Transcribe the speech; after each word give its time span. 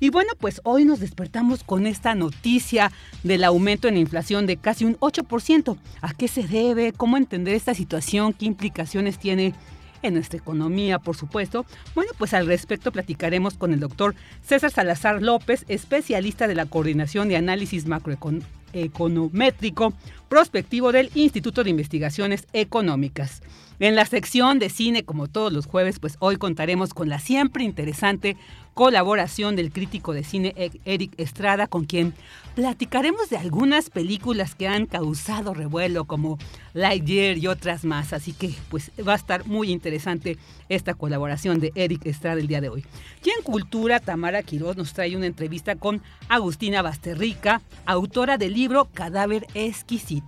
Y 0.00 0.08
bueno, 0.08 0.32
pues 0.38 0.62
hoy 0.64 0.86
nos 0.86 0.98
despertamos 0.98 1.62
con 1.62 1.86
esta 1.86 2.14
noticia 2.14 2.90
del 3.22 3.44
aumento 3.44 3.86
en 3.86 3.94
la 3.94 4.00
inflación 4.00 4.46
de 4.46 4.56
casi 4.56 4.86
un 4.86 4.96
8%. 4.96 5.76
¿A 6.00 6.14
qué 6.14 6.26
se 6.26 6.42
debe? 6.42 6.92
¿Cómo 6.92 7.18
entender 7.18 7.54
esta 7.54 7.74
situación? 7.74 8.32
¿Qué 8.32 8.46
implicaciones 8.46 9.18
tiene? 9.18 9.54
en 10.02 10.14
nuestra 10.14 10.38
economía, 10.38 10.98
por 10.98 11.14
supuesto. 11.14 11.66
Bueno, 11.94 12.12
pues 12.16 12.32
al 12.32 12.46
respecto 12.46 12.90
platicaremos 12.90 13.58
con 13.58 13.74
el 13.74 13.80
doctor 13.80 14.14
César 14.42 14.70
Salazar 14.70 15.20
López, 15.20 15.66
especialista 15.68 16.48
de 16.48 16.54
la 16.54 16.64
Coordinación 16.64 17.28
de 17.28 17.36
Análisis 17.36 17.86
Macroeconométrico 17.86 19.92
prospectivo 20.30 20.92
del 20.92 21.10
Instituto 21.16 21.64
de 21.64 21.70
Investigaciones 21.70 22.46
Económicas. 22.52 23.42
En 23.80 23.96
la 23.96 24.04
sección 24.04 24.58
de 24.58 24.68
cine, 24.68 25.04
como 25.04 25.26
todos 25.26 25.52
los 25.52 25.66
jueves, 25.66 25.98
pues 25.98 26.16
hoy 26.20 26.36
contaremos 26.36 26.94
con 26.94 27.08
la 27.08 27.18
siempre 27.18 27.64
interesante 27.64 28.36
colaboración 28.74 29.56
del 29.56 29.72
crítico 29.72 30.12
de 30.12 30.22
cine 30.22 30.52
e- 30.56 30.70
Eric 30.84 31.12
Estrada, 31.16 31.66
con 31.66 31.84
quien 31.84 32.12
platicaremos 32.54 33.30
de 33.30 33.38
algunas 33.38 33.88
películas 33.88 34.54
que 34.54 34.68
han 34.68 34.84
causado 34.84 35.54
revuelo, 35.54 36.04
como 36.04 36.38
Lightyear 36.74 37.38
y 37.38 37.46
otras 37.46 37.84
más. 37.84 38.12
Así 38.12 38.34
que 38.34 38.54
pues 38.68 38.92
va 39.06 39.14
a 39.14 39.16
estar 39.16 39.46
muy 39.46 39.70
interesante 39.70 40.36
esta 40.68 40.92
colaboración 40.92 41.58
de 41.58 41.72
Eric 41.74 42.04
Estrada 42.04 42.38
el 42.38 42.48
día 42.48 42.60
de 42.60 42.68
hoy. 42.68 42.84
Y 43.24 43.30
en 43.30 43.42
Cultura, 43.42 43.98
Tamara 43.98 44.42
Quiroz 44.42 44.76
nos 44.76 44.92
trae 44.92 45.16
una 45.16 45.26
entrevista 45.26 45.74
con 45.74 46.02
Agustina 46.28 46.82
Basterrica, 46.82 47.62
autora 47.86 48.36
del 48.36 48.52
libro 48.52 48.88
Cadáver 48.92 49.46
Exquisito 49.54 50.19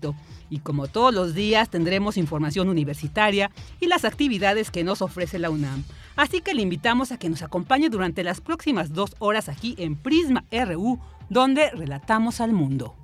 y 0.50 0.58
como 0.58 0.86
todos 0.86 1.14
los 1.14 1.34
días 1.34 1.70
tendremos 1.70 2.16
información 2.16 2.68
universitaria 2.68 3.50
y 3.80 3.86
las 3.86 4.04
actividades 4.04 4.70
que 4.70 4.84
nos 4.84 5.02
ofrece 5.02 5.38
la 5.38 5.50
UNAM. 5.50 5.84
Así 6.16 6.40
que 6.40 6.54
le 6.54 6.62
invitamos 6.62 7.12
a 7.12 7.18
que 7.18 7.30
nos 7.30 7.42
acompañe 7.42 7.88
durante 7.88 8.22
las 8.22 8.40
próximas 8.40 8.92
dos 8.92 9.14
horas 9.18 9.48
aquí 9.48 9.74
en 9.78 9.96
Prisma 9.96 10.44
RU, 10.50 10.98
donde 11.30 11.70
relatamos 11.70 12.40
al 12.40 12.52
mundo. 12.52 12.94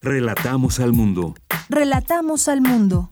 Relatamos 0.00 0.80
al 0.80 0.92
mundo. 0.92 1.34
Relatamos 1.68 2.48
al 2.48 2.60
mundo. 2.60 3.10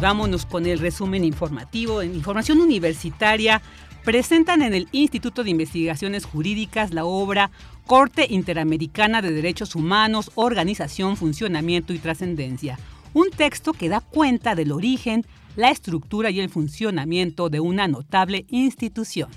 vámonos 0.00 0.46
con 0.46 0.66
el 0.66 0.78
resumen 0.78 1.24
informativo 1.24 2.02
en 2.02 2.14
información 2.14 2.60
universitaria 2.60 3.62
presentan 4.06 4.62
en 4.62 4.72
el 4.72 4.86
Instituto 4.92 5.42
de 5.42 5.50
Investigaciones 5.50 6.26
Jurídicas 6.26 6.94
la 6.94 7.04
obra 7.04 7.50
Corte 7.88 8.28
Interamericana 8.30 9.20
de 9.20 9.32
Derechos 9.32 9.74
Humanos, 9.74 10.30
Organización, 10.36 11.16
Funcionamiento 11.16 11.92
y 11.92 11.98
Trascendencia, 11.98 12.78
un 13.14 13.30
texto 13.30 13.72
que 13.72 13.88
da 13.88 14.00
cuenta 14.00 14.54
del 14.54 14.70
origen, 14.70 15.26
la 15.56 15.70
estructura 15.70 16.30
y 16.30 16.38
el 16.38 16.50
funcionamiento 16.50 17.48
de 17.48 17.58
una 17.58 17.88
notable 17.88 18.46
institución. 18.48 19.28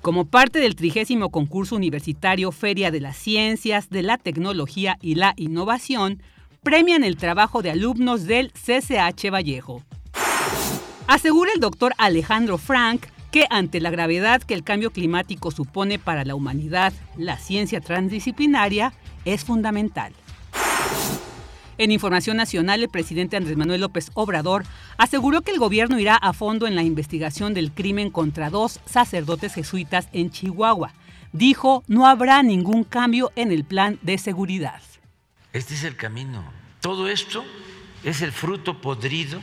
Como 0.00 0.24
parte 0.24 0.58
del 0.58 0.74
trigésimo 0.74 1.28
concurso 1.28 1.76
universitario 1.76 2.50
Feria 2.52 2.90
de 2.90 3.00
las 3.00 3.18
Ciencias, 3.18 3.90
de 3.90 4.00
la 4.00 4.16
Tecnología 4.16 4.96
y 5.02 5.16
la 5.16 5.34
Innovación, 5.36 6.22
premian 6.62 7.04
el 7.04 7.18
trabajo 7.18 7.60
de 7.60 7.70
alumnos 7.70 8.24
del 8.24 8.50
CCH 8.52 9.30
Vallejo. 9.30 9.82
Asegura 11.10 11.50
el 11.52 11.58
doctor 11.60 11.92
Alejandro 11.98 12.56
Frank 12.56 13.04
que 13.32 13.44
ante 13.50 13.80
la 13.80 13.90
gravedad 13.90 14.44
que 14.44 14.54
el 14.54 14.62
cambio 14.62 14.92
climático 14.92 15.50
supone 15.50 15.98
para 15.98 16.24
la 16.24 16.36
humanidad, 16.36 16.92
la 17.16 17.36
ciencia 17.36 17.80
transdisciplinaria 17.80 18.92
es 19.24 19.44
fundamental. 19.44 20.12
En 21.78 21.90
Información 21.90 22.36
Nacional, 22.36 22.84
el 22.84 22.88
presidente 22.88 23.36
Andrés 23.36 23.56
Manuel 23.56 23.80
López 23.80 24.12
Obrador 24.14 24.62
aseguró 24.98 25.42
que 25.42 25.50
el 25.50 25.58
gobierno 25.58 25.98
irá 25.98 26.14
a 26.14 26.32
fondo 26.32 26.68
en 26.68 26.76
la 26.76 26.84
investigación 26.84 27.54
del 27.54 27.72
crimen 27.72 28.10
contra 28.10 28.48
dos 28.48 28.78
sacerdotes 28.86 29.54
jesuitas 29.54 30.08
en 30.12 30.30
Chihuahua. 30.30 30.94
Dijo, 31.32 31.82
no 31.88 32.06
habrá 32.06 32.44
ningún 32.44 32.84
cambio 32.84 33.32
en 33.34 33.50
el 33.50 33.64
plan 33.64 33.98
de 34.02 34.16
seguridad. 34.16 34.80
Este 35.52 35.74
es 35.74 35.82
el 35.82 35.96
camino. 35.96 36.44
Todo 36.80 37.08
esto 37.08 37.44
es 38.04 38.22
el 38.22 38.30
fruto 38.30 38.80
podrido 38.80 39.40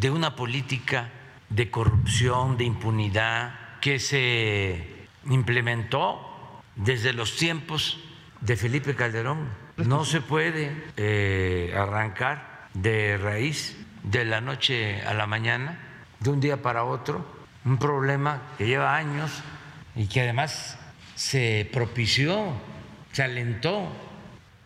de 0.00 0.10
una 0.10 0.36
política 0.36 1.10
de 1.48 1.70
corrupción, 1.70 2.56
de 2.56 2.64
impunidad, 2.64 3.78
que 3.80 3.98
se 3.98 5.06
implementó 5.26 6.60
desde 6.76 7.12
los 7.12 7.36
tiempos 7.36 7.98
de 8.40 8.56
Felipe 8.56 8.94
Calderón. 8.94 9.48
No 9.76 10.04
se 10.04 10.20
puede 10.20 10.72
eh, 10.96 11.74
arrancar 11.76 12.68
de 12.74 13.18
raíz 13.18 13.76
de 14.02 14.24
la 14.24 14.40
noche 14.40 15.02
a 15.02 15.14
la 15.14 15.26
mañana, 15.26 15.78
de 16.20 16.30
un 16.30 16.40
día 16.40 16.62
para 16.62 16.84
otro, 16.84 17.24
un 17.64 17.78
problema 17.78 18.42
que 18.56 18.66
lleva 18.66 18.96
años 18.96 19.30
y 19.94 20.06
que 20.06 20.22
además 20.22 20.78
se 21.14 21.68
propició, 21.72 22.52
se 23.12 23.22
alentó. 23.22 23.88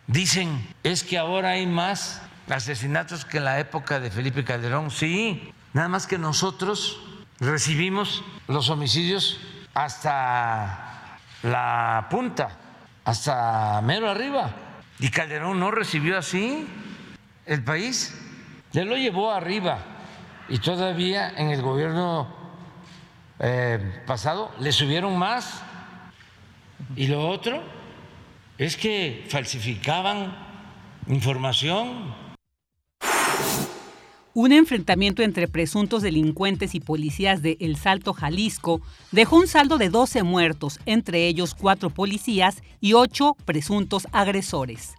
Dicen, 0.07 0.67
es 0.83 1.03
que 1.03 1.17
ahora 1.17 1.51
hay 1.51 1.65
más 1.65 2.21
asesinatos 2.49 3.25
que 3.25 3.37
en 3.37 3.45
la 3.45 3.59
época 3.59 3.99
de 3.99 4.11
Felipe 4.11 4.43
Calderón. 4.43 4.91
Sí, 4.91 5.53
nada 5.73 5.87
más 5.87 6.07
que 6.07 6.17
nosotros 6.17 6.99
recibimos 7.39 8.23
los 8.47 8.69
homicidios 8.69 9.39
hasta 9.73 11.19
la 11.43 12.07
punta, 12.09 12.49
hasta 13.05 13.81
mero 13.81 14.09
arriba. 14.09 14.51
Y 14.99 15.09
Calderón 15.09 15.59
no 15.59 15.71
recibió 15.71 16.17
así 16.17 16.67
el 17.45 17.63
país, 17.63 18.19
ya 18.71 18.83
lo 18.85 18.95
llevó 18.95 19.31
arriba. 19.31 19.79
Y 20.49 20.59
todavía 20.59 21.29
en 21.35 21.49
el 21.49 21.61
gobierno 21.61 22.27
eh, 23.39 24.03
pasado 24.05 24.51
le 24.59 24.71
subieron 24.71 25.17
más. 25.17 25.63
Y 26.95 27.07
lo 27.07 27.27
otro 27.27 27.61
es 28.57 28.77
que 28.77 29.25
falsificaban 29.29 30.35
información 31.07 32.22
Un 34.35 34.51
enfrentamiento 34.51 35.21
entre 35.21 35.47
presuntos 35.47 36.01
delincuentes 36.01 36.73
y 36.73 36.79
policías 36.79 37.43
de 37.43 37.55
El 37.59 37.77
Salto, 37.77 38.13
Jalisco, 38.13 38.81
dejó 39.11 39.35
un 39.35 39.47
saldo 39.47 39.77
de 39.77 39.89
12 39.89 40.23
muertos, 40.23 40.79
entre 40.87 41.27
ellos 41.27 41.53
cuatro 41.53 41.91
policías 41.91 42.63
y 42.81 42.93
ocho 42.93 43.37
presuntos 43.45 44.07
agresores. 44.11 44.95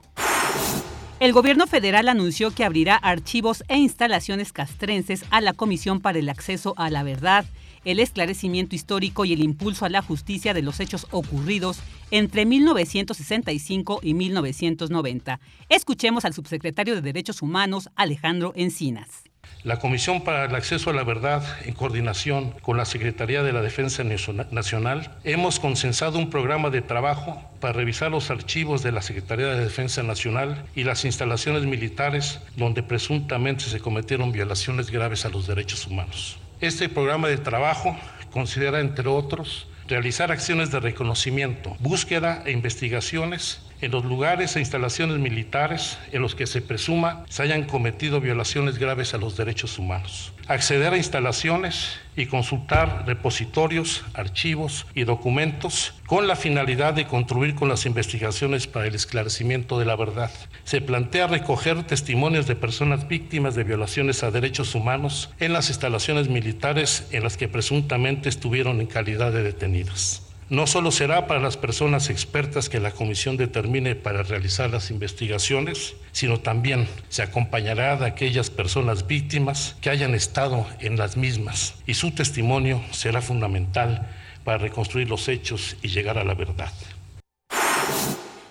El 1.18 1.32
gobierno 1.32 1.66
federal 1.66 2.08
anunció 2.08 2.52
que 2.52 2.64
abrirá 2.64 2.94
archivos 2.94 3.64
e 3.66 3.76
instalaciones 3.76 4.52
castrenses 4.52 5.24
a 5.30 5.40
la 5.40 5.52
Comisión 5.52 5.98
para 6.00 6.20
el 6.20 6.28
Acceso 6.28 6.74
a 6.76 6.88
la 6.88 7.02
Verdad, 7.02 7.44
el 7.84 8.00
esclarecimiento 8.00 8.74
histórico 8.74 9.24
y 9.24 9.32
el 9.32 9.42
impulso 9.42 9.84
a 9.84 9.88
la 9.88 10.02
justicia 10.02 10.54
de 10.54 10.62
los 10.62 10.80
hechos 10.80 11.06
ocurridos 11.10 11.80
entre 12.10 12.46
1965 12.46 14.00
y 14.02 14.14
1990. 14.14 15.40
Escuchemos 15.68 16.24
al 16.24 16.34
subsecretario 16.34 16.94
de 16.94 17.02
Derechos 17.02 17.42
Humanos, 17.42 17.90
Alejandro 17.96 18.52
Encinas. 18.56 19.24
La 19.62 19.78
Comisión 19.78 20.22
para 20.22 20.44
el 20.44 20.54
Acceso 20.54 20.90
a 20.90 20.92
la 20.92 21.04
Verdad, 21.04 21.42
en 21.64 21.74
coordinación 21.74 22.50
con 22.60 22.76
la 22.76 22.84
Secretaría 22.84 23.42
de 23.42 23.52
la 23.52 23.62
Defensa 23.62 24.04
Nacional, 24.04 25.16
hemos 25.24 25.58
consensado 25.58 26.18
un 26.18 26.30
programa 26.30 26.70
de 26.70 26.82
trabajo 26.82 27.42
para 27.60 27.72
revisar 27.72 28.10
los 28.10 28.30
archivos 28.30 28.82
de 28.82 28.92
la 28.92 29.00
Secretaría 29.00 29.46
de 29.46 29.64
Defensa 29.64 30.02
Nacional 30.02 30.66
y 30.74 30.84
las 30.84 31.04
instalaciones 31.04 31.64
militares 31.64 32.40
donde 32.56 32.82
presuntamente 32.82 33.64
se 33.64 33.80
cometieron 33.80 34.32
violaciones 34.32 34.90
graves 34.90 35.24
a 35.24 35.30
los 35.30 35.46
derechos 35.46 35.86
humanos. 35.86 36.38
Este 36.60 36.88
programa 36.88 37.28
de 37.28 37.36
trabajo 37.36 37.96
considera, 38.30 38.80
entre 38.80 39.08
otros, 39.08 39.66
realizar 39.88 40.32
acciones 40.32 40.70
de 40.70 40.80
reconocimiento, 40.80 41.76
búsqueda 41.80 42.42
e 42.46 42.52
investigaciones 42.52 43.60
en 43.84 43.92
los 43.92 44.04
lugares 44.04 44.56
e 44.56 44.60
instalaciones 44.60 45.18
militares 45.18 45.98
en 46.12 46.22
los 46.22 46.34
que 46.34 46.46
se 46.46 46.62
presuma 46.62 47.24
se 47.28 47.42
hayan 47.42 47.64
cometido 47.64 48.20
violaciones 48.20 48.78
graves 48.78 49.12
a 49.14 49.18
los 49.18 49.36
derechos 49.36 49.78
humanos. 49.78 50.32
Acceder 50.46 50.92
a 50.92 50.96
instalaciones 50.96 51.98
y 52.16 52.26
consultar 52.26 53.04
repositorios, 53.06 54.04
archivos 54.14 54.86
y 54.94 55.04
documentos 55.04 55.94
con 56.06 56.26
la 56.26 56.36
finalidad 56.36 56.94
de 56.94 57.06
contribuir 57.06 57.54
con 57.54 57.68
las 57.68 57.86
investigaciones 57.86 58.66
para 58.66 58.86
el 58.86 58.94
esclarecimiento 58.94 59.78
de 59.78 59.86
la 59.86 59.96
verdad. 59.96 60.30
Se 60.64 60.80
plantea 60.80 61.26
recoger 61.26 61.82
testimonios 61.84 62.46
de 62.46 62.56
personas 62.56 63.08
víctimas 63.08 63.54
de 63.54 63.64
violaciones 63.64 64.22
a 64.22 64.30
derechos 64.30 64.74
humanos 64.74 65.30
en 65.40 65.52
las 65.52 65.68
instalaciones 65.68 66.28
militares 66.28 67.06
en 67.10 67.22
las 67.22 67.36
que 67.36 67.48
presuntamente 67.48 68.28
estuvieron 68.28 68.80
en 68.80 68.86
calidad 68.86 69.32
de 69.32 69.42
detenidas. 69.42 70.23
No 70.50 70.66
solo 70.66 70.90
será 70.90 71.26
para 71.26 71.40
las 71.40 71.56
personas 71.56 72.10
expertas 72.10 72.68
que 72.68 72.78
la 72.78 72.90
comisión 72.90 73.38
determine 73.38 73.94
para 73.94 74.22
realizar 74.22 74.70
las 74.70 74.90
investigaciones, 74.90 75.94
sino 76.12 76.38
también 76.38 76.86
se 77.08 77.22
acompañará 77.22 77.96
de 77.96 78.06
aquellas 78.06 78.50
personas 78.50 79.06
víctimas 79.06 79.76
que 79.80 79.88
hayan 79.88 80.14
estado 80.14 80.66
en 80.80 80.98
las 80.98 81.16
mismas 81.16 81.76
y 81.86 81.94
su 81.94 82.10
testimonio 82.10 82.82
será 82.90 83.22
fundamental 83.22 84.06
para 84.44 84.58
reconstruir 84.58 85.08
los 85.08 85.28
hechos 85.28 85.78
y 85.82 85.88
llegar 85.88 86.18
a 86.18 86.24
la 86.24 86.34
verdad. 86.34 86.72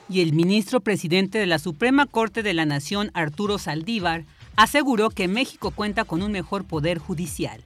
Y 0.10 0.22
el 0.22 0.34
ministro 0.34 0.82
presidente 0.82 1.38
de 1.38 1.46
la 1.46 1.60
Suprema 1.60 2.08
Corte 2.08 2.42
de 2.42 2.56
la 2.56 2.66
Nación, 2.66 3.12
Arturo 3.14 3.60
Saldívar, 3.60 4.26
aseguró 4.56 5.12
que 5.12 5.28
México 5.28 5.72
cuenta 5.72 6.06
con 6.06 6.24
un 6.24 6.32
mejor 6.32 6.66
poder 6.66 6.98
judicial. 6.98 7.64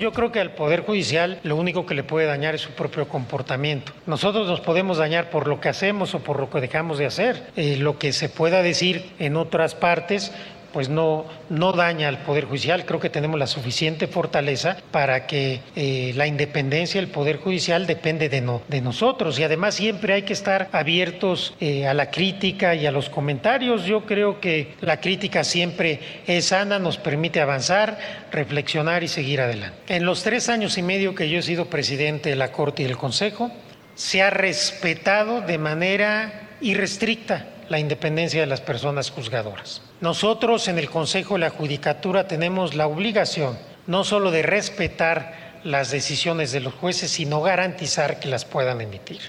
Yo 0.00 0.12
creo 0.12 0.32
que 0.32 0.40
al 0.40 0.52
Poder 0.52 0.80
Judicial 0.80 1.40
lo 1.42 1.56
único 1.56 1.84
que 1.84 1.94
le 1.94 2.02
puede 2.02 2.26
dañar 2.26 2.54
es 2.54 2.62
su 2.62 2.70
propio 2.70 3.06
comportamiento. 3.06 3.92
Nosotros 4.06 4.48
nos 4.48 4.60
podemos 4.60 4.96
dañar 4.96 5.28
por 5.28 5.46
lo 5.46 5.60
que 5.60 5.68
hacemos 5.68 6.14
o 6.14 6.20
por 6.20 6.40
lo 6.40 6.48
que 6.48 6.62
dejamos 6.62 6.96
de 6.96 7.04
hacer. 7.04 7.50
Eh, 7.54 7.76
lo 7.76 7.98
que 7.98 8.14
se 8.14 8.30
pueda 8.30 8.62
decir 8.62 9.10
en 9.18 9.36
otras 9.36 9.74
partes 9.74 10.32
pues 10.72 10.88
no, 10.88 11.24
no 11.48 11.72
daña 11.72 12.08
al 12.08 12.18
Poder 12.18 12.44
Judicial. 12.44 12.84
Creo 12.84 13.00
que 13.00 13.10
tenemos 13.10 13.38
la 13.38 13.46
suficiente 13.46 14.06
fortaleza 14.06 14.76
para 14.90 15.26
que 15.26 15.60
eh, 15.76 16.12
la 16.16 16.26
independencia 16.26 17.00
del 17.00 17.10
Poder 17.10 17.38
Judicial 17.38 17.86
depende 17.86 18.28
de, 18.28 18.40
no, 18.40 18.62
de 18.68 18.80
nosotros. 18.80 19.38
Y 19.38 19.44
además 19.44 19.74
siempre 19.74 20.14
hay 20.14 20.22
que 20.22 20.32
estar 20.32 20.68
abiertos 20.72 21.54
eh, 21.60 21.86
a 21.86 21.94
la 21.94 22.10
crítica 22.10 22.74
y 22.74 22.86
a 22.86 22.92
los 22.92 23.08
comentarios. 23.08 23.84
Yo 23.84 24.06
creo 24.06 24.40
que 24.40 24.74
la 24.80 25.00
crítica 25.00 25.44
siempre 25.44 26.00
es 26.26 26.46
sana, 26.46 26.78
nos 26.78 26.98
permite 26.98 27.40
avanzar, 27.40 27.98
reflexionar 28.30 29.02
y 29.02 29.08
seguir 29.08 29.40
adelante. 29.40 29.76
En 29.88 30.04
los 30.04 30.22
tres 30.22 30.48
años 30.48 30.78
y 30.78 30.82
medio 30.82 31.14
que 31.14 31.28
yo 31.28 31.38
he 31.38 31.42
sido 31.42 31.66
presidente 31.66 32.30
de 32.30 32.36
la 32.36 32.52
Corte 32.52 32.82
y 32.82 32.86
del 32.86 32.96
Consejo, 32.96 33.50
se 33.94 34.22
ha 34.22 34.30
respetado 34.30 35.40
de 35.42 35.58
manera 35.58 36.48
irrestricta 36.60 37.46
la 37.70 37.78
independencia 37.78 38.40
de 38.40 38.46
las 38.46 38.60
personas 38.60 39.10
juzgadoras. 39.10 39.80
Nosotros 40.02 40.68
en 40.68 40.78
el 40.78 40.90
Consejo 40.90 41.34
de 41.34 41.40
la 41.40 41.50
Judicatura 41.50 42.28
tenemos 42.28 42.74
la 42.74 42.86
obligación 42.86 43.56
no 43.86 44.04
solo 44.04 44.30
de 44.30 44.42
respetar 44.42 45.60
las 45.64 45.90
decisiones 45.90 46.52
de 46.52 46.60
los 46.60 46.74
jueces, 46.74 47.10
sino 47.10 47.40
garantizar 47.40 48.20
que 48.20 48.28
las 48.28 48.44
puedan 48.44 48.80
emitir. 48.80 49.20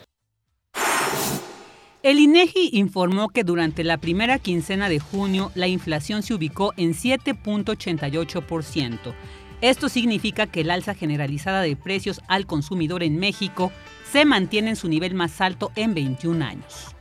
El 2.04 2.20
INEGI 2.20 2.70
informó 2.74 3.30
que 3.30 3.44
durante 3.44 3.84
la 3.84 3.98
primera 3.98 4.40
quincena 4.40 4.90
de 4.90 5.00
junio 5.00 5.52
la 5.54 5.68
inflación 5.68 6.24
se 6.24 6.34
ubicó 6.34 6.74
en 6.78 6.96
7.88%. 6.96 9.14
Esto 9.62 9.88
significa 9.88 10.48
que 10.48 10.62
el 10.62 10.72
alza 10.72 10.96
generalizada 10.96 11.62
de 11.62 11.76
precios 11.76 12.22
al 12.28 12.48
consumidor 12.48 13.04
en 13.04 13.20
México 13.20 13.72
se 14.12 14.26
mantiene 14.26 14.72
en 14.72 14.76
su 14.76 14.90
nivel 14.90 15.14
más 15.14 15.40
alto 15.42 15.72
en 15.76 15.94
21 15.94 16.44
años. 16.44 16.96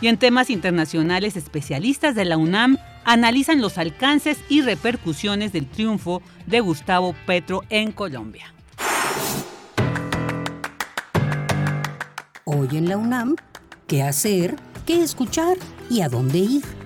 Y 0.00 0.08
en 0.08 0.18
temas 0.18 0.50
internacionales, 0.50 1.36
especialistas 1.36 2.14
de 2.14 2.24
la 2.24 2.36
UNAM 2.36 2.78
analizan 3.04 3.60
los 3.60 3.78
alcances 3.78 4.38
y 4.48 4.62
repercusiones 4.62 5.52
del 5.52 5.66
triunfo 5.66 6.22
de 6.46 6.60
Gustavo 6.60 7.14
Petro 7.26 7.62
en 7.70 7.92
Colombia. 7.92 8.52
Hoy 12.44 12.68
en 12.72 12.88
la 12.88 12.96
UNAM, 12.96 13.36
¿qué 13.86 14.02
hacer? 14.02 14.56
¿Qué 14.86 15.02
escuchar? 15.02 15.56
¿Y 15.88 16.02
a 16.02 16.08
dónde 16.08 16.38
ir? 16.38 16.83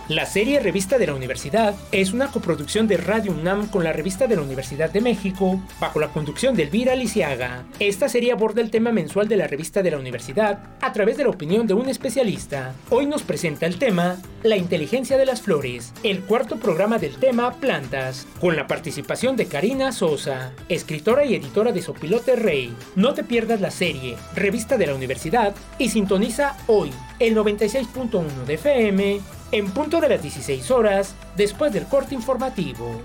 La 0.10 0.26
serie 0.26 0.62
Revista 0.62 0.98
de 0.98 1.06
la 1.06 1.14
Universidad 1.14 1.76
es 1.92 2.14
una 2.14 2.32
coproducción 2.32 2.88
de 2.88 2.96
Radio 2.96 3.34
UNAM 3.34 3.68
con 3.68 3.84
la 3.84 3.92
Revista 3.92 4.26
de 4.26 4.38
la 4.38 4.42
Universidad 4.42 4.90
de 4.90 5.02
México, 5.02 5.62
bajo 5.82 6.00
la 6.00 6.08
conducción 6.08 6.56
de 6.56 6.64
Elvira 6.64 6.96
Lisiaga. 6.96 7.66
Esta 7.78 8.08
serie 8.08 8.32
aborda 8.32 8.62
el 8.62 8.72
tema 8.72 8.94
mensual 8.94 9.28
de 9.28 9.36
la 9.36 9.48
Revista 9.48 9.84
de 9.84 9.92
la 9.92 9.98
Universidad 9.98 10.60
a 10.80 10.94
través 10.94 11.18
de 11.18 11.24
la 11.24 11.30
opinión 11.30 11.68
de 11.68 11.74
un 11.74 11.90
especialista. 11.90 12.74
Hoy 12.90 13.06
nos 13.06 13.24
presenta 13.24 13.66
el 13.66 13.80
tema 13.80 14.16
La 14.44 14.56
inteligencia 14.56 15.18
de 15.18 15.26
las 15.26 15.42
flores, 15.42 15.92
el 16.04 16.22
cuarto 16.22 16.56
programa 16.56 17.00
del 17.00 17.18
tema 17.18 17.52
Plantas, 17.60 18.28
con 18.40 18.56
la 18.56 18.66
participación 18.66 19.36
de 19.36 19.48
Karina 19.48 19.92
Sosa, 19.92 20.54
escritora 20.70 21.26
y 21.26 21.36
editora 21.36 21.74
de 21.74 21.82
Sopilote 21.82 22.38
Rey. 22.38 22.74
No 22.96 23.14
te 23.14 23.26
pierdas 23.26 23.60
la 23.60 23.72
serie 23.72 24.16
Revista 24.36 24.78
de 24.78 24.88
la 24.88 24.96
Universidad 24.96 25.54
y 25.78 25.90
sintoniza 25.90 26.56
hoy 26.68 26.92
el 27.20 27.36
96.1 27.36 28.46
de 28.46 28.54
FM 28.54 29.37
en 29.52 29.72
punto 29.72 30.02
de 30.02 30.10
las 30.10 30.22
16 30.22 30.72
horas, 30.72 31.16
después 31.36 31.72
del 31.74 31.86
corte 31.86 32.16
informativo. 32.16 33.02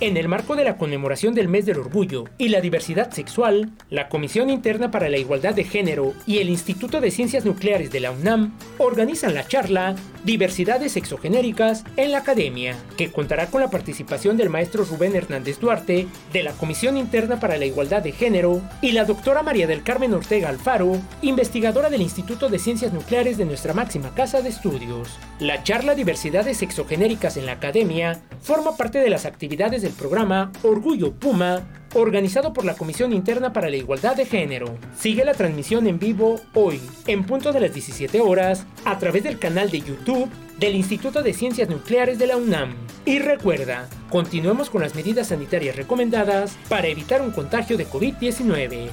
En 0.00 0.16
el 0.16 0.28
marco 0.28 0.56
de 0.56 0.64
la 0.64 0.76
conmemoración 0.76 1.34
del 1.34 1.46
mes 1.46 1.66
del 1.66 1.78
orgullo 1.78 2.24
y 2.36 2.48
la 2.48 2.60
diversidad 2.60 3.12
sexual, 3.12 3.70
la 3.90 4.08
Comisión 4.08 4.50
Interna 4.50 4.90
para 4.90 5.08
la 5.08 5.18
Igualdad 5.18 5.54
de 5.54 5.62
Género 5.62 6.14
y 6.26 6.38
el 6.38 6.50
Instituto 6.50 7.00
de 7.00 7.12
Ciencias 7.12 7.44
Nucleares 7.44 7.92
de 7.92 8.00
la 8.00 8.10
UNAM 8.10 8.58
organizan 8.78 9.34
la 9.34 9.46
charla 9.46 9.94
Diversidades 10.24 10.92
Sexogenéricas 10.92 11.84
en 11.96 12.10
la 12.10 12.18
Academia, 12.18 12.76
que 12.96 13.12
contará 13.12 13.46
con 13.46 13.60
la 13.60 13.70
participación 13.70 14.36
del 14.36 14.50
maestro 14.50 14.84
Rubén 14.84 15.14
Hernández 15.14 15.60
Duarte, 15.60 16.08
de 16.32 16.42
la 16.42 16.52
Comisión 16.52 16.96
Interna 16.96 17.38
para 17.38 17.56
la 17.56 17.66
Igualdad 17.66 18.02
de 18.02 18.12
Género 18.12 18.62
y 18.80 18.92
la 18.92 19.04
doctora 19.04 19.42
María 19.42 19.66
del 19.66 19.84
Carmen 19.84 20.12
Ortega 20.12 20.48
Alfaro, 20.48 20.98
investigadora 21.22 21.88
del 21.88 22.02
Instituto 22.02 22.48
de 22.48 22.58
Ciencias 22.58 22.92
Nucleares 22.92 23.36
de 23.36 23.44
nuestra 23.44 23.74
máxima 23.74 24.14
casa 24.14 24.42
de 24.42 24.48
estudios. 24.48 25.18
La 25.38 25.62
charla 25.62 25.94
Diversidades 25.94 26.56
Sexogenéricas 26.56 27.36
en 27.36 27.46
la 27.46 27.52
Academia 27.52 28.20
forma 28.40 28.76
parte 28.76 28.98
de 28.98 29.10
las 29.10 29.26
actividades 29.26 29.83
del 29.84 29.92
programa 29.92 30.50
Orgullo 30.62 31.12
Puma 31.12 31.62
organizado 31.92 32.54
por 32.54 32.64
la 32.64 32.74
Comisión 32.74 33.12
Interna 33.12 33.52
para 33.52 33.68
la 33.68 33.76
Igualdad 33.76 34.16
de 34.16 34.24
Género. 34.24 34.78
Sigue 34.96 35.26
la 35.26 35.34
transmisión 35.34 35.86
en 35.86 35.98
vivo 35.98 36.40
hoy, 36.54 36.80
en 37.06 37.24
punto 37.24 37.52
de 37.52 37.60
las 37.60 37.74
17 37.74 38.18
horas, 38.20 38.66
a 38.86 38.98
través 38.98 39.24
del 39.24 39.38
canal 39.38 39.70
de 39.70 39.80
YouTube 39.80 40.30
del 40.58 40.74
Instituto 40.74 41.22
de 41.22 41.34
Ciencias 41.34 41.68
Nucleares 41.68 42.18
de 42.18 42.26
la 42.26 42.38
UNAM. 42.38 42.74
Y 43.04 43.18
recuerda, 43.18 43.86
continuemos 44.08 44.70
con 44.70 44.80
las 44.80 44.94
medidas 44.94 45.28
sanitarias 45.28 45.76
recomendadas 45.76 46.56
para 46.70 46.88
evitar 46.88 47.20
un 47.20 47.30
contagio 47.30 47.76
de 47.76 47.86
COVID-19. 47.86 48.88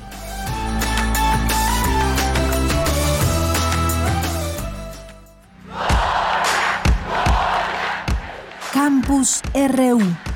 Campus 8.74 9.42
RU 9.54 10.31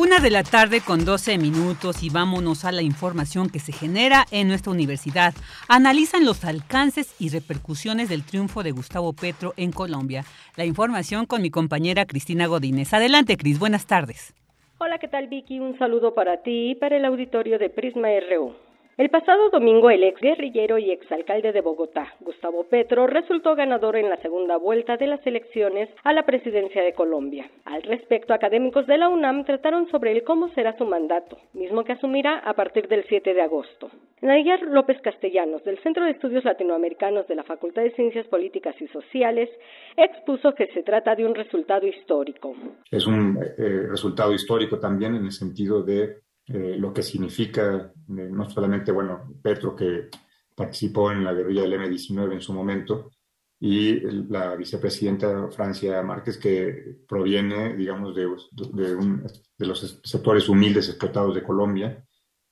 Una 0.00 0.18
de 0.18 0.30
la 0.30 0.42
tarde 0.42 0.80
con 0.80 1.04
12 1.04 1.36
minutos 1.36 2.02
y 2.02 2.08
vámonos 2.08 2.64
a 2.64 2.72
la 2.72 2.80
información 2.80 3.50
que 3.50 3.58
se 3.58 3.70
genera 3.70 4.24
en 4.30 4.48
nuestra 4.48 4.72
universidad. 4.72 5.34
Analizan 5.68 6.24
los 6.24 6.42
alcances 6.46 7.14
y 7.20 7.28
repercusiones 7.28 8.08
del 8.08 8.24
triunfo 8.24 8.62
de 8.62 8.70
Gustavo 8.70 9.12
Petro 9.12 9.52
en 9.58 9.72
Colombia. 9.72 10.24
La 10.56 10.64
información 10.64 11.26
con 11.26 11.42
mi 11.42 11.50
compañera 11.50 12.06
Cristina 12.06 12.46
Godínez. 12.46 12.94
Adelante, 12.94 13.36
Cris. 13.36 13.58
Buenas 13.58 13.86
tardes. 13.86 14.32
Hola, 14.78 14.96
¿qué 14.98 15.08
tal, 15.08 15.26
Vicky? 15.26 15.60
Un 15.60 15.76
saludo 15.78 16.14
para 16.14 16.42
ti 16.42 16.70
y 16.70 16.74
para 16.76 16.96
el 16.96 17.04
auditorio 17.04 17.58
de 17.58 17.68
Prisma 17.68 18.08
RU. 18.32 18.69
El 18.96 19.08
pasado 19.08 19.48
domingo, 19.48 19.88
el 19.88 20.04
ex 20.04 20.20
guerrillero 20.20 20.76
y 20.76 20.90
exalcalde 20.90 21.52
de 21.52 21.62
Bogotá, 21.62 22.14
Gustavo 22.20 22.64
Petro, 22.64 23.06
resultó 23.06 23.54
ganador 23.54 23.96
en 23.96 24.10
la 24.10 24.18
segunda 24.18 24.58
vuelta 24.58 24.96
de 24.98 25.06
las 25.06 25.26
elecciones 25.26 25.88
a 26.04 26.12
la 26.12 26.26
presidencia 26.26 26.82
de 26.82 26.92
Colombia. 26.92 27.50
Al 27.64 27.82
respecto, 27.82 28.34
académicos 28.34 28.86
de 28.86 28.98
la 28.98 29.08
UNAM 29.08 29.44
trataron 29.44 29.88
sobre 29.90 30.12
el 30.12 30.22
cómo 30.22 30.48
será 30.50 30.76
su 30.76 30.84
mandato, 30.84 31.38
mismo 31.54 31.82
que 31.82 31.92
asumirá 31.92 32.38
a 32.40 32.52
partir 32.52 32.88
del 32.88 33.04
7 33.08 33.32
de 33.32 33.40
agosto. 33.40 33.90
Nayar 34.20 34.60
López 34.62 35.00
Castellanos, 35.00 35.64
del 35.64 35.78
Centro 35.78 36.04
de 36.04 36.10
Estudios 36.10 36.44
Latinoamericanos 36.44 37.26
de 37.26 37.36
la 37.36 37.44
Facultad 37.44 37.82
de 37.82 37.92
Ciencias 37.92 38.26
Políticas 38.26 38.74
y 38.80 38.88
Sociales, 38.88 39.48
expuso 39.96 40.54
que 40.54 40.66
se 40.74 40.82
trata 40.82 41.14
de 41.14 41.24
un 41.24 41.34
resultado 41.34 41.86
histórico. 41.86 42.54
Es 42.90 43.06
un 43.06 43.38
eh, 43.56 43.86
resultado 43.88 44.34
histórico 44.34 44.78
también 44.78 45.14
en 45.14 45.24
el 45.24 45.32
sentido 45.32 45.82
de 45.82 46.18
eh, 46.52 46.74
lo 46.76 46.92
que 46.92 47.04
significa 47.04 47.76
eh, 47.76 47.92
no 48.08 48.50
solamente, 48.50 48.90
bueno, 48.90 49.34
Petro 49.40 49.76
que 49.76 50.08
participó 50.52 51.12
en 51.12 51.22
la 51.22 51.32
guerrilla 51.32 51.62
del 51.62 51.74
M-19 51.74 52.32
en 52.32 52.40
su 52.40 52.52
momento, 52.52 53.12
y 53.60 54.00
la 54.28 54.56
vicepresidenta 54.56 55.48
Francia 55.50 56.02
Márquez, 56.02 56.38
que 56.38 57.02
proviene, 57.06 57.76
digamos, 57.76 58.16
de, 58.16 58.26
de, 58.72 59.66
los 59.66 60.00
sectores 60.02 60.48
humildes 60.48 60.88
explotados 60.88 61.34
de 61.36 61.42
Colombia, 61.42 62.04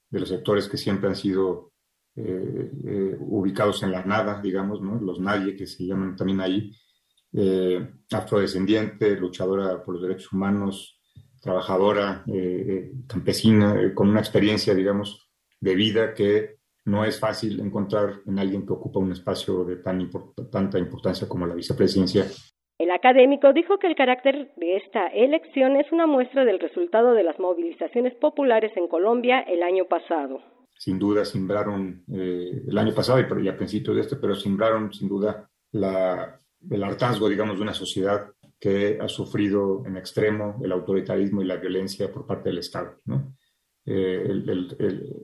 de 0.09 0.19
los 0.19 0.29
sectores 0.29 0.69
que 0.69 0.77
siempre 0.77 1.09
han 1.09 1.15
sido 1.15 1.73
eh, 2.15 3.17
ubicados 3.19 3.83
en 3.83 3.91
la 3.91 4.05
nada, 4.05 4.39
digamos, 4.39 4.81
¿no? 4.81 4.99
los 5.01 5.19
nadie 5.19 5.55
que 5.57 5.67
se 5.67 5.85
llaman 5.85 6.15
también 6.15 6.39
ahí, 6.41 6.71
afrodescendiente, 8.11 9.17
luchadora 9.17 9.83
por 9.83 9.95
los 9.95 10.03
derechos 10.03 10.31
humanos, 10.31 10.98
trabajadora, 11.41 12.23
eh, 12.27 12.65
eh, 12.67 12.91
campesina, 13.07 13.79
eh, 13.81 13.93
con 13.93 14.09
una 14.09 14.19
experiencia, 14.19 14.73
digamos, 14.73 15.29
de 15.59 15.75
vida 15.75 16.13
que 16.13 16.57
no 16.85 17.05
es 17.05 17.19
fácil 17.19 17.59
encontrar 17.59 18.21
en 18.25 18.39
alguien 18.39 18.65
que 18.65 18.73
ocupa 18.73 18.99
un 18.99 19.11
espacio 19.11 19.63
de 19.63 19.77
tan 19.77 20.09
tanta 20.51 20.79
importancia 20.79 21.27
como 21.27 21.45
la 21.45 21.55
vicepresidencia. 21.55 22.25
El 22.77 22.91
académico 22.91 23.51
dijo 23.51 23.77
que 23.77 23.87
el 23.87 23.95
carácter 23.95 24.51
de 24.55 24.77
esta 24.77 25.07
elección 25.07 25.75
es 25.75 25.91
una 25.91 26.07
muestra 26.07 26.45
del 26.45 26.59
resultado 26.59 27.13
de 27.13 27.23
las 27.23 27.37
movilizaciones 27.37 28.15
populares 28.15 28.71
en 28.77 28.87
Colombia 28.87 29.41
el 29.41 29.63
año 29.63 29.85
pasado. 29.85 30.41
Sin 30.77 30.97
duda 30.97 31.25
simbraron 31.25 32.05
el 32.07 32.77
año 32.77 32.95
pasado 32.95 33.19
y 33.19 33.47
a 33.49 33.57
principios 33.57 33.97
de 33.97 34.01
este, 34.01 34.15
pero 34.15 34.33
simbraron 34.33 34.93
sin 34.93 35.09
duda 35.09 35.49
la, 35.73 36.39
el 36.69 36.83
hartazgo, 36.83 37.27
digamos, 37.27 37.57
de 37.57 37.63
una 37.63 37.73
sociedad 37.73 38.31
que 38.59 38.99
ha 39.01 39.07
sufrido 39.07 39.83
en 39.85 39.97
extremo 39.97 40.59
el 40.63 40.71
autoritarismo 40.71 41.41
y 41.41 41.45
la 41.45 41.55
violencia 41.55 42.11
por 42.11 42.25
parte 42.25 42.49
del 42.49 42.59
Estado. 42.59 42.99
¿no? 43.05 43.35
Eh, 43.91 44.43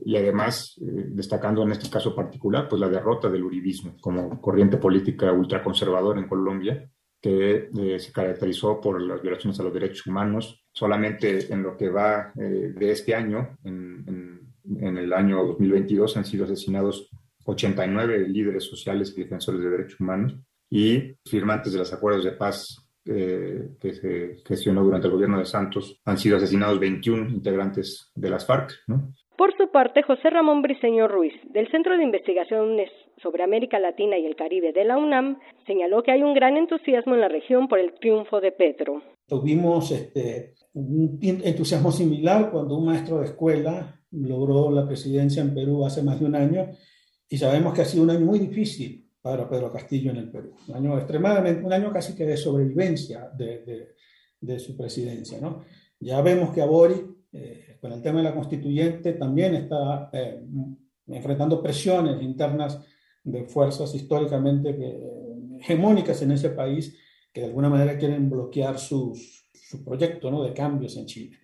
y 0.05 0.15
además, 0.15 0.75
eh, 0.81 1.05
destacando 1.09 1.63
en 1.63 1.73
este 1.73 1.89
caso 1.89 2.15
particular, 2.15 2.67
pues 2.67 2.79
la 2.79 2.89
derrota 2.89 3.29
del 3.29 3.43
uribismo 3.43 3.95
como 3.99 4.41
corriente 4.41 4.77
política 4.77 5.31
ultraconservadora 5.31 6.19
en 6.19 6.27
Colombia, 6.27 6.89
que 7.21 7.69
eh, 7.77 7.99
se 7.99 8.11
caracterizó 8.11 8.79
por 8.79 9.01
las 9.01 9.21
violaciones 9.21 9.59
a 9.59 9.63
los 9.63 9.73
derechos 9.73 10.07
humanos. 10.07 10.65
Solamente 10.71 11.53
en 11.53 11.63
lo 11.63 11.75
que 11.77 11.89
va 11.89 12.31
de 12.35 12.91
este 12.91 13.15
año, 13.15 13.57
en, 13.63 14.51
en 14.79 14.97
el 14.97 15.13
año 15.13 15.45
2022, 15.45 16.17
han 16.17 16.25
sido 16.25 16.45
asesinados 16.45 17.09
89 17.45 18.27
líderes 18.27 18.63
sociales 18.63 19.13
y 19.15 19.23
defensores 19.23 19.61
de 19.61 19.69
derechos 19.69 19.99
humanos 19.99 20.35
y 20.69 21.15
firmantes 21.25 21.73
de 21.73 21.79
los 21.79 21.93
acuerdos 21.93 22.25
de 22.25 22.31
paz 22.31 22.84
eh, 23.05 23.69
que 23.79 23.93
se 23.93 24.37
gestionó 24.45 24.83
durante 24.83 25.07
el 25.07 25.13
gobierno 25.13 25.39
de 25.39 25.45
Santos, 25.45 26.01
han 26.05 26.17
sido 26.17 26.37
asesinados 26.37 26.79
21 26.79 27.29
integrantes 27.29 28.11
de 28.15 28.29
las 28.29 28.45
FARC. 28.45 28.71
Por 29.37 29.55
su 29.57 29.69
parte, 29.69 30.01
José 30.01 30.29
Ramón 30.29 30.61
Briceño 30.61 31.07
Ruiz, 31.07 31.33
del 31.51 31.69
Centro 31.69 31.97
de 31.97 32.03
Investigaciones 32.03 32.89
sobre 33.21 33.43
América 33.43 33.79
Latina 33.79 34.17
y 34.17 34.25
el 34.25 34.35
Caribe 34.35 34.71
de 34.71 34.85
la 34.85 34.97
UNAM, 34.97 35.39
señaló 35.67 36.03
que 36.03 36.11
hay 36.11 36.23
un 36.23 36.33
gran 36.33 36.57
entusiasmo 36.57 37.15
en 37.15 37.21
la 37.21 37.27
región 37.27 37.67
por 37.67 37.79
el 37.79 37.93
triunfo 37.93 38.39
de 38.39 38.51
Petro. 38.51 39.01
Tuvimos 39.27 39.91
este, 39.91 40.55
un 40.73 41.19
entusiasmo 41.21 41.91
similar 41.91 42.49
cuando 42.49 42.77
un 42.77 42.85
maestro 42.85 43.19
de 43.19 43.25
escuela 43.25 43.99
logró 44.11 44.71
la 44.71 44.87
presidencia 44.87 45.41
en 45.41 45.53
Perú 45.53 45.85
hace 45.85 46.01
más 46.01 46.19
de 46.19 46.25
un 46.25 46.35
año 46.35 46.67
y 47.27 47.37
sabemos 47.37 47.73
que 47.73 47.81
ha 47.81 47.85
sido 47.85 48.03
un 48.03 48.11
año 48.11 48.25
muy 48.25 48.39
difícil 48.39 49.04
para 49.25 49.49
Pedro 49.49 49.71
Castillo 49.71 50.11
en 50.11 50.17
el 50.17 50.29
Perú. 50.29 50.53
Un 50.67 50.75
año 50.75 50.97
extremadamente, 50.99 51.65
un 51.65 51.73
año 51.73 51.91
casi 51.91 52.13
que 52.13 52.27
de 52.27 52.37
sobrevivencia 52.37 53.27
de, 53.35 53.95
de, 54.39 54.59
su 54.59 54.77
presidencia. 54.77 55.41
¿no? 55.41 55.63
Ya 55.99 56.21
vemos 56.21 56.51
que 56.53 56.61
Abori, 56.61 57.03
eh, 57.33 57.79
con 57.81 57.91
el 57.91 58.03
tema 58.03 58.19
de 58.19 58.25
la 58.25 58.35
constituyente, 58.35 59.13
también 59.13 59.55
está 59.55 60.11
eh, 60.13 60.45
enfrentando 61.07 61.59
presiones 61.59 62.21
internas 62.21 62.79
de 63.23 63.45
fuerzas 63.45 63.95
históricamente 63.95 64.77
eh, 64.79 65.57
hegemónicas 65.59 66.21
en 66.21 66.29
ese 66.29 66.51
país 66.51 66.95
que 67.33 67.41
de 67.41 67.47
alguna 67.47 67.69
manera 67.69 67.97
quieren 67.97 68.29
bloquear 68.29 68.77
su 68.77 69.11
proyecto 69.83 70.29
¿no? 70.29 70.43
de 70.43 70.53
cambios 70.53 70.97
en 70.97 71.07
Chile. 71.07 71.39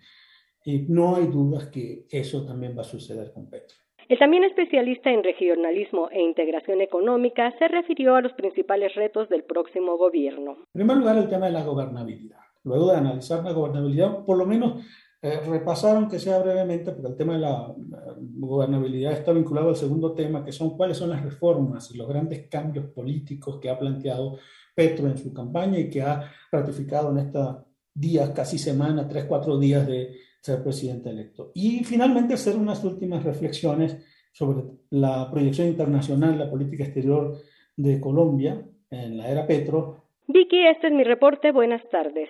Y 0.63 0.81
no 0.81 1.15
hay 1.15 1.25
dudas 1.25 1.69
que 1.69 2.05
eso 2.11 2.45
también 2.45 2.77
va 2.77 2.81
a 2.81 2.93
suceder 2.93 3.33
con 3.33 3.49
Petro. 3.49 3.80
El 4.11 4.19
también 4.19 4.43
especialista 4.43 5.09
en 5.09 5.23
regionalismo 5.23 6.09
e 6.11 6.21
integración 6.21 6.81
económica 6.81 7.49
se 7.57 7.69
refirió 7.69 8.15
a 8.15 8.21
los 8.21 8.33
principales 8.33 8.93
retos 8.93 9.29
del 9.29 9.45
próximo 9.45 9.97
gobierno. 9.97 10.57
En 10.73 10.79
primer 10.85 10.97
lugar, 10.97 11.17
el 11.17 11.29
tema 11.29 11.45
de 11.45 11.53
la 11.53 11.63
gobernabilidad. 11.63 12.39
Luego 12.65 12.91
de 12.91 12.97
analizar 12.97 13.41
la 13.41 13.53
gobernabilidad, 13.53 14.25
por 14.25 14.37
lo 14.37 14.45
menos 14.45 14.83
eh, 15.21 15.39
repasaron 15.47 16.09
que 16.09 16.19
sea 16.19 16.39
brevemente, 16.39 16.91
porque 16.91 17.07
el 17.07 17.15
tema 17.15 17.35
de 17.35 17.39
la 17.39 17.73
gobernabilidad 18.19 19.13
está 19.13 19.31
vinculado 19.31 19.69
al 19.69 19.77
segundo 19.77 20.13
tema, 20.13 20.43
que 20.43 20.51
son 20.51 20.75
cuáles 20.75 20.97
son 20.97 21.09
las 21.09 21.23
reformas 21.23 21.89
y 21.91 21.97
los 21.97 22.09
grandes 22.09 22.49
cambios 22.49 22.87
políticos 22.87 23.59
que 23.61 23.69
ha 23.69 23.79
planteado 23.79 24.39
Petro 24.75 25.07
en 25.07 25.17
su 25.17 25.33
campaña 25.33 25.79
y 25.79 25.89
que 25.89 26.01
ha 26.01 26.29
ratificado 26.51 27.11
en 27.11 27.19
estos 27.19 27.59
días, 27.93 28.31
casi 28.31 28.57
semana, 28.57 29.07
tres, 29.07 29.23
cuatro 29.23 29.57
días 29.57 29.87
de 29.87 30.17
ser 30.41 30.63
presidente 30.63 31.09
electo. 31.09 31.51
Y 31.53 31.83
finalmente 31.83 32.33
hacer 32.33 32.55
unas 32.55 32.83
últimas 32.83 33.23
reflexiones 33.23 33.97
sobre 34.33 34.63
la 34.89 35.29
proyección 35.31 35.67
internacional, 35.67 36.37
la 36.37 36.49
política 36.49 36.83
exterior 36.83 37.37
de 37.77 37.99
Colombia 37.99 38.65
en 38.89 39.17
la 39.17 39.29
era 39.29 39.47
Petro. 39.47 40.05
Vicky, 40.27 40.67
este 40.67 40.87
es 40.87 40.93
mi 40.93 41.03
reporte. 41.03 41.51
Buenas 41.51 41.81
tardes. 41.89 42.29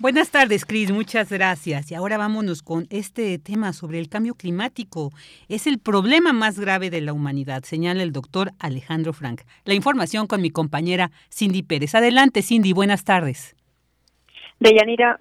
Buenas 0.00 0.30
tardes, 0.30 0.64
Cris. 0.64 0.92
Muchas 0.92 1.28
gracias. 1.30 1.90
Y 1.90 1.96
ahora 1.96 2.18
vámonos 2.18 2.62
con 2.62 2.86
este 2.88 3.36
tema 3.38 3.72
sobre 3.72 3.98
el 3.98 4.08
cambio 4.08 4.34
climático. 4.34 5.10
Es 5.48 5.66
el 5.66 5.80
problema 5.80 6.32
más 6.32 6.60
grave 6.60 6.88
de 6.88 7.00
la 7.00 7.12
humanidad, 7.12 7.64
señala 7.64 8.04
el 8.04 8.12
doctor 8.12 8.52
Alejandro 8.60 9.12
Frank. 9.12 9.40
La 9.64 9.74
información 9.74 10.28
con 10.28 10.40
mi 10.40 10.50
compañera 10.50 11.10
Cindy 11.30 11.64
Pérez. 11.64 11.96
Adelante, 11.96 12.42
Cindy. 12.42 12.72
Buenas 12.72 13.02
tardes. 13.02 13.56
Deyanira, 14.60 15.18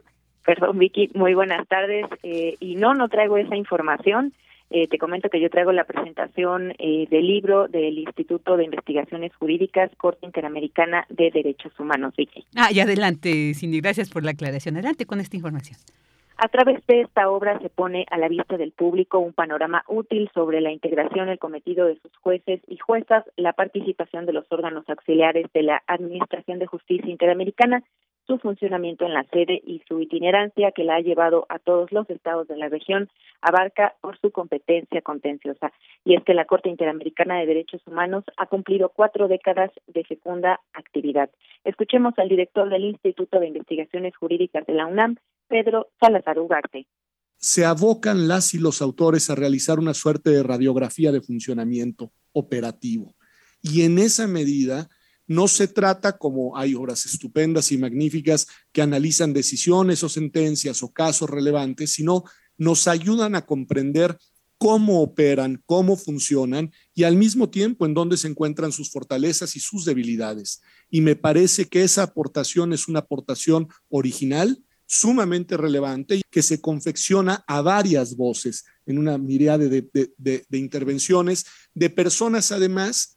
Perdón, 0.47 0.79
Vicky, 0.79 1.09
muy 1.13 1.33
buenas 1.33 1.67
tardes. 1.67 2.05
Eh, 2.23 2.55
y 2.61 2.75
no, 2.77 2.93
no 2.93 3.09
traigo 3.09 3.37
esa 3.37 3.57
información. 3.57 4.31
Eh, 4.69 4.87
te 4.87 4.97
comento 4.97 5.27
que 5.29 5.41
yo 5.41 5.49
traigo 5.49 5.73
la 5.73 5.83
presentación 5.83 6.73
eh, 6.79 7.05
del 7.09 7.27
libro 7.27 7.67
del 7.67 7.99
Instituto 7.99 8.55
de 8.55 8.63
Investigaciones 8.63 9.35
Jurídicas 9.35 9.91
Corte 9.97 10.25
Interamericana 10.25 11.05
de 11.09 11.31
Derechos 11.31 11.77
Humanos, 11.77 12.13
Vicky. 12.15 12.45
Ah, 12.55 12.69
y 12.71 12.79
adelante, 12.79 13.53
Cindy, 13.55 13.81
gracias 13.81 14.09
por 14.09 14.23
la 14.23 14.31
aclaración. 14.31 14.77
Adelante 14.77 15.05
con 15.05 15.19
esta 15.19 15.35
información. 15.35 15.77
A 16.37 16.47
través 16.47 16.85
de 16.87 17.01
esta 17.01 17.29
obra 17.29 17.59
se 17.59 17.67
pone 17.67 18.05
a 18.09 18.17
la 18.17 18.29
vista 18.29 18.55
del 18.55 18.71
público 18.71 19.19
un 19.19 19.33
panorama 19.33 19.83
útil 19.89 20.29
sobre 20.33 20.61
la 20.61 20.71
integración, 20.71 21.27
el 21.27 21.39
cometido 21.39 21.87
de 21.87 21.99
sus 21.99 22.15
jueces 22.21 22.61
y 22.67 22.77
juezas, 22.77 23.25
la 23.35 23.51
participación 23.51 24.25
de 24.25 24.31
los 24.33 24.45
órganos 24.49 24.87
auxiliares 24.87 25.47
de 25.53 25.63
la 25.63 25.83
Administración 25.87 26.59
de 26.59 26.67
Justicia 26.67 27.09
Interamericana, 27.09 27.83
su 28.27 28.37
funcionamiento 28.37 29.05
en 29.05 29.13
la 29.13 29.23
sede 29.31 29.61
y 29.65 29.81
su 29.87 30.01
itinerancia 30.01 30.71
que 30.71 30.83
la 30.83 30.95
ha 30.95 31.01
llevado 31.01 31.45
a 31.49 31.59
todos 31.59 31.91
los 31.91 32.09
estados 32.09 32.47
de 32.47 32.57
la 32.57 32.67
región 32.67 33.09
abarca 33.41 33.95
por 34.01 34.19
su 34.19 34.31
competencia 34.31 35.01
contenciosa. 35.01 35.71
Y 36.03 36.15
es 36.15 36.23
que 36.23 36.33
la 36.33 36.45
Corte 36.45 36.69
Interamericana 36.69 37.39
de 37.39 37.45
Derechos 37.45 37.81
Humanos 37.87 38.25
ha 38.35 38.47
cumplido 38.47 38.89
cuatro 38.89 39.27
décadas 39.27 39.71
de 39.87 40.03
fecunda 40.03 40.59
actividad. 40.73 41.29
Escuchemos 41.63 42.13
al 42.17 42.29
director 42.29 42.69
del 42.69 42.83
Instituto 42.83 43.39
de 43.39 43.47
Investigaciones 43.47 44.15
Jurídicas 44.17 44.65
de 44.65 44.73
la 44.73 44.85
UNAM, 44.85 45.15
Pedro 45.47 45.87
Salazar 45.99 46.39
Ugarte. 46.39 46.85
Se 47.37 47.65
abocan 47.65 48.27
las 48.27 48.53
y 48.53 48.59
los 48.59 48.81
autores 48.81 49.29
a 49.29 49.35
realizar 49.35 49.79
una 49.79 49.93
suerte 49.93 50.31
de 50.31 50.43
radiografía 50.43 51.11
de 51.11 51.21
funcionamiento 51.21 52.11
operativo. 52.33 53.15
Y 53.61 53.83
en 53.83 53.99
esa 53.99 54.27
medida, 54.27 54.89
no 55.27 55.47
se 55.47 55.67
trata 55.67 56.17
como 56.17 56.57
hay 56.57 56.73
obras 56.73 57.05
estupendas 57.05 57.71
y 57.71 57.77
magníficas 57.77 58.47
que 58.71 58.81
analizan 58.81 59.33
decisiones 59.33 60.03
o 60.03 60.09
sentencias 60.09 60.81
o 60.83 60.91
casos 60.91 61.29
relevantes, 61.29 61.91
sino 61.91 62.23
nos 62.57 62.87
ayudan 62.87 63.35
a 63.35 63.45
comprender 63.45 64.17
cómo 64.57 65.01
operan, 65.01 65.61
cómo 65.65 65.95
funcionan 65.95 66.71
y 66.93 67.03
al 67.03 67.15
mismo 67.15 67.49
tiempo 67.49 67.85
en 67.85 67.93
dónde 67.93 68.17
se 68.17 68.27
encuentran 68.27 68.71
sus 68.71 68.89
fortalezas 68.89 69.55
y 69.55 69.59
sus 69.59 69.85
debilidades. 69.85 70.61
Y 70.89 71.01
me 71.01 71.15
parece 71.15 71.65
que 71.65 71.83
esa 71.83 72.03
aportación 72.03 72.73
es 72.73 72.87
una 72.87 72.99
aportación 72.99 73.67
original 73.89 74.63
sumamente 74.87 75.57
relevante 75.57 76.21
que 76.31 76.41
se 76.41 76.61
confecciona 76.61 77.43
a 77.45 77.61
varias 77.61 78.15
voces 78.15 78.65
en 78.85 78.97
una 78.97 79.17
mirada 79.17 79.65
de, 79.67 80.45
intervenciones 80.51 81.45
de 81.73 81.89
personas 81.89 82.51
además 82.53 83.16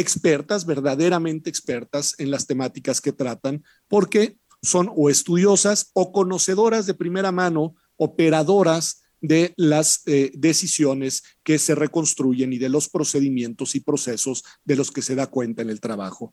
expertas, 0.00 0.66
verdaderamente 0.66 1.50
expertas 1.50 2.14
en 2.18 2.30
las 2.30 2.46
temáticas 2.46 3.00
que 3.00 3.12
tratan, 3.12 3.62
porque 3.88 4.36
son 4.62 4.90
o 4.94 5.10
estudiosas 5.10 5.90
o 5.94 6.12
conocedoras 6.12 6.86
de 6.86 6.94
primera 6.94 7.32
mano, 7.32 7.74
operadoras 7.96 9.04
de 9.20 9.52
las 9.56 10.06
eh, 10.06 10.30
decisiones 10.34 11.38
que 11.42 11.58
se 11.58 11.74
reconstruyen 11.74 12.52
y 12.52 12.58
de 12.58 12.68
los 12.68 12.88
procedimientos 12.88 13.74
y 13.74 13.80
procesos 13.80 14.44
de 14.64 14.76
los 14.76 14.90
que 14.90 15.02
se 15.02 15.16
da 15.16 15.26
cuenta 15.26 15.62
en 15.62 15.70
el 15.70 15.80
trabajo. 15.80 16.30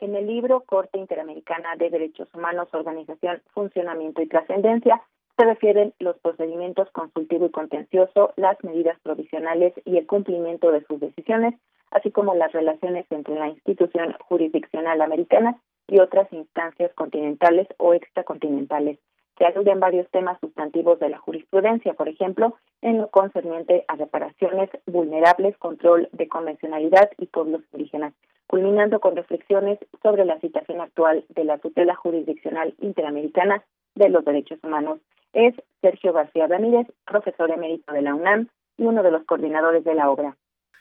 En 0.00 0.14
el 0.14 0.26
libro 0.26 0.64
Corte 0.66 0.98
Interamericana 0.98 1.76
de 1.76 1.88
Derechos 1.88 2.28
Humanos, 2.34 2.68
Organización, 2.72 3.42
Funcionamiento 3.54 4.20
y 4.20 4.28
Trascendencia, 4.28 5.00
se 5.36 5.44
refieren 5.44 5.94
los 5.98 6.18
procedimientos 6.18 6.90
consultivo 6.92 7.46
y 7.46 7.50
contencioso, 7.50 8.32
las 8.36 8.62
medidas 8.62 8.98
provisionales 9.00 9.72
y 9.84 9.96
el 9.96 10.06
cumplimiento 10.06 10.70
de 10.70 10.84
sus 10.84 11.00
decisiones, 11.00 11.54
así 11.90 12.10
como 12.10 12.34
las 12.34 12.52
relaciones 12.52 13.06
entre 13.10 13.34
la 13.34 13.48
institución 13.48 14.14
jurisdiccional 14.20 15.00
americana 15.00 15.56
y 15.86 16.00
otras 16.00 16.32
instancias 16.32 16.92
continentales 16.94 17.68
o 17.78 17.94
extracontinentales. 17.94 18.98
Se 19.38 19.44
aluden 19.44 19.80
varios 19.80 20.08
temas 20.10 20.38
sustantivos 20.40 21.00
de 21.00 21.08
la 21.08 21.18
jurisprudencia, 21.18 21.94
por 21.94 22.08
ejemplo, 22.08 22.54
en 22.82 22.98
lo 22.98 23.08
concerniente 23.08 23.84
a 23.88 23.96
reparaciones 23.96 24.70
vulnerables, 24.86 25.56
control 25.58 26.08
de 26.12 26.28
convencionalidad 26.28 27.10
y 27.18 27.26
pueblos 27.26 27.62
indígenas 27.72 28.14
culminando 28.46 29.00
con 29.00 29.16
reflexiones 29.16 29.78
sobre 30.02 30.24
la 30.24 30.38
situación 30.40 30.80
actual 30.80 31.24
de 31.28 31.44
la 31.44 31.58
tutela 31.58 31.94
jurisdiccional 31.94 32.74
interamericana 32.80 33.64
de 33.94 34.08
los 34.08 34.24
derechos 34.24 34.58
humanos. 34.62 35.00
Es 35.32 35.54
Sergio 35.80 36.12
García 36.12 36.46
Ramírez, 36.46 36.86
profesor 37.04 37.50
emérito 37.50 37.92
de 37.92 38.02
la 38.02 38.14
UNAM 38.14 38.48
y 38.76 38.84
uno 38.84 39.02
de 39.02 39.10
los 39.10 39.24
coordinadores 39.24 39.84
de 39.84 39.94
la 39.94 40.10
obra. 40.10 40.36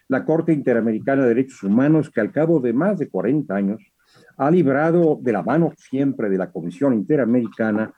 La 0.08 0.26
Corte 0.26 0.54
Interamericana 0.54 1.24
de 1.24 1.30
Derechos 1.30 1.64
Humanos, 1.64 2.10
que 2.10 2.22
al 2.22 2.32
cabo 2.32 2.60
de 2.60 2.74
más 2.74 3.00
de 3.00 3.10
40 3.10 3.56
años 3.56 3.82
ha 4.38 4.52
librado 4.52 5.18
de 5.22 5.32
la 5.32 5.44
mano 5.44 5.74
siempre 5.78 6.30
de 6.30 6.38
la 6.38 6.52
Comisión 6.52 6.94
Interamericana 6.94 7.94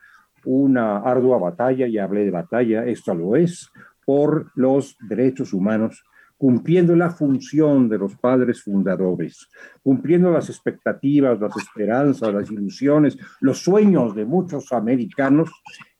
una 0.46 0.98
ardua 0.98 1.40
batalla, 1.40 1.88
y 1.88 1.98
hablé 1.98 2.24
de 2.24 2.32
batalla, 2.32 2.86
esto 2.86 3.16
lo 3.16 3.36
es, 3.36 3.72
por 4.06 4.52
los 4.56 4.96
derechos 5.10 5.54
humanos 5.54 6.04
cumpliendo 6.38 6.96
la 6.96 7.10
función 7.10 7.88
de 7.88 7.98
los 7.98 8.16
padres 8.18 8.62
fundadores, 8.62 9.48
cumpliendo 9.82 10.32
las 10.32 10.50
expectativas, 10.50 11.40
las 11.40 11.56
esperanzas, 11.56 12.34
las 12.34 12.52
ilusiones, 12.52 13.18
los 13.40 13.60
sueños 13.60 14.14
de 14.16 14.26
muchos 14.26 14.72
americanos 14.74 15.50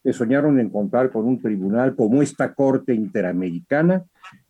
que 0.04 0.14
soñaron 0.14 0.60
en 0.60 0.70
contar 0.70 1.10
con 1.10 1.26
un 1.26 1.42
tribunal 1.42 1.96
como 1.96 2.22
esta 2.22 2.54
Corte 2.54 2.94
Interamericana, 2.94 4.04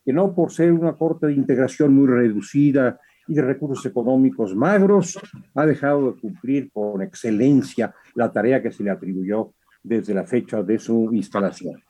que 0.06 0.13
no 0.13 0.34
por 0.36 0.52
ser 0.52 0.72
una 0.72 0.94
Corte 0.94 1.28
de 1.28 1.34
integración 1.34 1.96
muy 1.96 2.08
reducida 2.08 3.00
y 3.28 3.34
de 3.34 3.41
recursos 3.41 3.84
económicos 3.88 4.56
magros, 4.56 5.20
ha 5.56 5.65
dejado 5.65 6.12
de 6.12 6.22
cumplir 6.22 6.72
con 6.72 7.02
excelencia 7.02 7.94
la 8.13 8.32
tarea 8.32 8.62
que 8.62 8.72
se 8.72 8.84
le 8.84 8.91
atribuyó 8.91 9.54
desde 9.82 10.13
la 10.13 10.24
fecha 10.24 10.62
de 10.62 10.78
su 10.78 11.10
instalación. 11.12 11.82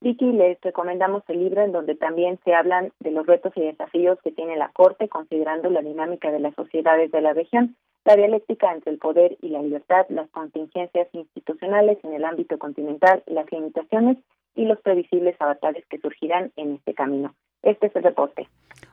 Vicky, 0.00 0.32
les 0.32 0.60
recomendamos 0.60 1.22
el 1.28 1.40
libro 1.40 1.62
en 1.62 1.72
donde 1.72 1.94
también 1.94 2.38
se 2.44 2.54
hablan 2.54 2.92
de 3.00 3.10
los 3.10 3.26
retos 3.26 3.52
y 3.56 3.62
desafíos 3.62 4.18
que 4.22 4.32
tiene 4.32 4.56
la 4.56 4.70
Corte, 4.70 5.08
considerando 5.08 5.68
la 5.70 5.82
dinámica 5.82 6.30
de 6.30 6.40
las 6.40 6.54
sociedades 6.54 7.10
de 7.10 7.20
la 7.20 7.32
región, 7.32 7.76
la 8.04 8.14
dialéctica 8.14 8.72
entre 8.72 8.92
el 8.92 8.98
poder 8.98 9.36
y 9.42 9.48
la 9.48 9.62
libertad, 9.62 10.06
las 10.10 10.28
contingencias 10.30 11.08
institucionales 11.12 11.98
en 12.04 12.14
el 12.14 12.24
ámbito 12.24 12.58
continental, 12.58 13.22
las 13.26 13.50
limitaciones 13.50 14.18
y 14.56 14.64
los 14.64 14.80
previsibles 14.80 15.36
avatares 15.40 15.84
que 15.88 15.98
surgirán 15.98 16.50
en 16.56 16.76
este 16.76 16.94
camino. 16.94 17.34
Este 17.62 17.86
es 17.86 17.96
el 17.96 18.02
reporte. 18.02 18.48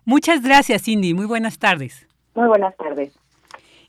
Muchas 0.05 0.43
gracias, 0.43 0.83
Cindy. 0.83 1.13
Muy 1.13 1.25
buenas 1.25 1.57
tardes. 1.57 2.07
Muy 2.35 2.47
buenas 2.47 2.75
tardes. 2.77 3.17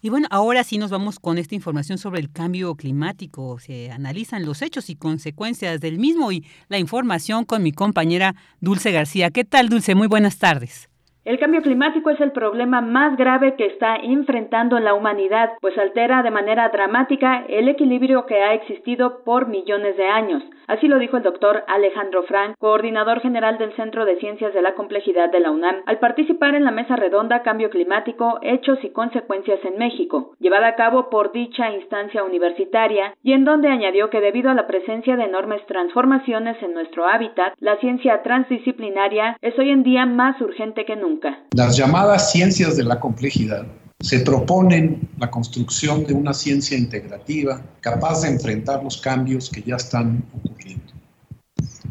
Y 0.00 0.10
bueno, 0.10 0.28
ahora 0.30 0.64
sí 0.64 0.76
nos 0.76 0.90
vamos 0.90 1.18
con 1.18 1.38
esta 1.38 1.54
información 1.54 1.96
sobre 1.96 2.20
el 2.20 2.30
cambio 2.30 2.74
climático. 2.74 3.58
Se 3.58 3.90
analizan 3.90 4.44
los 4.44 4.60
hechos 4.60 4.90
y 4.90 4.96
consecuencias 4.96 5.80
del 5.80 5.98
mismo 5.98 6.30
y 6.30 6.44
la 6.68 6.78
información 6.78 7.46
con 7.46 7.62
mi 7.62 7.72
compañera 7.72 8.34
Dulce 8.60 8.92
García. 8.92 9.30
¿Qué 9.30 9.44
tal, 9.44 9.70
Dulce? 9.70 9.94
Muy 9.94 10.06
buenas 10.06 10.38
tardes. 10.38 10.90
El 11.24 11.38
cambio 11.38 11.62
climático 11.62 12.10
es 12.10 12.20
el 12.20 12.32
problema 12.32 12.82
más 12.82 13.16
grave 13.16 13.54
que 13.54 13.64
está 13.64 13.96
enfrentando 13.96 14.78
la 14.78 14.92
humanidad, 14.92 15.52
pues 15.62 15.76
altera 15.78 16.22
de 16.22 16.30
manera 16.30 16.68
dramática 16.68 17.46
el 17.48 17.66
equilibrio 17.70 18.26
que 18.26 18.42
ha 18.42 18.52
existido 18.52 19.24
por 19.24 19.48
millones 19.48 19.96
de 19.96 20.06
años. 20.06 20.42
Así 20.66 20.86
lo 20.86 20.98
dijo 20.98 21.16
el 21.16 21.22
doctor 21.22 21.64
Alejandro 21.66 22.24
Frank, 22.24 22.56
coordinador 22.58 23.20
general 23.20 23.56
del 23.56 23.72
Centro 23.72 24.04
de 24.04 24.16
Ciencias 24.16 24.52
de 24.52 24.60
la 24.60 24.74
Complejidad 24.74 25.30
de 25.30 25.40
la 25.40 25.50
UNAM, 25.50 25.76
al 25.86 25.98
participar 25.98 26.54
en 26.54 26.64
la 26.64 26.70
mesa 26.70 26.96
redonda 26.96 27.42
Cambio 27.42 27.70
Climático, 27.70 28.38
Hechos 28.42 28.78
y 28.82 28.90
Consecuencias 28.90 29.60
en 29.64 29.78
México, 29.78 30.34
llevada 30.40 30.68
a 30.68 30.74
cabo 30.74 31.08
por 31.08 31.32
dicha 31.32 31.70
instancia 31.70 32.22
universitaria, 32.22 33.14
y 33.22 33.32
en 33.32 33.44
donde 33.44 33.68
añadió 33.68 34.10
que 34.10 34.20
debido 34.20 34.50
a 34.50 34.54
la 34.54 34.66
presencia 34.66 35.16
de 35.16 35.24
enormes 35.24 35.64
transformaciones 35.66 36.62
en 36.62 36.74
nuestro 36.74 37.06
hábitat, 37.06 37.54
la 37.60 37.76
ciencia 37.76 38.22
transdisciplinaria 38.22 39.38
es 39.40 39.58
hoy 39.58 39.70
en 39.70 39.82
día 39.82 40.04
más 40.06 40.38
urgente 40.40 40.84
que 40.84 40.96
nunca. 40.96 41.13
Las 41.52 41.76
llamadas 41.76 42.32
ciencias 42.32 42.76
de 42.76 42.84
la 42.84 42.98
complejidad 43.00 43.66
se 44.00 44.20
proponen 44.20 45.08
la 45.18 45.30
construcción 45.30 46.04
de 46.04 46.14
una 46.14 46.34
ciencia 46.34 46.76
integrativa 46.76 47.62
capaz 47.80 48.22
de 48.22 48.28
enfrentar 48.28 48.82
los 48.82 48.98
cambios 48.98 49.48
que 49.48 49.62
ya 49.62 49.76
están 49.76 50.24
ocurriendo, 50.36 50.92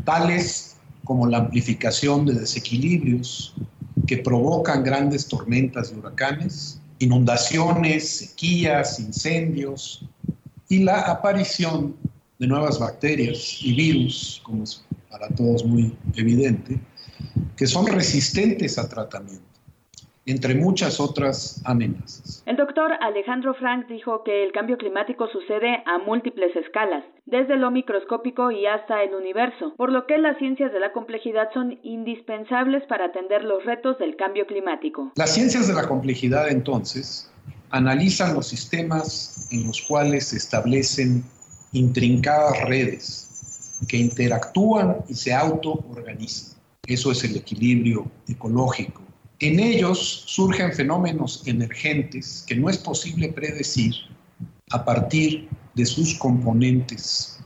tales 0.03 0.75
como 1.03 1.27
la 1.27 1.39
amplificación 1.39 2.25
de 2.25 2.33
desequilibrios 2.33 3.55
que 4.05 4.17
provocan 4.17 4.83
grandes 4.83 5.27
tormentas 5.27 5.91
y 5.91 5.99
huracanes, 5.99 6.81
inundaciones, 6.99 8.17
sequías, 8.17 8.99
incendios 8.99 10.05
y 10.69 10.79
la 10.79 11.01
aparición 11.01 11.95
de 12.39 12.47
nuevas 12.47 12.79
bacterias 12.79 13.59
y 13.61 13.73
virus, 13.73 14.41
como 14.43 14.63
es 14.63 14.83
para 15.09 15.27
todos 15.29 15.63
muy 15.65 15.95
evidente, 16.15 16.79
que 17.57 17.67
son 17.67 17.87
resistentes 17.87 18.77
a 18.77 18.87
tratamiento 18.89 19.53
entre 20.25 20.55
muchas 20.55 20.99
otras 20.99 21.61
amenazas. 21.65 22.43
El 22.45 22.55
doctor 22.55 22.91
Alejandro 23.01 23.53
Frank 23.55 23.87
dijo 23.87 24.23
que 24.23 24.43
el 24.43 24.51
cambio 24.51 24.77
climático 24.77 25.27
sucede 25.27 25.83
a 25.85 25.97
múltiples 26.05 26.55
escalas, 26.55 27.03
desde 27.25 27.57
lo 27.57 27.71
microscópico 27.71 28.51
y 28.51 28.65
hasta 28.65 29.03
el 29.03 29.15
universo, 29.15 29.73
por 29.75 29.91
lo 29.91 30.05
que 30.07 30.17
las 30.17 30.37
ciencias 30.37 30.71
de 30.71 30.79
la 30.79 30.93
complejidad 30.93 31.49
son 31.53 31.79
indispensables 31.83 32.83
para 32.87 33.05
atender 33.05 33.43
los 33.43 33.65
retos 33.65 33.97
del 33.99 34.15
cambio 34.15 34.45
climático. 34.47 35.11
Las 35.15 35.33
ciencias 35.33 35.67
de 35.67 35.73
la 35.73 35.87
complejidad 35.87 36.49
entonces 36.49 37.29
analizan 37.69 38.33
los 38.33 38.47
sistemas 38.47 39.49
en 39.51 39.67
los 39.67 39.81
cuales 39.81 40.27
se 40.27 40.37
establecen 40.37 41.23
intrincadas 41.73 42.63
redes 42.67 43.79
que 43.89 43.97
interactúan 43.97 44.97
y 45.09 45.15
se 45.15 45.33
autoorganizan. 45.33 46.52
Eso 46.87 47.11
es 47.11 47.23
el 47.23 47.37
equilibrio 47.37 48.11
ecológico. 48.27 49.01
En 49.39 49.59
ellos 49.59 50.23
surgen 50.25 50.73
fenómenos 50.73 51.43
emergentes 51.45 52.43
que 52.45 52.55
no 52.55 52.69
es 52.69 52.77
posible 52.77 53.29
predecir 53.29 53.93
a 54.71 54.83
partir 54.83 55.47
de 55.75 55.85
sus 55.85 56.15
componentes, 56.15 57.39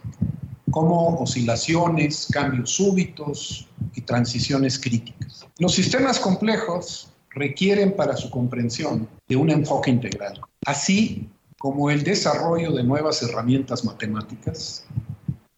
como 0.72 1.18
oscilaciones, 1.20 2.28
cambios 2.32 2.72
súbitos 2.72 3.68
y 3.94 4.02
transiciones 4.02 4.80
críticas. 4.80 5.46
Los 5.60 5.74
sistemas 5.74 6.20
complejos 6.20 7.10
requieren 7.32 7.96
para 7.96 8.18
su 8.18 8.30
comprensión 8.30 9.08
de 9.28 9.36
un 9.36 9.50
enfoque 9.50 9.92
integral, 9.92 10.42
así 10.66 11.30
como 11.60 11.90
el 11.90 12.04
desarrollo 12.04 12.72
de 12.72 12.84
nuevas 12.84 13.22
herramientas 13.22 13.86
matemáticas, 13.86 14.86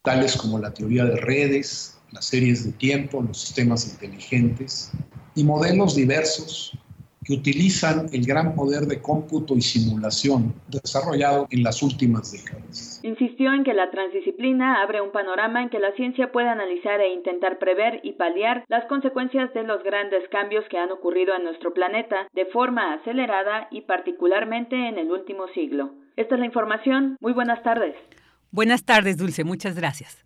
tales 0.03 0.35
como 0.35 0.59
la 0.59 0.73
teoría 0.73 1.05
de 1.05 1.17
redes, 1.17 1.98
las 2.11 2.25
series 2.25 2.65
de 2.65 2.71
tiempo, 2.73 3.21
los 3.21 3.39
sistemas 3.39 3.91
inteligentes 3.91 4.91
y 5.35 5.43
modelos 5.43 5.95
diversos 5.95 6.77
que 7.29 7.33
utilizan 7.33 8.07
el 8.11 8.25
gran 8.25 8.55
poder 8.55 8.87
de 8.87 9.01
cómputo 9.01 9.55
y 9.55 9.61
simulación 9.61 10.53
desarrollado 10.67 11.47
en 11.51 11.63
las 11.63 11.83
últimas 11.83 12.31
décadas. 12.31 12.99
Insistió 13.03 13.53
en 13.53 13.63
que 13.63 13.73
la 13.73 13.91
transdisciplina 13.91 14.81
abre 14.81 15.01
un 15.01 15.11
panorama 15.11 15.61
en 15.61 15.69
que 15.69 15.79
la 15.79 15.91
ciencia 15.93 16.31
puede 16.31 16.49
analizar 16.49 16.99
e 17.01 17.13
intentar 17.13 17.59
prever 17.59 17.99
y 18.03 18.13
paliar 18.13 18.65
las 18.67 18.85
consecuencias 18.87 19.53
de 19.53 19.63
los 19.63 19.83
grandes 19.83 20.27
cambios 20.29 20.65
que 20.71 20.79
han 20.79 20.91
ocurrido 20.91 21.35
en 21.35 21.43
nuestro 21.43 21.73
planeta 21.73 22.27
de 22.33 22.45
forma 22.47 22.93
acelerada 22.93 23.67
y 23.69 23.81
particularmente 23.81 24.75
en 24.75 24.97
el 24.97 25.11
último 25.11 25.47
siglo. 25.53 25.91
Esta 26.15 26.33
es 26.35 26.39
la 26.39 26.47
información. 26.47 27.15
Muy 27.19 27.33
buenas 27.33 27.61
tardes. 27.61 27.95
Buenas 28.51 28.83
tardes, 28.83 29.17
Dulce. 29.17 29.43
Muchas 29.43 29.75
gracias. 29.75 30.25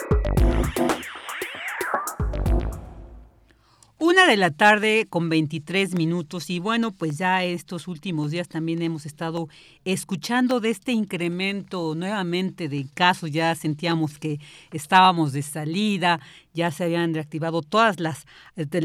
Una 4.03 4.25
de 4.25 4.35
la 4.35 4.49
tarde 4.49 5.05
con 5.07 5.29
23 5.29 5.93
minutos 5.93 6.49
y 6.49 6.57
bueno, 6.57 6.89
pues 6.91 7.19
ya 7.19 7.43
estos 7.43 7.87
últimos 7.87 8.31
días 8.31 8.47
también 8.49 8.81
hemos 8.81 9.05
estado 9.05 9.47
escuchando 9.85 10.59
de 10.59 10.71
este 10.71 10.91
incremento 10.91 11.93
nuevamente 11.93 12.67
de 12.67 12.87
casos, 12.95 13.29
ya 13.29 13.53
sentíamos 13.53 14.17
que 14.17 14.39
estábamos 14.71 15.33
de 15.33 15.43
salida, 15.43 16.19
ya 16.51 16.71
se 16.71 16.85
habían 16.85 17.13
reactivado 17.13 17.61
todas 17.61 17.99
las, 17.99 18.25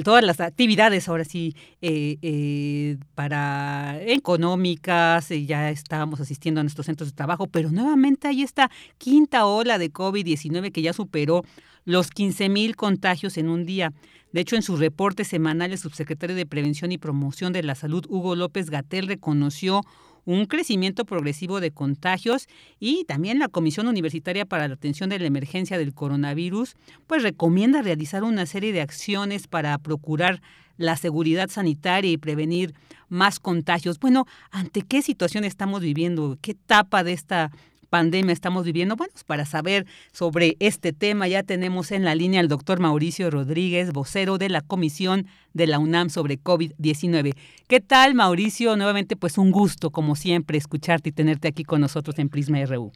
todas 0.05 0.23
las 0.23 0.39
actividades, 0.39 1.09
ahora 1.09 1.25
sí, 1.25 1.57
eh, 1.81 2.19
eh, 2.21 2.99
para 3.15 3.99
económicas, 4.03 5.31
eh, 5.31 5.47
ya 5.47 5.71
estábamos 5.71 6.21
asistiendo 6.21 6.61
a 6.61 6.63
nuestros 6.63 6.85
centros 6.85 7.09
de 7.09 7.17
trabajo, 7.17 7.47
pero 7.47 7.71
nuevamente 7.71 8.29
hay 8.29 8.43
esta 8.43 8.71
quinta 8.99 9.47
ola 9.47 9.79
de 9.79 9.91
COVID-19 9.91 10.73
que 10.73 10.83
ya 10.83 10.93
superó 10.93 11.43
los 11.87 12.11
15 12.11 12.51
mil 12.51 12.77
contagios 12.77 13.39
en 13.39 13.49
un 13.49 13.65
día. 13.65 13.95
De 14.33 14.43
hecho, 14.43 14.57
en 14.57 14.63
su 14.63 14.77
reporte 14.77 15.25
semanal, 15.25 15.73
el 15.73 15.79
subsecretario 15.79 16.37
de 16.37 16.45
Prevención 16.45 16.93
y 16.93 16.99
Promoción 16.99 17.55
de 17.55 17.63
la 17.63 17.75
Salud, 17.75 18.05
Hugo 18.11 18.37
López 18.37 18.69
Gatel, 18.69 19.07
reconoció 19.07 19.83
un 20.27 20.47
crecimiento 20.47 21.05
progresivo 21.05 21.61
de 21.61 21.71
contagios 21.71 22.49
y 22.81 23.05
también 23.05 23.39
la 23.39 23.49
Comisión 23.49 23.87
Universitaria 23.87 24.45
para 24.45 24.67
la 24.67 24.75
Atención 24.75 25.09
de 25.09 25.21
la 25.21 25.27
Emergencia 25.27 25.79
del 25.79 25.95
Coronavirus, 25.95 26.75
pues 27.07 27.23
recomienda 27.23 27.81
realizar 27.81 28.25
una 28.25 28.45
serie 28.45 28.73
de 28.73 28.81
acciones 28.81 29.47
para 29.47 29.79
procurar 29.79 30.43
la 30.77 30.97
seguridad 30.97 31.49
sanitaria 31.49 32.11
y 32.11 32.19
prevenir 32.19 32.75
más 33.09 33.39
contagios. 33.39 34.01
Bueno, 34.01 34.27
¿ante 34.51 34.83
qué 34.83 35.01
situación 35.01 35.45
estamos 35.45 35.81
viviendo? 35.81 36.37
¿Qué 36.43 36.51
etapa 36.51 37.05
de 37.05 37.13
esta 37.13 37.53
pandemia 37.87 38.33
estamos 38.33 38.65
viviendo. 38.65 38.97
Bueno, 38.97 39.13
pues, 39.13 39.25
para 39.25 39.45
saber 39.45 39.87
sobre 40.13 40.57
este 40.61 40.93
tema 40.93 41.29
ya 41.29 41.43
tenemos 41.43 41.93
en 41.93 42.05
la 42.05 42.15
línea 42.15 42.41
al 42.41 42.49
doctor 42.49 42.81
Mauricio 42.81 43.31
Rodríguez, 43.31 43.93
vocero 43.93 44.39
de 44.39 44.49
la 44.49 44.61
Comisión 44.61 45.27
de 45.55 45.67
la 45.67 45.79
UNAM 45.79 46.11
sobre 46.11 46.39
COVID-19. 46.39 47.35
¿Qué 47.69 47.81
tal, 47.81 48.15
Mauricio? 48.15 48.77
Nuevamente, 48.77 49.17
pues 49.17 49.39
un 49.39 49.51
gusto, 49.51 49.91
como 49.91 50.17
siempre, 50.17 50.59
escucharte 50.59 51.09
y 51.09 51.13
tenerte 51.13 51.49
aquí 51.49 51.65
con 51.65 51.81
nosotros 51.81 52.19
en 52.19 52.29
Prisma 52.29 52.65
RU. 52.65 52.93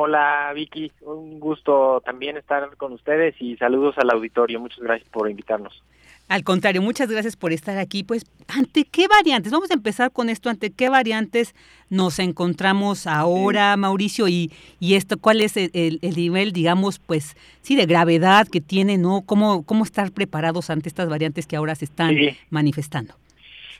Hola 0.00 0.52
Vicky, 0.54 0.92
un 1.00 1.40
gusto 1.40 2.00
también 2.04 2.36
estar 2.36 2.76
con 2.76 2.92
ustedes 2.92 3.34
y 3.40 3.56
saludos 3.56 3.96
al 3.98 4.10
auditorio. 4.10 4.60
Muchas 4.60 4.78
gracias 4.78 5.08
por 5.10 5.28
invitarnos. 5.28 5.82
Al 6.28 6.44
contrario, 6.44 6.82
muchas 6.82 7.10
gracias 7.10 7.36
por 7.36 7.52
estar 7.52 7.78
aquí. 7.78 8.04
Pues, 8.04 8.26
¿ante 8.48 8.84
qué 8.84 9.08
variantes? 9.08 9.50
Vamos 9.50 9.70
a 9.70 9.74
empezar 9.74 10.10
con 10.12 10.28
esto. 10.28 10.50
¿Ante 10.50 10.70
qué 10.70 10.90
variantes 10.90 11.54
nos 11.88 12.18
encontramos 12.18 13.06
ahora, 13.06 13.74
Mauricio? 13.78 14.28
Y, 14.28 14.52
y 14.78 14.94
esto, 14.94 15.16
¿cuál 15.18 15.40
es 15.40 15.56
el, 15.56 16.00
nivel, 16.02 16.52
digamos, 16.52 16.98
pues, 16.98 17.34
sí, 17.62 17.76
de 17.76 17.86
gravedad 17.86 18.46
que 18.46 18.60
tiene, 18.60 18.98
¿no? 18.98 19.22
¿Cómo, 19.24 19.64
cómo 19.64 19.84
estar 19.84 20.12
preparados 20.12 20.68
ante 20.68 20.90
estas 20.90 21.08
variantes 21.08 21.46
que 21.46 21.56
ahora 21.56 21.74
se 21.74 21.86
están 21.86 22.14
manifestando? 22.50 23.14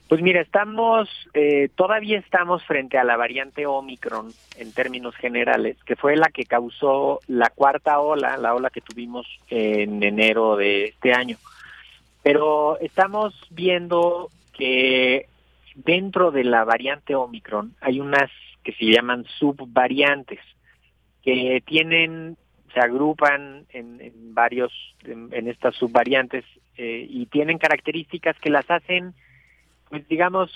Pues 0.09 0.23
mira, 0.23 0.41
estamos, 0.41 1.11
eh, 1.35 1.69
todavía 1.75 2.19
estamos 2.19 2.65
frente 2.65 2.97
a 2.97 3.05
la 3.05 3.19
variante 3.19 3.67
Omicron 3.67 4.33
en 4.57 4.73
términos 4.73 5.15
generales, 5.17 5.77
que 5.85 5.97
fue 5.97 6.17
la 6.17 6.31
que 6.31 6.47
causó 6.47 7.21
la 7.27 7.51
cuarta 7.51 8.01
ola, 8.01 8.39
la 8.39 8.55
ola 8.55 8.71
que 8.71 8.81
tuvimos 8.81 9.27
en 9.51 10.03
enero 10.03 10.57
de 10.57 10.87
este 10.87 11.13
año. 11.13 11.37
Pero 12.23 12.79
estamos 12.81 13.35
viendo 13.51 14.31
que 14.53 15.27
dentro 15.75 16.31
de 16.31 16.45
la 16.45 16.65
variante 16.65 17.15
Omicron 17.15 17.75
hay 17.81 18.01
unas 18.01 18.31
que 18.65 18.73
se 18.73 18.87
llaman 18.87 19.25
subvariantes, 19.39 20.41
que 21.23 21.63
tienen, 21.65 22.37
se 22.75 22.81
agrupan 22.81 23.67
en, 23.71 24.35
varios, 24.35 24.73
en, 25.05 25.49
estas 25.49 25.75
subvariantes 25.77 26.45
eh, 26.77 27.07
y 27.09 27.27
tienen 27.27 27.59
características 27.59 28.37
que 28.41 28.51
las 28.51 28.71
hacen, 28.71 29.15
pues 29.89 30.07
digamos, 30.09 30.51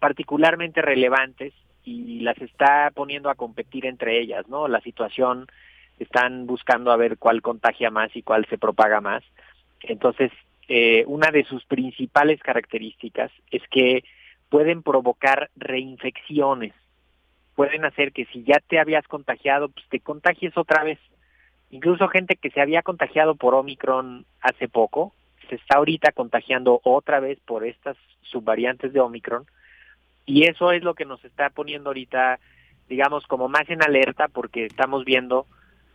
particularmente 0.00 0.82
relevantes 0.82 1.54
y 1.84 2.20
las 2.20 2.38
está 2.38 2.90
poniendo 2.94 3.30
a 3.30 3.34
competir 3.34 3.86
entre 3.86 4.20
ellas, 4.20 4.46
¿no? 4.48 4.68
La 4.68 4.80
situación, 4.80 5.46
están 5.98 6.46
buscando 6.46 6.90
a 6.90 6.96
ver 6.96 7.18
cuál 7.18 7.42
contagia 7.42 7.90
más 7.90 8.14
y 8.14 8.22
cuál 8.22 8.46
se 8.46 8.58
propaga 8.58 9.00
más. 9.00 9.22
Entonces, 9.82 10.30
eh, 10.68 11.04
una 11.06 11.30
de 11.30 11.44
sus 11.44 11.64
principales 11.64 12.40
características 12.40 13.30
es 13.50 13.62
que 13.70 14.04
pueden 14.48 14.82
provocar 14.82 15.50
reinfecciones. 15.56 16.72
Pueden 17.54 17.84
hacer 17.84 18.12
que 18.12 18.26
si 18.26 18.44
ya 18.44 18.60
te 18.66 18.78
habías 18.78 19.06
contagiado, 19.06 19.68
pues 19.68 19.86
te 19.88 20.00
contagies 20.00 20.56
otra 20.56 20.84
vez. 20.84 20.98
Incluso 21.70 22.08
gente 22.08 22.36
que 22.36 22.50
se 22.50 22.60
había 22.60 22.82
contagiado 22.82 23.34
por 23.34 23.54
Omicron 23.54 24.24
hace 24.40 24.68
poco, 24.68 25.14
se 25.48 25.56
está 25.56 25.76
ahorita 25.76 26.12
contagiando 26.12 26.80
otra 26.84 27.20
vez 27.20 27.38
por 27.40 27.66
estas 27.66 27.96
subvariantes 28.22 28.92
de 28.92 29.00
Omicron. 29.00 29.46
Y 30.26 30.44
eso 30.44 30.70
es 30.72 30.82
lo 30.82 30.94
que 30.94 31.04
nos 31.04 31.24
está 31.24 31.50
poniendo 31.50 31.90
ahorita, 31.90 32.38
digamos, 32.88 33.26
como 33.26 33.48
más 33.48 33.68
en 33.68 33.82
alerta 33.82 34.28
porque 34.28 34.66
estamos 34.66 35.04
viendo 35.04 35.46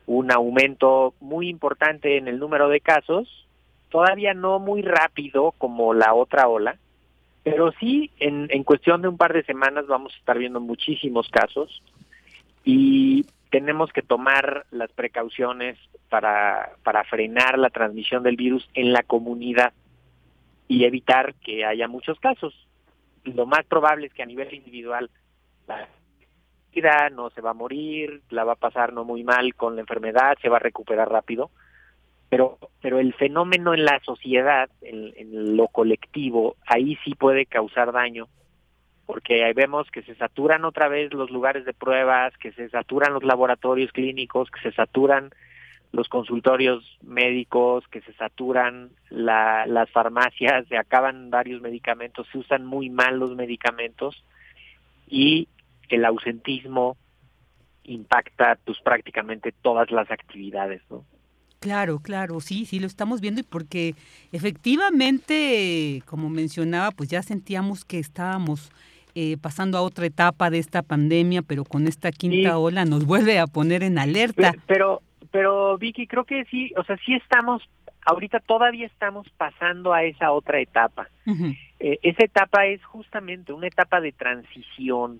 un 0.05 0.31
aumento 0.31 1.13
muy 1.19 1.49
importante 1.49 2.17
en 2.17 2.27
el 2.27 2.39
número 2.39 2.69
de 2.69 2.81
casos 2.81 3.46
todavía 3.89 4.33
no 4.33 4.59
muy 4.59 4.81
rápido 4.81 5.53
como 5.57 5.93
la 5.93 6.13
otra 6.13 6.47
ola, 6.47 6.77
pero 7.43 7.71
sí 7.79 8.11
en, 8.19 8.63
cuestión 8.63 9.01
de 9.01 9.07
un 9.07 9.17
par 9.17 9.33
de 9.33 9.43
semanas 9.43 9.87
vamos 9.87 10.13
a 10.13 10.17
estar 10.17 10.37
viendo 10.37 10.59
muchísimos 10.59 11.29
casos 11.29 11.81
y 12.63 13.25
tenemos 13.51 13.91
que 13.93 14.01
tomar 14.01 14.65
las 14.71 14.91
precauciones 14.91 15.77
para, 16.09 16.71
para 16.83 17.05
frenar 17.05 17.57
la 17.57 17.69
transmisión 17.69 18.23
del 18.23 18.35
virus 18.35 18.67
en 18.73 18.91
la 18.91 19.03
comunidad 19.03 19.71
y 20.67 20.83
evitar 20.83 21.35
que 21.35 21.63
haya 21.63 21.87
muchos 21.87 22.19
casos. 22.19 22.53
Lo 23.23 23.45
más 23.45 23.65
probable 23.65 24.07
es 24.07 24.13
que 24.13 24.23
a 24.23 24.27
nivel 24.27 24.53
individual 24.53 25.09
la 25.67 25.87
vida 26.73 27.09
no 27.09 27.29
se 27.29 27.41
va 27.41 27.51
a 27.51 27.53
morir, 27.53 28.21
la 28.29 28.43
va 28.43 28.53
a 28.53 28.57
pasar 28.57 28.91
no 28.91 29.05
muy 29.05 29.23
mal 29.23 29.55
con 29.55 29.75
la 29.75 29.81
enfermedad, 29.81 30.37
se 30.41 30.49
va 30.49 30.57
a 30.57 30.61
recuperar 30.61 31.09
rápido, 31.09 31.49
pero 32.29 32.57
pero 32.81 32.99
el 32.99 33.13
fenómeno 33.13 33.73
en 33.73 33.85
la 33.85 33.99
sociedad, 34.05 34.69
en, 34.81 35.57
lo 35.57 35.67
colectivo, 35.67 36.55
ahí 36.65 36.97
sí 37.03 37.15
puede 37.15 37.45
causar 37.45 37.91
daño, 37.91 38.27
porque 39.05 39.43
ahí 39.43 39.53
vemos 39.53 39.89
que 39.91 40.03
se 40.03 40.15
saturan 40.15 40.63
otra 40.65 40.87
vez 40.87 41.13
los 41.13 41.31
lugares 41.31 41.65
de 41.65 41.73
pruebas, 41.73 42.37
que 42.37 42.51
se 42.53 42.69
saturan 42.69 43.13
los 43.13 43.23
laboratorios 43.23 43.91
clínicos, 43.91 44.49
que 44.51 44.61
se 44.61 44.71
saturan 44.71 45.31
los 45.91 46.09
consultorios 46.09 46.97
médicos, 47.01 47.87
que 47.87 48.01
se 48.01 48.13
saturan 48.13 48.91
las 49.09 49.89
farmacias, 49.91 50.67
se 50.67 50.77
acaban 50.77 51.29
varios 51.29 51.61
medicamentos, 51.61 52.27
se 52.31 52.37
usan 52.37 52.65
muy 52.65 52.89
mal 52.89 53.17
los 53.19 53.35
medicamentos 53.35 54.23
y 55.07 55.47
el 55.89 56.05
ausentismo 56.05 56.97
impacta 57.83 58.57
pues 58.65 58.79
prácticamente 58.81 59.53
todas 59.61 59.89
las 59.91 60.11
actividades, 60.11 60.81
¿no? 60.89 61.05
Claro, 61.67 61.99
claro, 61.99 62.39
sí, 62.39 62.65
sí, 62.65 62.79
lo 62.79 62.87
estamos 62.87 63.19
viendo 63.19 63.41
y 63.41 63.43
porque 63.43 63.93
efectivamente, 64.31 66.01
como 66.05 66.29
mencionaba, 66.29 66.91
pues 66.91 67.09
ya 67.09 67.21
sentíamos 67.21 67.83
que 67.83 67.99
estábamos 67.99 68.71
eh, 69.15 69.35
pasando 69.35 69.77
a 69.77 69.81
otra 69.81 70.05
etapa 70.05 70.49
de 70.49 70.59
esta 70.59 70.81
pandemia, 70.81 71.41
pero 71.41 71.65
con 71.65 71.85
esta 71.85 72.13
quinta 72.13 72.57
ola 72.57 72.85
nos 72.85 73.05
vuelve 73.05 73.37
a 73.37 73.47
poner 73.47 73.83
en 73.83 73.99
alerta. 73.99 74.53
Pero, 74.65 75.01
pero 75.29 75.77
Vicky, 75.77 76.07
creo 76.07 76.23
que 76.23 76.45
sí, 76.45 76.71
o 76.77 76.85
sea, 76.85 76.95
sí 77.05 77.15
estamos, 77.15 77.61
ahorita 78.05 78.39
todavía 78.39 78.85
estamos 78.85 79.27
pasando 79.35 79.91
a 79.91 80.05
esa 80.05 80.31
otra 80.31 80.61
etapa. 80.61 81.09
Eh, 81.81 81.99
esa 82.01 82.23
etapa 82.23 82.65
es 82.67 82.81
justamente 82.85 83.51
una 83.51 83.67
etapa 83.67 83.99
de 83.99 84.13
transición, 84.13 85.19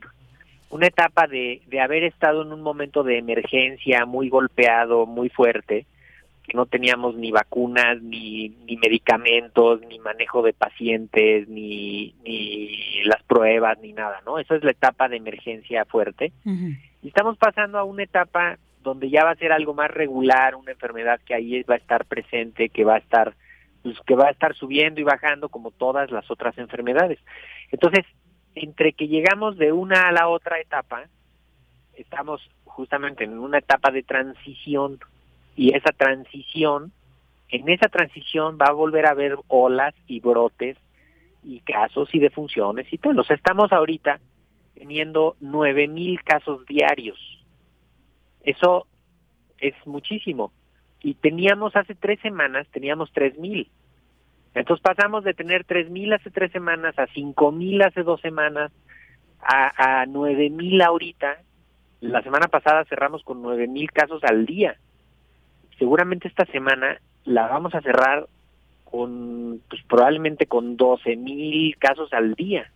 una 0.69 0.87
etapa 0.87 1.27
de, 1.27 1.61
de 1.67 1.81
haber 1.81 2.05
estado 2.05 2.41
en 2.43 2.53
un 2.53 2.61
momento 2.61 3.03
de 3.03 3.17
emergencia 3.17 4.05
muy 4.05 4.29
golpeado, 4.29 5.05
muy 5.05 5.27
fuerte, 5.27 5.85
que 6.47 6.55
no 6.55 6.65
teníamos 6.65 7.15
ni 7.15 7.31
vacunas, 7.31 8.01
ni, 8.01 8.49
ni 8.65 8.77
medicamentos, 8.77 9.81
ni 9.81 9.99
manejo 9.99 10.41
de 10.41 10.53
pacientes, 10.53 11.47
ni, 11.49 12.15
ni 12.23 13.03
las 13.03 13.21
pruebas, 13.23 13.77
ni 13.81 13.91
nada, 13.91 14.21
¿no? 14.25 14.39
Esa 14.39 14.55
es 14.55 14.63
la 14.63 14.71
etapa 14.71 15.09
de 15.09 15.17
emergencia 15.17 15.83
fuerte. 15.85 16.31
Y 17.03 17.07
estamos 17.09 17.37
pasando 17.37 17.77
a 17.77 17.83
una 17.83 18.03
etapa 18.03 18.57
donde 18.81 19.09
ya 19.09 19.25
va 19.25 19.31
a 19.31 19.35
ser 19.35 19.51
algo 19.51 19.73
más 19.73 19.91
regular, 19.91 20.55
una 20.55 20.71
enfermedad 20.71 21.19
que 21.25 21.33
ahí 21.33 21.63
va 21.63 21.75
a 21.75 21.79
estar 21.79 22.05
presente, 22.05 22.69
que 22.69 22.85
va 22.85 22.95
a 22.95 22.99
estar 22.99 23.33
pues, 23.83 23.99
que 24.05 24.15
va 24.15 24.27
a 24.27 24.31
estar 24.31 24.55
subiendo 24.55 25.01
y 25.01 25.03
bajando 25.03 25.49
como 25.49 25.71
todas 25.71 26.11
las 26.11 26.29
otras 26.31 26.57
enfermedades. 26.57 27.19
Entonces, 27.71 28.05
entre 28.55 28.93
que 28.93 29.09
llegamos 29.09 29.57
de 29.57 29.73
una 29.73 30.07
a 30.07 30.11
la 30.13 30.29
otra 30.29 30.59
etapa, 30.59 31.07
estamos 31.93 32.41
justamente 32.63 33.25
en 33.25 33.37
una 33.37 33.57
etapa 33.57 33.91
de 33.91 34.03
transición 34.03 34.99
y 35.57 35.75
esa 35.75 35.91
transición, 35.91 36.93
en 37.49 37.67
esa 37.67 37.89
transición 37.89 38.57
va 38.61 38.67
a 38.67 38.73
volver 38.73 39.07
a 39.07 39.11
haber 39.11 39.35
olas 39.47 39.95
y 40.05 40.19
brotes 40.19 40.77
y 41.43 41.61
casos 41.61 42.13
y 42.13 42.19
defunciones 42.19 42.85
y 42.93 42.99
todo. 42.99 43.21
O 43.21 43.23
sea, 43.23 43.35
estamos 43.35 43.73
ahorita 43.73 44.19
teniendo 44.75 45.35
nueve 45.39 45.87
mil 45.87 46.23
casos 46.23 46.63
diarios. 46.67 47.17
Eso 48.43 48.85
es 49.57 49.73
muchísimo. 49.85 50.53
Y 51.01 51.15
teníamos 51.15 51.75
hace 51.75 51.95
tres 51.95 52.19
semanas, 52.21 52.67
teníamos 52.71 53.11
tres 53.11 53.37
mil. 53.39 53.67
Entonces 54.53 54.83
pasamos 54.83 55.23
de 55.23 55.33
tener 55.33 55.63
tres 55.63 55.89
mil 55.89 56.13
hace 56.13 56.29
tres 56.29 56.51
semanas 56.51 56.97
a 56.99 57.07
cinco 57.07 57.51
mil 57.51 57.81
hace 57.81 58.03
dos 58.03 58.21
semanas 58.21 58.71
a, 59.41 60.01
a 60.01 60.05
nueve 60.05 60.51
mil 60.51 60.79
ahorita. 60.83 61.41
La 62.01 62.21
semana 62.21 62.47
pasada 62.47 62.85
cerramos 62.85 63.23
con 63.23 63.41
nueve 63.41 63.67
mil 63.67 63.91
casos 63.91 64.23
al 64.23 64.45
día 64.45 64.77
seguramente 65.77 66.27
esta 66.27 66.45
semana 66.45 66.99
la 67.25 67.47
vamos 67.47 67.75
a 67.75 67.81
cerrar 67.81 68.27
con, 68.85 69.61
pues 69.69 69.81
probablemente 69.83 70.45
con 70.45 70.77
12 70.77 71.15
mil 71.15 71.75
casos 71.77 72.13
al 72.13 72.33
día. 72.35 72.71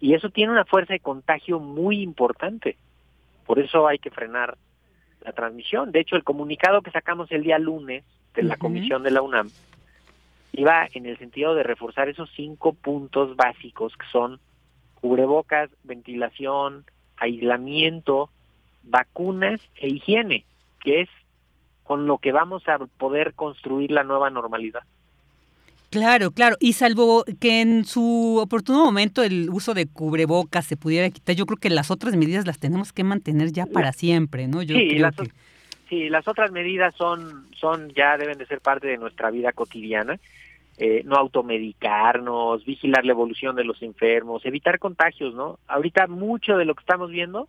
Y 0.00 0.14
eso 0.14 0.30
tiene 0.30 0.52
una 0.52 0.64
fuerza 0.64 0.94
de 0.94 1.00
contagio 1.00 1.60
muy 1.60 2.00
importante. 2.00 2.76
Por 3.46 3.58
eso 3.58 3.86
hay 3.86 3.98
que 3.98 4.10
frenar 4.10 4.56
la 5.22 5.32
transmisión. 5.32 5.92
De 5.92 6.00
hecho, 6.00 6.16
el 6.16 6.24
comunicado 6.24 6.80
que 6.80 6.90
sacamos 6.90 7.30
el 7.30 7.42
día 7.42 7.58
lunes 7.58 8.04
de 8.34 8.42
la 8.42 8.56
comisión 8.56 9.02
de 9.02 9.10
la 9.10 9.22
UNAM 9.22 9.50
iba 10.52 10.88
en 10.92 11.06
el 11.06 11.18
sentido 11.18 11.54
de 11.54 11.62
reforzar 11.62 12.08
esos 12.08 12.30
cinco 12.34 12.72
puntos 12.72 13.36
básicos 13.36 13.96
que 13.96 14.06
son 14.10 14.40
cubrebocas, 15.00 15.70
ventilación, 15.84 16.84
aislamiento, 17.16 18.30
vacunas 18.82 19.60
e 19.76 19.88
higiene, 19.88 20.44
que 20.80 21.02
es 21.02 21.08
con 21.90 22.06
lo 22.06 22.18
que 22.18 22.30
vamos 22.30 22.62
a 22.68 22.78
poder 22.78 23.34
construir 23.34 23.90
la 23.90 24.04
nueva 24.04 24.30
normalidad. 24.30 24.82
Claro, 25.90 26.30
claro. 26.30 26.54
Y 26.60 26.74
salvo 26.74 27.24
que 27.40 27.62
en 27.62 27.84
su 27.84 28.38
oportuno 28.40 28.84
momento 28.84 29.24
el 29.24 29.50
uso 29.50 29.74
de 29.74 29.88
cubrebocas 29.88 30.66
se 30.66 30.76
pudiera 30.76 31.10
quitar, 31.10 31.34
yo 31.34 31.46
creo 31.46 31.58
que 31.58 31.68
las 31.68 31.90
otras 31.90 32.14
medidas 32.14 32.46
las 32.46 32.60
tenemos 32.60 32.92
que 32.92 33.02
mantener 33.02 33.50
ya 33.50 33.66
para 33.66 33.90
siempre, 33.90 34.46
¿no? 34.46 34.62
Yo 34.62 34.76
sí, 34.76 35.00
las, 35.00 35.16
sí, 35.88 36.08
las 36.08 36.28
otras 36.28 36.52
medidas 36.52 36.94
son, 36.94 37.48
son 37.56 37.88
ya 37.88 38.16
deben 38.16 38.38
de 38.38 38.46
ser 38.46 38.60
parte 38.60 38.86
de 38.86 38.96
nuestra 38.96 39.32
vida 39.32 39.50
cotidiana. 39.50 40.20
Eh, 40.78 41.02
no 41.04 41.16
automedicarnos, 41.16 42.64
vigilar 42.64 43.04
la 43.04 43.12
evolución 43.12 43.56
de 43.56 43.64
los 43.64 43.82
enfermos, 43.82 44.46
evitar 44.46 44.78
contagios, 44.78 45.34
¿no? 45.34 45.58
Ahorita 45.66 46.06
mucho 46.06 46.56
de 46.56 46.66
lo 46.66 46.76
que 46.76 46.82
estamos 46.82 47.10
viendo 47.10 47.48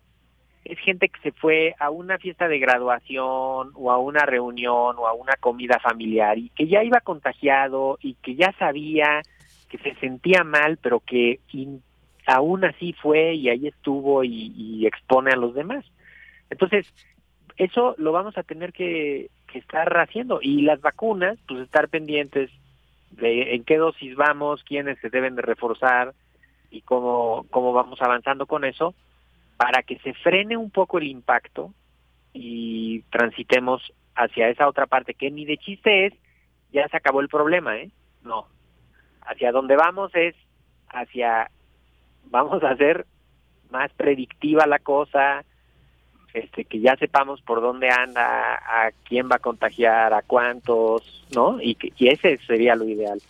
es 0.64 0.78
gente 0.78 1.08
que 1.08 1.20
se 1.20 1.32
fue 1.32 1.74
a 1.78 1.90
una 1.90 2.18
fiesta 2.18 2.46
de 2.46 2.58
graduación 2.58 3.72
o 3.74 3.90
a 3.90 3.98
una 3.98 4.24
reunión 4.24 4.96
o 4.98 5.06
a 5.06 5.12
una 5.12 5.34
comida 5.36 5.80
familiar 5.80 6.38
y 6.38 6.50
que 6.50 6.68
ya 6.68 6.84
iba 6.84 7.00
contagiado 7.00 7.98
y 8.00 8.14
que 8.14 8.36
ya 8.36 8.52
sabía 8.58 9.22
que 9.68 9.78
se 9.78 9.94
sentía 9.96 10.44
mal, 10.44 10.78
pero 10.80 11.00
que 11.00 11.40
aún 12.26 12.64
así 12.64 12.92
fue 12.92 13.34
y 13.34 13.48
ahí 13.48 13.66
estuvo 13.66 14.22
y, 14.22 14.86
expone 14.86 15.32
a 15.32 15.36
los 15.36 15.54
demás. 15.54 15.84
Entonces, 16.50 16.86
eso 17.56 17.94
lo 17.98 18.12
vamos 18.12 18.36
a 18.36 18.42
tener 18.42 18.72
que, 18.72 19.30
que 19.50 19.58
estar 19.58 19.96
haciendo. 19.98 20.40
Y 20.42 20.62
las 20.62 20.80
vacunas, 20.80 21.38
pues 21.48 21.60
estar 21.60 21.88
pendientes 21.88 22.50
de 23.12 23.54
en 23.54 23.64
qué 23.64 23.78
dosis 23.78 24.14
vamos, 24.14 24.62
quiénes 24.64 24.98
se 24.98 25.08
deben 25.08 25.36
de 25.36 25.42
reforzar 25.42 26.12
y 26.70 26.82
cómo, 26.82 27.46
cómo 27.50 27.72
vamos 27.72 28.00
avanzando 28.02 28.46
con 28.46 28.64
eso 28.64 28.94
para 29.62 29.84
que 29.84 29.96
se 30.00 30.12
frene 30.12 30.56
un 30.56 30.70
poco 30.70 30.98
el 30.98 31.06
impacto 31.06 31.72
y 32.32 33.02
transitemos 33.10 33.92
hacia 34.16 34.48
esa 34.48 34.66
otra 34.66 34.86
parte 34.86 35.14
que 35.14 35.30
ni 35.30 35.44
de 35.44 35.56
chiste 35.56 36.06
es, 36.06 36.14
ya 36.72 36.88
se 36.88 36.96
acabó 36.96 37.20
el 37.20 37.28
problema, 37.28 37.76
¿eh? 37.76 37.88
No. 38.24 38.48
Hacia 39.20 39.52
donde 39.52 39.76
vamos 39.76 40.10
es 40.16 40.34
hacia, 40.88 41.48
vamos 42.24 42.64
a 42.64 42.70
hacer 42.70 43.06
más 43.70 43.92
predictiva 43.92 44.66
la 44.66 44.80
cosa, 44.80 45.44
este, 46.34 46.64
que 46.64 46.80
ya 46.80 46.96
sepamos 46.96 47.40
por 47.42 47.60
dónde 47.60 47.88
anda, 47.88 48.54
a 48.56 48.90
quién 49.04 49.28
va 49.30 49.36
a 49.36 49.38
contagiar, 49.38 50.12
a 50.12 50.22
cuántos, 50.22 51.24
¿no? 51.32 51.62
Y, 51.62 51.78
y 51.98 52.08
ese 52.08 52.36
sería 52.48 52.74
lo 52.74 52.84
ideal. 52.84 53.22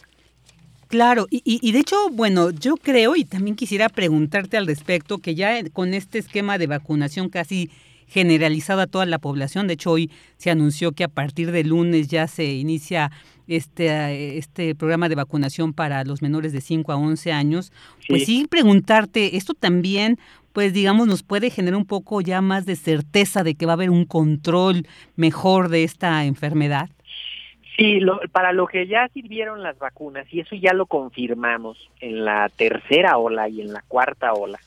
Claro, 0.93 1.27
y, 1.31 1.41
y, 1.43 1.73
de 1.73 1.79
hecho, 1.79 1.97
bueno, 2.11 2.51
yo 2.51 2.77
creo 2.77 3.17
y 3.17 3.25
también 3.25 3.57
quisiera 3.57 3.89
preguntarte 3.89 4.59
al 4.59 4.67
respecto 4.67 5.17
que 5.17 5.35
ya 5.35 5.59
con 5.71 5.95
este 5.95 6.19
esquema 6.19 6.59
de 6.59 6.67
vacunación 6.67 7.31
casi 7.31 7.71
generalizado 8.09 8.83
a 8.83 8.87
toda 8.87 9.07
la 9.07 9.19
población, 9.19 9.69
de 9.69 9.73
hecho 9.73 9.91
hoy 9.91 10.11
se 10.37 10.51
anunció 10.51 10.93
que 10.93 11.05
a 11.05 11.09
partir 11.09 11.51
de 11.51 11.65
lunes 11.65 12.09
ya 12.09 12.29
se 12.29 12.45
inicia 12.45 13.11
este, 13.49 14.37
este 14.37 14.75
programa 14.75 15.09
de 15.09 15.15
vacunación 15.15 15.73
para 15.73 16.05
los 16.05 16.21
menores 16.21 16.53
de 16.53 16.61
5 16.61 16.93
a 16.93 16.97
11 16.97 17.33
años, 17.33 17.73
pues 18.07 18.27
sí 18.27 18.47
preguntarte, 18.47 19.39
esto 19.39 19.55
también 19.55 20.19
pues 20.53 20.75
digamos 20.75 21.07
nos 21.07 21.23
puede 21.23 21.49
generar 21.49 21.79
un 21.79 21.87
poco 21.87 22.21
ya 22.21 22.43
más 22.43 22.67
de 22.67 22.77
certeza 22.77 23.43
de 23.43 23.55
que 23.55 23.65
va 23.65 23.73
a 23.73 23.81
haber 23.81 23.89
un 23.89 24.05
control 24.05 24.87
mejor 25.17 25.71
de 25.71 25.85
esta 25.85 26.27
enfermedad. 26.27 26.91
Sí, 27.77 28.01
para 28.33 28.53
lo 28.53 28.67
que 28.67 28.87
ya 28.87 29.09
sirvieron 29.09 29.63
las 29.63 29.79
vacunas, 29.79 30.27
y 30.33 30.41
eso 30.41 30.55
ya 30.55 30.75
lo 30.75 30.87
confirmamos 30.87 31.91
en 32.01 32.25
la 32.25 32.51
tercera 32.51 33.17
ola 33.17 33.49
y 33.49 33.63
en 33.63 33.73
la 33.73 33.83
cuarta 33.89 34.35
ola, 34.35 34.59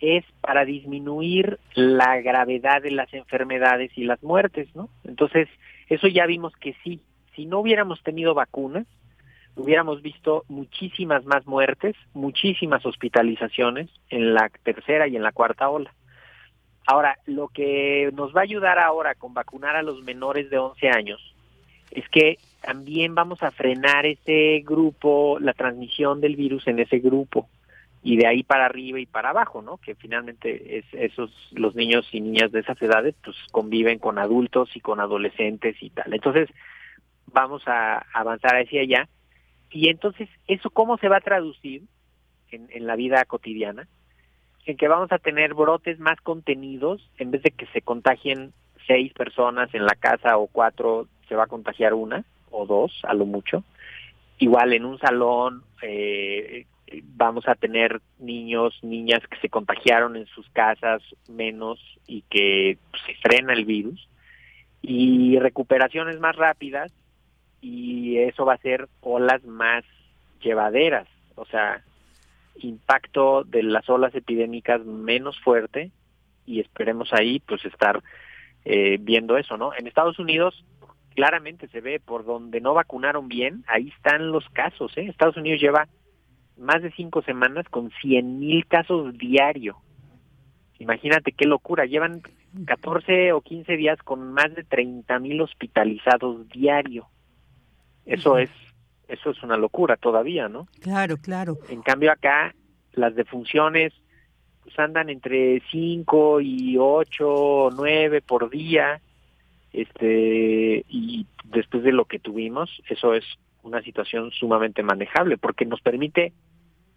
es 0.00 0.24
para 0.40 0.64
disminuir 0.64 1.58
la 1.74 2.20
gravedad 2.20 2.82
de 2.82 2.90
las 2.90 3.12
enfermedades 3.14 3.92
y 3.96 4.04
las 4.04 4.22
muertes, 4.22 4.74
¿no? 4.74 4.88
Entonces, 5.04 5.48
eso 5.88 6.08
ya 6.08 6.26
vimos 6.26 6.52
que 6.56 6.74
sí, 6.82 7.00
si 7.36 7.46
no 7.46 7.60
hubiéramos 7.60 8.02
tenido 8.02 8.34
vacunas, 8.34 8.86
hubiéramos 9.54 10.02
visto 10.02 10.44
muchísimas 10.48 11.24
más 11.26 11.46
muertes, 11.46 11.94
muchísimas 12.14 12.84
hospitalizaciones 12.84 13.88
en 14.08 14.34
la 14.34 14.50
tercera 14.64 15.06
y 15.06 15.14
en 15.14 15.22
la 15.22 15.32
cuarta 15.32 15.68
ola. 15.68 15.92
Ahora, 16.86 17.16
lo 17.26 17.48
que 17.48 18.10
nos 18.14 18.34
va 18.34 18.40
a 18.40 18.44
ayudar 18.44 18.78
ahora 18.80 19.14
con 19.14 19.34
vacunar 19.34 19.76
a 19.76 19.82
los 19.82 20.02
menores 20.02 20.50
de 20.50 20.58
11 20.58 20.88
años 20.88 21.34
es 21.90 22.08
que 22.08 22.38
también 22.62 23.14
vamos 23.14 23.42
a 23.42 23.50
frenar 23.50 24.06
ese 24.06 24.62
grupo, 24.64 25.38
la 25.40 25.54
transmisión 25.54 26.20
del 26.20 26.36
virus 26.36 26.66
en 26.66 26.78
ese 26.78 26.98
grupo 26.98 27.48
y 28.02 28.16
de 28.16 28.26
ahí 28.26 28.42
para 28.42 28.66
arriba 28.66 28.98
y 28.98 29.06
para 29.06 29.30
abajo, 29.30 29.60
¿no? 29.60 29.76
Que 29.78 29.94
finalmente 29.94 30.78
es, 30.78 30.84
esos 30.92 31.30
los 31.52 31.74
niños 31.74 32.08
y 32.12 32.20
niñas 32.20 32.50
de 32.52 32.60
esas 32.60 32.80
edades 32.80 33.14
pues 33.22 33.36
conviven 33.50 33.98
con 33.98 34.18
adultos 34.18 34.74
y 34.74 34.80
con 34.80 35.00
adolescentes 35.00 35.76
y 35.82 35.90
tal. 35.90 36.14
Entonces 36.14 36.48
vamos 37.26 37.62
a 37.66 37.98
avanzar 38.12 38.56
hacia 38.56 38.82
allá 38.82 39.08
y 39.70 39.88
entonces 39.88 40.28
eso 40.46 40.70
cómo 40.70 40.96
se 40.98 41.08
va 41.08 41.18
a 41.18 41.22
traducir 41.22 41.82
en, 42.50 42.68
en 42.70 42.86
la 42.86 42.96
vida 42.96 43.24
cotidiana, 43.24 43.86
en 44.64 44.76
que 44.76 44.88
vamos 44.88 45.12
a 45.12 45.18
tener 45.18 45.54
brotes 45.54 45.98
más 45.98 46.20
contenidos 46.20 47.10
en 47.18 47.30
vez 47.30 47.42
de 47.42 47.50
que 47.50 47.66
se 47.66 47.82
contagien 47.82 48.52
seis 48.86 49.12
personas 49.12 49.72
en 49.74 49.84
la 49.84 49.94
casa 49.94 50.36
o 50.38 50.46
cuatro 50.46 51.06
se 51.30 51.36
va 51.36 51.44
a 51.44 51.46
contagiar 51.46 51.94
una 51.94 52.24
o 52.50 52.66
dos 52.66 53.00
a 53.04 53.14
lo 53.14 53.24
mucho. 53.24 53.62
Igual 54.38 54.72
en 54.72 54.84
un 54.84 54.98
salón 54.98 55.62
eh, 55.80 56.66
vamos 57.14 57.46
a 57.46 57.54
tener 57.54 58.00
niños, 58.18 58.76
niñas 58.82 59.20
que 59.30 59.38
se 59.38 59.48
contagiaron 59.48 60.16
en 60.16 60.26
sus 60.26 60.50
casas 60.50 61.02
menos 61.28 61.78
y 62.08 62.22
que 62.22 62.78
pues, 62.90 63.02
se 63.06 63.14
frena 63.22 63.52
el 63.52 63.64
virus. 63.64 64.08
y 64.82 65.38
recuperaciones 65.38 66.18
más 66.20 66.34
rápidas 66.36 66.90
y 67.60 68.16
eso 68.18 68.44
va 68.44 68.54
a 68.54 68.58
ser 68.58 68.88
olas 69.02 69.44
más 69.44 69.84
llevaderas, 70.42 71.06
o 71.36 71.44
sea, 71.44 71.84
impacto 72.56 73.44
de 73.44 73.62
las 73.62 73.88
olas 73.90 74.14
epidémicas 74.14 74.84
menos 74.84 75.38
fuerte 75.40 75.90
y 76.46 76.60
esperemos 76.60 77.12
ahí 77.12 77.40
pues 77.40 77.64
estar 77.64 78.02
eh, 78.64 78.98
viendo 79.00 79.36
eso, 79.36 79.56
¿no? 79.56 79.72
En 79.78 79.86
Estados 79.86 80.18
Unidos 80.18 80.64
claramente 81.14 81.68
se 81.68 81.80
ve 81.80 82.00
por 82.00 82.24
donde 82.24 82.60
no 82.60 82.74
vacunaron 82.74 83.28
bien, 83.28 83.64
ahí 83.66 83.88
están 83.96 84.30
los 84.30 84.48
casos, 84.50 84.96
¿eh? 84.96 85.06
Estados 85.06 85.36
Unidos 85.36 85.60
lleva 85.60 85.88
más 86.56 86.82
de 86.82 86.92
cinco 86.92 87.22
semanas 87.22 87.66
con 87.68 87.90
100 88.00 88.38
mil 88.38 88.66
casos 88.66 89.16
diario. 89.16 89.76
Imagínate 90.78 91.32
qué 91.32 91.46
locura, 91.46 91.84
llevan 91.84 92.22
14 92.66 93.32
o 93.32 93.40
15 93.40 93.76
días 93.76 93.98
con 94.02 94.32
más 94.32 94.54
de 94.54 94.64
30 94.64 95.18
mil 95.18 95.40
hospitalizados 95.40 96.48
diario. 96.48 97.06
Eso 98.06 98.38
es 98.38 98.50
eso 99.08 99.30
es 99.30 99.42
una 99.42 99.56
locura 99.56 99.96
todavía, 99.96 100.48
¿no? 100.48 100.68
Claro, 100.80 101.16
claro. 101.16 101.58
En 101.68 101.82
cambio 101.82 102.12
acá 102.12 102.54
las 102.92 103.14
defunciones 103.14 103.92
pues 104.62 104.78
andan 104.78 105.10
entre 105.10 105.60
5 105.70 106.40
y 106.40 106.76
8 106.78 107.28
o 107.28 107.70
9 107.72 108.22
por 108.22 108.50
día. 108.50 109.00
Este 109.72 110.84
y 110.88 111.26
después 111.44 111.82
de 111.82 111.92
lo 111.92 112.04
que 112.06 112.18
tuvimos, 112.18 112.82
eso 112.88 113.14
es 113.14 113.24
una 113.62 113.82
situación 113.82 114.30
sumamente 114.32 114.82
manejable 114.82 115.38
porque 115.38 115.64
nos 115.64 115.80
permite 115.80 116.32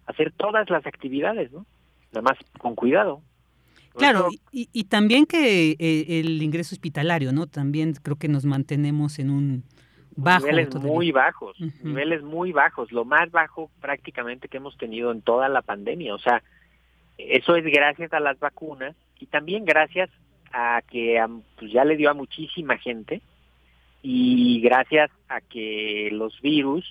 hacer 0.06 0.32
todas 0.32 0.68
las 0.70 0.86
actividades, 0.86 1.52
¿no? 1.52 1.66
Nada 2.12 2.22
más 2.22 2.38
con 2.58 2.74
cuidado. 2.74 3.22
Claro, 3.96 4.28
y, 4.50 4.68
y, 4.72 4.84
también 4.84 5.24
que 5.24 5.76
eh, 5.78 6.20
el 6.20 6.42
ingreso 6.42 6.74
hospitalario, 6.74 7.32
¿no? 7.32 7.46
También 7.46 7.92
creo 7.94 8.16
que 8.16 8.26
nos 8.26 8.44
mantenemos 8.44 9.20
en 9.20 9.30
un 9.30 9.64
bajo. 10.16 10.46
Niveles 10.46 10.74
muy 10.74 11.12
bajos, 11.12 11.56
niveles 11.82 12.22
muy 12.22 12.50
bajos, 12.50 12.90
lo 12.90 13.04
más 13.04 13.30
bajo 13.30 13.70
prácticamente 13.80 14.48
que 14.48 14.56
hemos 14.56 14.76
tenido 14.78 15.12
en 15.12 15.22
toda 15.22 15.48
la 15.48 15.62
pandemia. 15.62 16.12
O 16.12 16.18
sea, 16.18 16.42
eso 17.18 17.54
es 17.54 17.64
gracias 17.64 18.12
a 18.12 18.20
las 18.20 18.38
vacunas 18.40 18.96
y 19.20 19.26
también 19.26 19.64
gracias 19.64 20.10
a 20.54 20.82
que 20.82 21.22
pues 21.58 21.72
ya 21.72 21.84
le 21.84 21.96
dio 21.96 22.10
a 22.10 22.14
muchísima 22.14 22.78
gente 22.78 23.20
y 24.02 24.60
gracias 24.60 25.10
a 25.28 25.40
que 25.40 26.10
los 26.12 26.40
virus 26.40 26.84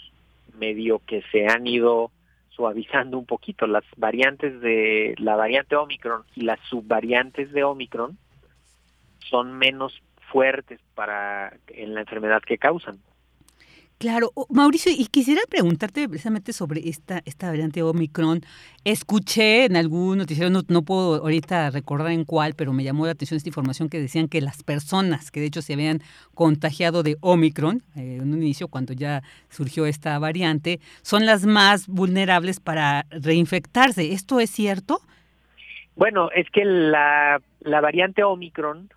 medio 0.60 1.00
que 1.00 1.24
se 1.32 1.48
han 1.48 1.66
ido 1.66 2.12
suavizando 2.50 3.18
un 3.18 3.26
poquito 3.26 3.66
las 3.66 3.86
variantes 3.96 4.60
de 4.60 5.16
la 5.18 5.38
variante 5.38 5.78
Omicron 5.78 6.24
y 6.36 6.42
las 6.42 6.60
subvariantes 6.70 7.52
de 7.54 7.64
Omicron 7.64 8.18
son 9.30 9.54
menos 9.54 10.00
fuertes 10.30 10.80
para 10.94 11.54
en 11.70 11.94
la 11.94 12.02
enfermedad 12.02 12.42
que 12.42 12.58
causan. 12.58 13.00
Claro, 14.04 14.34
Mauricio, 14.50 14.92
y 14.92 15.06
quisiera 15.06 15.40
preguntarte 15.50 16.10
precisamente 16.10 16.52
sobre 16.52 16.90
esta, 16.90 17.22
esta 17.24 17.48
variante 17.48 17.82
Omicron. 17.84 18.42
Escuché 18.84 19.64
en 19.64 19.78
algún 19.78 20.18
noticiero, 20.18 20.50
no, 20.50 20.82
puedo 20.82 21.22
ahorita 21.22 21.70
recordar 21.70 22.12
en 22.12 22.26
cuál, 22.26 22.54
pero 22.54 22.74
me 22.74 22.84
llamó 22.84 23.06
la 23.06 23.14
atención 23.14 23.38
esta 23.38 23.48
información 23.48 23.88
que 23.88 24.02
decían 24.02 24.28
que 24.28 24.42
las 24.42 24.62
personas 24.62 25.32
que 25.32 25.40
de 25.40 25.46
hecho 25.46 25.62
se 25.62 25.72
habían 25.72 26.02
contagiado 26.34 27.02
de 27.02 27.16
Omicron 27.22 27.82
eh, 27.96 28.18
en 28.20 28.34
un 28.34 28.44
inicio, 28.44 28.68
cuando 28.68 28.92
ya 28.92 29.24
surgió 29.48 29.86
esta 29.86 30.20
variante, 30.20 30.82
son 31.02 31.26
las 31.26 31.46
más 31.46 31.88
vulnerables 31.88 32.60
para 32.60 33.06
reinfectarse. 33.10 34.12
¿Esto 34.12 34.42
es 34.42 34.50
cierto? 34.50 35.00
Bueno, 35.96 36.30
es 36.36 36.50
que 36.50 36.66
la, 36.66 37.42
la 37.62 37.80
variante 37.80 38.22
Omicron, 38.26 38.90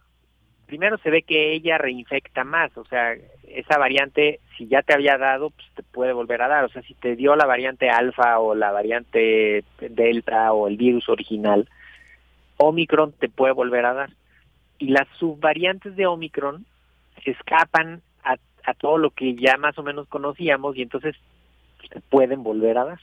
primero 0.67 0.99
se 0.99 1.11
ve 1.11 1.23
que 1.23 1.53
ella 1.53 1.79
reinfecta 1.79 2.45
más, 2.45 2.77
o 2.77 2.85
sea, 2.85 3.15
esa 3.49 3.79
variante, 3.79 4.41
si 4.57 4.67
ya 4.67 4.83
te 4.83 4.95
había 4.95 5.17
dado, 5.17 5.51
pues 5.51 5.67
te 5.75 5.83
puede 5.83 6.13
volver 6.13 6.43
a 6.43 6.49
dar. 6.49 6.65
O 6.65 6.69
sea, 6.69 6.83
si 6.83 6.95
te 6.95 7.17
dio 7.17 7.37
la 7.37 7.47
variante 7.47 7.89
alfa 7.89 8.39
o 8.39 8.55
la 8.55 8.71
variante 8.73 9.65
delta 9.81 10.53
o 10.53 10.69
el 10.69 10.77
virus 10.77 11.09
original, 11.09 11.69
Omicron 12.59 13.13
te 13.13 13.29
puede 13.29 13.53
volver 13.53 13.87
a 13.87 13.95
dar. 13.95 14.11
Y 14.79 14.89
las 14.89 15.09
subvariantes 15.19 15.97
de 15.97 16.07
Omicron 16.07 16.67
escapan 17.25 18.03
a, 18.23 18.75
todo 18.75 18.99
lo 18.99 19.11
que 19.11 19.37
ya 19.37 19.57
más 19.57 19.79
o 19.79 19.85
menos 19.85 20.09
conocíamos 20.09 20.77
y 20.77 20.83
entonces 20.83 21.15
te 21.89 22.01
pueden 22.01 22.43
volver 22.43 22.77
a 22.79 22.85
dar. 22.85 23.01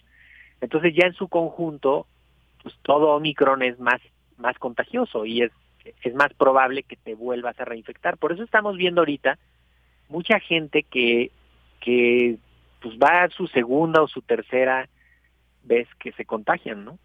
Entonces 0.60 0.94
ya 0.94 1.08
en 1.08 1.14
su 1.14 1.30
conjunto, 1.30 2.06
pues 2.62 2.76
todo 2.82 3.16
Omicron 3.16 3.64
es 3.64 3.80
más, 3.80 4.02
más 4.38 4.58
contagioso 4.60 5.26
y 5.26 5.44
es, 5.44 5.52
es 6.04 6.14
más 6.14 6.34
probable 6.34 6.84
que 6.84 6.96
te 6.96 7.16
vuelvas 7.16 7.60
a 7.60 7.66
reinfectar. 7.66 8.18
Por 8.18 8.32
eso 8.32 8.44
estamos 8.44 8.78
viendo 8.78 9.02
ahorita 9.02 9.38
mucha 10.10 10.40
gente 10.40 10.84
que, 10.84 11.32
que 11.82 12.38
pues 12.82 12.98
va 12.98 13.24
a 13.24 13.30
su 13.30 13.48
segunda 13.48 14.02
o 14.02 14.08
su 14.08 14.22
tercera 14.22 14.90
vez 15.64 15.88
que 16.00 16.12
se 16.14 16.26
contagian, 16.26 16.86
¿no? 16.86 17.00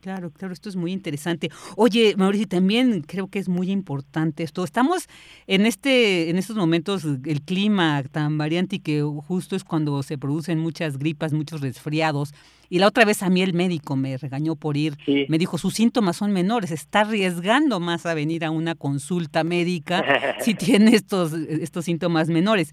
Claro, 0.00 0.30
claro, 0.30 0.52
esto 0.52 0.68
es 0.68 0.76
muy 0.76 0.92
interesante. 0.92 1.50
Oye, 1.74 2.14
Mauricio, 2.16 2.46
también 2.46 3.02
creo 3.02 3.28
que 3.28 3.38
es 3.38 3.48
muy 3.48 3.70
importante 3.70 4.44
esto. 4.44 4.62
Estamos 4.62 5.08
en 5.46 5.66
este, 5.66 6.30
en 6.30 6.36
estos 6.36 6.56
momentos, 6.56 7.04
el 7.04 7.42
clima 7.42 8.02
tan 8.04 8.38
variante 8.38 8.76
y 8.76 8.78
que 8.78 9.02
justo 9.02 9.56
es 9.56 9.64
cuando 9.64 10.02
se 10.02 10.16
producen 10.16 10.58
muchas 10.60 10.98
gripas, 10.98 11.32
muchos 11.32 11.60
resfriados. 11.60 12.34
Y 12.68 12.78
la 12.78 12.88
otra 12.88 13.04
vez 13.04 13.22
a 13.22 13.30
mí 13.30 13.42
el 13.42 13.54
médico 13.54 13.96
me 13.96 14.16
regañó 14.16 14.56
por 14.56 14.76
ir, 14.76 14.96
me 15.28 15.38
dijo, 15.38 15.58
sus 15.58 15.74
síntomas 15.74 16.16
son 16.16 16.32
menores, 16.32 16.70
está 16.70 17.00
arriesgando 17.00 17.80
más 17.80 18.06
a 18.06 18.14
venir 18.14 18.44
a 18.44 18.50
una 18.50 18.74
consulta 18.74 19.44
médica 19.44 20.04
si 20.40 20.54
tiene 20.54 20.94
estos, 20.94 21.32
estos 21.32 21.84
síntomas 21.84 22.28
menores. 22.28 22.72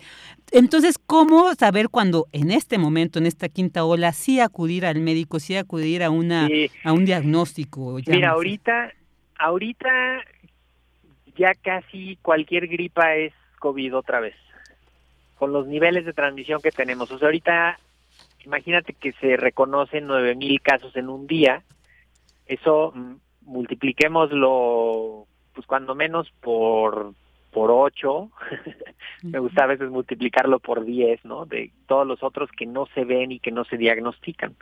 Entonces, 0.52 0.98
¿cómo 0.98 1.54
saber 1.56 1.90
cuando 1.90 2.28
en 2.32 2.52
este 2.52 2.78
momento, 2.78 3.20
en 3.20 3.26
esta 3.26 3.50
quinta 3.50 3.86
ola, 3.86 4.12
sí 4.14 4.40
acudir 4.40 4.86
al 4.86 5.00
médico, 5.00 5.40
sí 5.40 5.56
acudir 5.56 6.04
a, 6.04 6.10
una, 6.10 6.48
a 6.84 6.94
un 6.94 7.06
diagnóstico? 7.06 8.00
Mira, 8.08 8.32
ahorita, 8.32 8.92
ahorita 9.38 9.90
ya 11.36 11.54
casi 11.56 12.18
cualquier 12.22 12.68
gripa 12.68 13.16
es 13.16 13.34
COVID 13.60 13.96
otra 13.96 14.20
vez, 14.20 14.36
con 15.36 15.54
los 15.54 15.68
niveles 15.68 16.06
de 16.06 16.14
transmisión 16.14 16.62
que 16.62 16.72
tenemos. 16.72 17.12
O 17.12 17.18
sea, 17.18 17.28
ahorita 17.28 17.80
imagínate 18.46 18.94
que 18.94 19.14
se 19.14 19.38
reconocen 19.38 20.08
nueve 20.08 20.36
mil 20.36 20.62
casos 20.62 20.96
en 20.96 21.10
un 21.10 21.28
día, 21.28 21.64
eso 22.46 22.92
mm, 22.96 23.16
multipliquémoslo, 23.42 25.28
pues 25.54 25.68
cuando 25.68 25.96
menos 25.96 26.32
por 26.42 27.14
por 27.52 27.70
ocho, 27.72 28.32
me 29.24 29.40
gusta 29.40 29.64
a 29.64 29.68
veces 29.68 29.90
multiplicarlo 29.90 30.60
por 30.60 30.84
diez, 30.86 31.24
¿no? 31.24 31.46
De 31.46 31.72
todos 31.88 32.06
los 32.06 32.24
otros 32.24 32.50
que 32.52 32.66
no 32.66 32.88
se 32.88 33.06
ven 33.06 33.32
y 33.32 33.40
que 33.40 33.52
no 33.52 33.64
se 33.64 33.78
diagnostican. 33.78 34.56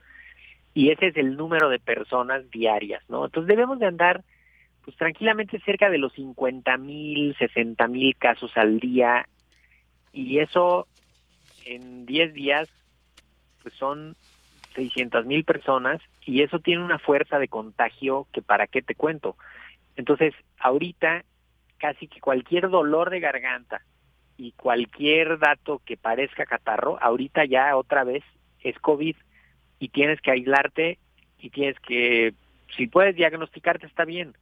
Y 0.73 0.89
ese 0.89 1.07
es 1.07 1.17
el 1.17 1.37
número 1.37 1.69
de 1.69 1.79
personas 1.79 2.49
diarias, 2.51 3.01
¿no? 3.09 3.25
Entonces 3.25 3.47
debemos 3.47 3.79
de 3.79 3.87
andar 3.87 4.23
pues 4.83 4.97
tranquilamente 4.97 5.59
cerca 5.61 5.89
de 5.89 5.99
los 5.99 6.11
cincuenta 6.13 6.77
mil, 6.77 7.35
sesenta 7.37 7.87
mil 7.87 8.15
casos 8.17 8.51
al 8.55 8.79
día 8.79 9.27
y 10.11 10.39
eso 10.39 10.87
en 11.65 12.05
diez 12.05 12.33
días 12.33 12.67
pues 13.61 13.73
son 13.75 14.15
600 14.75 15.25
mil 15.25 15.43
personas 15.43 16.01
y 16.25 16.41
eso 16.41 16.59
tiene 16.59 16.83
una 16.83 16.99
fuerza 16.99 17.39
de 17.39 17.47
contagio 17.47 18.27
que 18.31 18.41
para 18.41 18.67
qué 18.67 18.81
te 18.81 18.95
cuento. 18.95 19.35
Entonces, 19.95 20.33
ahorita 20.59 21.23
casi 21.77 22.07
que 22.07 22.21
cualquier 22.21 22.69
dolor 22.69 23.09
de 23.09 23.19
garganta 23.19 23.81
y 24.37 24.51
cualquier 24.53 25.39
dato 25.39 25.81
que 25.85 25.97
parezca 25.97 26.45
catarro, 26.45 26.97
ahorita 27.01 27.45
ya 27.45 27.75
otra 27.75 28.03
vez 28.03 28.23
es 28.61 28.77
COVID 28.79 29.15
y 29.79 29.89
tienes 29.89 30.21
que 30.21 30.31
aislarte 30.31 30.99
y 31.39 31.49
tienes 31.49 31.79
que, 31.79 32.33
si 32.77 32.87
puedes 32.87 33.15
diagnosticarte 33.15 33.87
está 33.87 34.05
bien, 34.05 34.33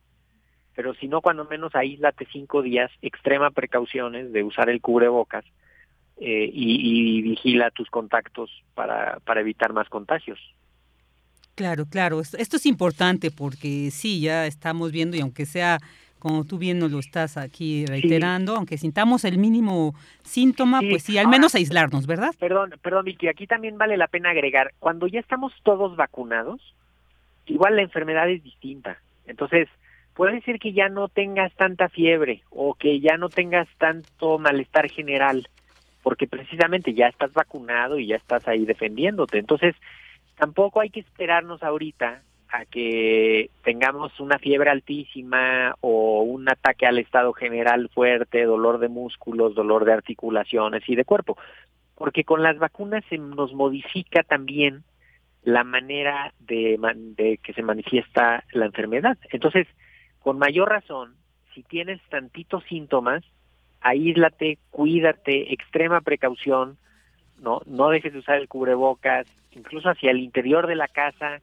pero 0.76 0.94
si 0.94 1.08
no, 1.08 1.22
cuando 1.22 1.46
menos 1.46 1.76
aíslate 1.76 2.28
cinco 2.32 2.62
días, 2.62 2.92
extrema 3.02 3.52
precauciones 3.52 4.32
de 4.32 4.44
usar 4.44 4.70
el 4.70 4.82
cubrebocas 4.82 5.46
eh, 6.20 6.50
y, 6.52 7.22
vigila 7.22 7.72
tus 7.72 7.90
contactos 7.90 8.50
para, 8.76 9.20
para 9.26 9.42
evitar 9.42 9.74
más 9.74 9.88
contagios. 9.90 10.40
Claro, 11.56 11.86
claro. 11.86 12.22
Esto 12.22 12.58
es 12.58 12.66
importante 12.66 13.32
porque 13.32 13.90
sí, 13.92 14.22
ya 14.22 14.46
estamos 14.46 14.92
viendo 14.92 15.18
y 15.18 15.22
aunque 15.22 15.46
sea 15.46 15.80
como 16.20 16.44
tú 16.44 16.58
bien 16.58 16.80
nos 16.80 16.92
lo 16.92 17.00
estás 17.00 17.38
aquí 17.38 17.86
reiterando, 17.86 18.56
aunque 18.56 18.78
sintamos 18.78 19.24
el 19.24 19.38
mínimo 19.38 19.96
síntoma, 20.24 20.82
pues 20.82 21.04
sí, 21.04 21.18
al 21.18 21.30
menos 21.30 21.56
aislarnos, 21.56 22.06
¿verdad? 22.06 22.32
Perdón, 22.38 22.76
perdón, 22.82 23.06
Vicky, 23.06 23.30
aquí 23.30 23.48
también 23.48 23.78
vale 23.78 23.98
la 23.98 24.08
pena 24.08 24.32
agregar, 24.32 24.74
cuando 24.80 25.08
ya 25.08 25.22
estamos 25.22 25.54
todos 25.64 25.96
vacunados, 25.96 26.62
igual 27.46 27.78
la 27.78 27.82
enfermedad 27.82 28.30
es 28.30 28.44
distinta. 28.44 29.00
Entonces, 29.26 29.70
puede 30.14 30.42
ser 30.42 30.60
que 30.60 30.74
ya 30.74 30.90
no 30.90 31.08
tengas 31.08 31.54
tanta 31.54 31.88
fiebre 31.88 32.44
o 32.50 32.74
que 32.74 33.00
ya 33.00 33.16
no 33.16 33.30
tengas 33.30 33.68
tanto 33.78 34.38
malestar 34.40 34.90
general, 34.90 35.48
porque 36.04 36.28
precisamente 36.28 36.94
ya 36.94 37.08
estás 37.08 37.34
vacunado 37.34 38.00
y 38.00 38.08
ya 38.08 38.16
estás 38.16 38.48
ahí 38.48 38.66
defendiéndote. 38.66 39.38
Entonces, 39.38 39.76
tampoco 40.38 40.80
hay 40.80 40.90
que 40.90 41.02
esperarnos 41.02 41.62
ahorita 41.64 42.22
a 42.52 42.66
que 42.66 43.52
tengamos 43.64 44.20
una 44.20 44.40
fiebre 44.40 44.72
altísima 44.72 45.76
o 45.82 46.24
un 46.24 46.50
ataque 46.50 46.88
al 46.88 46.98
estado 46.98 47.32
general 47.34 47.90
fuerte, 47.94 48.44
dolor 48.44 48.80
de 48.80 48.88
músculos, 48.88 49.54
dolor 49.54 49.86
de 49.86 49.94
articulaciones 49.94 50.88
y 50.88 50.96
de 50.96 51.06
cuerpo. 51.06 51.38
Porque 51.96 52.24
con 52.24 52.42
las 52.42 52.58
vacunas 52.58 53.04
se 53.10 53.18
nos 53.18 53.54
modifica 53.54 54.24
también 54.24 54.84
la 55.44 55.64
manera 55.64 56.34
de, 56.40 56.80
de 57.16 57.38
que 57.38 57.54
se 57.54 57.62
manifiesta 57.62 58.44
la 58.52 58.66
enfermedad. 58.66 59.18
Entonces, 59.32 59.68
con 60.20 60.40
mayor 60.40 60.70
razón, 60.70 61.16
si 61.54 61.64
tienes 61.64 62.02
tantitos 62.10 62.64
síntomas, 62.64 63.24
aíslate, 63.82 64.58
cuídate, 64.72 65.54
extrema 65.54 66.02
precaución, 66.02 66.78
no, 67.40 67.62
no 67.66 67.90
dejes 67.90 68.14
de 68.14 68.20
usar 68.20 68.38
el 68.38 68.48
cubrebocas, 68.48 69.28
incluso 69.52 69.90
hacia 69.90 70.12
el 70.12 70.20
interior 70.20 70.68
de 70.68 70.76
la 70.76 70.88
casa, 70.88 71.40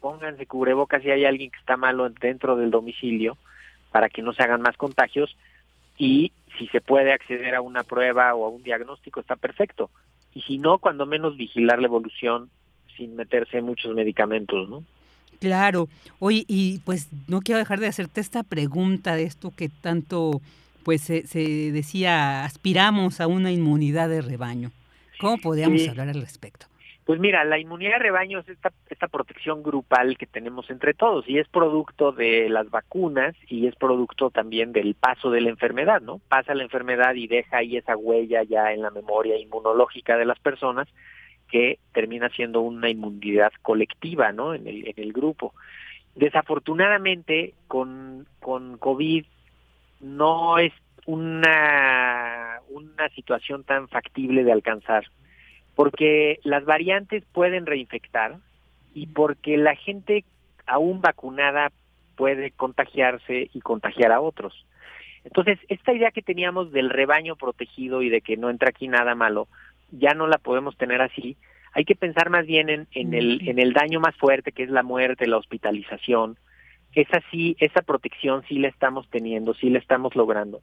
pónganse 0.00 0.46
cubrebocas 0.46 1.02
si 1.02 1.10
hay 1.10 1.24
alguien 1.24 1.50
que 1.50 1.58
está 1.58 1.76
malo 1.76 2.08
dentro 2.08 2.56
del 2.56 2.70
domicilio 2.70 3.36
para 3.90 4.08
que 4.08 4.22
no 4.22 4.32
se 4.32 4.42
hagan 4.42 4.60
más 4.60 4.76
contagios 4.76 5.36
y 5.96 6.32
si 6.58 6.66
se 6.68 6.80
puede 6.80 7.12
acceder 7.12 7.54
a 7.54 7.60
una 7.60 7.84
prueba 7.84 8.34
o 8.34 8.44
a 8.44 8.48
un 8.48 8.62
diagnóstico 8.62 9.20
está 9.20 9.36
perfecto 9.36 9.90
y 10.34 10.42
si 10.42 10.58
no 10.58 10.78
cuando 10.78 11.06
menos 11.06 11.36
vigilar 11.36 11.78
la 11.78 11.86
evolución 11.86 12.50
sin 12.96 13.16
meterse 13.16 13.58
en 13.58 13.64
muchos 13.64 13.94
medicamentos, 13.94 14.68
¿no? 14.68 14.84
Claro. 15.40 15.88
Oye, 16.18 16.44
y 16.48 16.80
pues 16.80 17.08
no 17.28 17.40
quiero 17.40 17.58
dejar 17.58 17.80
de 17.80 17.88
hacerte 17.88 18.20
esta 18.20 18.42
pregunta 18.42 19.16
de 19.16 19.24
esto 19.24 19.52
que 19.56 19.68
tanto 19.68 20.40
pues 20.84 21.00
se, 21.00 21.26
se 21.26 21.72
decía 21.72 22.44
aspiramos 22.44 23.20
a 23.20 23.26
una 23.26 23.50
inmunidad 23.50 24.08
de 24.08 24.22
rebaño. 24.22 24.70
¿Cómo 25.18 25.38
podríamos 25.38 25.88
hablar 25.88 26.08
al 26.08 26.20
respecto? 26.20 26.66
Pues 27.04 27.20
mira, 27.20 27.44
la 27.44 27.58
inmunidad 27.58 27.92
de 27.92 28.04
rebaño 28.04 28.38
es 28.38 28.48
esta, 28.48 28.72
esta 28.88 29.08
protección 29.08 29.62
grupal 29.62 30.16
que 30.16 30.26
tenemos 30.26 30.70
entre 30.70 30.94
todos 30.94 31.28
y 31.28 31.38
es 31.38 31.46
producto 31.48 32.12
de 32.12 32.48
las 32.48 32.70
vacunas 32.70 33.34
y 33.46 33.66
es 33.66 33.76
producto 33.76 34.30
también 34.30 34.72
del 34.72 34.94
paso 34.94 35.30
de 35.30 35.42
la 35.42 35.50
enfermedad, 35.50 36.00
¿no? 36.00 36.18
Pasa 36.28 36.54
la 36.54 36.62
enfermedad 36.62 37.14
y 37.14 37.26
deja 37.26 37.58
ahí 37.58 37.76
esa 37.76 37.94
huella 37.94 38.42
ya 38.42 38.72
en 38.72 38.80
la 38.80 38.90
memoria 38.90 39.38
inmunológica 39.38 40.16
de 40.16 40.24
las 40.24 40.38
personas 40.38 40.88
que 41.50 41.78
termina 41.92 42.30
siendo 42.30 42.62
una 42.62 42.88
inmunidad 42.88 43.52
colectiva, 43.60 44.32
¿no? 44.32 44.54
En 44.54 44.66
el, 44.66 44.88
en 44.88 44.94
el 44.96 45.12
grupo. 45.12 45.52
Desafortunadamente, 46.14 47.52
con, 47.68 48.26
con 48.40 48.78
COVID 48.78 49.26
no 50.00 50.58
es 50.58 50.72
una, 51.06 52.60
una 52.68 53.08
situación 53.10 53.64
tan 53.64 53.88
factible 53.88 54.44
de 54.44 54.52
alcanzar 54.52 55.04
porque 55.74 56.40
las 56.44 56.64
variantes 56.64 57.24
pueden 57.32 57.66
reinfectar 57.66 58.36
y 58.94 59.06
porque 59.08 59.56
la 59.56 59.74
gente 59.74 60.24
aún 60.66 61.00
vacunada 61.00 61.72
puede 62.16 62.52
contagiarse 62.52 63.50
y 63.52 63.60
contagiar 63.60 64.12
a 64.12 64.20
otros. 64.20 64.66
Entonces, 65.24 65.58
esta 65.68 65.92
idea 65.92 66.10
que 66.10 66.22
teníamos 66.22 66.70
del 66.70 66.90
rebaño 66.90 67.34
protegido 67.34 68.02
y 68.02 68.08
de 68.08 68.20
que 68.20 68.36
no 68.36 68.50
entra 68.50 68.68
aquí 68.68 68.88
nada 68.88 69.14
malo, 69.14 69.48
ya 69.90 70.14
no 70.14 70.26
la 70.26 70.38
podemos 70.38 70.76
tener 70.76 71.00
así. 71.00 71.36
Hay 71.72 71.84
que 71.84 71.96
pensar 71.96 72.30
más 72.30 72.46
bien 72.46 72.68
en, 72.68 72.86
en, 72.92 73.14
el, 73.14 73.48
en 73.48 73.58
el 73.58 73.72
daño 73.72 74.00
más 74.00 74.14
fuerte, 74.16 74.52
que 74.52 74.62
es 74.62 74.70
la 74.70 74.82
muerte, 74.82 75.26
la 75.26 75.38
hospitalización. 75.38 76.36
Esa 76.94 77.20
sí, 77.30 77.56
esa 77.58 77.82
protección 77.82 78.44
sí 78.48 78.58
la 78.58 78.68
estamos 78.68 79.08
teniendo, 79.10 79.54
sí 79.54 79.70
la 79.70 79.78
estamos 79.78 80.14
logrando. 80.14 80.62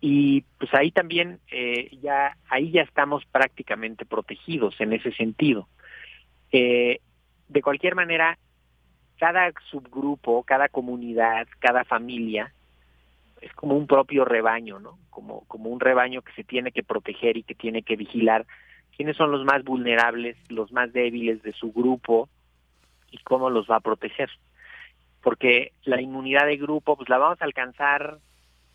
Y 0.00 0.42
pues 0.58 0.72
ahí 0.74 0.90
también 0.90 1.40
eh, 1.50 1.90
ya 2.02 2.36
ahí 2.48 2.70
ya 2.70 2.82
estamos 2.82 3.24
prácticamente 3.26 4.04
protegidos 4.04 4.80
en 4.80 4.92
ese 4.92 5.12
sentido. 5.12 5.68
Eh, 6.52 7.00
de 7.48 7.62
cualquier 7.62 7.94
manera 7.94 8.38
cada 9.18 9.52
subgrupo 9.70 10.42
cada 10.42 10.68
comunidad 10.68 11.46
cada 11.58 11.84
familia 11.84 12.52
es 13.40 13.52
como 13.54 13.76
un 13.76 13.86
propio 13.86 14.24
rebaño 14.24 14.78
no 14.78 14.98
como 15.10 15.44
como 15.46 15.70
un 15.70 15.80
rebaño 15.80 16.22
que 16.22 16.32
se 16.32 16.44
tiene 16.44 16.72
que 16.72 16.82
proteger 16.82 17.36
y 17.36 17.42
que 17.42 17.54
tiene 17.54 17.82
que 17.82 17.96
vigilar 17.96 18.46
quiénes 18.96 19.16
son 19.16 19.30
los 19.30 19.44
más 19.44 19.64
vulnerables 19.64 20.36
los 20.50 20.72
más 20.72 20.92
débiles 20.92 21.42
de 21.42 21.52
su 21.52 21.72
grupo 21.72 22.28
y 23.10 23.18
cómo 23.18 23.50
los 23.50 23.68
va 23.70 23.76
a 23.76 23.80
proteger 23.80 24.30
porque 25.26 25.72
la 25.82 26.00
inmunidad 26.00 26.46
de 26.46 26.56
grupo 26.56 26.94
pues 26.94 27.08
la 27.08 27.18
vamos 27.18 27.42
a 27.42 27.46
alcanzar 27.46 28.18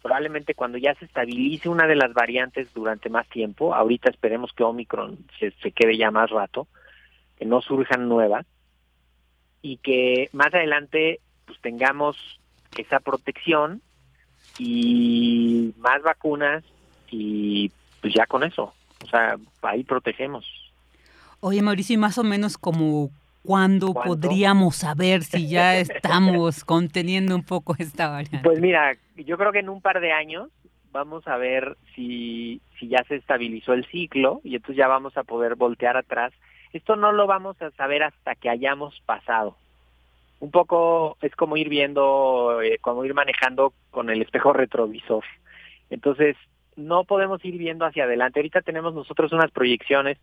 probablemente 0.02 0.54
cuando 0.54 0.78
ya 0.78 0.94
se 0.96 1.06
estabilice 1.06 1.70
una 1.70 1.88
de 1.88 1.96
las 1.96 2.12
variantes 2.12 2.74
durante 2.74 3.10
más 3.10 3.26
tiempo, 3.30 3.74
ahorita 3.74 4.10
esperemos 4.10 4.52
que 4.52 4.66
Omicron 4.66 5.18
se, 5.40 5.52
se 5.52 5.72
quede 5.72 5.96
ya 5.96 6.12
más 6.12 6.30
rato, 6.30 6.68
que 7.38 7.46
no 7.46 7.62
surjan 7.62 8.10
nuevas 8.10 8.46
y 9.62 9.78
que 9.78 10.28
más 10.34 10.54
adelante 10.54 11.22
pues 11.46 11.58
tengamos 11.62 12.18
esa 12.76 13.00
protección 13.00 13.82
y 14.60 15.74
más 15.78 16.02
vacunas 16.02 16.66
y 17.12 17.72
pues 18.02 18.14
ya 18.14 18.26
con 18.26 18.44
eso, 18.44 18.74
o 19.02 19.08
sea, 19.08 19.38
ahí 19.62 19.86
protegemos. 19.86 20.46
Oye 21.40 21.62
Mauricio, 21.62 21.94
y 21.94 21.98
más 21.98 22.18
o 22.18 22.26
menos 22.26 22.58
como 22.58 23.10
¿Cuándo, 23.44 23.94
podríamos 23.94 24.76
saber 24.76 25.24
si 25.24 25.50
ya 25.50 25.78
estamos 25.80 26.64
conteniendo 26.64 27.36
un 27.36 27.44
poco 27.44 27.76
esta 27.78 28.10
variante? 28.10 28.44
Pues 28.44 28.60
mira, 28.60 28.94
yo 29.16 29.38
creo 29.38 29.52
que 29.52 29.60
en 29.60 29.70
un 29.70 29.82
par 29.82 30.00
de 30.00 30.12
años 30.12 30.50
vamos 30.92 31.28
a 31.28 31.38
ver 31.38 31.78
si, 31.96 32.62
si 32.80 32.88
ya 32.88 33.04
se 33.08 33.16
estabilizó 33.16 33.74
el 33.74 33.86
ciclo 33.86 34.42
y 34.44 34.56
entonces 34.56 34.78
ya 34.78 34.88
vamos 34.88 35.18
a 35.18 35.24
poder 35.24 35.56
voltear 35.56 35.98
atrás. 35.98 36.34
Esto 36.74 36.96
no 36.96 37.12
lo 37.12 37.28
vamos 37.28 37.62
a 37.62 37.72
saber 37.72 38.04
hasta 38.04 38.36
que 38.36 38.50
hayamos 38.50 39.00
pasado. 39.06 39.58
Un 40.40 40.52
poco 40.52 41.18
es 41.22 41.36
como 41.36 41.58
ir 41.58 41.70
viendo, 41.70 42.62
eh, 42.62 42.78
como 42.82 43.06
ir 43.06 43.14
manejando 43.14 43.74
con 43.92 44.10
el 44.10 44.22
espejo 44.22 44.54
retrovisor. 44.54 45.24
Entonces, 45.90 46.36
no 46.76 47.04
podemos 47.04 47.44
ir 47.46 47.58
viendo 47.58 47.86
hacia 47.86 48.06
adelante. 48.06 48.40
Ahorita 48.40 48.62
tenemos 48.62 48.94
nosotros 48.94 49.32
unas 49.34 49.52
proyecciones 49.52 50.18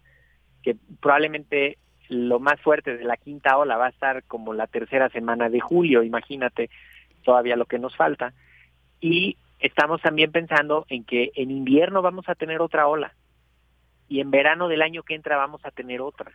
que 0.63 0.77
probablemente 1.01 1.79
lo 2.09 2.41
más 2.41 2.61
fuerte 2.61 2.97
de 2.97 3.05
la 3.05 3.17
quinta 3.17 3.57
ola 3.57 3.77
va 3.77 3.87
a 3.87 3.91
estar 3.91 4.25
como 4.25 4.55
la 4.55 4.67
tercera 4.67 5.09
semana 5.11 5.49
de 5.49 5.61
julio, 5.61 6.03
imagínate 6.03 6.71
todavía 7.25 7.57
lo 7.57 7.67
que 7.67 7.79
nos 7.79 7.97
falta. 7.97 8.33
Y 9.01 9.37
estamos 9.61 10.01
también 10.01 10.33
pensando 10.33 10.87
en 10.89 11.05
que 11.05 11.31
en 11.35 11.51
invierno 11.51 12.03
vamos 12.03 12.29
a 12.29 12.35
tener 12.35 12.61
otra 12.61 12.89
ola 12.89 13.13
y 14.09 14.21
en 14.21 14.31
verano 14.31 14.69
del 14.69 14.83
año 14.83 15.03
que 15.03 15.15
entra 15.15 15.37
vamos 15.37 15.61
a 15.65 15.71
tener 15.71 16.01
otra. 16.01 16.33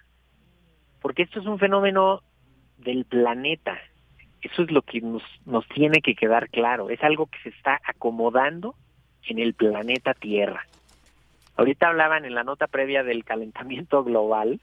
Porque 1.01 1.24
esto 1.24 1.39
es 1.39 1.45
un 1.45 1.59
fenómeno 1.59 2.21
del 2.78 3.05
planeta. 3.05 3.78
Eso 4.41 4.63
es 4.63 4.71
lo 4.71 4.82
que 4.84 5.01
nos, 5.01 5.24
nos 5.45 5.67
tiene 5.69 6.01
que 6.01 6.15
quedar 6.15 6.49
claro. 6.49 6.89
Es 6.89 7.03
algo 7.03 7.28
que 7.28 7.39
se 7.39 7.49
está 7.49 7.82
acomodando 7.86 8.76
en 9.28 9.39
el 9.39 9.53
planeta 9.53 10.13
Tierra. 10.13 10.65
Ahorita 11.55 11.88
hablaban 11.88 12.26
en 12.26 12.36
la 12.36 12.43
nota 12.43 12.67
previa 12.67 13.03
del 13.03 13.24
calentamiento 13.24 14.03
global 14.03 14.59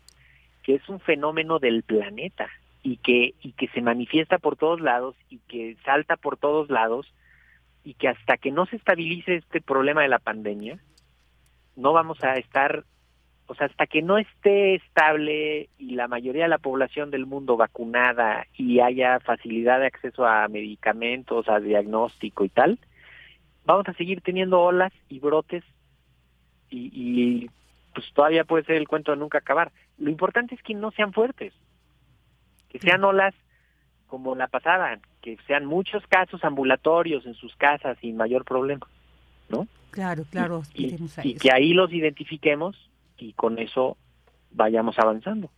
que 0.63 0.75
es 0.75 0.89
un 0.89 1.01
fenómeno 1.01 1.59
del 1.59 1.83
planeta 1.83 2.49
y 2.83 2.97
que 2.97 3.35
y 3.43 3.53
que 3.53 3.69
se 3.69 3.83
manifiesta 3.83 4.39
por 4.39 4.57
todos 4.57 4.81
lados 4.81 5.17
y 5.29 5.39
que 5.39 5.77
salta 5.85 6.17
por 6.17 6.37
todos 6.37 6.71
lados 6.71 7.13
y 7.85 7.95
que 7.95 8.09
hasta 8.09 8.37
que 8.37 8.51
no 8.51 8.67
se 8.67 8.77
estabilice 8.77 9.37
este 9.37 9.61
problema 9.61 10.03
de 10.03 10.09
la 10.09 10.19
pandemia 10.19 10.79
no 11.77 11.93
vamos 11.93 12.23
a 12.25 12.35
estar 12.35 12.85
o 13.47 13.55
sea 13.55 13.67
hasta 13.67 13.87
que 13.87 14.03
no 14.03 14.19
esté 14.19 14.77
estable 14.77 15.69
y 15.79 15.95
la 15.95 16.09
mayoría 16.09 16.45
de 16.45 16.49
la 16.49 16.59
población 16.59 17.11
del 17.11 17.27
mundo 17.27 17.57
vacunada 17.57 18.47
y 18.57 18.81
haya 18.81 19.21
facilidad 19.21 19.81
de 19.81 19.87
acceso 19.87 20.27
a 20.27 20.49
medicamentos 20.49 21.49
a 21.49 21.61
diagnóstico 21.61 22.45
y 22.45 22.49
tal 22.49 22.79
vamos 23.65 23.89
a 23.89 23.95
seguir 23.95 24.21
teniendo 24.23 24.61
olas 24.61 24.93
y 25.09 25.19
brotes 25.19 25.65
y, 26.71 26.91
y 26.95 27.51
pues 27.93 28.07
todavía 28.15 28.45
puede 28.45 28.65
ser 28.65 28.77
el 28.77 28.89
cuento 28.89 29.13
de 29.13 29.19
nunca 29.19 29.39
acabar. 29.39 29.73
Lo 30.01 30.11
importante 30.11 30.55
es 30.55 30.63
que 30.63 30.75
no 30.75 30.91
sean 30.91 31.13
fuertes, 31.13 31.53
que 32.69 32.79
sean 32.79 33.05
olas 33.05 33.35
como 34.07 34.35
la 34.35 34.49
pasada, 34.49 34.99
que 35.21 35.37
sean 35.47 35.67
muchos 35.67 36.05
casos 36.09 36.43
ambulatorios 36.43 37.27
en 37.27 37.35
sus 37.35 37.55
casas 37.57 37.97
sin 38.01 38.17
mayor 38.17 38.45
problema, 38.45 38.89
¿no? 39.49 39.69
Claro, 39.91 40.25
claro. 40.31 40.63
Y, 40.75 40.97
y 41.23 41.35
que 41.35 41.53
ahí 41.53 41.75
los 41.75 41.93
identifiquemos 41.93 42.91
y 43.19 43.35
con 43.35 43.59
eso 43.59 43.97
vayamos 44.51 44.99
avanzando. 44.99 45.51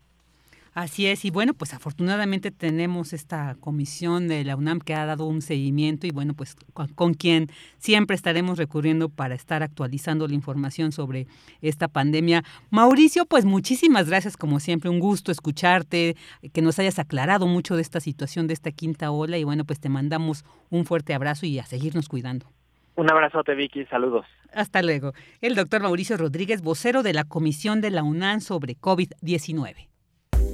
Así 0.75 1.07
es, 1.07 1.27
y 1.27 1.31
bueno, 1.31 1.53
pues 1.53 1.75
afortunadamente 1.75 2.51
tenemos 2.51 3.12
esta 3.12 3.57
comisión 3.61 4.27
de 4.27 4.43
la 4.43 4.57
UNAM 4.57 4.79
que 4.79 4.95
ha 4.95 5.05
dado 5.05 5.27
un 5.27 5.43
seguimiento 5.43 6.07
y 6.07 6.12
bueno, 6.12 6.33
pues 6.33 6.57
con, 6.95 7.12
quien 7.12 7.49
siempre 7.77 8.16
estaremos 8.16 8.57
recurriendo 8.57 9.11
para 9.11 9.35
estar 9.35 9.62
actualizando 9.62 10.27
la 10.27 10.33
información 10.33 10.91
sobre 10.91 11.27
esta 11.61 11.89
pandemia. 11.89 12.43
Mauricio, 12.70 13.27
pues 13.27 13.45
muchísimas 13.45 14.09
gracias 14.09 14.39
como 14.39 14.61
siempre, 14.61 14.89
un 14.89 14.99
gusto 14.99 15.31
escucharte, 15.31 16.16
que 16.55 16.62
nos 16.62 16.79
hayas 16.79 16.99
aclarado 16.99 17.47
mucho 17.47 17.77
de 17.77 17.83
esta 17.83 18.01
situación, 18.01 18.47
de 18.47 18.55
esta 18.55 18.70
quinta 18.70 19.11
ola 19.11 19.37
y 19.37 19.45
bueno, 19.45 19.66
pues 19.66 19.79
te 19.79 19.91
mandamos 19.91 20.43
un 20.70 20.87
fuerte 20.87 21.12
abrazo 21.12 21.45
y 21.45 21.59
a 21.59 21.66
seguirnos 21.66 22.09
cuidando. 22.09 22.47
Un 22.95 23.11
abrazote, 23.11 23.55
Vicky, 23.55 23.85
saludos. 23.87 24.25
Hasta 24.55 24.81
luego. 24.81 25.12
El 25.43 25.55
doctor 25.55 25.83
Mauricio 25.83 26.16
Rodríguez, 26.16 26.62
vocero 26.62 27.03
de 27.03 27.12
la 27.12 27.25
Comisión 27.25 27.83
de 27.83 27.91
la 27.91 28.03
UNAM 28.03 28.41
sobre 28.41 28.75
COVID-19. 28.79 29.91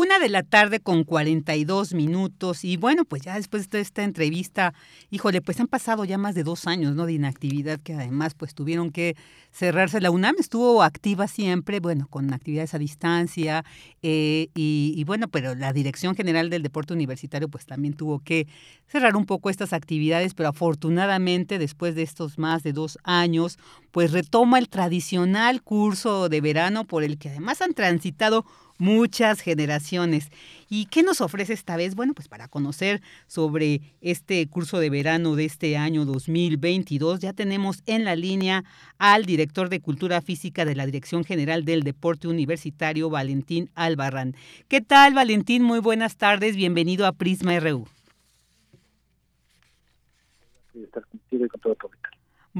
Una 0.00 0.20
de 0.20 0.28
la 0.28 0.44
tarde 0.44 0.78
con 0.78 1.02
42 1.02 1.92
minutos 1.92 2.62
y 2.62 2.76
bueno, 2.76 3.04
pues 3.04 3.22
ya 3.22 3.34
después 3.34 3.68
de 3.68 3.80
esta 3.80 4.04
entrevista, 4.04 4.72
híjole, 5.10 5.42
pues 5.42 5.58
han 5.58 5.66
pasado 5.66 6.04
ya 6.04 6.18
más 6.18 6.36
de 6.36 6.44
dos 6.44 6.68
años, 6.68 6.94
¿no? 6.94 7.04
De 7.04 7.14
inactividad 7.14 7.80
que 7.80 7.94
además 7.94 8.34
pues 8.34 8.54
tuvieron 8.54 8.92
que 8.92 9.16
cerrarse. 9.50 10.00
La 10.00 10.12
UNAM 10.12 10.36
estuvo 10.38 10.84
activa 10.84 11.26
siempre, 11.26 11.80
bueno, 11.80 12.06
con 12.08 12.32
actividades 12.32 12.74
a 12.74 12.78
distancia 12.78 13.64
eh, 14.00 14.50
y, 14.54 14.94
y, 14.96 15.02
bueno, 15.02 15.26
pero 15.26 15.56
la 15.56 15.72
Dirección 15.72 16.14
General 16.14 16.48
del 16.48 16.62
Deporte 16.62 16.92
Universitario 16.94 17.48
pues 17.48 17.66
también 17.66 17.94
tuvo 17.94 18.20
que 18.20 18.46
cerrar 18.86 19.16
un 19.16 19.26
poco 19.26 19.50
estas 19.50 19.72
actividades, 19.72 20.32
pero 20.34 20.50
afortunadamente 20.50 21.58
después 21.58 21.96
de 21.96 22.02
estos 22.02 22.38
más 22.38 22.62
de 22.62 22.72
dos 22.72 22.98
años, 23.02 23.58
pues 23.98 24.12
retoma 24.12 24.60
el 24.60 24.68
tradicional 24.68 25.60
curso 25.60 26.28
de 26.28 26.40
verano 26.40 26.84
por 26.84 27.02
el 27.02 27.18
que 27.18 27.30
además 27.30 27.60
han 27.62 27.74
transitado 27.74 28.44
muchas 28.78 29.40
generaciones. 29.40 30.28
¿Y 30.68 30.86
qué 30.86 31.02
nos 31.02 31.20
ofrece 31.20 31.52
esta 31.52 31.76
vez? 31.76 31.96
Bueno, 31.96 32.14
pues 32.14 32.28
para 32.28 32.46
conocer 32.46 33.02
sobre 33.26 33.80
este 34.00 34.46
curso 34.46 34.78
de 34.78 34.88
verano 34.88 35.34
de 35.34 35.46
este 35.46 35.76
año 35.76 36.04
2022, 36.04 37.18
ya 37.18 37.32
tenemos 37.32 37.82
en 37.86 38.04
la 38.04 38.14
línea 38.14 38.62
al 38.98 39.24
director 39.24 39.68
de 39.68 39.80
Cultura 39.80 40.22
Física 40.22 40.64
de 40.64 40.76
la 40.76 40.86
Dirección 40.86 41.24
General 41.24 41.64
del 41.64 41.82
Deporte 41.82 42.28
Universitario, 42.28 43.10
Valentín 43.10 43.68
Albarrán. 43.74 44.36
¿Qué 44.68 44.80
tal, 44.80 45.14
Valentín? 45.14 45.64
Muy 45.64 45.80
buenas 45.80 46.16
tardes, 46.16 46.54
bienvenido 46.54 47.04
a 47.04 47.10
Prisma 47.10 47.58
RU. 47.58 47.88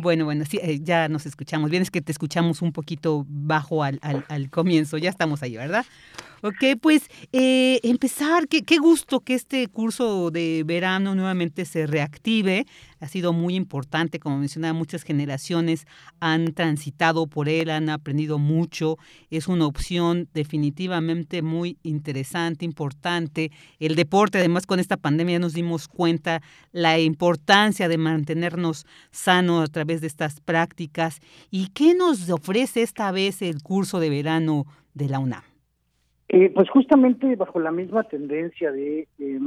Bueno, 0.00 0.24
bueno, 0.24 0.44
sí, 0.44 0.58
eh, 0.62 0.80
ya 0.82 1.08
nos 1.08 1.26
escuchamos. 1.26 1.70
Bien, 1.70 1.82
es 1.82 1.90
que 1.90 2.00
te 2.00 2.12
escuchamos 2.12 2.62
un 2.62 2.72
poquito 2.72 3.26
bajo 3.28 3.82
al, 3.82 3.98
al, 4.02 4.24
al 4.28 4.50
comienzo. 4.50 4.98
Ya 4.98 5.10
estamos 5.10 5.42
ahí, 5.42 5.56
¿verdad? 5.56 5.84
Ok, 6.40 6.78
pues 6.80 7.10
eh, 7.32 7.80
empezar, 7.82 8.46
qué, 8.46 8.62
qué, 8.62 8.78
gusto 8.78 9.18
que 9.20 9.34
este 9.34 9.66
curso 9.66 10.30
de 10.30 10.62
verano 10.64 11.16
nuevamente 11.16 11.64
se 11.64 11.84
reactive. 11.88 12.64
Ha 13.00 13.08
sido 13.08 13.32
muy 13.32 13.56
importante, 13.56 14.20
como 14.20 14.38
mencionaba, 14.38 14.72
muchas 14.72 15.02
generaciones 15.02 15.84
han 16.20 16.52
transitado 16.54 17.26
por 17.26 17.48
él, 17.48 17.70
han 17.70 17.88
aprendido 17.88 18.38
mucho. 18.38 18.98
Es 19.30 19.48
una 19.48 19.66
opción 19.66 20.28
definitivamente 20.32 21.42
muy 21.42 21.76
interesante, 21.82 22.64
importante. 22.64 23.50
El 23.80 23.96
deporte, 23.96 24.38
además 24.38 24.64
con 24.64 24.78
esta 24.78 24.96
pandemia 24.96 25.40
nos 25.40 25.54
dimos 25.54 25.88
cuenta 25.88 26.40
la 26.70 27.00
importancia 27.00 27.88
de 27.88 27.98
mantenernos 27.98 28.86
sanos 29.10 29.64
a 29.64 29.72
través 29.72 30.00
de 30.02 30.06
estas 30.06 30.40
prácticas. 30.40 31.18
¿Y 31.50 31.70
qué 31.70 31.94
nos 31.94 32.30
ofrece 32.30 32.82
esta 32.82 33.10
vez 33.10 33.42
el 33.42 33.60
curso 33.60 33.98
de 33.98 34.10
verano 34.10 34.66
de 34.94 35.08
la 35.08 35.18
UNAM? 35.18 35.47
Eh, 36.28 36.50
pues 36.54 36.68
justamente 36.68 37.36
bajo 37.36 37.58
la 37.58 37.72
misma 37.72 38.04
tendencia 38.04 38.70
de 38.70 39.08
eh, 39.18 39.40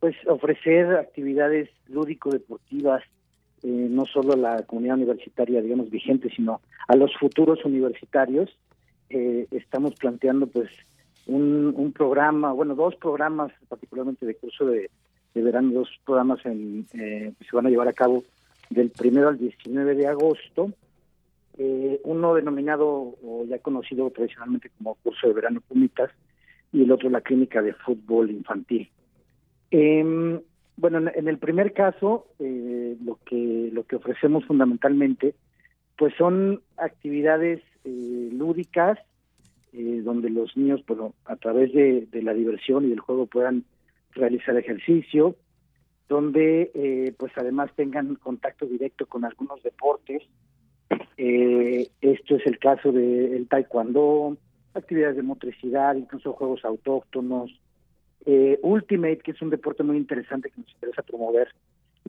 pues 0.00 0.16
ofrecer 0.26 0.94
actividades 0.96 1.68
lúdico-deportivas 1.86 3.02
eh, 3.62 3.88
no 3.90 4.06
solo 4.06 4.34
a 4.34 4.36
la 4.36 4.62
comunidad 4.62 4.96
universitaria, 4.96 5.60
digamos, 5.60 5.90
vigente, 5.90 6.30
sino 6.34 6.60
a 6.86 6.94
los 6.94 7.14
futuros 7.16 7.64
universitarios, 7.64 8.56
eh, 9.10 9.46
estamos 9.50 9.94
planteando 9.96 10.46
pues 10.46 10.70
un, 11.26 11.92
programa, 11.92 12.52
bueno, 12.52 12.74
dos 12.74 12.94
programas 12.96 13.50
particularmente 13.68 14.24
de 14.24 14.36
curso 14.36 14.66
de, 14.66 14.90
de 15.34 15.42
verano, 15.42 15.72
dos 15.72 15.90
programas 16.04 16.38
en, 16.46 16.86
que 16.92 17.34
se 17.44 17.56
van 17.56 17.66
a 17.66 17.70
llevar 17.70 17.88
a 17.88 17.92
cabo 17.92 18.22
del 18.70 18.90
primero 18.90 19.28
al 19.28 19.38
19 19.38 19.94
de 19.96 20.06
agosto, 20.06 20.72
eh, 21.58 22.00
uno 22.04 22.34
denominado 22.34 22.86
o 22.88 23.44
ya 23.46 23.58
conocido 23.58 24.10
tradicionalmente 24.10 24.70
como 24.78 24.94
curso 24.96 25.26
de 25.26 25.34
verano 25.34 25.60
Pumitas 25.66 26.10
y 26.72 26.82
el 26.82 26.92
otro 26.92 27.10
la 27.10 27.20
clínica 27.20 27.60
de 27.62 27.74
fútbol 27.74 28.30
infantil. 28.30 28.90
Eh, 29.70 30.40
bueno, 30.76 30.98
en, 30.98 31.10
en, 31.14 31.28
el 31.28 31.38
primer 31.38 31.72
caso, 31.72 32.26
eh, 32.38 32.96
lo 33.04 33.18
que 33.26 33.70
lo 33.72 33.84
que 33.84 33.96
ofrecemos 33.96 34.44
fundamentalmente, 34.44 35.34
pues 35.96 36.14
son 36.16 36.62
actividades 36.76 37.60
eh, 37.84 38.30
lúdicas 38.32 38.98
eh, 39.72 40.00
donde 40.02 40.30
los 40.30 40.56
niños, 40.56 40.82
bueno, 40.86 41.14
a 41.26 41.36
través 41.36 41.72
de, 41.72 42.06
de, 42.10 42.22
la 42.22 42.32
diversión 42.32 42.86
y 42.86 42.88
del 42.88 43.00
juego 43.00 43.26
puedan 43.26 43.64
realizar 44.12 44.56
ejercicio, 44.56 45.36
donde 46.08 46.70
eh, 46.74 47.12
pues 47.18 47.32
además 47.36 47.70
tengan 47.76 48.14
contacto 48.14 48.64
directo 48.64 49.06
con 49.06 49.24
algunos 49.24 49.62
deportes 49.62 50.22
eh, 51.16 51.88
esto 52.00 52.36
es 52.36 52.46
el 52.46 52.58
caso 52.58 52.92
del 52.92 53.30
de 53.30 53.46
taekwondo, 53.48 54.36
actividades 54.74 55.16
de 55.16 55.22
motricidad, 55.22 55.96
incluso 55.96 56.32
juegos 56.32 56.64
autóctonos. 56.64 57.50
Eh, 58.26 58.58
Ultimate, 58.62 59.18
que 59.18 59.30
es 59.32 59.42
un 59.42 59.50
deporte 59.50 59.82
muy 59.82 59.96
interesante 59.96 60.50
que 60.50 60.60
nos 60.60 60.70
interesa 60.70 61.02
promover, 61.02 61.48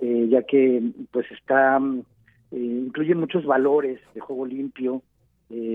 eh, 0.01 0.27
ya 0.29 0.43
que 0.43 0.81
pues 1.11 1.29
está 1.31 1.79
eh, 2.51 2.57
incluye 2.57 3.15
muchos 3.15 3.45
valores 3.45 3.99
de 4.13 4.19
juego 4.21 4.45
limpio, 4.45 5.01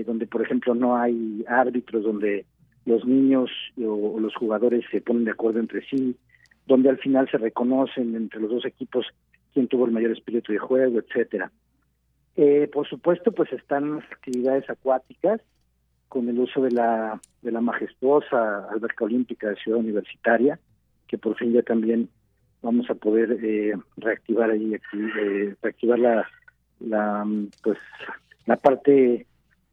donde 0.05 0.25
por 0.25 0.41
ejemplo 0.41 0.73
no 0.73 0.95
hay 0.95 1.43
árbitros, 1.49 2.05
donde 2.05 2.45
los 2.85 3.05
niños 3.05 3.51
o 3.77 4.17
los 4.21 4.33
jugadores 4.33 4.85
se 4.89 5.01
ponen 5.01 5.25
de 5.25 5.31
acuerdo 5.31 5.59
entre 5.59 5.85
sí, 5.85 6.15
donde 6.65 6.89
al 6.89 6.97
final 6.97 7.29
se 7.29 7.37
reconocen 7.37 8.15
entre 8.15 8.39
los 8.39 8.51
dos 8.51 8.65
equipos 8.65 9.05
quién 9.53 9.67
tuvo 9.67 9.85
el 9.85 9.91
mayor 9.91 10.11
espíritu 10.11 10.53
de 10.53 10.59
juego, 10.59 10.99
etcétera. 10.99 11.51
Eh, 12.37 12.69
por 12.71 12.87
supuesto, 12.87 13.31
pues 13.31 13.51
están 13.53 13.97
las 13.97 14.11
actividades 14.11 14.69
acuáticas 14.69 15.41
con 16.09 16.27
el 16.29 16.39
uso 16.39 16.61
de 16.61 16.71
la 16.71 17.19
de 17.41 17.51
la 17.51 17.61
majestuosa 17.61 18.69
alberca 18.69 19.05
olímpica 19.05 19.49
de 19.49 19.55
Ciudad 19.55 19.79
Universitaria, 19.79 20.59
que 21.07 21.17
por 21.17 21.37
fin 21.37 21.53
ya 21.53 21.61
también 21.61 22.09
vamos 22.61 22.89
a 22.89 22.95
poder 22.95 23.37
eh, 23.43 23.73
reactivar 23.97 24.49
ahí, 24.49 24.73
eh, 24.73 25.55
reactivar 25.61 25.99
la, 25.99 26.27
la 26.79 27.25
pues 27.63 27.77
la 28.45 28.57
parte 28.57 29.25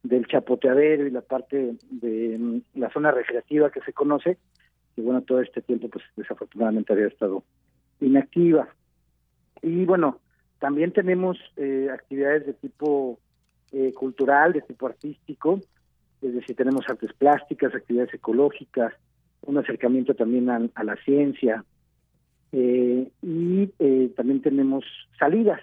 del 0.03 0.27
chapoteadero 0.27 1.07
y 1.07 1.11
la 1.11 1.21
parte 1.21 1.75
de 1.89 2.37
mm, 2.37 2.79
la 2.79 2.89
zona 2.91 3.11
recreativa 3.11 3.71
que 3.71 3.81
se 3.81 3.93
conoce, 3.93 4.37
que 4.95 5.01
bueno, 5.01 5.21
todo 5.21 5.41
este 5.41 5.61
tiempo 5.61 5.89
pues 5.89 6.05
desafortunadamente 6.15 6.93
había 6.93 7.07
estado 7.07 7.43
inactiva. 7.99 8.67
Y 9.61 9.85
bueno, 9.85 10.19
también 10.63 10.93
tenemos 10.93 11.37
eh, 11.57 11.89
actividades 11.91 12.45
de 12.45 12.53
tipo 12.53 13.19
eh, 13.73 13.91
cultural, 13.91 14.53
de 14.53 14.61
tipo 14.61 14.87
artístico, 14.87 15.59
es 16.21 16.33
decir, 16.33 16.55
tenemos 16.55 16.85
artes 16.87 17.11
plásticas, 17.11 17.75
actividades 17.75 18.13
ecológicas, 18.13 18.93
un 19.41 19.57
acercamiento 19.57 20.15
también 20.15 20.49
a, 20.49 20.61
a 20.73 20.83
la 20.85 20.95
ciencia 21.03 21.65
eh, 22.53 23.11
y 23.21 23.67
también 24.15 24.41
tenemos 24.41 24.85
salidas. 25.19 25.59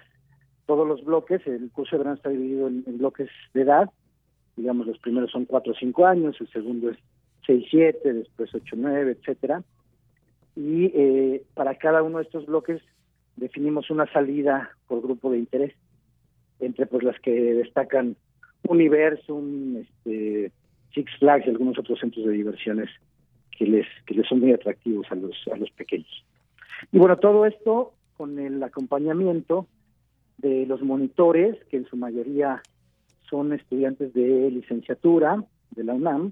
Todos 0.67 0.87
los 0.87 1.03
bloques, 1.03 1.47
el 1.47 1.71
curso 1.71 1.95
de 1.95 1.97
verano 1.97 2.17
está 2.17 2.29
dividido 2.29 2.67
en, 2.67 2.83
en, 2.85 2.99
bloques 2.99 3.29
de 3.55 3.61
edad, 3.63 3.89
digamos 4.55 4.85
los 4.85 4.99
primeros 4.99 5.31
son 5.31 5.45
4 5.45 5.73
o 5.73 5.75
5 5.75 6.05
años, 6.05 6.39
el 6.39 6.49
segundo 6.51 6.91
es 6.91 6.99
6, 7.47 7.65
7, 7.71 8.13
después 8.13 8.53
8, 8.53 8.75
9, 8.77 9.17
etcétera. 9.19 9.63
Y 10.55 11.39
para 11.55 11.73
cada 11.73 12.03
uno 12.03 12.19
de 12.19 12.25
estos 12.25 12.45
bloques 12.45 12.83
definimos 13.35 13.89
una 13.89 14.11
salida 14.11 14.71
por 14.87 15.01
grupo 15.01 15.31
de 15.31 15.39
interés, 15.39 15.73
entre 16.59 16.85
pues 16.85 17.03
las 17.03 17.19
que 17.19 17.31
destacan 17.31 18.15
Universum, 18.63 19.77
este, 19.77 20.51
Six 20.93 21.11
Flags 21.19 21.47
y 21.47 21.49
algunos 21.49 21.77
otros 21.79 21.99
centros 21.99 22.25
de 22.25 22.33
diversiones 22.33 22.89
que 23.57 23.65
les, 23.65 23.87
que 24.05 24.13
les 24.13 24.27
son 24.27 24.39
muy 24.39 24.51
atractivos 24.51 25.07
a 25.11 25.15
los, 25.15 25.35
a 25.51 25.57
los 25.57 25.71
pequeños. 25.71 26.25
Y 26.91 26.97
bueno, 26.97 27.17
todo 27.17 27.45
esto 27.45 27.93
con 28.17 28.39
el 28.39 28.61
acompañamiento 28.61 29.67
de 30.37 30.65
los 30.65 30.81
monitores, 30.81 31.57
que 31.65 31.77
en 31.77 31.85
su 31.85 31.95
mayoría 31.95 32.61
son 33.29 33.53
estudiantes 33.53 34.13
de 34.13 34.51
licenciatura 34.51 35.43
de 35.71 35.83
la 35.83 35.93
UNAM, 35.93 36.31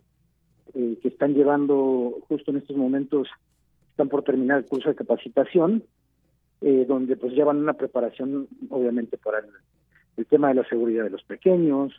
eh, 0.74 0.98
que 1.02 1.08
están 1.08 1.34
llevando 1.34 2.20
justo 2.28 2.52
en 2.52 2.58
estos 2.58 2.76
momentos, 2.76 3.28
están 3.92 4.10
por 4.10 4.24
terminar 4.24 4.60
el 4.60 4.66
curso 4.66 4.90
de 4.90 4.96
capacitación 4.96 5.84
eh, 6.62 6.86
donde 6.88 7.16
pues 7.16 7.34
llevan 7.34 7.58
una 7.58 7.74
preparación 7.74 8.48
obviamente 8.70 9.18
para 9.18 9.40
el, 9.40 9.46
el, 10.18 10.26
tema 10.26 10.50
de 10.50 10.56
la 10.56 10.68
seguridad 10.68 11.06
de 11.06 11.10
los 11.10 11.24
pequeños, 11.24 11.94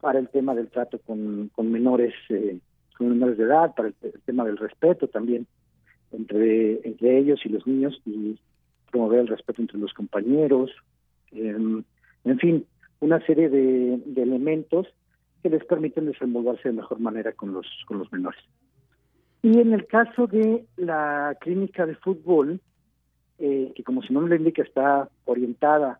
para 0.00 0.18
el 0.18 0.28
tema 0.28 0.54
del 0.54 0.68
trato 0.68 0.98
con, 1.00 1.50
con 1.54 1.72
menores 1.72 2.14
eh, 2.28 2.58
con 2.96 3.08
menores 3.08 3.36
de 3.36 3.44
edad, 3.44 3.74
para 3.74 3.88
el, 3.88 3.94
el, 4.02 4.20
tema 4.22 4.44
del 4.44 4.58
respeto 4.58 5.08
también 5.08 5.46
entre 6.12 6.80
entre 6.86 7.18
ellos 7.18 7.40
y 7.44 7.48
los 7.48 7.66
niños 7.66 8.00
y 8.06 8.38
promover 8.92 9.20
el 9.20 9.28
respeto 9.28 9.60
entre 9.62 9.78
los 9.78 9.92
compañeros, 9.92 10.70
eh, 11.32 11.56
en 12.24 12.38
fin, 12.38 12.66
una 13.00 13.24
serie 13.26 13.48
de, 13.48 14.00
de 14.04 14.22
elementos 14.22 14.86
que 15.42 15.50
les 15.50 15.64
permiten 15.64 16.06
desenvolverse 16.06 16.68
de 16.68 16.74
mejor 16.74 17.00
manera 17.00 17.32
con 17.32 17.52
los 17.52 17.66
con 17.86 17.98
los 17.98 18.12
menores. 18.12 18.40
Y 19.42 19.58
en 19.58 19.72
el 19.72 19.86
caso 19.86 20.26
de 20.26 20.66
la 20.76 21.36
clínica 21.40 21.86
de 21.86 21.94
fútbol, 21.96 22.60
eh, 23.40 23.72
que 23.74 23.82
como 23.82 24.02
su 24.02 24.12
nombre 24.12 24.36
indica 24.36 24.62
está 24.62 25.08
orientada 25.24 25.98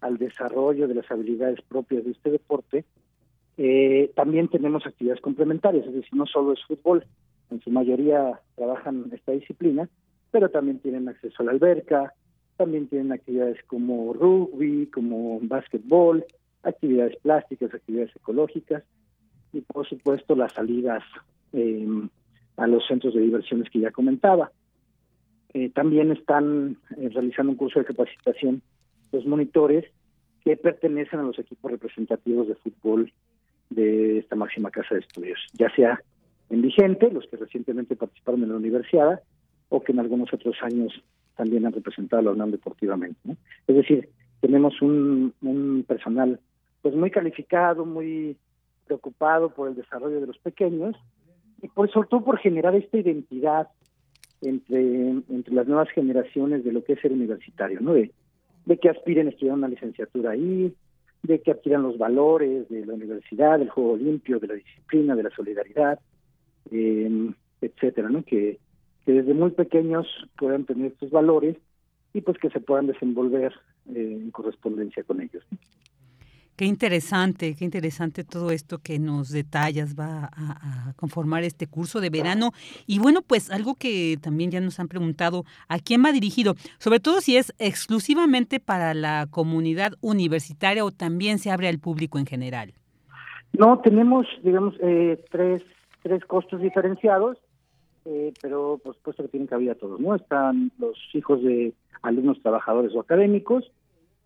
al 0.00 0.18
desarrollo 0.18 0.88
de 0.88 0.94
las 0.94 1.10
habilidades 1.10 1.60
propias 1.62 2.04
de 2.04 2.10
este 2.10 2.30
deporte, 2.30 2.84
eh, 3.56 4.10
también 4.16 4.48
tenemos 4.48 4.86
actividades 4.86 5.20
complementarias, 5.20 5.86
es 5.86 5.94
decir, 5.94 6.14
no 6.14 6.26
solo 6.26 6.52
es 6.52 6.64
fútbol, 6.64 7.04
en 7.50 7.60
su 7.60 7.70
mayoría 7.70 8.40
trabajan 8.56 9.10
esta 9.12 9.32
disciplina, 9.32 9.88
pero 10.30 10.48
también 10.48 10.78
tienen 10.78 11.08
acceso 11.08 11.42
a 11.42 11.46
la 11.46 11.52
alberca, 11.52 12.14
también 12.56 12.88
tienen 12.88 13.12
actividades 13.12 13.62
como 13.66 14.12
rugby, 14.12 14.86
como 14.86 15.40
básquetbol, 15.42 16.24
actividades 16.62 17.16
plásticas, 17.16 17.72
actividades 17.72 18.14
ecológicas 18.16 18.82
y 19.52 19.60
por 19.60 19.88
supuesto 19.88 20.34
las 20.34 20.52
salidas 20.52 21.02
eh, 21.52 21.86
a 22.56 22.66
los 22.66 22.86
centros 22.86 23.14
de 23.14 23.20
diversiones 23.20 23.70
que 23.70 23.80
ya 23.80 23.90
comentaba. 23.90 24.50
Eh, 25.52 25.70
también 25.70 26.12
están 26.12 26.76
eh, 26.96 27.10
realizando 27.12 27.52
un 27.52 27.58
curso 27.58 27.80
de 27.80 27.84
capacitación 27.84 28.62
los 29.12 29.26
monitores 29.26 29.84
que 30.44 30.56
pertenecen 30.56 31.20
a 31.20 31.24
los 31.24 31.38
equipos 31.38 31.72
representativos 31.72 32.48
de 32.48 32.54
fútbol 32.54 33.12
de 33.68 34.18
esta 34.18 34.36
máxima 34.36 34.70
casa 34.70 34.94
de 34.94 35.00
estudios, 35.00 35.38
ya 35.52 35.68
sea 35.74 36.00
en 36.48 36.62
vigente, 36.62 37.10
los 37.10 37.26
que 37.26 37.36
recientemente 37.36 37.96
participaron 37.96 38.42
en 38.42 38.50
la 38.50 38.56
universidad, 38.56 39.20
o 39.68 39.82
que 39.82 39.92
en 39.92 40.00
algunos 40.00 40.32
otros 40.32 40.56
años 40.62 40.92
también 41.36 41.66
han 41.66 41.72
representado 41.72 42.20
a 42.20 42.24
la 42.24 42.30
UNAM 42.32 42.50
deportivamente. 42.50 43.36
Es 43.66 43.76
decir, 43.76 44.08
tenemos 44.40 44.82
un, 44.82 45.32
un 45.42 45.84
personal 45.86 46.40
pues 46.82 46.94
muy 46.94 47.10
calificado, 47.10 47.84
muy 47.84 48.36
preocupado 48.86 49.50
por 49.54 49.68
el 49.68 49.76
desarrollo 49.76 50.20
de 50.20 50.26
los 50.26 50.38
pequeños 50.38 50.96
y 51.62 51.68
por 51.68 51.90
sobre 51.90 52.08
todo 52.08 52.24
por 52.24 52.38
generar 52.38 52.74
esta 52.74 52.98
identidad 52.98 53.68
entre, 54.42 55.10
entre 55.10 55.54
las 55.54 55.66
nuevas 55.66 55.90
generaciones 55.90 56.64
de 56.64 56.72
lo 56.72 56.84
que 56.84 56.94
es 56.94 57.00
ser 57.00 57.12
universitario, 57.12 57.80
¿no? 57.80 57.94
De, 57.94 58.10
que 58.80 58.88
aspiren 58.88 59.26
a 59.26 59.30
estudiar 59.30 59.56
una 59.56 59.68
licenciatura 59.68 60.30
ahí, 60.30 60.72
de 61.22 61.40
que 61.40 61.50
adquieran 61.50 61.82
los 61.82 61.98
valores 61.98 62.68
de 62.68 62.86
la 62.86 62.94
universidad, 62.94 63.58
del 63.58 63.68
juego 63.68 63.96
limpio, 63.96 64.38
de 64.38 64.46
la 64.46 64.54
disciplina, 64.54 65.16
de 65.16 65.24
la 65.24 65.30
solidaridad, 65.30 65.98
eh, 66.70 67.30
etcétera, 67.60 68.08
¿no? 68.08 68.22
Que, 68.22 68.58
que 69.04 69.12
desde 69.12 69.34
muy 69.34 69.50
pequeños 69.50 70.06
puedan 70.38 70.64
tener 70.64 70.92
estos 70.92 71.10
valores 71.10 71.56
y 72.14 72.20
pues 72.20 72.38
que 72.38 72.50
se 72.50 72.60
puedan 72.60 72.86
desenvolver 72.86 73.52
eh, 73.94 74.18
en 74.22 74.30
correspondencia 74.30 75.02
con 75.04 75.20
ellos. 75.20 75.44
Qué 76.60 76.66
interesante, 76.66 77.56
qué 77.58 77.64
interesante 77.64 78.22
todo 78.22 78.50
esto 78.50 78.80
que 78.84 78.98
nos 78.98 79.30
detallas, 79.30 79.98
va 79.98 80.28
a, 80.30 80.92
conformar 80.94 81.42
este 81.42 81.66
curso 81.66 82.02
de 82.02 82.10
verano. 82.10 82.50
Y 82.86 82.98
bueno, 82.98 83.22
pues 83.26 83.50
algo 83.50 83.76
que 83.76 84.18
también 84.20 84.50
ya 84.50 84.60
nos 84.60 84.78
han 84.78 84.86
preguntado, 84.86 85.44
¿a 85.70 85.78
quién 85.78 86.04
va 86.04 86.12
dirigido? 86.12 86.56
Sobre 86.78 87.00
todo 87.00 87.22
si 87.22 87.38
es 87.38 87.54
exclusivamente 87.58 88.60
para 88.60 88.92
la 88.92 89.26
comunidad 89.30 89.92
universitaria 90.02 90.84
o 90.84 90.90
también 90.90 91.38
se 91.38 91.50
abre 91.50 91.66
al 91.66 91.78
público 91.78 92.18
en 92.18 92.26
general. 92.26 92.74
No, 93.54 93.78
tenemos, 93.78 94.26
digamos, 94.42 94.74
eh, 94.82 95.18
tres, 95.30 95.62
tres 96.02 96.22
costos 96.26 96.60
diferenciados, 96.60 97.38
eh, 98.04 98.34
pero 98.42 98.78
por 98.84 98.94
supuesto 98.96 99.22
que 99.22 99.30
tienen 99.30 99.46
cabida 99.46 99.76
todos, 99.76 99.98
¿no? 99.98 100.14
Están 100.14 100.72
los 100.78 100.98
hijos 101.14 101.42
de 101.42 101.72
alumnos 102.02 102.42
trabajadores 102.42 102.94
o 102.94 103.00
académicos, 103.00 103.72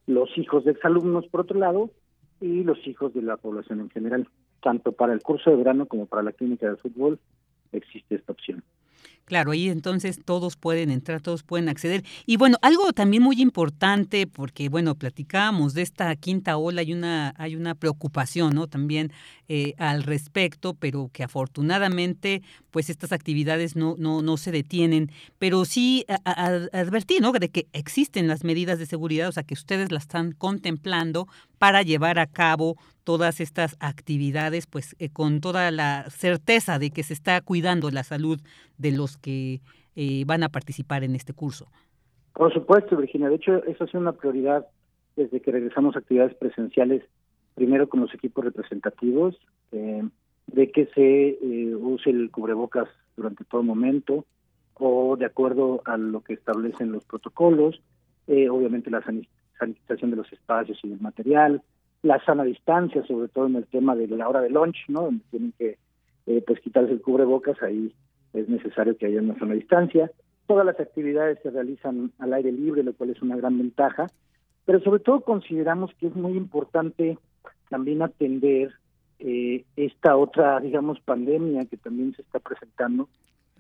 los 0.09 0.37
hijos 0.37 0.65
de 0.65 0.73
exalumnos, 0.73 1.29
por 1.29 1.43
otro 1.43 1.61
lado, 1.61 1.91
y 2.45 2.63
los 2.63 2.87
hijos 2.87 3.15
de 3.15 3.23
la 3.23 3.39
población 3.39 3.81
en 3.81 3.91
general. 3.91 4.29
Tanto 4.63 4.93
para 4.93 5.15
el 5.15 5.23
curso 5.23 5.51
de 5.51 5.57
verano 5.57 5.87
como 5.87 6.05
para 6.05 6.23
la 6.23 6.33
clínica 6.33 6.69
de 6.69 6.77
fútbol 6.77 7.19
existe 7.73 8.17
esta 8.17 8.33
opción. 8.33 8.63
Claro, 9.25 9.53
ahí 9.53 9.71
entonces 9.71 10.21
todos 10.23 10.57
pueden 10.57 10.91
entrar, 10.91 11.23
todos 11.23 11.43
pueden 11.43 11.71
acceder. 11.71 12.05
Y 12.27 12.37
bueno, 12.37 12.59
algo 12.61 12.93
también 12.93 13.23
muy 13.23 13.41
importante, 13.41 14.27
porque 14.27 14.69
bueno, 14.69 14.97
platicábamos 14.97 15.73
de 15.73 15.81
esta 15.81 16.15
quinta 16.17 16.59
ola, 16.59 16.83
hay 16.83 16.93
una, 16.93 17.33
hay 17.39 17.57
una 17.57 17.75
preocupación, 17.75 18.55
¿no? 18.55 18.67
También 18.67 19.13
eh, 19.49 19.75
al 19.79 20.03
respecto, 20.03 20.75
pero 20.75 21.09
que 21.11 21.23
afortunadamente, 21.23 22.43
pues 22.71 22.91
estas 22.91 23.13
actividades 23.13 23.77
no, 23.77 23.95
no, 23.99 24.21
no 24.21 24.37
se 24.37 24.53
detienen. 24.53 25.11
Pero 25.39 25.65
sí 25.65 26.05
advertir, 26.25 27.23
¿no? 27.23 27.33
De 27.33 27.49
que 27.49 27.67
existen 27.73 28.29
las 28.29 28.45
medidas 28.45 28.79
de 28.79 28.85
seguridad, 28.85 29.29
o 29.29 29.33
sea, 29.33 29.43
que 29.43 29.55
ustedes 29.55 29.91
las 29.91 30.03
están 30.03 30.33
contemplando 30.33 31.29
para 31.59 31.83
llevar 31.83 32.19
a 32.19 32.27
cabo 32.27 32.77
todas 33.05 33.41
estas 33.41 33.77
actividades, 33.81 34.67
pues 34.67 34.97
eh, 34.99 35.11
con 35.11 35.41
toda 35.41 35.71
la 35.71 36.11
certeza 36.11 36.79
de 36.79 36.91
que 36.91 37.03
se 37.03 37.13
está 37.13 37.41
cuidando 37.43 37.91
la 37.91 38.03
salud 38.03 38.41
de 38.79 38.91
los 38.91 39.19
que 39.19 39.61
eh, 39.95 40.25
van 40.27 40.43
a 40.43 40.49
participar 40.49 41.05
en 41.05 41.15
este 41.15 41.35
curso. 41.35 41.67
Por 42.33 42.53
supuesto, 42.53 42.97
Virginia. 42.97 43.29
De 43.29 43.37
hecho, 43.37 43.63
eso 43.65 43.85
ha 43.85 43.87
sido 43.87 44.01
una 44.01 44.13
prioridad 44.13 44.67
desde 45.15 45.41
que 45.41 45.53
regresamos 45.53 45.95
a 45.95 46.01
actividades 46.01 46.35
presenciales, 46.35 47.05
primero 47.55 47.89
con 47.89 48.01
los 48.01 48.13
equipos 48.13 48.45
representativos, 48.45 49.37
eh, 49.71 50.03
de 50.47 50.73
que 50.73 50.87
se 50.95 51.39
use 51.77 52.11
el 52.11 52.31
cubrebocas 52.31 52.89
durante 53.17 53.45
todo 53.45 53.63
momento 53.63 54.27
o 54.75 55.17
de 55.17 55.25
acuerdo 55.25 55.83
a 55.85 55.97
lo 55.97 56.23
que 56.23 56.35
establecen 56.35 56.93
los 56.93 57.05
protocolos, 57.05 57.81
obviamente 58.27 58.91
la 58.91 59.03
sanitización 59.59 60.11
de 60.11 60.17
los 60.17 60.31
espacios 60.33 60.79
y 60.83 60.89
del 60.89 61.01
material, 61.01 61.63
la 62.05 62.23
sana 62.25 62.45
distancia, 62.45 63.03
sobre 63.07 63.29
todo 63.29 63.47
en 63.47 63.57
el 63.57 63.67
tema 63.67 63.97
de 63.97 64.07
la 64.07 64.29
hora 64.29 64.43
de 64.43 64.51
lunch, 64.51 64.77
¿no? 64.89 65.03
Donde 65.03 65.25
tienen 65.31 65.53
que 65.59 65.79
eh, 66.27 66.45
pues 66.47 66.61
quitarse 66.61 66.93
el 66.93 67.01
cubrebocas, 67.01 67.61
ahí 67.63 67.93
es 68.35 68.49
necesario 68.49 68.97
que 68.97 69.07
haya 69.07 69.21
una 69.21 69.39
sana 69.39 69.55
distancia. 69.55 70.11
Todas 70.47 70.67
las 70.67 70.79
actividades 70.79 71.39
se 71.43 71.51
realizan 71.51 72.13
al 72.19 72.35
aire 72.35 72.53
libre, 72.53 72.83
lo 72.83 72.93
cual 72.93 73.11
es 73.11 73.23
una 73.23 73.37
gran 73.37 73.57
ventaja, 73.57 74.07
pero 74.67 74.81
sobre 74.81 75.01
todo 75.01 75.23
consideramos 75.23 75.93
que 75.95 76.09
es 76.09 76.15
muy 76.15 76.37
importante 76.37 77.19
también 77.71 78.03
atender 78.03 78.73
eh, 79.19 79.65
esta 79.77 80.17
otra, 80.17 80.61
digamos, 80.61 81.01
pandemia 81.01 81.65
que 81.65 81.79
también 81.79 82.15
se 82.15 82.23
está 82.23 82.39
presentando 82.39 83.09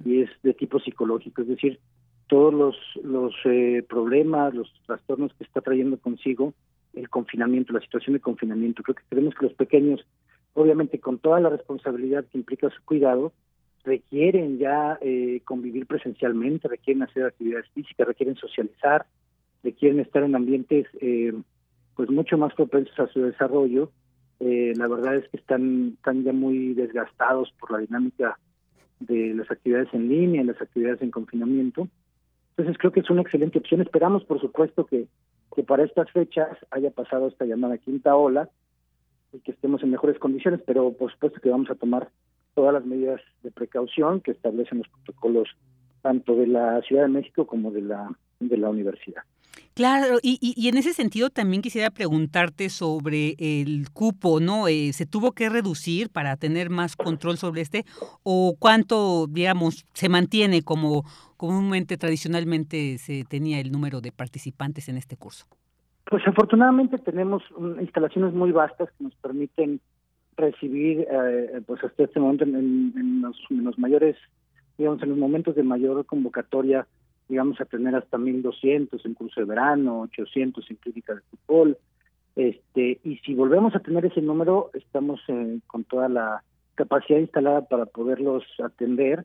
y 0.04 0.20
es 0.20 0.30
de 0.42 0.52
tipo 0.52 0.80
psicológico, 0.80 1.42
es 1.42 1.48
decir, 1.48 1.80
todos 2.26 2.52
los, 2.52 2.76
los 3.02 3.34
eh, 3.46 3.82
problemas, 3.88 4.52
los 4.52 4.70
trastornos 4.86 5.32
que 5.34 5.44
está 5.44 5.62
trayendo 5.62 5.96
consigo 5.98 6.52
el 6.96 7.08
confinamiento, 7.08 7.72
la 7.72 7.80
situación 7.80 8.14
de 8.14 8.20
confinamiento. 8.20 8.82
Creo 8.82 8.94
que 8.94 9.02
creemos 9.08 9.34
que 9.34 9.46
los 9.46 9.54
pequeños, 9.54 10.06
obviamente 10.54 11.00
con 11.00 11.18
toda 11.18 11.40
la 11.40 11.50
responsabilidad 11.50 12.24
que 12.26 12.38
implica 12.38 12.70
su 12.70 12.82
cuidado, 12.84 13.32
requieren 13.84 14.58
ya 14.58 14.98
eh, 15.02 15.40
convivir 15.44 15.86
presencialmente, 15.86 16.68
requieren 16.68 17.02
hacer 17.02 17.24
actividades 17.24 17.68
físicas, 17.70 18.06
requieren 18.06 18.36
socializar, 18.36 19.06
requieren 19.62 20.00
estar 20.00 20.22
en 20.22 20.34
ambientes 20.34 20.86
eh, 21.00 21.34
pues 21.94 22.10
mucho 22.10 22.38
más 22.38 22.54
propensos 22.54 22.98
a 22.98 23.06
su 23.08 23.22
desarrollo. 23.22 23.90
Eh, 24.40 24.72
la 24.76 24.88
verdad 24.88 25.16
es 25.16 25.28
que 25.28 25.36
están, 25.36 25.92
están 25.96 26.24
ya 26.24 26.32
muy 26.32 26.74
desgastados 26.74 27.52
por 27.60 27.70
la 27.72 27.78
dinámica 27.78 28.38
de 29.00 29.34
las 29.34 29.50
actividades 29.50 29.88
en 29.92 30.08
línea, 30.08 30.42
las 30.44 30.60
actividades 30.60 31.02
en 31.02 31.10
confinamiento. 31.10 31.88
Entonces 32.56 32.78
creo 32.78 32.92
que 32.92 33.00
es 33.00 33.10
una 33.10 33.22
excelente 33.22 33.58
opción. 33.58 33.80
Esperamos, 33.80 34.24
por 34.24 34.40
supuesto, 34.40 34.86
que 34.86 35.06
que 35.54 35.62
para 35.62 35.84
estas 35.84 36.10
fechas 36.10 36.48
haya 36.70 36.90
pasado 36.90 37.28
esta 37.28 37.44
llamada 37.44 37.78
quinta 37.78 38.16
ola 38.16 38.48
y 39.32 39.38
que 39.40 39.52
estemos 39.52 39.82
en 39.82 39.90
mejores 39.90 40.18
condiciones, 40.18 40.60
pero 40.66 40.92
por 40.92 41.12
supuesto 41.12 41.40
que 41.40 41.50
vamos 41.50 41.70
a 41.70 41.74
tomar 41.74 42.10
todas 42.54 42.74
las 42.74 42.84
medidas 42.84 43.20
de 43.42 43.50
precaución 43.50 44.20
que 44.20 44.32
establecen 44.32 44.78
los 44.78 44.88
protocolos 44.88 45.48
tanto 46.02 46.36
de 46.36 46.46
la 46.46 46.80
Ciudad 46.82 47.02
de 47.02 47.08
México 47.08 47.46
como 47.46 47.70
de 47.70 47.82
la 47.82 48.10
de 48.40 48.56
la 48.56 48.68
universidad. 48.68 49.22
Claro, 49.74 50.18
y, 50.22 50.38
y, 50.40 50.68
en 50.68 50.76
ese 50.76 50.92
sentido 50.92 51.30
también 51.30 51.60
quisiera 51.60 51.90
preguntarte 51.90 52.68
sobre 52.68 53.34
el 53.40 53.90
cupo, 53.92 54.38
¿no? 54.38 54.68
Eh, 54.68 54.92
¿Se 54.92 55.04
tuvo 55.04 55.32
que 55.32 55.48
reducir 55.48 56.10
para 56.10 56.36
tener 56.36 56.70
más 56.70 56.94
control 56.94 57.38
sobre 57.38 57.62
este? 57.62 57.84
¿O 58.22 58.54
cuánto, 58.56 59.26
digamos, 59.26 59.84
se 59.92 60.08
mantiene 60.08 60.62
como 60.62 61.02
comúnmente, 61.36 61.96
tradicionalmente 61.96 62.98
se 62.98 63.24
tenía 63.24 63.58
el 63.58 63.72
número 63.72 64.00
de 64.00 64.12
participantes 64.12 64.88
en 64.88 64.96
este 64.96 65.16
curso? 65.16 65.44
Pues 66.08 66.22
afortunadamente 66.24 66.98
tenemos 66.98 67.42
instalaciones 67.80 68.32
muy 68.32 68.52
vastas 68.52 68.88
que 68.96 69.02
nos 69.02 69.14
permiten 69.16 69.80
recibir, 70.36 71.00
eh, 71.10 71.60
pues 71.66 71.82
hasta 71.82 72.04
este 72.04 72.20
momento, 72.20 72.44
en, 72.44 73.22
los, 73.22 73.36
en 73.50 73.64
los 73.64 73.76
mayores, 73.76 74.16
digamos, 74.78 75.02
en 75.02 75.08
los 75.08 75.18
momentos 75.18 75.56
de 75.56 75.64
mayor 75.64 76.06
convocatoria, 76.06 76.86
digamos 77.28 77.60
a 77.60 77.64
tener 77.64 77.94
hasta 77.94 78.18
1200 78.18 79.04
en 79.04 79.14
curso 79.14 79.40
de 79.40 79.46
verano, 79.46 80.02
800 80.02 80.70
en 80.70 80.76
clínica 80.76 81.14
de 81.14 81.20
fútbol. 81.22 81.78
Este, 82.36 82.98
y 83.04 83.16
si 83.18 83.34
volvemos 83.34 83.74
a 83.74 83.80
tener 83.80 84.04
ese 84.06 84.20
número, 84.20 84.70
estamos 84.74 85.20
eh, 85.28 85.60
con 85.66 85.84
toda 85.84 86.08
la 86.08 86.42
capacidad 86.74 87.20
instalada 87.20 87.62
para 87.62 87.86
poderlos 87.86 88.44
atender, 88.62 89.24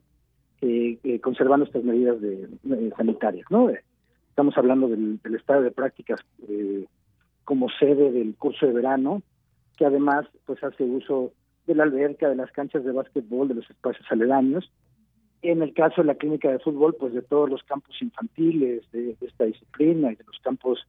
eh, 0.62 1.00
eh, 1.04 1.20
conservando 1.20 1.66
estas 1.66 1.84
medidas 1.84 2.22
de, 2.22 2.48
sanitarias, 2.96 3.46
¿no? 3.50 3.70
Estamos 4.30 4.58
hablando 4.58 4.88
del, 4.88 5.20
estado 5.36 5.64
de 5.64 5.72
prácticas 5.72 6.20
como 7.44 7.68
sede 7.80 8.12
del 8.12 8.36
curso 8.36 8.68
de 8.68 8.74
verano, 8.74 9.22
que 9.76 9.86
además 9.86 10.28
pues 10.46 10.64
hace 10.64 10.84
uso 10.84 11.34
de 11.66 11.76
la 11.76 11.84
alberca, 11.84 12.30
de 12.30 12.36
las 12.36 12.52
canchas 12.52 12.84
de 12.84 12.92
básquetbol, 12.92 13.48
de 13.48 13.56
los 13.56 13.70
espacios 13.70 14.06
aledaños, 14.12 14.72
en 15.42 15.62
el 15.62 15.74
caso 15.74 16.02
de 16.02 16.08
la 16.08 16.16
clínica 16.16 16.52
de 16.52 16.60
fútbol, 16.60 16.96
pues 17.00 17.14
de 17.14 17.22
todos 17.22 17.50
los 17.50 17.64
campos 17.64 17.96
infantiles 18.02 18.84
de, 18.92 19.16
esta 19.22 19.46
disciplina 19.46 20.12
y 20.12 20.16
de 20.16 20.24
los 20.26 20.40
campos, 20.40 20.86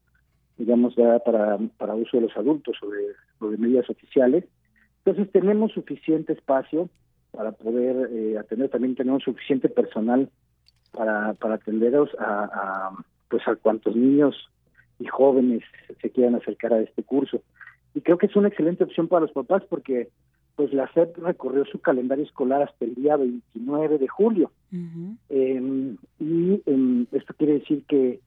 digamos, 0.59 0.94
ya 0.96 1.18
para, 1.20 1.59
para 1.78 1.94
uso 1.94 2.16
de 2.16 2.24
los 2.24 2.36
adultos 2.36 2.76
o 2.82 2.90
de, 2.90 3.12
o 3.38 3.51
de 3.51 3.59
medidas 3.59 3.88
oficiales. 3.88 4.44
Entonces 5.05 5.32
tenemos 5.32 5.72
suficiente 5.72 6.32
espacio 6.32 6.88
para 7.30 7.53
poder 7.53 8.11
eh, 8.12 8.38
atender, 8.38 8.68
también 8.70 8.96
tenemos 8.96 9.22
suficiente 9.22 9.68
personal 9.68 10.28
para, 10.92 11.34
para 11.34 11.55
atenderos 11.55 12.11
a, 12.18 12.44
a, 12.44 13.05
pues 13.28 13.46
a 13.46 13.55
cuantos 13.55 13.94
niños 13.94 14.51
y 14.98 15.07
jóvenes 15.07 15.62
se 16.03 16.11
quieran 16.11 16.34
acercar 16.34 16.72
a 16.72 16.80
este 16.80 17.05
curso. 17.05 17.40
Y 17.94 18.01
creo 18.01 18.18
que 18.18 18.26
es 18.26 18.36
una 18.36 18.48
excelente 18.48 18.84
opción 18.84 19.09
para 19.09 19.22
los 19.22 19.32
papás 19.32 19.62
porque 19.68 20.09
pues 20.61 20.74
la 20.74 20.92
SEP 20.92 21.16
recorrió 21.16 21.64
su 21.64 21.78
calendario 21.78 22.22
escolar 22.22 22.61
hasta 22.61 22.84
el 22.84 22.94
día 22.94 23.16
29 23.16 23.96
de 23.96 24.08
julio. 24.08 24.52
Em, 25.30 25.96
y 26.18 26.61
em, 26.66 27.06
esto 27.12 27.32
quiere 27.32 27.54
decir 27.54 27.82
que, 27.88 28.20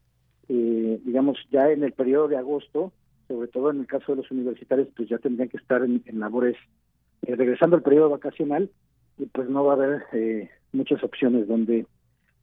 eh, 0.49 0.99
digamos, 1.05 1.37
ya 1.51 1.69
en 1.69 1.83
el 1.83 1.91
periodo 1.91 2.29
de 2.29 2.37
agosto, 2.37 2.91
sobre 3.27 3.49
todo 3.49 3.69
en 3.69 3.81
el 3.81 3.85
caso 3.85 4.13
de 4.13 4.23
los 4.23 4.31
universitarios, 4.31 4.87
pues 4.97 5.09
ya 5.09 5.19
tendrían 5.19 5.49
que 5.49 5.57
estar 5.57 5.83
en, 5.83 6.01
labores, 6.13 6.57
eh, 7.21 7.35
regresando 7.35 7.75
al 7.75 7.83
periodo 7.83 8.09
vacacional, 8.09 8.71
y 9.19 9.27
pues 9.27 9.47
no 9.47 9.65
va 9.65 9.73
a 9.73 9.75
haber 9.75 10.01
eh, 10.13 10.49
muchas 10.71 11.03
opciones 11.03 11.47
donde, 11.47 11.85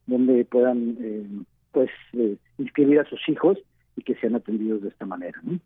donde 0.06 0.44
puedan, 0.44 0.98
em, 1.00 1.44
pues, 1.72 1.90
inscribir 2.58 3.00
a 3.00 3.10
sus 3.10 3.28
hijos 3.28 3.58
y 3.96 4.02
que 4.02 4.14
sean 4.20 4.36
atendidos 4.36 4.82
de 4.82 4.90
esta 4.90 5.04
manera. 5.04 5.40
¿no? 5.42 5.58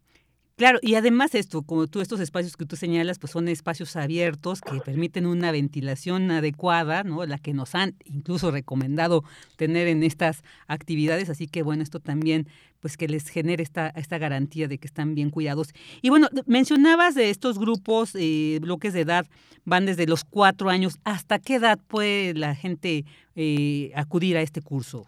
Claro, 0.57 0.79
y 0.83 0.95
además 0.95 1.35
esto, 1.35 1.63
como 1.63 1.89
tú 1.89 2.01
estos 2.01 2.21
espacios 2.21 2.57
que 2.57 2.65
tú 2.65 2.77
señalas, 2.77 3.19
pues 3.19 3.33
son 3.33 3.49
espacios 3.49 3.97
abiertos 3.97 4.61
que 4.61 4.79
permiten 4.79 5.27
una 5.27 5.51
ventilación 5.51 6.31
adecuada, 6.31 7.03
¿no? 7.03 7.27
La 7.27 7.39
que 7.39 7.53
nos 7.53 7.75
han 7.75 7.95
incluso 8.05 8.53
recomendado 8.53 9.25
tener 9.57 9.89
en 9.89 10.05
estas 10.05 10.45
actividades, 10.69 11.29
así 11.29 11.49
que 11.49 11.65
bueno, 11.65 11.83
esto 11.83 11.99
también 11.99 12.47
pues 12.79 12.97
que 12.97 13.09
les 13.09 13.29
genere 13.31 13.65
esta, 13.65 13.89
esta 13.97 14.19
garantía 14.19 14.69
de 14.69 14.79
que 14.79 14.87
están 14.87 15.17
bien 15.17 15.31
cuidados. 15.31 15.73
Y 16.03 16.11
bueno, 16.11 16.29
mencionabas 16.47 17.17
de 17.17 17.31
estos 17.31 17.59
grupos, 17.59 18.15
eh, 18.15 18.61
bloques 18.63 18.93
de 18.93 19.01
edad, 19.01 19.27
van 19.65 19.87
desde 19.87 20.07
los 20.07 20.23
cuatro 20.23 20.71
años. 20.71 21.01
¿Hasta 21.03 21.41
qué 21.41 21.57
edad 21.57 21.81
puede 21.89 22.33
la 22.35 22.55
gente 22.55 23.05
eh, 23.35 23.91
acudir 23.97 24.37
a 24.37 24.43
este 24.43 24.63
curso? 24.63 25.05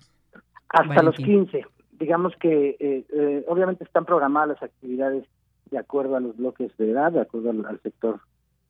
Hasta 0.70 1.02
los 1.04 1.14
15 1.14 1.66
digamos 1.98 2.34
que 2.36 2.76
eh, 2.78 3.04
eh, 3.12 3.44
obviamente 3.48 3.84
están 3.84 4.04
programadas 4.04 4.60
las 4.60 4.62
actividades 4.62 5.24
de 5.70 5.78
acuerdo 5.78 6.16
a 6.16 6.20
los 6.20 6.36
bloques 6.36 6.76
de 6.76 6.90
edad, 6.90 7.12
de 7.12 7.20
acuerdo 7.20 7.50
al, 7.50 7.80
sector 7.82 8.20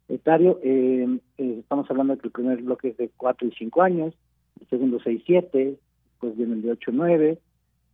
etario. 0.08 0.58
Eh, 0.62 1.18
eh, 1.38 1.56
estamos 1.60 1.90
hablando 1.90 2.14
de 2.14 2.20
que 2.20 2.28
el 2.28 2.32
primer 2.32 2.62
bloque 2.62 2.88
es 2.88 2.96
de 2.96 3.10
4 3.16 3.48
y 3.48 3.52
5 3.52 3.82
años, 3.82 4.14
el 4.60 4.68
segundo 4.68 4.98
6 5.02 5.20
y 5.20 5.24
7, 5.24 5.78
después 6.10 6.36
viene 6.36 6.54
el 6.54 6.62
de 6.62 6.72
8 6.72 6.90
y 6.90 6.94
9, 6.94 7.38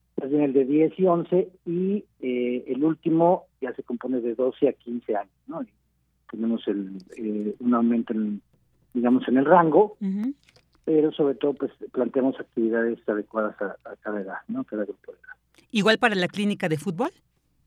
después 0.09 0.31
viene 0.31 0.45
el 0.47 0.53
de 0.53 0.65
10 0.65 0.99
y 0.99 1.07
11 1.07 1.49
y 1.67 2.05
eh, 2.21 2.65
el 2.69 2.85
último 2.85 3.47
ya 3.61 3.75
se 3.75 3.83
compone 3.83 4.21
de 4.21 4.35
12 4.35 4.69
a 4.69 4.73
15 4.73 5.17
años. 5.17 5.33
¿no? 5.47 5.65
tenemos 6.33 6.67
el, 6.67 7.55
un 7.61 7.75
aumento, 7.75 8.15
en, 8.15 8.41
digamos, 8.95 9.29
en 9.29 9.37
el 9.37 9.45
rango, 9.45 9.97
pero 10.85 11.13
sobre 11.13 11.35
todo 11.37 11.53
pues 11.53 11.71
planteamos 11.93 12.41
actividades 12.41 12.99
adecuadas 13.07 13.55
a, 13.61 13.77
cada 14.01 14.21
edad, 14.21 14.39
¿no? 14.49 14.65
cada 14.65 14.85
grupo 14.85 15.13
de 15.13 15.19
edad. 15.19 15.67
¿Igual 15.71 15.99
para 15.99 16.15
la 16.15 16.29
clínica 16.29 16.69
de 16.69 16.79
fútbol? 16.79 17.11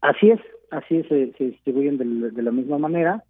Así 0.01 0.29
es, 0.29 0.39
así 0.71 1.03
se, 1.03 1.33
distribuyen 1.37 1.97
de, 1.97 2.41
la 2.43 2.51
misma 2.51 2.77
manera, 2.77 3.23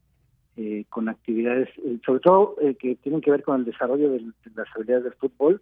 eh, 0.57 0.85
con 0.89 1.09
actividades, 1.09 1.69
eh, 1.79 1.99
sobre 2.05 2.19
todo 2.21 2.55
eh, 2.61 2.75
que 2.75 2.95
tienen 2.95 3.21
que 3.21 3.31
ver 3.31 3.43
con 3.43 3.59
el 3.59 3.65
desarrollo 3.65 4.11
de, 4.11 4.21
las 4.55 4.67
habilidades 4.75 5.03
del 5.03 5.13
fútbol 5.13 5.61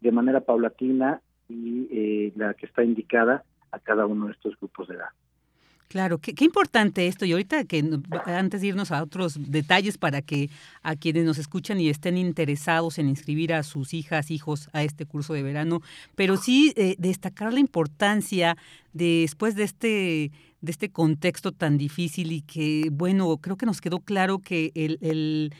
de 0.00 0.12
manera 0.12 0.40
paulatina 0.40 1.20
y 1.48 2.30
la 2.36 2.54
que 2.54 2.66
está 2.66 2.84
indicada 2.84 3.42
a 3.72 3.78
cada 3.78 4.06
uno 4.06 4.26
de 4.26 4.32
estos 4.32 4.58
grupos 4.60 4.86
de 4.88 4.96
edad. 4.96 5.08
Claro, 5.88 6.18
qué, 6.18 6.34
importante 6.44 7.06
esto. 7.06 7.24
Y 7.24 7.32
ahorita 7.32 7.64
que 7.64 7.82
antes 8.26 8.60
de 8.60 8.66
irnos 8.66 8.90
a 8.90 9.02
otros 9.02 9.36
detalles 9.38 9.98
para 9.98 10.22
que 10.22 10.50
a 10.82 10.96
quienes 10.96 11.24
nos 11.24 11.38
escuchan 11.38 11.80
y 11.80 11.88
estén 11.88 12.16
interesados 12.16 12.98
en 12.98 13.08
inscribir 13.08 13.54
a 13.54 13.62
sus 13.62 13.94
hijas, 13.94 14.30
hijos 14.30 14.68
a 14.72 14.82
este 14.82 15.06
curso 15.06 15.32
de 15.32 15.42
verano, 15.42 15.80
pero 16.14 16.36
sí 16.36 16.74
destacar 16.98 17.52
la 17.52 17.60
importancia 17.60 18.56
después 18.92 19.54
de 19.54 19.64
este 19.64 20.32
de 20.60 20.72
este 20.72 20.90
contexto 20.90 21.52
tan 21.52 21.78
difícil 21.78 22.32
y 22.32 22.40
que, 22.40 22.88
bueno, 22.90 23.36
creo 23.36 23.56
que 23.56 23.64
nos 23.64 23.80
quedó 23.80 24.00
claro 24.00 24.40
que 24.40 24.72
el 24.74 25.52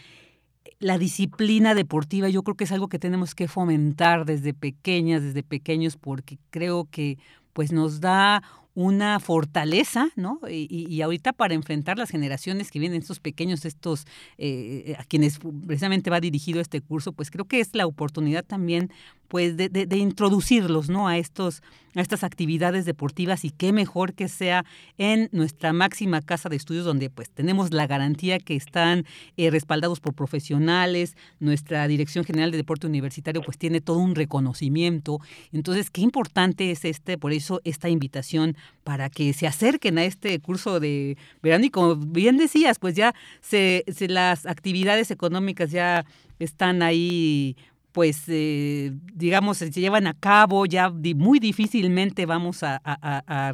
la 0.80 0.98
disciplina 0.98 1.74
deportiva 1.74 2.28
yo 2.28 2.42
creo 2.42 2.56
que 2.56 2.64
es 2.64 2.72
algo 2.72 2.88
que 2.88 2.98
tenemos 2.98 3.34
que 3.34 3.48
fomentar 3.48 4.24
desde 4.24 4.54
pequeñas, 4.54 5.22
desde 5.22 5.42
pequeños, 5.42 5.96
porque 5.96 6.38
creo 6.50 6.86
que 6.90 7.18
pues 7.52 7.72
nos 7.72 8.00
da 8.00 8.42
una 8.78 9.18
fortaleza, 9.18 10.10
¿no? 10.14 10.38
Y, 10.48 10.86
y, 10.88 11.02
ahorita 11.02 11.32
para 11.32 11.54
enfrentar 11.54 11.98
las 11.98 12.10
generaciones 12.10 12.70
que 12.70 12.78
vienen, 12.78 13.02
estos 13.02 13.18
pequeños, 13.18 13.64
estos 13.64 14.06
eh, 14.36 14.94
a 14.96 15.02
quienes 15.02 15.40
precisamente 15.66 16.10
va 16.10 16.20
dirigido 16.20 16.60
este 16.60 16.80
curso, 16.80 17.10
pues 17.10 17.32
creo 17.32 17.44
que 17.44 17.58
es 17.58 17.74
la 17.74 17.86
oportunidad 17.86 18.44
también 18.44 18.92
pues 19.28 19.56
de, 19.56 19.68
de, 19.68 19.96
introducirlos 19.96 20.88
¿no? 20.88 21.06
a, 21.06 21.18
estos, 21.18 21.62
a 21.94 22.00
estas 22.00 22.24
actividades 22.24 22.86
deportivas 22.86 23.44
y 23.44 23.50
qué 23.50 23.72
mejor 23.72 24.14
que 24.14 24.26
sea 24.26 24.64
en 24.96 25.28
nuestra 25.32 25.74
máxima 25.74 26.22
casa 26.22 26.48
de 26.48 26.56
estudios 26.56 26.86
donde 26.86 27.10
pues 27.10 27.30
tenemos 27.30 27.72
la 27.72 27.86
garantía 27.86 28.38
que 28.38 28.56
están 28.56 29.04
eh, 29.36 29.50
respaldados 29.50 30.00
por 30.00 30.14
profesionales, 30.14 31.16
nuestra 31.40 31.86
Dirección 31.88 32.24
General 32.24 32.50
de 32.50 32.56
Deporte 32.56 32.86
Universitario 32.86 33.42
pues 33.42 33.58
tiene 33.58 33.82
todo 33.82 33.98
un 33.98 34.14
reconocimiento. 34.14 35.20
Entonces, 35.52 35.90
qué 35.90 36.00
importante 36.00 36.70
es 36.70 36.86
este, 36.86 37.18
por 37.18 37.32
eso 37.32 37.60
esta 37.64 37.90
invitación 37.90 38.56
para 38.82 39.10
que 39.10 39.34
se 39.34 39.46
acerquen 39.46 39.98
a 39.98 40.04
este 40.04 40.38
curso 40.40 40.80
de 40.80 41.18
verano 41.42 41.66
y 41.66 41.70
como 41.70 41.96
bien 41.96 42.38
decías, 42.38 42.78
pues 42.78 42.96
ya 42.96 43.14
se 43.42 43.84
las 44.08 44.46
actividades 44.46 45.10
económicas 45.10 45.70
ya 45.70 46.06
están 46.38 46.82
ahí 46.82 47.56
pues 47.98 48.28
eh, 48.28 48.92
digamos 49.12 49.56
se 49.56 49.72
llevan 49.72 50.06
a 50.06 50.14
cabo 50.14 50.66
ya 50.66 50.88
muy 51.16 51.40
difícilmente 51.40 52.26
vamos 52.26 52.62
a, 52.62 52.78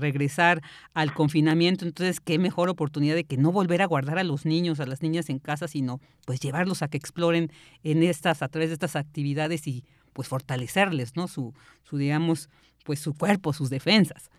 regresar 0.03 0.61
al 0.93 1.15
confinamiento. 1.15 1.87
Entonces 1.87 2.21
qué 2.21 2.39
mejor 2.39 2.69
oportunidad 2.69 3.15
de 3.15 3.25
que 3.25 3.39
no 3.39 3.53
volver 3.53 3.81
a 3.81 3.87
guardar 3.87 4.19
a 4.19 4.23
los 4.23 4.45
niños 4.45 4.81
a 4.81 4.87
las 4.87 5.01
niñas 5.01 5.31
en 5.31 5.39
casa 5.39 5.67
sino 5.67 5.99
pues 6.27 6.41
llevarlos 6.41 6.83
a 6.83 6.89
que 6.89 6.99
exploren 6.99 7.49
en 7.85 8.03
estas 8.03 8.43
a 8.43 8.49
través 8.49 8.69
de 8.69 8.75
estas 8.75 8.97
actividades 8.97 9.67
y 9.67 9.83
pues 10.13 10.29
fortalecerles 10.29 11.17
no 11.17 11.27
su 11.27 11.55
su 11.85 11.97
digamos 11.97 12.51
pues 12.85 12.99
su 12.99 13.17
cuerpo 13.17 13.55
sus 13.55 13.71
defensas. 13.71 14.31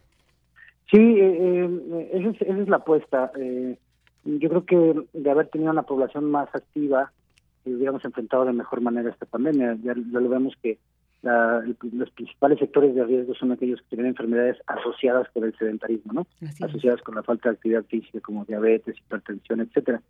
Sí 0.92 1.00
eh, 1.00 1.66
eh, 1.66 2.10
esa, 2.14 2.30
es, 2.30 2.42
esa, 2.44 2.62
es, 2.62 2.70
la 2.70 2.76
apuesta. 2.76 3.32
Yo 4.24 4.50
creo 4.50 4.66
que 4.68 5.08
de 5.14 5.32
haber 5.32 5.48
tenido 5.48 5.72
una 5.72 5.82
población 5.82 6.30
más 6.30 6.48
activa 6.54 7.12
hubiéramos 7.66 8.04
enfrentado 8.06 8.46
de 8.46 8.54
mejor 8.54 8.82
manera 8.82 9.10
esta 9.10 9.26
pandemia. 9.26 9.78
Ya, 9.84 9.94
lo 9.96 10.30
vemos 10.30 10.54
que 10.62 10.78
los 11.24 12.12
principales 12.12 12.60
sectores 12.60 12.94
de 12.94 13.04
riesgo 13.04 13.34
son 13.34 13.52
aquellos 13.52 13.82
que 13.82 13.96
tienen 13.96 14.08
enfermedades 14.08 14.58
asociadas 14.68 15.28
con 15.34 15.44
el 15.44 15.58
sedentarismo, 15.58 16.14
¿no? 16.14 16.28
asociadas 16.62 17.02
con 17.02 17.16
la 17.16 17.24
falta 17.24 17.50
de 17.50 17.56
actividad 17.56 17.84
física 17.86 18.20
como 18.20 18.46
diabetes, 18.46 18.96
hipertensión, 18.98 19.62
etcétera. 19.62 20.02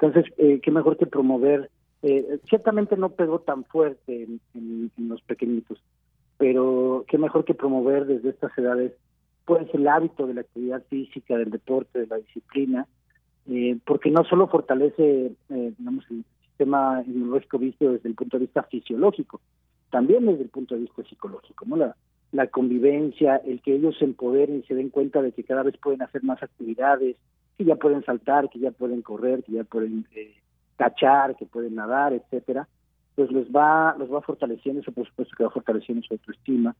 Entonces, 0.00 0.32
eh, 0.38 0.60
qué 0.62 0.70
mejor 0.70 0.96
que 0.96 1.06
promover. 1.06 1.70
Eh, 2.02 2.40
ciertamente 2.48 2.96
no 2.96 3.10
pegó 3.10 3.40
tan 3.40 3.64
fuerte 3.64 4.26
en, 4.54 4.90
los 4.96 5.22
pequeñitos, 5.22 5.80
pero 6.36 7.04
qué 7.06 7.18
mejor 7.18 7.44
que 7.44 7.54
promover 7.54 8.06
desde 8.06 8.30
estas 8.30 8.56
edades 8.58 8.92
pues 9.44 9.68
el 9.72 9.86
hábito 9.86 10.26
de 10.26 10.34
la 10.34 10.40
actividad 10.40 10.82
física, 10.88 11.36
del 11.36 11.50
deporte, 11.50 12.00
de 12.00 12.06
la 12.06 12.16
disciplina, 12.16 12.86
eh, 13.48 13.76
porque 13.84 14.10
no 14.10 14.24
solo 14.24 14.46
fortalece, 14.48 15.32
eh, 15.50 15.72
digamos, 15.78 16.04
el, 16.10 16.24
sistema 16.52 17.02
inmunológico 17.06 17.58
visto 17.58 17.92
desde 17.92 18.08
el 18.08 18.14
punto 18.14 18.38
de 18.38 18.44
vista 18.44 18.62
fisiológico, 18.62 19.40
también 19.90 20.26
desde 20.26 20.44
el 20.44 20.48
punto 20.48 20.74
de 20.74 20.82
vista 20.82 21.02
psicológico, 21.04 21.64
¿no? 21.66 21.76
La, 21.76 21.96
la 22.32 22.46
convivencia, 22.46 23.36
el 23.36 23.60
que 23.60 23.74
ellos 23.74 23.96
se 23.98 24.06
empoderen 24.06 24.60
y 24.60 24.62
se 24.62 24.74
den 24.74 24.88
cuenta 24.88 25.20
de 25.20 25.32
que 25.32 25.44
cada 25.44 25.62
vez 25.62 25.76
pueden 25.76 26.02
hacer 26.02 26.22
más 26.24 26.42
actividades, 26.42 27.16
que 27.58 27.64
ya 27.64 27.76
pueden 27.76 28.02
saltar, 28.04 28.48
que 28.48 28.58
ya 28.58 28.70
pueden 28.70 29.02
correr, 29.02 29.44
que 29.44 29.52
ya 29.52 29.64
pueden 29.64 30.06
eh, 30.12 30.34
cachar, 30.76 31.36
que 31.36 31.46
pueden 31.46 31.74
nadar, 31.74 32.14
etcétera, 32.14 32.66
pues 33.14 33.30
los 33.30 33.48
va, 33.48 33.94
los 33.98 34.12
va 34.12 34.22
fortaleciendo, 34.22 34.80
eso 34.80 34.92
por 34.92 35.06
supuesto 35.06 35.34
que 35.36 35.44
va 35.44 35.50
fortaleciendo 35.50 36.02
su 36.06 36.14
autoestima 36.14 36.74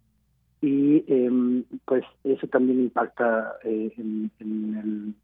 y 0.63 1.05
eh, 1.07 1.65
pues 1.85 2.05
eso 2.25 2.47
también 2.47 2.81
impacta 2.81 3.57
eh, 3.65 3.93
en, 3.99 4.31
el, 4.41 5.15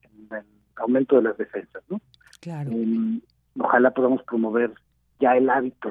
aumento 0.76 1.16
de 1.16 1.22
las 1.22 1.38
defensas, 1.38 1.82
¿no? 1.88 2.00
Claro. 2.40 2.70
Em, 2.70 3.20
ojalá 3.58 3.90
podamos 3.92 4.22
promover 4.22 4.72
ya 5.20 5.36
el 5.36 5.50
hábito 5.50 5.90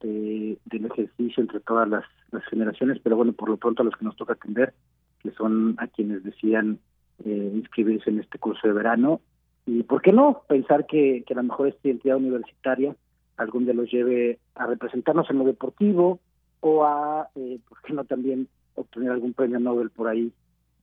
de, 0.00 0.58
del 0.64 0.86
ejercicio 0.86 1.42
entre 1.42 1.60
todas 1.60 1.88
las, 1.88 2.04
generaciones, 2.50 2.98
pero 3.02 3.16
bueno, 3.16 3.32
por 3.32 3.48
lo 3.48 3.56
pronto 3.56 3.80
a 3.80 3.84
los 3.86 3.96
que 3.96 4.04
nos 4.04 4.16
toca 4.16 4.34
atender, 4.34 4.74
que 5.20 5.30
son 5.30 5.74
a 5.78 5.86
quienes 5.86 6.22
decían 6.22 6.78
eh, 7.24 7.52
inscribirse 7.54 8.10
en 8.10 8.20
este 8.20 8.38
curso 8.38 8.66
de 8.66 8.74
verano, 8.74 9.22
y 9.64 9.84
por 9.84 10.02
qué 10.02 10.12
no 10.12 10.42
pensar 10.46 10.86
que, 10.86 11.24
que 11.26 11.32
a 11.32 11.36
lo 11.36 11.44
mejor 11.44 11.68
esta 11.68 11.88
entidad 11.88 12.18
universitaria 12.18 12.94
algún 13.38 13.64
día 13.64 13.72
los 13.72 13.90
lleve 13.90 14.38
a 14.54 14.66
representarnos 14.66 15.30
en 15.30 15.38
lo 15.38 15.44
deportivo, 15.44 16.20
o 16.60 16.84
a, 16.84 17.28
eh, 17.36 17.58
¿por 17.66 17.80
qué 17.82 17.92
no 17.94 18.04
también 18.04 18.48
obtener 18.74 19.12
algún 19.12 19.32
premio 19.32 19.58
Nobel 19.58 19.90
por 19.90 20.08
ahí 20.08 20.32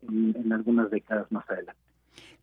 en 0.07 0.51
algunas 0.51 0.89
décadas 0.89 1.31
más 1.31 1.47
adelante? 1.49 1.92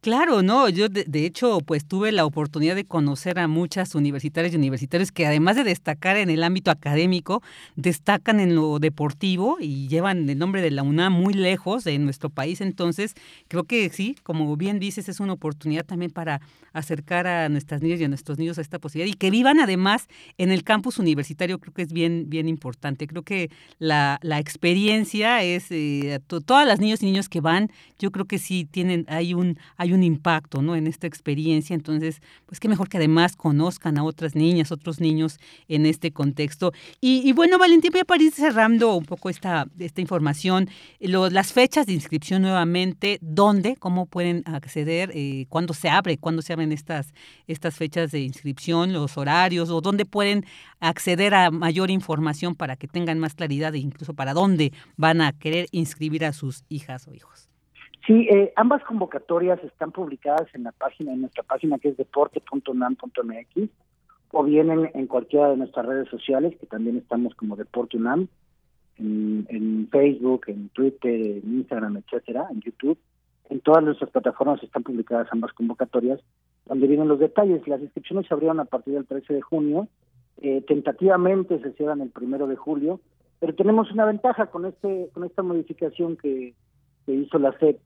Claro, 0.02 0.40
no, 0.42 0.70
yo 0.70 0.88
de, 0.88 1.26
hecho 1.26 1.58
pues 1.60 1.84
tuve 1.84 2.10
la 2.10 2.24
oportunidad 2.24 2.74
de 2.74 2.86
conocer 2.86 3.38
a 3.38 3.48
muchas 3.48 3.94
universitarias 3.94 4.54
y 4.54 4.56
universitarios 4.56 5.12
que 5.12 5.26
además 5.26 5.56
de 5.56 5.64
destacar 5.64 6.16
en 6.16 6.30
el 6.30 6.42
ámbito 6.42 6.70
académico, 6.70 7.42
destacan 7.76 8.40
en 8.40 8.54
lo 8.54 8.78
deportivo 8.78 9.58
y 9.60 9.88
llevan 9.88 10.26
el 10.30 10.38
nombre 10.38 10.62
de 10.62 10.70
la 10.70 10.82
UNAM 10.84 11.12
muy 11.12 11.34
lejos 11.34 11.84
de 11.84 11.98
nuestro 11.98 12.30
país, 12.30 12.62
entonces 12.62 13.12
creo 13.48 13.64
que 13.64 13.90
sí, 13.90 14.16
como 14.22 14.56
bien 14.56 14.78
dices, 14.78 15.10
es 15.10 15.20
una 15.20 15.34
oportunidad 15.34 15.84
también 15.84 16.10
para 16.10 16.40
acercar 16.72 17.26
a 17.26 17.50
nuestras 17.50 17.82
niñas 17.82 18.00
y 18.00 18.04
a 18.04 18.08
nuestros 18.08 18.38
niños 18.38 18.56
a 18.56 18.62
esta 18.62 18.78
posibilidad 18.78 19.14
y 19.14 19.18
que 19.18 19.30
vivan 19.30 19.60
además 19.60 20.08
en 20.38 20.50
el 20.50 20.64
campus 20.64 20.98
universitario, 20.98 21.58
creo 21.58 21.74
que 21.74 21.82
es 21.82 21.92
bien, 21.92 22.24
bien 22.28 22.48
importante. 22.48 23.06
Creo 23.06 23.22
que 23.22 23.50
la, 23.78 24.18
la 24.22 24.38
experiencia 24.38 25.42
es, 25.42 25.66
eh, 25.70 26.20
todas 26.26 26.66
las 26.66 26.80
niños 26.80 27.02
y 27.02 27.06
niños 27.06 27.28
que 27.28 27.42
van, 27.42 27.70
yo 27.98 28.10
creo 28.12 28.24
que 28.24 28.38
sí 28.38 28.64
tienen, 28.64 29.04
hay 29.08 29.34
un, 29.34 29.58
hay 29.76 29.89
un 29.92 30.02
impacto 30.02 30.62
¿no? 30.62 30.76
en 30.76 30.86
esta 30.86 31.06
experiencia. 31.06 31.74
Entonces, 31.74 32.20
pues 32.46 32.60
qué 32.60 32.68
mejor 32.68 32.88
que 32.88 32.96
además 32.96 33.36
conozcan 33.36 33.98
a 33.98 34.04
otras 34.04 34.34
niñas, 34.34 34.72
otros 34.72 35.00
niños 35.00 35.38
en 35.68 35.86
este 35.86 36.12
contexto. 36.12 36.72
Y, 37.00 37.32
bueno, 37.32 37.58
Valentín, 37.58 37.92
voy 37.92 38.18
a 38.18 38.22
ir 38.22 38.32
cerrando 38.32 38.96
un 38.96 39.04
poco 39.04 39.30
esta, 39.30 39.66
esta 39.78 40.00
información. 40.00 40.68
las 41.00 41.52
fechas 41.52 41.86
de 41.86 41.92
inscripción 41.92 42.42
nuevamente, 42.42 43.18
¿dónde? 43.20 43.76
¿Cómo 43.76 44.06
pueden 44.06 44.42
acceder? 44.46 45.10
Eh, 45.14 45.46
¿Cuándo 45.48 45.74
se 45.74 45.88
abre? 45.88 46.18
¿Cuándo 46.18 46.42
se 46.42 46.52
abren 46.52 46.72
estas, 46.72 47.12
estas 47.46 47.76
fechas 47.76 48.10
de 48.10 48.20
inscripción? 48.20 48.92
¿Los 48.92 49.16
horarios? 49.16 49.70
¿O 49.70 49.80
dónde 49.80 50.04
pueden 50.06 50.44
acceder 50.80 51.34
a 51.34 51.50
mayor 51.50 51.90
información 51.90 52.54
para 52.54 52.76
que 52.76 52.88
tengan 52.88 53.18
más 53.18 53.34
claridad 53.34 53.74
e 53.74 53.78
incluso 53.78 54.14
para 54.14 54.34
dónde 54.34 54.72
van 54.96 55.20
a 55.20 55.32
querer 55.32 55.66
inscribir 55.72 56.24
a 56.24 56.32
sus 56.32 56.64
hijas 56.68 57.06
o 57.06 57.14
hijos? 57.14 57.49
Sí, 58.10 58.26
eh, 58.28 58.52
ambas 58.56 58.82
convocatorias 58.82 59.62
están 59.62 59.92
publicadas 59.92 60.48
en 60.54 60.64
la 60.64 60.72
página, 60.72 61.12
en 61.12 61.20
nuestra 61.20 61.44
página 61.44 61.78
que 61.78 61.90
es 61.90 61.96
deporte.unam.mx 61.96 63.70
o 64.32 64.42
bien 64.42 64.68
en, 64.68 65.06
cualquiera 65.06 65.50
de 65.50 65.56
nuestras 65.56 65.86
redes 65.86 66.08
sociales, 66.08 66.56
que 66.58 66.66
también 66.66 66.96
estamos 66.96 67.36
como 67.36 67.54
Deporte 67.54 67.96
UNAM, 67.98 68.26
en, 68.98 69.88
Facebook, 69.92 70.46
en 70.48 70.70
Twitter, 70.70 71.14
en 71.14 71.58
Instagram, 71.58 71.98
etcétera, 71.98 72.48
en 72.50 72.60
YouTube. 72.62 72.98
En 73.48 73.60
todas 73.60 73.84
nuestras 73.84 74.10
plataformas 74.10 74.60
están 74.64 74.82
publicadas 74.82 75.28
ambas 75.30 75.52
convocatorias, 75.52 76.18
donde 76.66 76.88
vienen 76.88 77.06
los 77.06 77.20
detalles. 77.20 77.68
Las 77.68 77.80
inscripciones 77.80 78.26
se 78.26 78.34
abrieron 78.34 78.58
a 78.58 78.64
partir 78.64 78.94
del 78.94 79.06
13 79.06 79.34
de 79.34 79.40
junio, 79.40 79.86
eh, 80.38 80.64
tentativamente 80.66 81.60
se 81.60 81.70
cierran 81.74 82.00
el 82.00 82.10
primero 82.10 82.48
de 82.48 82.56
julio, 82.56 82.98
pero 83.38 83.54
tenemos 83.54 83.92
una 83.92 84.04
ventaja 84.04 84.46
con 84.46 84.66
este 84.66 85.10
con 85.14 85.22
esta 85.22 85.44
modificación 85.44 86.16
que, 86.16 86.54
que 87.06 87.14
hizo 87.14 87.38
la 87.38 87.56
SEP 87.60 87.78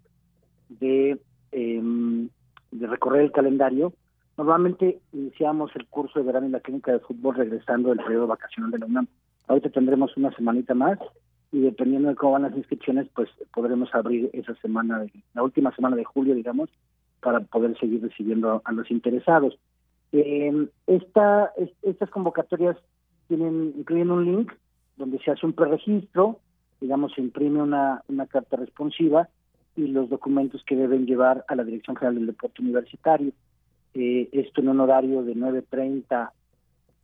de, 0.69 1.19
em, 1.53 2.29
de 2.71 2.87
recorrer 2.87 3.23
el 3.23 3.33
calendario. 3.33 3.93
Normalmente 4.37 5.01
iniciamos 5.13 5.71
el 5.77 5.87
curso 5.87 6.19
de 6.19 6.25
verano 6.25 6.47
en 6.47 6.53
la 6.53 6.61
clínica 6.61 6.93
de 6.93 7.01
fútbol 7.01 7.37
regresando 7.37 7.91
del 7.91 8.05
periodo 8.05 8.27
vacacional 8.27 8.71
de 8.71 8.79
la 8.79 8.87
UNAM. 8.87 9.07
Ahorita 9.47 9.71
tendremos 9.71 10.17
una 10.17 10.35
semanita 10.35 10.75
más 10.75 10.99
y 11.53 11.61
dependiendo 11.61 12.09
de 12.09 12.17
cómo 12.17 12.33
van 12.33 12.43
las 12.43 12.57
inscripciones, 12.57 13.07
pues 13.15 13.29
podremos 13.53 13.95
abrir 13.95 14.29
esa 14.33 14.55
semana, 14.57 14.99
de, 14.99 15.13
la 15.35 15.43
última 15.45 15.73
semana 15.75 15.95
de 15.95 16.05
julio, 16.05 16.35
digamos, 16.35 16.69
para 17.21 17.41
poder 17.41 17.79
seguir 17.79 18.03
recibiendo 18.03 18.61
a, 18.65 18.73
los 18.73 18.91
interesados. 18.91 19.57
Eh, 20.11 20.69
esta, 20.89 21.53
estas 21.83 22.11
convocatorias 22.11 22.77
tienen 23.29 23.73
incluyen 23.79 24.11
un 24.11 24.25
link 24.25 24.53
donde 24.97 25.19
se 25.21 25.31
hace 25.31 25.47
un 25.47 25.53
preregistro, 25.53 26.41
digamos, 26.81 27.13
se 27.15 27.21
imprime 27.21 27.63
una, 27.63 28.03
una 28.09 28.27
carta 28.27 28.57
responsiva 28.57 29.29
y 29.77 29.89
los 29.89 30.09
documentos 30.09 30.63
que 30.65 30.77
deben 30.77 31.07
llevar 31.07 31.45
a 31.49 31.55
la 31.55 31.65
Dirección 31.65 31.97
General 31.97 32.15
del 32.17 32.27
Deporte 32.27 32.63
Universitario. 32.63 33.33
Eh, 33.95 34.29
esto 34.33 34.61
en 34.61 34.69
un 34.69 34.81
horario 34.81 35.23
de 35.23 35.35
9.30 35.35 36.31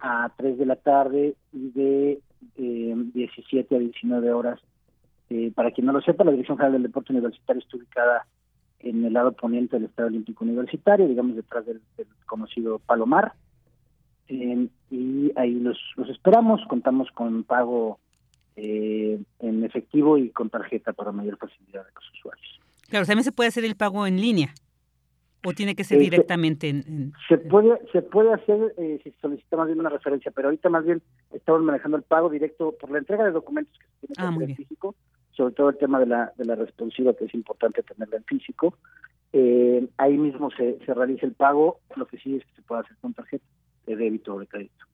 a 0.00 0.32
3 0.36 0.58
de 0.58 0.66
la 0.66 0.76
tarde 0.76 1.34
y 1.52 1.70
de 1.70 2.20
eh, 2.56 2.94
17 3.14 3.76
a 3.76 3.78
19 3.78 4.32
horas. 4.32 4.60
Eh, 5.28 5.52
para 5.54 5.70
quien 5.70 5.86
no 5.86 5.92
lo 5.92 6.00
sepa, 6.00 6.24
la 6.24 6.32
Dirección 6.32 6.56
General 6.58 6.72
del 6.74 6.82
Deporte 6.84 7.12
Universitario 7.12 7.62
está 7.62 7.76
ubicada 7.76 8.26
en 8.80 9.04
el 9.04 9.12
lado 9.12 9.32
poniente 9.32 9.76
del 9.76 9.86
Estado 9.86 10.08
Olímpico 10.08 10.44
Universitario, 10.44 11.06
digamos 11.06 11.36
detrás 11.36 11.66
del, 11.66 11.80
conocido 12.26 12.78
Palomar. 12.80 13.32
Eh, 14.28 14.68
y 14.90 15.32
ahí 15.36 15.54
los, 15.60 15.78
los 15.96 16.08
esperamos, 16.08 16.60
contamos 16.68 17.10
con 17.12 17.44
pago 17.44 17.98
eh, 18.62 19.18
en 19.38 19.64
efectivo 19.64 20.18
y 20.18 20.28
con 20.28 20.50
tarjeta 20.50 20.92
para 20.92 21.12
mayor 21.12 21.38
facilidad 21.38 21.82
de 21.82 21.92
los 21.94 22.10
usuarios. 22.12 22.60
Claro, 22.90 23.06
también 23.06 23.24
se 23.24 23.32
puede 23.32 23.48
hacer 23.48 23.64
el 23.64 23.74
pago 23.74 24.06
en 24.06 24.20
línea 24.20 24.52
o 25.46 25.52
tiene 25.54 25.74
que 25.74 25.82
ser 25.82 25.96
eh, 25.96 26.02
directamente 26.02 26.68
en, 26.68 27.14
Se 27.26 27.38
puede 27.38 27.80
se 27.90 28.02
puede 28.02 28.34
hacer 28.34 28.74
eh, 28.76 29.00
si 29.02 29.12
se 29.12 29.20
solicita 29.20 29.56
más 29.56 29.68
bien 29.68 29.80
una 29.80 29.88
referencia, 29.88 30.30
pero 30.30 30.48
ahorita 30.48 30.68
más 30.68 30.84
bien 30.84 31.00
estamos 31.32 31.62
manejando 31.62 31.96
el 31.96 32.02
pago 32.02 32.28
directo 32.28 32.74
por 32.78 32.90
la 32.90 32.98
entrega 32.98 33.24
de 33.24 33.30
documentos 33.30 33.78
que 33.78 33.86
se 33.86 34.06
tiene 34.06 34.14
que 34.14 34.22
ah, 34.22 34.28
hacer 34.28 34.50
en 34.50 34.56
físico, 34.56 34.94
sobre 35.30 35.54
todo 35.54 35.70
el 35.70 35.78
tema 35.78 35.98
de 35.98 36.06
la 36.06 36.32
de 36.36 36.44
la 36.44 36.54
responsiva 36.54 37.14
que 37.14 37.24
es 37.24 37.32
importante 37.32 37.82
tenerla 37.82 38.18
en 38.18 38.24
físico. 38.24 38.76
ahí 39.96 40.18
mismo 40.18 40.50
se, 40.50 40.78
se 40.84 40.92
realiza 40.92 41.24
el 41.24 41.32
pago, 41.32 41.80
lo 41.96 42.06
que 42.06 42.18
sí 42.18 42.36
es 42.36 42.44
que 42.44 42.56
se 42.56 42.62
puede 42.62 42.82
hacer 42.82 42.98
con 43.00 43.14
tarjeta 43.14 43.46
de 43.86 43.96
débito 43.96 44.34
o 44.34 44.40
de 44.40 44.46
crédito. 44.46 44.89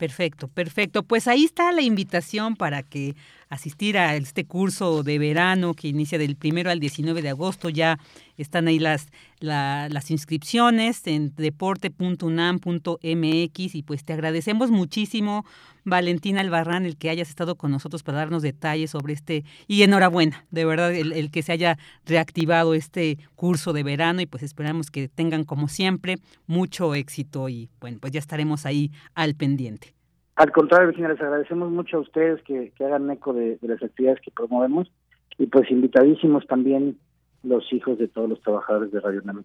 Perfecto, 0.00 0.48
perfecto. 0.48 1.02
Pues 1.02 1.28
ahí 1.28 1.44
está 1.44 1.72
la 1.72 1.82
invitación 1.82 2.56
para 2.56 2.82
que 2.82 3.16
asistir 3.50 3.98
a 3.98 4.16
este 4.16 4.46
curso 4.46 5.02
de 5.02 5.18
verano 5.18 5.74
que 5.74 5.88
inicia 5.88 6.16
del 6.16 6.36
primero 6.36 6.70
al 6.70 6.80
19 6.80 7.20
de 7.20 7.28
agosto. 7.28 7.68
Ya 7.68 7.98
están 8.38 8.66
ahí 8.66 8.78
las, 8.78 9.08
las 9.40 10.10
inscripciones 10.10 11.06
en 11.06 11.34
deporte.unam.mx 11.34 13.74
y 13.74 13.82
pues 13.82 14.04
te 14.04 14.12
agradecemos 14.12 14.70
muchísimo, 14.70 15.44
Valentina 15.84 16.40
Albarrán, 16.40 16.84
el 16.84 16.98
que 16.98 17.10
hayas 17.10 17.30
estado 17.30 17.56
con 17.56 17.70
nosotros 17.70 18.02
para 18.02 18.18
darnos 18.18 18.42
detalles 18.42 18.90
sobre 18.90 19.14
este 19.14 19.44
y 19.66 19.82
enhorabuena, 19.82 20.44
de 20.50 20.64
verdad, 20.64 20.94
el, 20.94 21.30
que 21.30 21.42
se 21.42 21.52
haya 21.52 21.78
reactivado 22.06 22.74
este 22.74 23.18
curso 23.34 23.72
de 23.72 23.82
verano 23.82 24.20
y 24.20 24.26
pues 24.26 24.42
esperamos 24.42 24.90
que 24.90 25.08
tengan 25.08 25.44
como 25.44 25.68
siempre 25.68 26.16
mucho 26.46 26.94
éxito 26.94 27.48
y 27.48 27.70
bueno, 27.80 27.98
pues 28.00 28.12
ya 28.12 28.18
estaremos 28.18 28.66
ahí 28.66 28.90
al 29.14 29.34
pendiente. 29.34 29.94
Al 30.36 30.52
contrario, 30.52 30.88
Virginia, 30.88 31.10
les 31.10 31.20
agradecemos 31.20 31.70
mucho 31.70 31.98
a 31.98 32.00
ustedes 32.00 32.42
que, 32.42 32.72
hagan 32.80 33.10
eco 33.10 33.32
de, 33.32 33.58
las 33.62 33.82
actividades 33.82 34.20
que 34.20 34.30
promovemos 34.30 34.90
y 35.38 35.46
pues 35.46 35.70
invitadísimos 35.70 36.46
también 36.46 36.98
los 37.42 37.72
hijos 37.72 37.98
de 37.98 38.08
todos 38.08 38.28
los 38.28 38.40
trabajadores 38.42 38.92
de 38.92 39.00
Radio 39.00 39.22
Nam. 39.22 39.44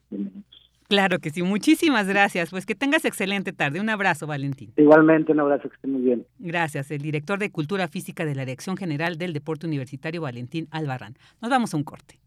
Claro 0.87 1.19
que 1.19 1.31
sí, 1.31 1.41
muchísimas 1.41 2.07
gracias. 2.07 2.51
Pues 2.51 2.65
que 2.65 2.75
tengas 2.75 3.05
excelente 3.05 3.53
tarde. 3.53 3.79
Un 3.79 3.89
abrazo, 3.89 4.27
Valentín. 4.27 4.71
Igualmente, 4.77 5.31
un 5.31 5.39
abrazo, 5.39 5.69
que 5.69 5.75
esté 5.75 5.87
muy 5.87 6.01
bien. 6.01 6.25
Gracias, 6.37 6.91
el 6.91 7.01
director 7.01 7.39
de 7.39 7.51
Cultura 7.51 7.87
Física 7.87 8.25
de 8.25 8.35
la 8.35 8.45
Dirección 8.45 8.77
General 8.77 9.17
del 9.17 9.33
Deporte 9.33 9.65
Universitario, 9.65 10.21
Valentín 10.21 10.67
Albarrán. 10.71 11.15
Nos 11.41 11.49
vamos 11.49 11.73
a 11.73 11.77
un 11.77 11.83
corte. 11.83 12.19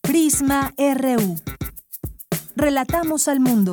Prisma 0.00 0.72
RU. 0.78 1.36
Relatamos 2.56 3.26
al 3.26 3.40
mundo. 3.40 3.72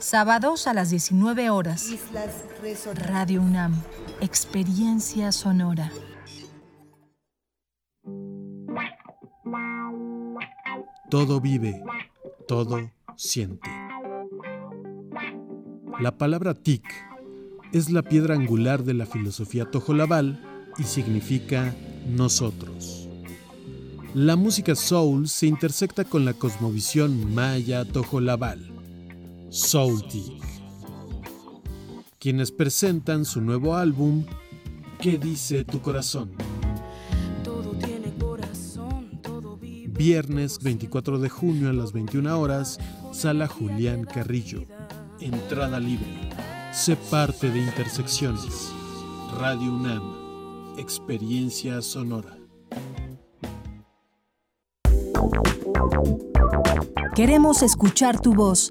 sábados 0.00 0.66
a 0.66 0.74
las 0.74 0.90
19 0.90 1.50
horas. 1.50 1.86
Radio 2.94 3.42
UNAM. 3.42 3.80
Experiencia 4.20 5.30
sonora. 5.32 5.92
Todo 11.10 11.40
vive, 11.40 11.82
todo 12.46 12.90
siente. 13.16 13.68
La 16.00 16.16
palabra 16.16 16.54
tic 16.54 16.84
es 17.72 17.90
la 17.90 18.02
piedra 18.02 18.34
angular 18.34 18.84
de 18.84 18.94
la 18.94 19.06
filosofía 19.06 19.70
tojolabal 19.70 20.40
y 20.78 20.84
significa 20.84 21.74
nosotros. 22.08 23.08
La 24.14 24.36
música 24.36 24.74
soul 24.74 25.28
se 25.28 25.46
intersecta 25.46 26.04
con 26.04 26.24
la 26.24 26.32
cosmovisión 26.32 27.34
maya 27.34 27.84
tojolabal, 27.84 28.79
Soul 29.50 30.02
Tic, 30.08 30.42
quienes 32.18 32.50
presentan 32.50 33.24
su 33.24 33.40
nuevo 33.40 33.76
álbum 33.76 34.24
¿Qué 35.00 35.16
dice 35.16 35.64
tu 35.64 35.80
corazón? 35.80 36.30
Viernes 39.86 40.58
24 40.62 41.18
de 41.18 41.30
junio 41.30 41.70
a 41.70 41.72
las 41.72 41.94
21 41.94 42.38
horas, 42.38 42.78
Sala 43.10 43.46
Julián 43.46 44.04
Carrillo. 44.04 44.64
Entrada 45.20 45.80
libre. 45.80 46.06
Sé 46.72 46.96
parte 46.96 47.50
de 47.50 47.60
Intersecciones. 47.60 48.70
Radio 49.38 49.72
UNAM. 49.72 50.78
Experiencia 50.78 51.80
sonora. 51.80 52.36
Queremos 57.14 57.62
escuchar 57.62 58.20
tu 58.20 58.34
voz. 58.34 58.70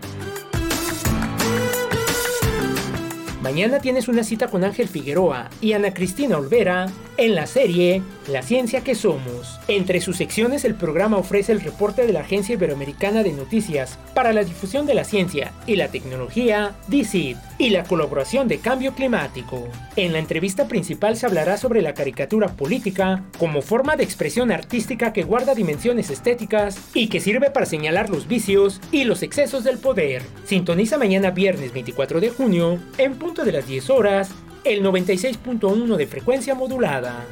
Mañana 3.51 3.81
tienes 3.81 4.07
una 4.07 4.23
cita 4.23 4.47
con 4.47 4.63
Ángel 4.63 4.87
Figueroa 4.87 5.49
y 5.59 5.73
Ana 5.73 5.93
Cristina 5.93 6.37
Olvera 6.37 6.89
en 7.17 7.35
la 7.35 7.47
serie 7.47 8.01
La 8.29 8.43
Ciencia 8.43 8.81
que 8.81 8.95
Somos. 8.95 9.59
Entre 9.67 9.99
sus 9.99 10.15
secciones 10.15 10.63
el 10.63 10.73
programa 10.73 11.17
ofrece 11.17 11.51
el 11.51 11.59
reporte 11.59 12.07
de 12.07 12.13
la 12.13 12.21
Agencia 12.21 12.53
Iberoamericana 12.53 13.23
de 13.23 13.33
Noticias 13.33 13.99
para 14.15 14.31
la 14.31 14.45
difusión 14.45 14.85
de 14.85 14.93
la 14.93 15.03
ciencia 15.03 15.51
y 15.67 15.75
la 15.75 15.89
tecnología, 15.89 16.77
DICID, 16.87 17.35
y 17.61 17.69
la 17.69 17.83
colaboración 17.83 18.47
de 18.47 18.57
Cambio 18.57 18.95
Climático. 18.95 19.69
En 19.95 20.13
la 20.13 20.17
entrevista 20.17 20.67
principal 20.67 21.15
se 21.15 21.27
hablará 21.27 21.57
sobre 21.57 21.83
la 21.83 21.93
caricatura 21.93 22.47
política 22.47 23.23
como 23.37 23.61
forma 23.61 23.95
de 23.95 24.03
expresión 24.03 24.51
artística 24.51 25.13
que 25.13 25.21
guarda 25.21 25.53
dimensiones 25.53 26.09
estéticas 26.09 26.89
y 26.95 27.07
que 27.07 27.19
sirve 27.19 27.51
para 27.51 27.67
señalar 27.67 28.09
los 28.09 28.27
vicios 28.27 28.81
y 28.91 29.03
los 29.03 29.21
excesos 29.21 29.63
del 29.63 29.77
poder. 29.77 30.23
Sintoniza 30.43 30.97
mañana 30.97 31.29
viernes 31.29 31.71
24 31.71 32.19
de 32.19 32.31
junio, 32.31 32.79
en 32.97 33.13
punto 33.13 33.45
de 33.45 33.51
las 33.51 33.67
10 33.67 33.91
horas, 33.91 34.31
el 34.63 34.83
96.1 34.83 35.97
de 35.97 36.07
frecuencia 36.07 36.55
modulada. 36.55 37.27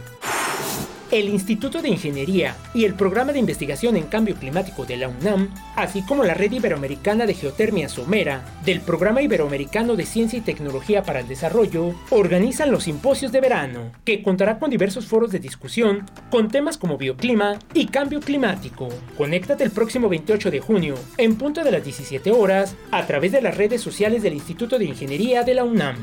El 1.11 1.27
Instituto 1.27 1.81
de 1.81 1.89
Ingeniería 1.89 2.55
y 2.71 2.85
el 2.85 2.93
Programa 2.93 3.33
de 3.33 3.39
Investigación 3.39 3.97
en 3.97 4.03
Cambio 4.03 4.35
Climático 4.35 4.85
de 4.85 4.95
la 4.95 5.07
UNAM, 5.07 5.49
así 5.75 6.03
como 6.03 6.23
la 6.23 6.35
Red 6.35 6.51
Iberoamericana 6.51 7.25
de 7.25 7.33
Geotermia 7.33 7.89
Somera 7.89 8.45
del 8.63 8.79
Programa 8.81 9.23
Iberoamericano 9.23 9.95
de 9.95 10.05
Ciencia 10.05 10.37
y 10.37 10.43
Tecnología 10.43 11.01
para 11.01 11.21
el 11.21 11.27
Desarrollo, 11.27 11.95
organizan 12.11 12.69
los 12.69 12.83
simposios 12.83 13.31
de 13.31 13.41
verano, 13.41 13.91
que 14.05 14.21
contará 14.21 14.59
con 14.59 14.69
diversos 14.69 15.07
foros 15.07 15.31
de 15.31 15.39
discusión 15.39 16.05
con 16.29 16.47
temas 16.47 16.77
como 16.77 16.99
bioclima 16.99 17.57
y 17.73 17.87
cambio 17.87 18.19
climático. 18.19 18.89
Conéctate 19.17 19.63
el 19.63 19.71
próximo 19.71 20.09
28 20.09 20.51
de 20.51 20.59
junio, 20.59 20.93
en 21.17 21.37
punto 21.37 21.63
de 21.63 21.71
las 21.71 21.83
17 21.83 22.29
horas, 22.29 22.75
a 22.91 23.07
través 23.07 23.31
de 23.31 23.41
las 23.41 23.57
redes 23.57 23.81
sociales 23.81 24.21
del 24.21 24.35
Instituto 24.35 24.77
de 24.77 24.85
Ingeniería 24.85 25.43
de 25.43 25.55
la 25.55 25.63
UNAM. 25.63 25.95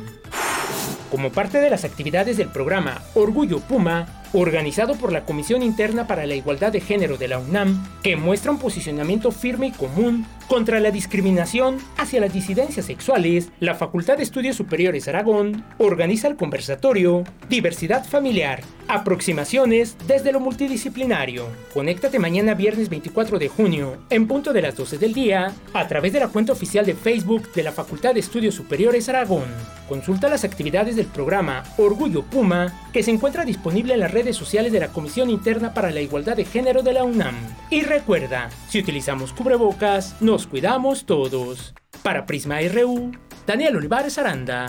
Como 1.11 1.30
parte 1.30 1.59
de 1.59 1.70
las 1.70 1.84
actividades 1.84 2.36
del 2.36 2.48
programa 2.48 3.00
Orgullo 3.14 3.61
Puma, 3.61 4.16
organizado 4.33 4.95
por 4.95 5.12
la 5.12 5.24
Comisión 5.24 5.62
Interna 5.62 6.07
para 6.07 6.27
la 6.27 6.35
Igualdad 6.35 6.72
de 6.72 6.81
Género 6.81 7.16
de 7.16 7.29
la 7.29 7.39
UNAM, 7.39 7.87
que 8.03 8.16
muestra 8.16 8.51
un 8.51 8.59
posicionamiento 8.59 9.31
firme 9.31 9.68
y 9.68 9.72
común 9.72 10.27
contra 10.49 10.80
la 10.80 10.90
discriminación 10.90 11.78
hacia 11.97 12.20
las 12.20 12.32
disidencias 12.32 12.86
sexuales, 12.86 13.51
la 13.61 13.74
Facultad 13.74 14.16
de 14.16 14.22
Estudios 14.22 14.57
Superiores 14.57 15.09
Aragón 15.09 15.64
organiza 15.78 16.28
el 16.28 16.36
conversatorio 16.36 17.24
Diversidad 17.49 18.07
Familiar, 18.07 18.62
aproximaciones 18.88 19.97
desde 20.07 20.32
lo 20.32 20.40
multidisciplinario. 20.40 21.47
Conéctate 21.74 22.18
mañana 22.18 22.55
viernes 22.55 22.88
24 22.88 23.38
de 23.38 23.49
junio, 23.49 23.99
en 24.11 24.26
punto 24.26 24.53
de 24.53 24.62
las 24.62 24.76
12 24.76 24.99
del 24.99 25.14
día, 25.14 25.53
a 25.72 25.88
través 25.88 26.12
de 26.12 26.20
la 26.20 26.28
cuenta 26.28 26.53
oficial 26.53 26.86
de 26.86 26.94
Facebook 26.94 27.53
de 27.53 27.62
la 27.62 27.72
Facultad 27.72 28.14
de 28.14 28.20
Estudios 28.20 28.55
Superiores 28.55 29.09
Aragón. 29.09 29.47
Consulta 29.88 30.28
las 30.28 30.44
actividades 30.44 30.97
del 30.97 31.07
programa 31.07 31.62
Orgullo 31.76 32.22
Puma, 32.22 32.72
que 32.92 33.03
se 33.03 33.11
encuentra 33.11 33.44
disponible 33.44 33.94
en 33.94 34.01
las 34.01 34.11
redes 34.11 34.36
sociales 34.36 34.72
de 34.72 34.80
la 34.80 34.88
Comisión 34.88 35.30
Interna 35.30 35.74
para 35.74 35.90
la 35.90 36.01
Igualdad 36.01 36.36
de 36.36 36.44
Género 36.44 36.82
de 36.82 36.92
la 36.92 37.05
UNAM. 37.05 37.36
Y 37.70 37.82
recuerda, 37.82 38.51
si 38.68 38.80
utilizamos 38.80 39.32
cubrebocas, 39.32 40.16
nos 40.37 40.47
cuidamos 40.47 41.07
todos. 41.07 41.72
Para 42.03 42.26
Prisma 42.26 42.59
RU, 42.70 43.11
Daniel 43.47 43.78
Olivares 43.78 44.18
Aranda. 44.18 44.66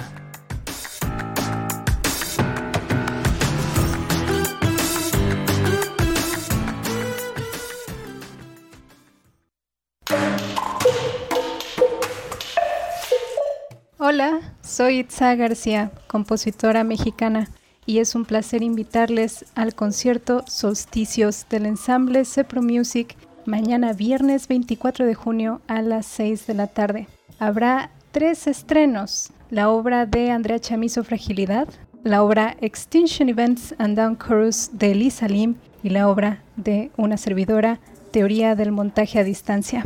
Hola, 13.98 14.40
soy 14.62 15.00
Itza 15.00 15.36
García, 15.36 15.92
compositora 16.08 16.86
mexicana, 16.86 17.50
y 17.86 18.00
es 18.00 18.16
un 18.16 18.24
placer 18.24 18.64
invitarles 18.64 19.44
al 19.54 19.76
concierto 19.76 20.46
Solsticios 20.48 21.46
del 21.50 21.66
ensamble 21.66 22.24
Cepro 22.24 22.62
Music 22.62 23.18
mañana 23.48 23.94
viernes 23.94 24.48
24 24.48 25.06
de 25.06 25.16
junio 25.16 25.62
a 25.68 25.82
las 25.82 26.06
6 26.06 26.46
de 26.48 26.54
la 26.54 26.68
tarde. 26.68 27.08
Habrá 27.40 27.90
tres 28.12 28.46
estrenos, 28.46 29.32
la 29.50 29.70
obra 29.70 30.06
de 30.06 30.32
Andrea 30.32 30.60
Chamizo 30.60 31.04
Fragilidad, 31.04 31.68
la 32.04 32.24
obra 32.24 32.58
Extinction 32.60 33.30
Events 33.30 33.74
and 33.78 33.98
Down 33.98 34.18
Chorus 34.18 34.72
de 34.74 34.92
Elisa 34.92 35.28
Lim 35.28 35.56
y 35.82 35.90
la 35.90 36.10
obra 36.10 36.44
de 36.58 36.92
una 36.98 37.18
servidora 37.18 37.80
Teoría 38.12 38.56
del 38.56 38.72
montaje 38.72 39.20
a 39.20 39.24
distancia. 39.24 39.86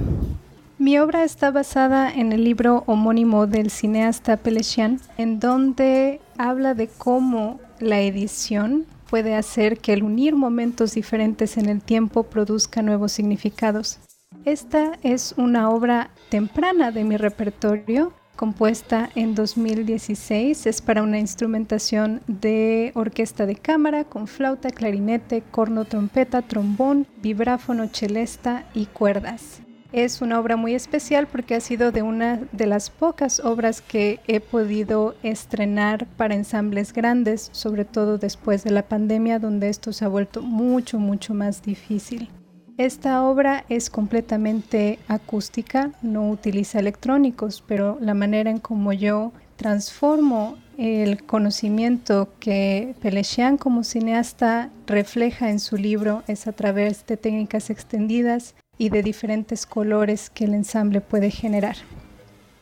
Mi 0.79 0.97
obra 0.97 1.23
está 1.23 1.51
basada 1.51 2.11
en 2.11 2.31
el 2.31 2.43
libro 2.43 2.83
homónimo 2.87 3.45
del 3.45 3.69
cineasta 3.69 4.37
Pelesian, 4.37 4.99
en 5.17 5.39
donde 5.39 6.19
habla 6.37 6.73
de 6.73 6.87
cómo 6.87 7.59
la 7.79 7.99
edición 7.99 8.85
puede 9.11 9.35
hacer 9.35 9.79
que 9.79 9.91
el 9.91 10.03
unir 10.03 10.37
momentos 10.37 10.93
diferentes 10.93 11.57
en 11.57 11.67
el 11.67 11.81
tiempo 11.81 12.23
produzca 12.23 12.81
nuevos 12.81 13.11
significados. 13.11 13.99
Esta 14.45 14.97
es 15.03 15.35
una 15.35 15.69
obra 15.69 16.11
temprana 16.29 16.91
de 16.91 17.03
mi 17.03 17.17
repertorio, 17.17 18.13
compuesta 18.37 19.09
en 19.15 19.35
2016. 19.35 20.65
Es 20.65 20.81
para 20.81 21.03
una 21.03 21.19
instrumentación 21.19 22.21
de 22.27 22.93
orquesta 22.95 23.45
de 23.45 23.57
cámara 23.57 24.05
con 24.05 24.27
flauta, 24.27 24.69
clarinete, 24.69 25.43
corno, 25.51 25.83
trompeta, 25.83 26.41
trombón, 26.41 27.05
vibráfono, 27.21 27.89
celesta 27.89 28.63
y 28.73 28.85
cuerdas. 28.85 29.61
Es 29.91 30.21
una 30.21 30.39
obra 30.39 30.55
muy 30.55 30.73
especial 30.73 31.27
porque 31.27 31.55
ha 31.55 31.59
sido 31.59 31.91
de 31.91 32.01
una 32.01 32.39
de 32.53 32.65
las 32.65 32.89
pocas 32.89 33.41
obras 33.41 33.81
que 33.81 34.21
he 34.25 34.39
podido 34.39 35.15
estrenar 35.21 36.05
para 36.15 36.33
ensambles 36.33 36.93
grandes, 36.93 37.49
sobre 37.51 37.83
todo 37.83 38.17
después 38.17 38.63
de 38.63 38.71
la 38.71 38.83
pandemia 38.83 39.37
donde 39.37 39.67
esto 39.67 39.91
se 39.91 40.05
ha 40.05 40.07
vuelto 40.07 40.41
mucho, 40.41 40.97
mucho 40.97 41.33
más 41.33 41.61
difícil. 41.61 42.29
Esta 42.77 43.21
obra 43.23 43.65
es 43.67 43.89
completamente 43.89 44.97
acústica, 45.09 45.91
no 46.01 46.29
utiliza 46.29 46.79
electrónicos, 46.79 47.61
pero 47.67 47.97
la 47.99 48.13
manera 48.13 48.49
en 48.49 48.59
como 48.59 48.93
yo 48.93 49.33
transformo 49.57 50.57
el 50.77 51.23
conocimiento 51.25 52.29
que 52.39 52.95
Pelechian 53.01 53.57
como 53.57 53.83
cineasta 53.83 54.69
refleja 54.87 55.49
en 55.49 55.59
su 55.59 55.75
libro 55.75 56.23
es 56.27 56.47
a 56.47 56.53
través 56.53 57.05
de 57.05 57.17
técnicas 57.17 57.69
extendidas 57.69 58.55
y 58.81 58.89
de 58.89 59.03
diferentes 59.03 59.67
colores 59.67 60.31
que 60.31 60.45
el 60.45 60.55
ensamble 60.55 61.01
puede 61.01 61.29
generar. 61.29 61.75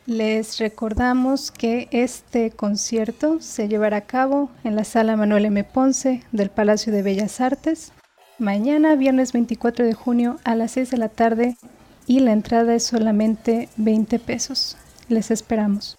Les 0.04 0.58
recordamos 0.58 1.50
que 1.50 1.88
este 1.92 2.50
concierto 2.50 3.40
se 3.40 3.68
llevará 3.68 3.96
a 3.96 4.06
cabo 4.06 4.50
en 4.62 4.76
la 4.76 4.84
sala 4.84 5.16
Manuel 5.16 5.46
M. 5.46 5.64
Ponce 5.64 6.22
del 6.30 6.50
Palacio 6.50 6.92
de 6.92 7.00
Bellas 7.00 7.40
Artes 7.40 7.94
mañana, 8.36 8.96
viernes 8.96 9.32
24 9.32 9.82
de 9.86 9.94
junio 9.94 10.36
a 10.44 10.54
las 10.56 10.72
6 10.72 10.90
de 10.90 10.96
la 10.98 11.08
tarde 11.08 11.56
y 12.06 12.20
la 12.20 12.32
entrada 12.32 12.74
es 12.74 12.84
solamente 12.84 13.70
20 13.78 14.18
pesos. 14.18 14.76
Les 15.08 15.30
esperamos. 15.30 15.98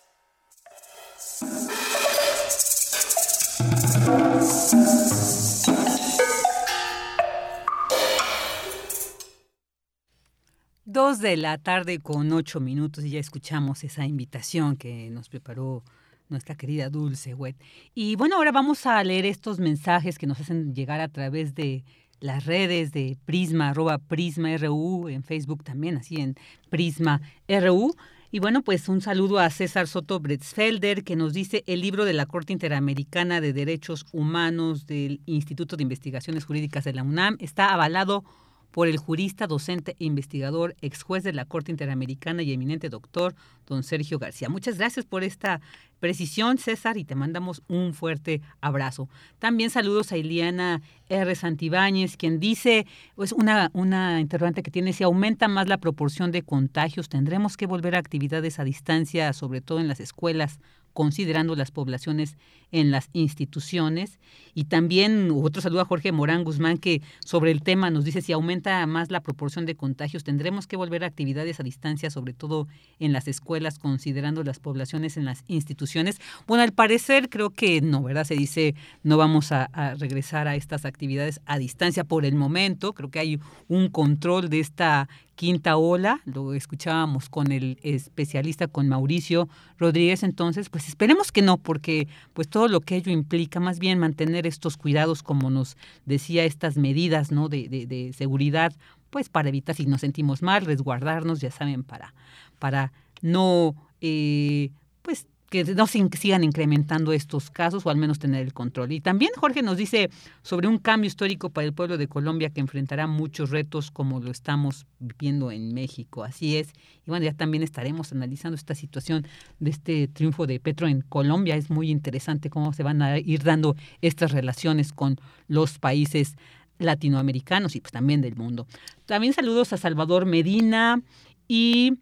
Dos 10.93 11.19
de 11.19 11.37
la 11.37 11.57
tarde 11.57 11.99
con 11.99 12.33
ocho 12.33 12.59
minutos 12.59 13.05
y 13.05 13.11
ya 13.11 13.19
escuchamos 13.21 13.85
esa 13.85 14.05
invitación 14.05 14.75
que 14.75 15.09
nos 15.09 15.29
preparó 15.29 15.85
nuestra 16.27 16.55
querida 16.55 16.89
Dulce 16.89 17.33
Wet. 17.33 17.55
Y 17.95 18.17
bueno, 18.17 18.35
ahora 18.35 18.51
vamos 18.51 18.85
a 18.85 19.01
leer 19.01 19.25
estos 19.25 19.57
mensajes 19.59 20.17
que 20.17 20.27
nos 20.27 20.41
hacen 20.41 20.75
llegar 20.75 20.99
a 20.99 21.07
través 21.07 21.55
de 21.55 21.85
las 22.19 22.45
redes 22.45 22.91
de 22.91 23.17
Prisma, 23.23 23.69
arroba 23.69 23.99
Prisma 23.99 24.57
RU, 24.57 25.07
en 25.07 25.23
Facebook 25.23 25.63
también, 25.63 25.95
así 25.95 26.17
en 26.17 26.35
Prisma 26.69 27.21
RU. 27.47 27.95
Y 28.29 28.39
bueno, 28.39 28.61
pues 28.61 28.89
un 28.89 28.99
saludo 28.99 29.39
a 29.39 29.49
César 29.49 29.87
Soto 29.87 30.19
Bretzfelder, 30.19 31.05
que 31.05 31.15
nos 31.15 31.31
dice 31.31 31.63
el 31.67 31.79
libro 31.79 32.03
de 32.03 32.11
la 32.11 32.25
Corte 32.25 32.51
Interamericana 32.51 33.39
de 33.39 33.53
Derechos 33.53 34.05
Humanos 34.11 34.87
del 34.87 35.21
Instituto 35.25 35.77
de 35.77 35.83
Investigaciones 35.83 36.43
Jurídicas 36.43 36.83
de 36.83 36.91
la 36.91 37.03
UNAM 37.03 37.37
está 37.39 37.73
avalado 37.73 38.25
por 38.71 38.87
el 38.87 38.97
jurista, 38.97 39.47
docente 39.47 39.95
e 39.99 40.05
investigador, 40.05 40.75
ex 40.81 41.03
juez 41.03 41.23
de 41.23 41.33
la 41.33 41.45
Corte 41.45 41.71
Interamericana 41.71 42.41
y 42.41 42.53
eminente 42.53 42.89
doctor, 42.89 43.35
don 43.67 43.83
Sergio 43.83 44.17
García. 44.17 44.49
Muchas 44.49 44.77
gracias 44.77 45.05
por 45.05 45.23
esta 45.23 45.61
precisión, 45.99 46.57
César, 46.57 46.97
y 46.97 47.03
te 47.03 47.15
mandamos 47.15 47.61
un 47.67 47.93
fuerte 47.93 48.41
abrazo. 48.59 49.07
También 49.39 49.69
saludos 49.69 50.11
a 50.11 50.17
Iliana 50.17 50.81
R. 51.09 51.35
Santibáñez, 51.35 52.17
quien 52.17 52.39
dice, 52.39 52.87
pues 53.15 53.31
una, 53.31 53.69
una 53.73 54.19
interrogante 54.19 54.63
que 54.63 54.71
tiene, 54.71 54.93
si 54.93 55.03
aumenta 55.03 55.47
más 55.47 55.67
la 55.67 55.77
proporción 55.77 56.31
de 56.31 56.41
contagios, 56.41 57.07
tendremos 57.07 57.55
que 57.55 57.67
volver 57.67 57.95
a 57.95 57.99
actividades 57.99 58.59
a 58.59 58.63
distancia, 58.63 59.31
sobre 59.33 59.61
todo 59.61 59.79
en 59.79 59.87
las 59.87 59.99
escuelas 59.99 60.59
considerando 60.93 61.55
las 61.55 61.71
poblaciones 61.71 62.37
en 62.71 62.91
las 62.91 63.09
instituciones. 63.13 64.19
Y 64.53 64.65
también 64.65 65.29
otro 65.31 65.61
saludo 65.61 65.81
a 65.81 65.85
Jorge 65.85 66.11
Morán 66.11 66.43
Guzmán 66.43 66.77
que 66.77 67.01
sobre 67.23 67.51
el 67.51 67.63
tema 67.63 67.89
nos 67.89 68.05
dice 68.05 68.21
si 68.21 68.31
aumenta 68.31 68.85
más 68.87 69.11
la 69.11 69.21
proporción 69.21 69.65
de 69.65 69.75
contagios, 69.75 70.23
tendremos 70.23 70.67
que 70.67 70.77
volver 70.77 71.03
a 71.03 71.07
actividades 71.07 71.59
a 71.59 71.63
distancia, 71.63 72.09
sobre 72.09 72.33
todo 72.33 72.67
en 72.99 73.13
las 73.13 73.27
escuelas, 73.27 73.79
considerando 73.79 74.43
las 74.43 74.59
poblaciones 74.59 75.17
en 75.17 75.25
las 75.25 75.43
instituciones. 75.47 76.19
Bueno, 76.47 76.63
al 76.63 76.71
parecer 76.71 77.29
creo 77.29 77.49
que 77.49 77.81
no, 77.81 78.03
¿verdad? 78.03 78.25
Se 78.25 78.35
dice 78.35 78.75
no 79.03 79.17
vamos 79.17 79.51
a, 79.51 79.69
regresar 79.97 80.47
a 80.47 80.55
estas 80.55 80.85
actividades 80.85 81.41
a 81.45 81.57
distancia 81.57 82.03
por 82.03 82.25
el 82.25 82.35
momento. 82.35 82.93
Creo 82.93 83.09
que 83.09 83.19
hay 83.19 83.39
un 83.67 83.89
control 83.89 84.49
de 84.49 84.59
esta 84.59 85.09
quinta 85.35 85.77
ola, 85.77 86.21
lo 86.25 86.53
escuchábamos 86.53 87.29
con 87.29 87.51
el 87.51 87.79
especialista, 87.81 88.67
con 88.67 88.87
Mauricio 88.87 89.49
Rodríguez, 89.79 90.21
entonces, 90.23 90.69
pues 90.69 90.80
esperemos 90.87 91.31
que 91.31 91.41
no, 91.41 91.57
porque 91.57 92.07
pues 92.33 92.47
todo 92.47 92.67
lo 92.67 92.81
que 92.81 92.95
ello 92.95 93.11
implica, 93.11 93.59
más 93.59 93.79
bien 93.79 93.99
mantener 93.99 94.47
estos 94.47 94.77
cuidados, 94.77 95.23
como 95.23 95.49
nos 95.49 95.77
decía, 96.05 96.45
estas 96.45 96.77
medidas 96.77 97.31
¿no? 97.31 97.49
de, 97.49 97.67
de, 97.67 97.85
de 97.85 98.13
seguridad, 98.13 98.73
pues 99.09 99.29
para 99.29 99.49
evitar 99.49 99.75
si 99.75 99.85
nos 99.85 100.01
sentimos 100.01 100.41
mal, 100.41 100.65
resguardarnos, 100.65 101.41
ya 101.41 101.51
saben, 101.51 101.83
para, 101.83 102.13
para 102.59 102.91
no 103.21 103.75
eh, 104.01 104.71
pues 105.01 105.27
que 105.51 105.65
no 105.75 105.85
sigan 105.85 106.45
incrementando 106.45 107.11
estos 107.11 107.51
casos 107.51 107.85
o 107.85 107.89
al 107.89 107.97
menos 107.97 108.19
tener 108.19 108.41
el 108.41 108.53
control. 108.53 108.93
Y 108.93 109.01
también 109.01 109.31
Jorge 109.35 109.61
nos 109.61 109.75
dice 109.75 110.09
sobre 110.43 110.69
un 110.69 110.77
cambio 110.77 111.09
histórico 111.09 111.49
para 111.49 111.67
el 111.67 111.73
pueblo 111.73 111.97
de 111.97 112.07
Colombia 112.07 112.51
que 112.51 112.61
enfrentará 112.61 113.05
muchos 113.05 113.49
retos 113.49 113.91
como 113.91 114.21
lo 114.21 114.31
estamos 114.31 114.85
viviendo 114.99 115.51
en 115.51 115.73
México. 115.73 116.23
Así 116.23 116.55
es. 116.55 116.69
Y 117.05 117.09
bueno, 117.09 117.25
ya 117.25 117.33
también 117.33 117.63
estaremos 117.63 118.13
analizando 118.13 118.55
esta 118.55 118.75
situación 118.75 119.27
de 119.59 119.71
este 119.71 120.07
triunfo 120.07 120.47
de 120.47 120.61
Petro 120.61 120.87
en 120.87 121.01
Colombia. 121.01 121.57
Es 121.57 121.69
muy 121.69 121.91
interesante 121.91 122.49
cómo 122.49 122.71
se 122.71 122.83
van 122.83 123.01
a 123.01 123.19
ir 123.19 123.43
dando 123.43 123.75
estas 123.99 124.31
relaciones 124.31 124.93
con 124.93 125.17
los 125.49 125.79
países 125.79 126.37
latinoamericanos 126.79 127.75
y 127.75 127.81
pues 127.81 127.91
también 127.91 128.21
del 128.21 128.37
mundo. 128.37 128.67
También 129.05 129.33
saludos 129.33 129.73
a 129.73 129.77
Salvador 129.77 130.25
Medina 130.25 131.01
y 131.49 131.97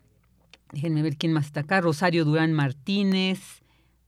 Déjenme 0.72 1.02
ver 1.02 1.18
quién 1.18 1.34
más 1.34 1.48
está 1.48 1.62
acá. 1.62 1.82
Rosario 1.82 2.26
Durán 2.26 2.54
Martínez. 2.54 3.40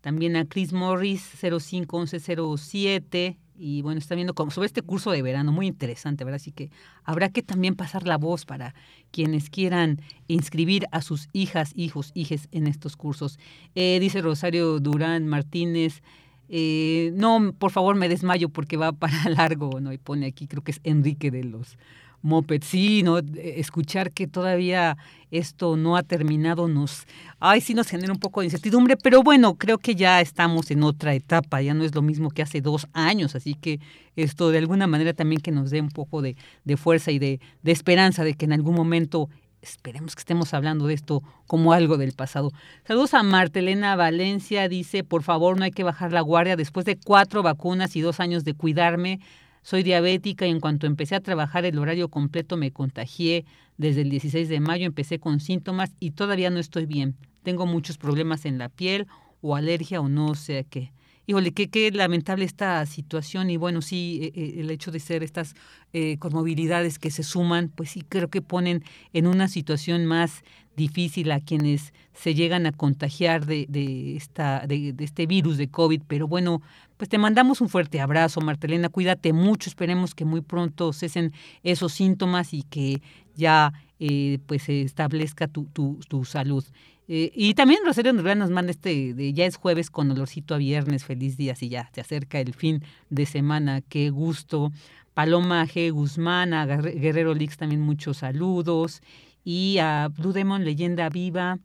También 0.01 0.35
a 0.35 0.45
Chris 0.45 0.73
Morris, 0.73 1.23
051107. 1.41 3.37
Y 3.63 3.83
bueno, 3.83 3.99
está 3.99 4.15
viendo 4.15 4.33
como 4.33 4.49
sobre 4.49 4.65
este 4.65 4.81
curso 4.81 5.11
de 5.11 5.21
verano, 5.21 5.51
muy 5.51 5.67
interesante, 5.67 6.23
¿verdad? 6.23 6.37
Así 6.37 6.51
que 6.51 6.71
habrá 7.03 7.29
que 7.29 7.43
también 7.43 7.75
pasar 7.75 8.07
la 8.07 8.17
voz 8.17 8.43
para 8.43 8.73
quienes 9.11 9.51
quieran 9.51 10.01
inscribir 10.27 10.87
a 10.91 11.03
sus 11.03 11.29
hijas, 11.31 11.71
hijos, 11.75 12.09
hijes 12.15 12.47
en 12.51 12.65
estos 12.65 12.97
cursos. 12.97 13.37
Eh, 13.75 13.99
dice 14.01 14.21
Rosario 14.21 14.79
Durán 14.79 15.27
Martínez, 15.27 16.01
eh, 16.49 17.11
no, 17.13 17.53
por 17.53 17.69
favor 17.69 17.95
me 17.95 18.09
desmayo 18.09 18.49
porque 18.49 18.77
va 18.77 18.91
para 18.99 19.29
largo, 19.29 19.79
¿no? 19.79 19.93
Y 19.93 19.99
pone 19.99 20.25
aquí, 20.25 20.47
creo 20.47 20.63
que 20.63 20.71
es 20.71 20.81
Enrique 20.83 21.29
de 21.29 21.43
los 21.43 21.77
Moped, 22.21 22.63
sí, 22.63 23.03
¿no? 23.03 23.19
Escuchar 23.19 24.11
que 24.11 24.27
todavía 24.27 24.97
esto 25.31 25.77
no 25.77 25.95
ha 25.95 26.03
terminado 26.03 26.67
nos, 26.67 27.05
ay, 27.39 27.61
sí 27.61 27.73
nos 27.73 27.87
genera 27.87 28.11
un 28.11 28.19
poco 28.19 28.41
de 28.41 28.47
incertidumbre, 28.47 28.97
pero 28.97 29.23
bueno, 29.23 29.55
creo 29.55 29.77
que 29.77 29.95
ya 29.95 30.21
estamos 30.21 30.71
en 30.71 30.83
otra 30.83 31.13
etapa, 31.13 31.61
ya 31.61 31.73
no 31.73 31.83
es 31.83 31.95
lo 31.95 32.01
mismo 32.01 32.29
que 32.29 32.41
hace 32.41 32.61
dos 32.61 32.87
años, 32.93 33.35
así 33.35 33.55
que 33.55 33.79
esto 34.15 34.49
de 34.51 34.57
alguna 34.57 34.87
manera 34.87 35.13
también 35.13 35.41
que 35.41 35.51
nos 35.51 35.69
dé 35.69 35.81
un 35.81 35.89
poco 35.89 36.21
de, 36.21 36.35
de 36.65 36.77
fuerza 36.77 37.11
y 37.11 37.19
de, 37.19 37.39
de 37.63 37.71
esperanza 37.71 38.23
de 38.23 38.33
que 38.33 38.45
en 38.45 38.53
algún 38.53 38.75
momento 38.75 39.29
esperemos 39.61 40.15
que 40.15 40.21
estemos 40.21 40.53
hablando 40.53 40.87
de 40.87 40.95
esto 40.95 41.21
como 41.47 41.73
algo 41.73 41.97
del 41.97 42.13
pasado. 42.13 42.51
Saludos 42.85 43.13
a 43.13 43.23
Martelena 43.23 43.95
Valencia, 43.95 44.67
dice, 44.67 45.03
por 45.03 45.23
favor, 45.23 45.57
no 45.57 45.63
hay 45.63 45.71
que 45.71 45.83
bajar 45.83 46.11
la 46.11 46.21
guardia. 46.21 46.55
Después 46.55 46.85
de 46.85 46.97
cuatro 46.97 47.43
vacunas 47.43 47.95
y 47.95 48.01
dos 48.01 48.19
años 48.19 48.43
de 48.43 48.53
cuidarme, 48.55 49.19
soy 49.61 49.83
diabética 49.83 50.47
y 50.47 50.49
en 50.49 50.59
cuanto 50.59 50.87
empecé 50.87 51.15
a 51.15 51.21
trabajar 51.21 51.65
el 51.65 51.77
horario 51.77 52.09
completo 52.09 52.57
me 52.57 52.71
contagié. 52.71 53.45
Desde 53.77 54.01
el 54.01 54.09
16 54.09 54.49
de 54.49 54.59
mayo 54.59 54.85
empecé 54.85 55.19
con 55.19 55.39
síntomas 55.39 55.91
y 55.99 56.11
todavía 56.11 56.49
no 56.49 56.59
estoy 56.59 56.85
bien. 56.85 57.15
Tengo 57.43 57.65
muchos 57.65 57.97
problemas 57.97 58.45
en 58.45 58.57
la 58.57 58.69
piel 58.69 59.07
o 59.41 59.55
alergia 59.55 60.01
o 60.01 60.09
no 60.09 60.35
sé 60.35 60.65
qué. 60.69 60.91
Híjole, 61.27 61.53
qué, 61.53 61.91
lamentable 61.91 62.45
esta 62.45 62.85
situación 62.85 63.51
y 63.51 63.57
bueno, 63.57 63.81
sí, 63.81 64.33
e, 64.35 64.39
e, 64.39 64.59
el 64.59 64.71
hecho 64.71 64.91
de 64.91 64.99
ser 64.99 65.23
estas 65.23 65.53
eh, 65.93 66.17
comorbilidades 66.17 66.97
que 66.97 67.11
se 67.11 67.23
suman, 67.23 67.69
pues 67.69 67.91
sí 67.91 68.01
creo 68.01 68.29
que 68.29 68.41
ponen 68.41 68.83
en 69.13 69.27
una 69.27 69.47
situación 69.47 70.05
más 70.05 70.43
difícil 70.75 71.31
a 71.31 71.39
quienes 71.39 71.93
se 72.13 72.33
llegan 72.33 72.65
a 72.65 72.71
contagiar 72.71 73.45
de, 73.45 73.65
de 73.69 74.15
esta, 74.15 74.65
de, 74.67 74.95
este 74.99 75.25
virus 75.25 75.57
de 75.57 75.69
COVID. 75.69 76.01
Pero 76.07 76.27
bueno, 76.27 76.61
pues 76.97 77.09
te 77.09 77.17
mandamos 77.17 77.61
un 77.61 77.69
fuerte 77.69 77.99
abrazo, 77.99 78.41
Martelena. 78.41 78.89
Cuídate 78.89 79.33
mucho. 79.33 79.69
Esperemos 79.69 80.15
que 80.15 80.25
muy 80.25 80.41
pronto 80.41 80.93
cesen 80.93 81.33
esos 81.63 81.93
síntomas 81.93 82.53
y 82.53 82.63
que 82.63 83.01
ya 83.35 83.73
eh, 83.99 84.39
pues 84.47 84.63
se 84.63 84.81
establezca 84.81 85.47
tu, 85.47 85.65
tu, 85.65 85.99
tu 86.07 86.25
salud. 86.25 86.65
Eh, 87.07 87.31
y 87.35 87.55
también 87.55 87.81
Rosario 87.85 88.13
nos 88.13 88.49
manda 88.51 88.71
este, 88.71 89.33
ya 89.33 89.45
es 89.45 89.57
jueves 89.57 89.89
con 89.89 90.09
olorcito 90.11 90.55
a 90.55 90.57
viernes, 90.57 91.03
feliz 91.03 91.35
día, 91.35 91.55
si 91.55 91.67
ya 91.67 91.89
se 91.93 91.99
acerca 91.99 92.39
el 92.39 92.53
fin 92.53 92.83
de 93.09 93.25
semana, 93.25 93.81
qué 93.81 94.09
gusto. 94.11 94.71
Paloma 95.13 95.67
G. 95.67 95.91
Guzmán, 95.91 96.51
Guerrero 96.51 97.33
Lix 97.33 97.57
también 97.57 97.81
muchos 97.81 98.17
saludos. 98.19 99.01
Y 99.43 99.77
a 99.79 100.09
Blue 100.09 100.33
Demon 100.33 100.63
Leyenda 100.63 101.09
Viva, 101.09 101.59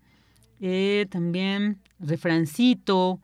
eh, 0.60 1.06
también 1.10 1.78
Refrancito. 1.98 3.20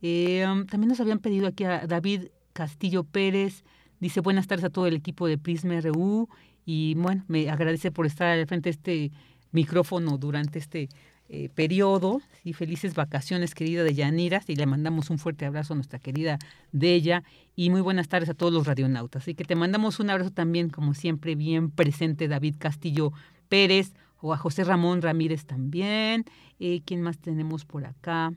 Eh, 0.00 0.44
um, 0.46 0.66
también 0.66 0.88
nos 0.88 1.00
habían 1.00 1.18
pedido 1.18 1.46
aquí 1.46 1.64
a 1.64 1.86
David 1.86 2.28
Castillo 2.52 3.04
Pérez. 3.04 3.64
Dice 4.00 4.20
buenas 4.20 4.46
tardes 4.46 4.64
a 4.64 4.70
todo 4.70 4.86
el 4.86 4.94
equipo 4.94 5.26
de 5.26 5.38
Prisma 5.38 5.80
RU. 5.80 6.28
Y 6.64 6.94
bueno, 6.94 7.24
me 7.28 7.48
agradece 7.50 7.90
por 7.90 8.06
estar 8.06 8.28
al 8.28 8.46
frente 8.46 8.68
de 8.68 8.70
este 8.70 9.12
micrófono 9.52 10.18
durante 10.18 10.58
este 10.58 10.88
eh, 11.28 11.48
periodo. 11.54 12.20
Y 12.44 12.52
felices 12.52 12.94
vacaciones, 12.94 13.54
querida 13.54 13.84
de 13.84 13.94
Yanira. 13.94 14.42
Y 14.46 14.56
le 14.56 14.66
mandamos 14.66 15.10
un 15.10 15.18
fuerte 15.18 15.46
abrazo 15.46 15.74
a 15.74 15.76
nuestra 15.76 15.98
querida 15.98 16.38
Della. 16.72 17.22
Y 17.54 17.70
muy 17.70 17.80
buenas 17.80 18.08
tardes 18.08 18.28
a 18.28 18.34
todos 18.34 18.52
los 18.52 18.66
radionautas. 18.66 19.22
Así 19.22 19.34
que 19.34 19.44
te 19.44 19.54
mandamos 19.54 20.00
un 20.00 20.10
abrazo 20.10 20.30
también, 20.30 20.68
como 20.68 20.94
siempre, 20.94 21.34
bien 21.34 21.70
presente, 21.70 22.28
David 22.28 22.56
Castillo 22.58 23.12
Pérez. 23.52 23.92
O 24.22 24.32
a 24.32 24.38
José 24.38 24.64
Ramón 24.64 25.02
Ramírez 25.02 25.44
también. 25.44 26.24
Eh, 26.58 26.80
¿Quién 26.86 27.02
más 27.02 27.18
tenemos 27.18 27.66
por 27.66 27.84
acá? 27.84 28.32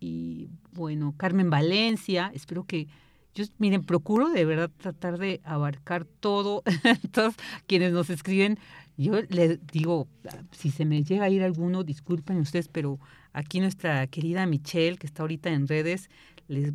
Y 0.00 0.48
bueno, 0.72 1.14
Carmen 1.16 1.50
Valencia. 1.50 2.32
Espero 2.34 2.64
que 2.64 2.88
yo, 3.32 3.44
miren, 3.58 3.84
procuro 3.84 4.30
de 4.30 4.44
verdad 4.44 4.68
tratar 4.76 5.18
de 5.18 5.40
abarcar 5.44 6.04
todo, 6.04 6.64
todos 7.12 7.34
quienes 7.68 7.92
nos 7.92 8.10
escriben. 8.10 8.58
Yo 8.96 9.22
les 9.28 9.64
digo, 9.68 10.08
si 10.50 10.72
se 10.72 10.84
me 10.84 11.04
llega 11.04 11.26
a 11.26 11.30
ir 11.30 11.44
alguno, 11.44 11.84
disculpen 11.84 12.38
ustedes, 12.38 12.66
pero 12.66 12.98
aquí 13.32 13.60
nuestra 13.60 14.04
querida 14.08 14.46
Michelle, 14.46 14.98
que 14.98 15.06
está 15.06 15.22
ahorita 15.22 15.50
en 15.50 15.68
redes, 15.68 16.10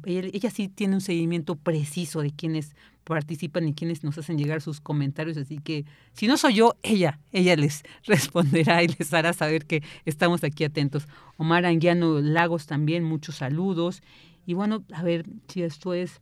ella, 0.06 0.50
sí 0.50 0.70
tiene 0.70 0.96
un 0.96 1.02
seguimiento 1.02 1.56
preciso 1.58 2.22
de 2.22 2.32
quienes 2.32 2.76
participan 3.06 3.68
y 3.68 3.74
quienes 3.74 4.04
nos 4.04 4.18
hacen 4.18 4.38
llegar 4.38 4.62
sus 4.62 4.82
comentarios, 4.82 5.38
así 5.38 5.60
que 5.60 5.86
si 6.12 6.28
no 6.28 6.36
soy 6.36 6.56
yo, 6.56 6.76
ella, 6.84 7.20
ella 7.32 7.56
les 7.56 7.84
responderá 8.06 8.84
y 8.84 8.88
les 8.88 9.14
hará 9.14 9.32
saber 9.32 9.66
que 9.66 9.82
estamos 10.04 10.44
aquí 10.44 10.66
atentos. 10.66 11.08
Omar 11.38 11.66
Anguiano 11.66 12.20
Lagos 12.20 12.66
también, 12.66 13.04
muchos 13.04 13.36
saludos. 13.36 14.02
Y 14.46 14.54
bueno, 14.54 14.84
a 14.94 15.02
ver 15.04 15.26
si 15.48 15.64
esto 15.64 15.94
es 15.94 16.22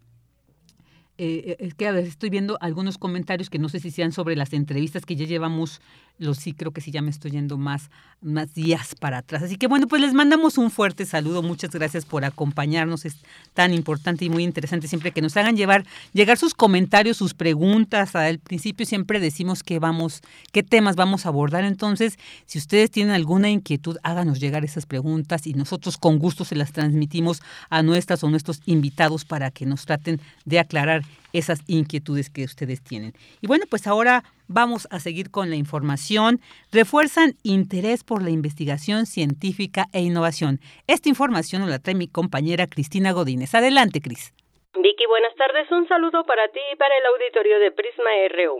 eh, 1.19 1.57
es 1.59 1.75
que 1.75 1.87
a 1.87 1.91
veces 1.91 2.09
estoy 2.09 2.31
viendo 2.31 2.57
algunos 2.59 2.97
comentarios 2.97 3.51
que 3.51 3.59
no 3.59 3.69
sé 3.69 3.79
si 3.79 3.91
sean 3.91 4.11
sobre 4.11 4.35
las 4.35 4.51
entrevistas 4.51 5.05
que 5.05 5.15
ya 5.15 5.25
llevamos 5.25 5.79
los 6.19 6.37
sí 6.37 6.53
creo 6.53 6.71
que 6.71 6.81
sí 6.81 6.91
ya 6.91 7.01
me 7.01 7.09
estoy 7.09 7.31
yendo 7.31 7.57
más, 7.57 7.89
más 8.21 8.53
días 8.53 8.95
para 8.99 9.19
atrás. 9.19 9.43
Así 9.43 9.57
que 9.57 9.67
bueno, 9.67 9.87
pues 9.87 10.01
les 10.01 10.13
mandamos 10.13 10.57
un 10.57 10.71
fuerte 10.71 11.05
saludo. 11.05 11.41
Muchas 11.41 11.71
gracias 11.71 12.05
por 12.05 12.23
acompañarnos. 12.23 13.05
Es 13.05 13.17
tan 13.53 13.73
importante 13.73 14.25
y 14.25 14.29
muy 14.29 14.43
interesante 14.43 14.87
siempre 14.87 15.11
que 15.11 15.21
nos 15.21 15.35
hagan 15.37 15.57
llevar, 15.57 15.85
llegar 16.13 16.37
sus 16.37 16.53
comentarios, 16.53 17.17
sus 17.17 17.33
preguntas. 17.33 18.15
Al 18.15 18.39
principio 18.39 18.85
siempre 18.85 19.19
decimos 19.19 19.63
que 19.63 19.79
vamos, 19.79 20.21
qué 20.51 20.63
temas 20.63 20.95
vamos 20.95 21.25
a 21.25 21.29
abordar. 21.29 21.63
Entonces, 21.65 22.17
si 22.45 22.57
ustedes 22.57 22.91
tienen 22.91 23.13
alguna 23.13 23.49
inquietud, 23.49 23.97
háganos 24.03 24.39
llegar 24.39 24.63
esas 24.63 24.85
preguntas 24.85 25.47
y 25.47 25.53
nosotros 25.53 25.97
con 25.97 26.19
gusto 26.19 26.45
se 26.45 26.55
las 26.55 26.71
transmitimos 26.71 27.41
a 27.69 27.83
nuestras 27.83 28.23
o 28.23 28.29
nuestros 28.29 28.61
invitados 28.65 29.25
para 29.25 29.51
que 29.51 29.65
nos 29.65 29.85
traten 29.85 30.21
de 30.45 30.59
aclarar 30.59 31.03
esas 31.33 31.61
inquietudes 31.67 32.29
que 32.29 32.45
ustedes 32.45 32.81
tienen. 32.81 33.13
Y 33.41 33.47
bueno, 33.47 33.65
pues 33.69 33.87
ahora 33.87 34.23
vamos 34.47 34.87
a 34.91 34.99
seguir 34.99 35.31
con 35.31 35.49
la 35.49 35.55
información. 35.55 36.39
Refuerzan 36.71 37.33
interés 37.43 38.03
por 38.03 38.21
la 38.21 38.29
investigación 38.29 39.05
científica 39.05 39.85
e 39.93 40.01
innovación. 40.01 40.59
Esta 40.87 41.09
información 41.09 41.69
la 41.69 41.79
trae 41.79 41.95
mi 41.95 42.07
compañera 42.07 42.67
Cristina 42.67 43.11
Godínez. 43.11 43.53
Adelante, 43.55 44.01
Cris. 44.01 44.33
Vicky, 44.75 45.05
buenas 45.05 45.35
tardes. 45.35 45.71
Un 45.71 45.87
saludo 45.87 46.25
para 46.25 46.47
ti 46.49 46.59
y 46.71 46.75
para 46.75 46.97
el 46.97 47.05
auditorio 47.05 47.59
de 47.59 47.71
Prisma 47.71 48.09
RU. 48.29 48.57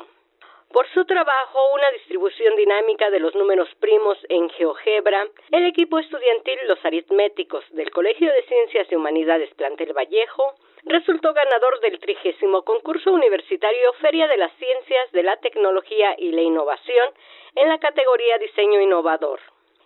Por 0.74 0.88
su 0.94 1.06
trabajo, 1.06 1.60
una 1.76 1.92
distribución 1.92 2.56
dinámica 2.56 3.12
de 3.12 3.20
los 3.20 3.36
números 3.36 3.70
primos 3.80 4.18
en 4.28 4.50
GeoGebra, 4.50 5.28
el 5.52 5.68
equipo 5.68 6.00
estudiantil 6.00 6.58
Los 6.68 6.84
Aritméticos 6.84 7.64
del 7.74 7.92
Colegio 7.92 8.28
de 8.34 8.42
Ciencias 8.48 8.88
y 8.90 8.96
Humanidades 8.96 9.54
Plantel 9.54 9.94
Vallejo 9.94 10.56
resultó 10.86 11.34
ganador 11.34 11.80
del 11.80 12.00
trigésimo 12.00 12.64
concurso 12.64 13.12
universitario 13.12 13.94
Feria 13.94 14.28
de 14.28 14.38
las 14.38 14.52
Ciencias, 14.54 15.12
de 15.12 15.24
la 15.24 15.38
Tecnología 15.38 16.16
y 16.18 16.32
la 16.32 16.42
Innovación 16.42 17.10
en 17.56 17.70
la 17.70 17.80
categoría 17.80 18.38
Diseño 18.38 18.82
Innovador. 18.82 19.40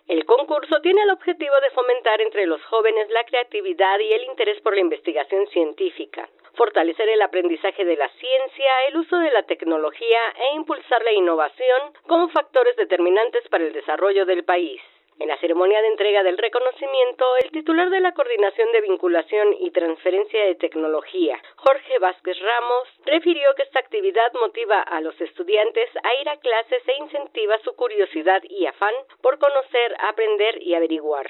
El 0.08 0.24
concurso 0.24 0.80
tiene 0.80 1.02
el 1.02 1.10
objetivo 1.10 1.54
de 1.60 1.70
fomentar 1.70 2.20
entre 2.22 2.46
los 2.46 2.64
jóvenes 2.64 3.10
la 3.10 3.24
creatividad 3.24 3.98
y 3.98 4.12
el 4.14 4.24
interés 4.24 4.58
por 4.62 4.72
la 4.74 4.80
investigación 4.80 5.46
científica, 5.48 6.28
fortalecer 6.54 7.10
el 7.10 7.20
aprendizaje 7.20 7.84
de 7.84 7.96
la 7.96 8.08
ciencia, 8.08 8.86
el 8.88 8.96
uso 8.96 9.18
de 9.18 9.30
la 9.30 9.42
tecnología 9.42 10.20
e 10.34 10.56
impulsar 10.56 11.02
la 11.04 11.12
innovación 11.12 11.92
como 12.06 12.30
factores 12.30 12.74
determinantes 12.76 13.46
para 13.48 13.64
el 13.64 13.72
desarrollo 13.74 14.24
del 14.24 14.44
país. 14.44 14.80
En 15.20 15.26
la 15.26 15.36
ceremonia 15.38 15.82
de 15.82 15.88
entrega 15.88 16.22
del 16.22 16.38
reconocimiento, 16.38 17.24
el 17.42 17.50
titular 17.50 17.90
de 17.90 17.98
la 17.98 18.12
Coordinación 18.12 18.70
de 18.70 18.82
Vinculación 18.82 19.52
y 19.58 19.72
Transferencia 19.72 20.44
de 20.44 20.54
Tecnología, 20.54 21.42
Jorge 21.56 21.98
Vázquez 21.98 22.38
Ramos, 22.38 22.88
refirió 23.04 23.52
que 23.56 23.64
esta 23.64 23.80
actividad 23.80 24.32
motiva 24.34 24.80
a 24.80 25.00
los 25.00 25.20
estudiantes 25.20 25.90
a 26.04 26.14
ir 26.20 26.28
a 26.28 26.36
clases 26.36 26.86
e 26.86 26.96
incentiva 26.98 27.58
su 27.64 27.74
curiosidad 27.74 28.42
y 28.44 28.66
afán 28.66 28.94
por 29.20 29.40
conocer, 29.40 29.96
aprender 29.98 30.62
y 30.62 30.74
averiguar. 30.74 31.28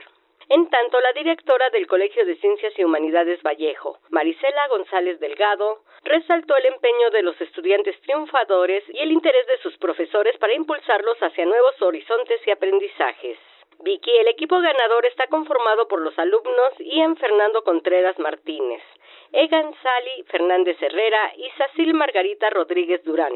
En 0.51 0.69
tanto, 0.69 1.01
la 1.01 1.13
directora 1.15 1.71
del 1.71 1.87
Colegio 1.87 2.27
de 2.27 2.37
Ciencias 2.37 2.79
y 2.79 2.85
Humanidades 2.85 3.43
Vallejo, 3.43 4.01
Marisela 4.11 4.69
González 4.69 5.19
Delgado, 5.19 5.81
resaltó 6.05 6.57
el 6.57 6.67
empeño 6.67 7.09
de 7.11 7.23
los 7.23 7.41
estudiantes 7.41 7.99
triunfadores 8.03 8.85
y 8.89 8.99
el 8.99 9.13
interés 9.13 9.47
de 9.47 9.59
sus 9.59 9.79
profesores 9.79 10.37
para 10.37 10.53
impulsarlos 10.53 11.19
hacia 11.23 11.47
nuevos 11.47 11.81
horizontes 11.81 12.41
y 12.47 12.51
aprendizajes. 12.51 13.39
Vicky, 13.81 14.11
el 14.11 14.29
equipo 14.29 14.61
ganador 14.61 15.07
está 15.07 15.29
conformado 15.29 15.87
por 15.87 16.01
los 16.01 16.19
alumnos 16.19 16.73
Ian 16.81 17.17
Fernando 17.17 17.63
Contreras 17.63 18.19
Martínez, 18.19 18.83
Egan 19.31 19.73
Sally 19.83 20.25
Fernández 20.25 20.77
Herrera 20.83 21.33
y 21.37 21.49
Sacil 21.51 21.95
Margarita 21.95 22.51
Rodríguez 22.51 23.05
Durán, 23.05 23.35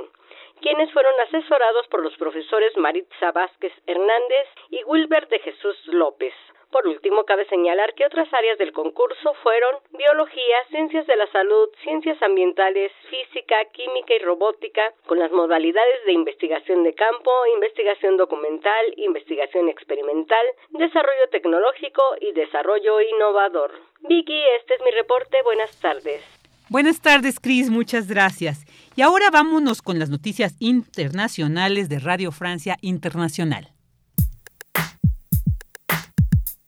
quienes 0.60 0.92
fueron 0.92 1.14
asesorados 1.20 1.86
por 1.88 2.02
los 2.02 2.16
profesores 2.16 2.76
Maritza 2.76 3.30
Vázquez 3.30 3.72
Hernández 3.86 4.48
y 4.70 4.82
Wilber 4.84 5.28
de 5.28 5.38
Jesús 5.38 5.80
López. 5.86 6.34
Por 6.72 6.88
último, 6.88 7.24
cabe 7.24 7.44
señalar 7.46 7.92
que 7.92 8.06
otras 8.06 8.32
áreas 8.32 8.56
del 8.56 8.72
concurso 8.72 9.34
fueron 9.42 9.76
biología, 9.92 10.56
ciencias 10.70 11.06
de 11.06 11.16
la 11.16 11.30
salud, 11.30 11.68
ciencias 11.84 12.20
ambientales, 12.22 12.90
física, 13.10 13.56
química 13.72 14.14
y 14.14 14.24
robótica, 14.24 14.80
con 15.06 15.18
las 15.18 15.30
modalidades 15.30 16.04
de 16.06 16.12
investigación 16.12 16.82
de 16.82 16.94
campo, 16.94 17.30
investigación 17.54 18.16
documental, 18.16 18.94
investigación 18.96 19.68
experimental, 19.68 20.46
desarrollo 20.70 21.28
tecnológico 21.30 22.02
y 22.22 22.32
desarrollo 22.32 23.02
innovador. 23.02 23.72
Vicky, 24.08 24.42
este 24.58 24.74
es 24.74 24.80
mi 24.82 24.92
reporte. 24.92 25.42
Buenas 25.44 25.78
tardes. 25.78 26.22
Buenas 26.70 27.02
tardes, 27.02 27.38
Cris. 27.38 27.68
Muchas 27.68 28.08
gracias. 28.08 28.64
Y 28.96 29.02
ahora 29.02 29.28
vámonos 29.30 29.82
con 29.82 29.98
las 29.98 30.08
noticias 30.08 30.56
internacionales 30.58 31.90
de 31.90 31.98
Radio 31.98 32.32
Francia 32.32 32.78
Internacional. 32.80 33.71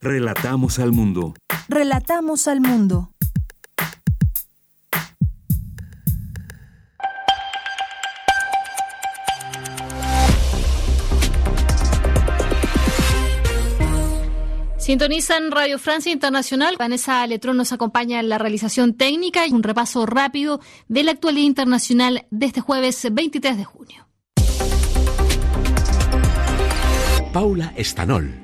Relatamos 0.04 0.78
al 0.80 0.92
mundo. 0.92 1.32
Relatamos 1.66 2.46
al 2.46 2.60
mundo. 2.60 3.10
Sintonizan 14.76 15.50
Radio 15.50 15.78
Francia 15.78 16.12
Internacional. 16.12 16.76
Vanessa 16.78 17.26
Letrón 17.26 17.56
nos 17.56 17.72
acompaña 17.72 18.20
en 18.20 18.28
la 18.28 18.36
realización 18.36 18.92
técnica 18.92 19.46
y 19.46 19.52
un 19.52 19.62
repaso 19.62 20.04
rápido 20.04 20.60
de 20.86 21.02
la 21.02 21.12
actualidad 21.12 21.46
internacional 21.46 22.26
de 22.30 22.44
este 22.44 22.60
jueves 22.60 23.08
23 23.10 23.56
de 23.56 23.64
junio. 23.64 24.06
Paula 27.32 27.72
Estanol. 27.74 28.43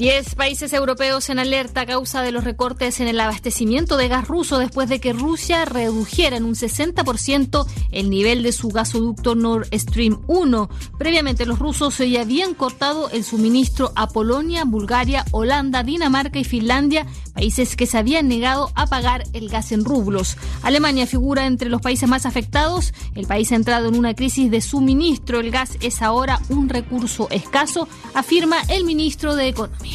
Diez 0.00 0.34
países 0.34 0.72
europeos 0.72 1.28
en 1.28 1.38
alerta 1.38 1.82
a 1.82 1.86
causa 1.86 2.22
de 2.22 2.32
los 2.32 2.42
recortes 2.42 3.00
en 3.00 3.08
el 3.08 3.20
abastecimiento 3.20 3.98
de 3.98 4.08
gas 4.08 4.26
ruso 4.26 4.58
después 4.58 4.88
de 4.88 4.98
que 4.98 5.12
Rusia 5.12 5.66
redujera 5.66 6.38
en 6.38 6.44
un 6.44 6.54
60% 6.54 7.66
el 7.92 8.08
nivel 8.08 8.42
de 8.42 8.52
su 8.52 8.68
gasoducto 8.68 9.34
Nord 9.34 9.68
Stream 9.74 10.22
1. 10.26 10.70
Previamente 10.98 11.44
los 11.44 11.58
rusos 11.58 11.98
ya 11.98 12.22
habían 12.22 12.54
cortado 12.54 13.10
el 13.10 13.24
suministro 13.24 13.92
a 13.94 14.08
Polonia, 14.08 14.64
Bulgaria, 14.64 15.26
Holanda, 15.32 15.82
Dinamarca 15.82 16.38
y 16.38 16.44
Finlandia, 16.44 17.06
países 17.34 17.76
que 17.76 17.84
se 17.84 17.98
habían 17.98 18.26
negado 18.26 18.72
a 18.76 18.86
pagar 18.86 19.24
el 19.34 19.50
gas 19.50 19.70
en 19.70 19.84
rublos. 19.84 20.38
Alemania 20.62 21.06
figura 21.06 21.44
entre 21.44 21.68
los 21.68 21.82
países 21.82 22.08
más 22.08 22.24
afectados. 22.24 22.94
El 23.14 23.26
país 23.26 23.52
ha 23.52 23.56
entrado 23.56 23.88
en 23.88 23.98
una 23.98 24.14
crisis 24.14 24.50
de 24.50 24.62
suministro. 24.62 25.40
El 25.40 25.50
gas 25.50 25.76
es 25.82 26.00
ahora 26.00 26.40
un 26.48 26.70
recurso 26.70 27.28
escaso, 27.28 27.86
afirma 28.14 28.62
el 28.70 28.84
ministro 28.84 29.36
de 29.36 29.48
Economía. 29.48 29.89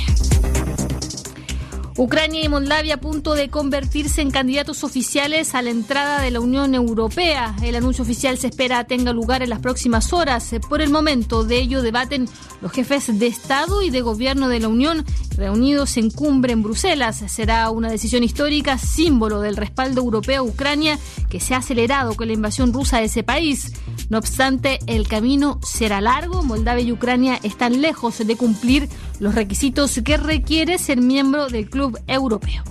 Ucrania 1.98 2.44
y 2.44 2.50
Moldavia 2.50 2.96
a 2.96 3.00
punto 3.00 3.36
de 3.36 3.50
convertirse 3.50 4.22
en 4.22 4.30
candidatos 4.30 4.84
oficiales 4.84 5.56
a 5.56 5.62
la 5.62 5.70
entrada 5.70 6.22
de 6.22 6.30
la 6.30 6.42
Unión 6.42 6.76
Europea. 6.76 7.56
El 7.64 7.74
anuncio 7.74 8.04
oficial 8.04 8.38
se 8.38 8.48
espera 8.48 8.84
tenga 8.84 9.14
lugar 9.14 9.42
en 9.44 9.50
las 9.50 9.60
próximas 9.60 10.12
horas. 10.12 10.54
Por 10.68 10.82
el 10.82 10.90
momento, 10.90 11.46
de 11.46 11.58
ello 11.58 11.82
debaten 11.82 12.28
los 12.62 12.74
jefes 12.74 13.18
de 13.18 13.28
Estado 13.28 13.82
y 13.82 13.92
de 13.92 14.02
Gobierno 14.02 14.50
de 14.50 14.60
la 14.60 14.68
Unión 14.68 15.06
reunidos 15.38 15.96
en 15.96 16.10
cumbre 16.12 16.52
en 16.52 16.64
Bruselas. 16.64 17.24
Será 17.28 17.70
una 17.70 17.90
decisión 17.90 18.26
histórica, 18.26 18.78
símbolo 18.78 19.40
del 19.40 19.56
respaldo 19.56 20.02
europeo 20.02 20.42
a 20.42 20.46
Ucrania, 20.46 21.00
que 21.30 21.40
se 21.40 21.54
ha 21.54 21.58
acelerado 21.58 22.16
con 22.16 22.28
la 22.28 22.34
invasión 22.34 22.74
rusa 22.74 22.98
de 22.98 23.06
ese 23.06 23.24
país. 23.24 23.72
No 24.10 24.18
obstante, 24.18 24.80
el 24.88 25.08
camino 25.08 25.60
será 25.64 26.02
largo. 26.02 26.44
Moldavia 26.44 26.84
y 26.84 26.92
Ucrania 26.92 27.40
están 27.42 27.82
lejos 27.82 28.18
de 28.18 28.36
cumplir 28.36 28.90
los 29.20 29.36
requisitos 29.36 30.00
que 30.04 30.18
requiere 30.18 30.78
ser 30.78 31.02
miembro 31.02 31.48
del 31.48 31.70
Club 31.70 32.00
Europeo. 32.08 32.64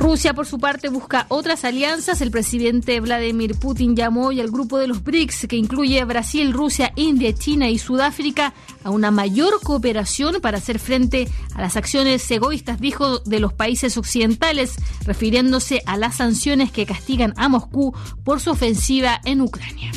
Rusia, 0.00 0.32
por 0.32 0.46
su 0.46 0.58
parte, 0.58 0.88
busca 0.88 1.26
otras 1.28 1.62
alianzas. 1.62 2.22
El 2.22 2.30
presidente 2.30 2.98
Vladimir 3.00 3.54
Putin 3.54 3.94
llamó 3.94 4.28
hoy 4.28 4.40
al 4.40 4.50
grupo 4.50 4.78
de 4.78 4.86
los 4.86 5.04
BRICS, 5.04 5.46
que 5.46 5.56
incluye 5.56 6.02
Brasil, 6.06 6.54
Rusia, 6.54 6.90
India, 6.96 7.34
China 7.34 7.68
y 7.68 7.76
Sudáfrica, 7.76 8.54
a 8.82 8.88
una 8.88 9.10
mayor 9.10 9.60
cooperación 9.62 10.40
para 10.40 10.56
hacer 10.56 10.78
frente 10.78 11.28
a 11.54 11.60
las 11.60 11.76
acciones 11.76 12.28
egoístas, 12.30 12.80
dijo, 12.80 13.18
de 13.18 13.40
los 13.40 13.52
países 13.52 13.98
occidentales, 13.98 14.76
refiriéndose 15.04 15.82
a 15.84 15.98
las 15.98 16.16
sanciones 16.16 16.72
que 16.72 16.86
castigan 16.86 17.34
a 17.36 17.50
Moscú 17.50 17.94
por 18.24 18.40
su 18.40 18.52
ofensiva 18.52 19.20
en 19.26 19.42
Ucrania. 19.42 19.92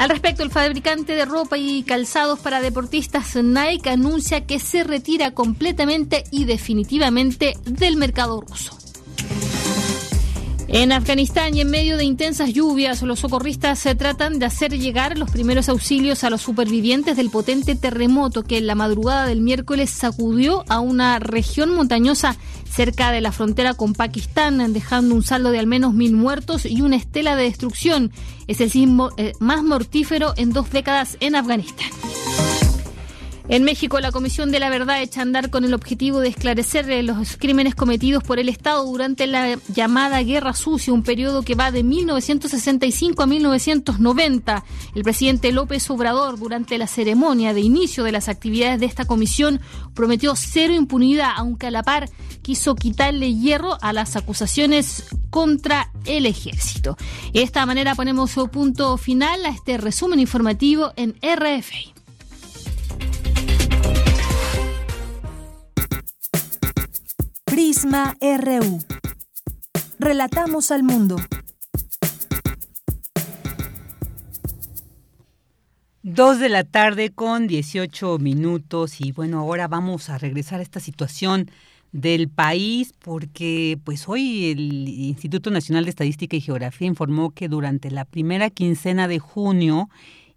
Al 0.00 0.08
respecto, 0.08 0.42
el 0.42 0.50
fabricante 0.50 1.14
de 1.14 1.26
ropa 1.26 1.58
y 1.58 1.82
calzados 1.82 2.38
para 2.38 2.62
deportistas 2.62 3.36
Nike 3.36 3.90
anuncia 3.90 4.46
que 4.46 4.58
se 4.58 4.82
retira 4.82 5.32
completamente 5.32 6.24
y 6.30 6.46
definitivamente 6.46 7.52
del 7.66 7.96
mercado 7.96 8.40
ruso. 8.40 8.79
En 10.72 10.92
Afganistán 10.92 11.56
y 11.56 11.62
en 11.62 11.70
medio 11.70 11.96
de 11.96 12.04
intensas 12.04 12.52
lluvias, 12.52 13.02
los 13.02 13.18
socorristas 13.18 13.76
se 13.76 13.96
tratan 13.96 14.38
de 14.38 14.46
hacer 14.46 14.78
llegar 14.78 15.18
los 15.18 15.28
primeros 15.28 15.68
auxilios 15.68 16.22
a 16.22 16.30
los 16.30 16.42
supervivientes 16.42 17.16
del 17.16 17.28
potente 17.28 17.74
terremoto 17.74 18.44
que 18.44 18.58
en 18.58 18.68
la 18.68 18.76
madrugada 18.76 19.26
del 19.26 19.40
miércoles 19.40 19.90
sacudió 19.90 20.64
a 20.68 20.78
una 20.78 21.18
región 21.18 21.74
montañosa 21.74 22.36
cerca 22.70 23.10
de 23.10 23.20
la 23.20 23.32
frontera 23.32 23.74
con 23.74 23.94
Pakistán, 23.94 24.72
dejando 24.72 25.16
un 25.16 25.24
saldo 25.24 25.50
de 25.50 25.58
al 25.58 25.66
menos 25.66 25.92
mil 25.92 26.12
muertos 26.12 26.64
y 26.64 26.82
una 26.82 26.94
estela 26.94 27.34
de 27.34 27.42
destrucción. 27.42 28.12
Es 28.46 28.60
el 28.60 28.70
sismo 28.70 29.10
eh, 29.16 29.32
más 29.40 29.64
mortífero 29.64 30.34
en 30.36 30.52
dos 30.52 30.70
décadas 30.70 31.16
en 31.18 31.34
Afganistán. 31.34 31.90
En 33.52 33.64
México, 33.64 33.98
la 33.98 34.12
Comisión 34.12 34.52
de 34.52 34.60
la 34.60 34.70
Verdad 34.70 35.02
echa 35.02 35.18
a 35.18 35.22
andar 35.22 35.50
con 35.50 35.64
el 35.64 35.74
objetivo 35.74 36.20
de 36.20 36.28
esclarecer 36.28 36.88
eh, 36.88 37.02
los 37.02 37.36
crímenes 37.36 37.74
cometidos 37.74 38.22
por 38.22 38.38
el 38.38 38.48
Estado 38.48 38.84
durante 38.84 39.26
la 39.26 39.58
llamada 39.74 40.22
Guerra 40.22 40.54
Sucia, 40.54 40.92
un 40.92 41.02
periodo 41.02 41.42
que 41.42 41.56
va 41.56 41.72
de 41.72 41.82
1965 41.82 43.20
a 43.20 43.26
1990. 43.26 44.64
El 44.94 45.02
presidente 45.02 45.50
López 45.50 45.90
Obrador, 45.90 46.38
durante 46.38 46.78
la 46.78 46.86
ceremonia 46.86 47.52
de 47.52 47.60
inicio 47.60 48.04
de 48.04 48.12
las 48.12 48.28
actividades 48.28 48.78
de 48.78 48.86
esta 48.86 49.04
comisión, 49.04 49.60
prometió 49.94 50.36
cero 50.36 50.72
impunidad, 50.72 51.32
aunque 51.34 51.66
a 51.66 51.72
la 51.72 51.82
par 51.82 52.08
quiso 52.42 52.76
quitarle 52.76 53.34
hierro 53.34 53.78
a 53.82 53.92
las 53.92 54.14
acusaciones 54.14 55.06
contra 55.30 55.90
el 56.04 56.26
ejército. 56.26 56.96
De 57.32 57.42
esta 57.42 57.66
manera 57.66 57.96
ponemos 57.96 58.32
punto 58.52 58.96
final 58.96 59.44
a 59.44 59.48
este 59.48 59.76
resumen 59.76 60.20
informativo 60.20 60.92
en 60.94 61.16
RFI. 61.20 61.99
Prisma 67.60 68.16
RU. 68.22 68.78
Relatamos 69.98 70.70
al 70.70 70.82
mundo. 70.82 71.16
Dos 76.02 76.38
de 76.38 76.48
la 76.48 76.64
tarde 76.64 77.10
con 77.10 77.46
18 77.46 78.16
minutos 78.16 79.02
y 79.02 79.12
bueno, 79.12 79.40
ahora 79.40 79.68
vamos 79.68 80.08
a 80.08 80.16
regresar 80.16 80.60
a 80.60 80.62
esta 80.62 80.80
situación 80.80 81.50
del 81.92 82.30
país 82.30 82.94
porque 82.98 83.78
pues 83.84 84.08
hoy 84.08 84.52
el 84.52 84.88
Instituto 84.88 85.50
Nacional 85.50 85.84
de 85.84 85.90
Estadística 85.90 86.38
y 86.38 86.40
Geografía 86.40 86.88
informó 86.88 87.32
que 87.32 87.48
durante 87.48 87.90
la 87.90 88.06
primera 88.06 88.48
quincena 88.48 89.06
de 89.06 89.18
junio 89.18 89.90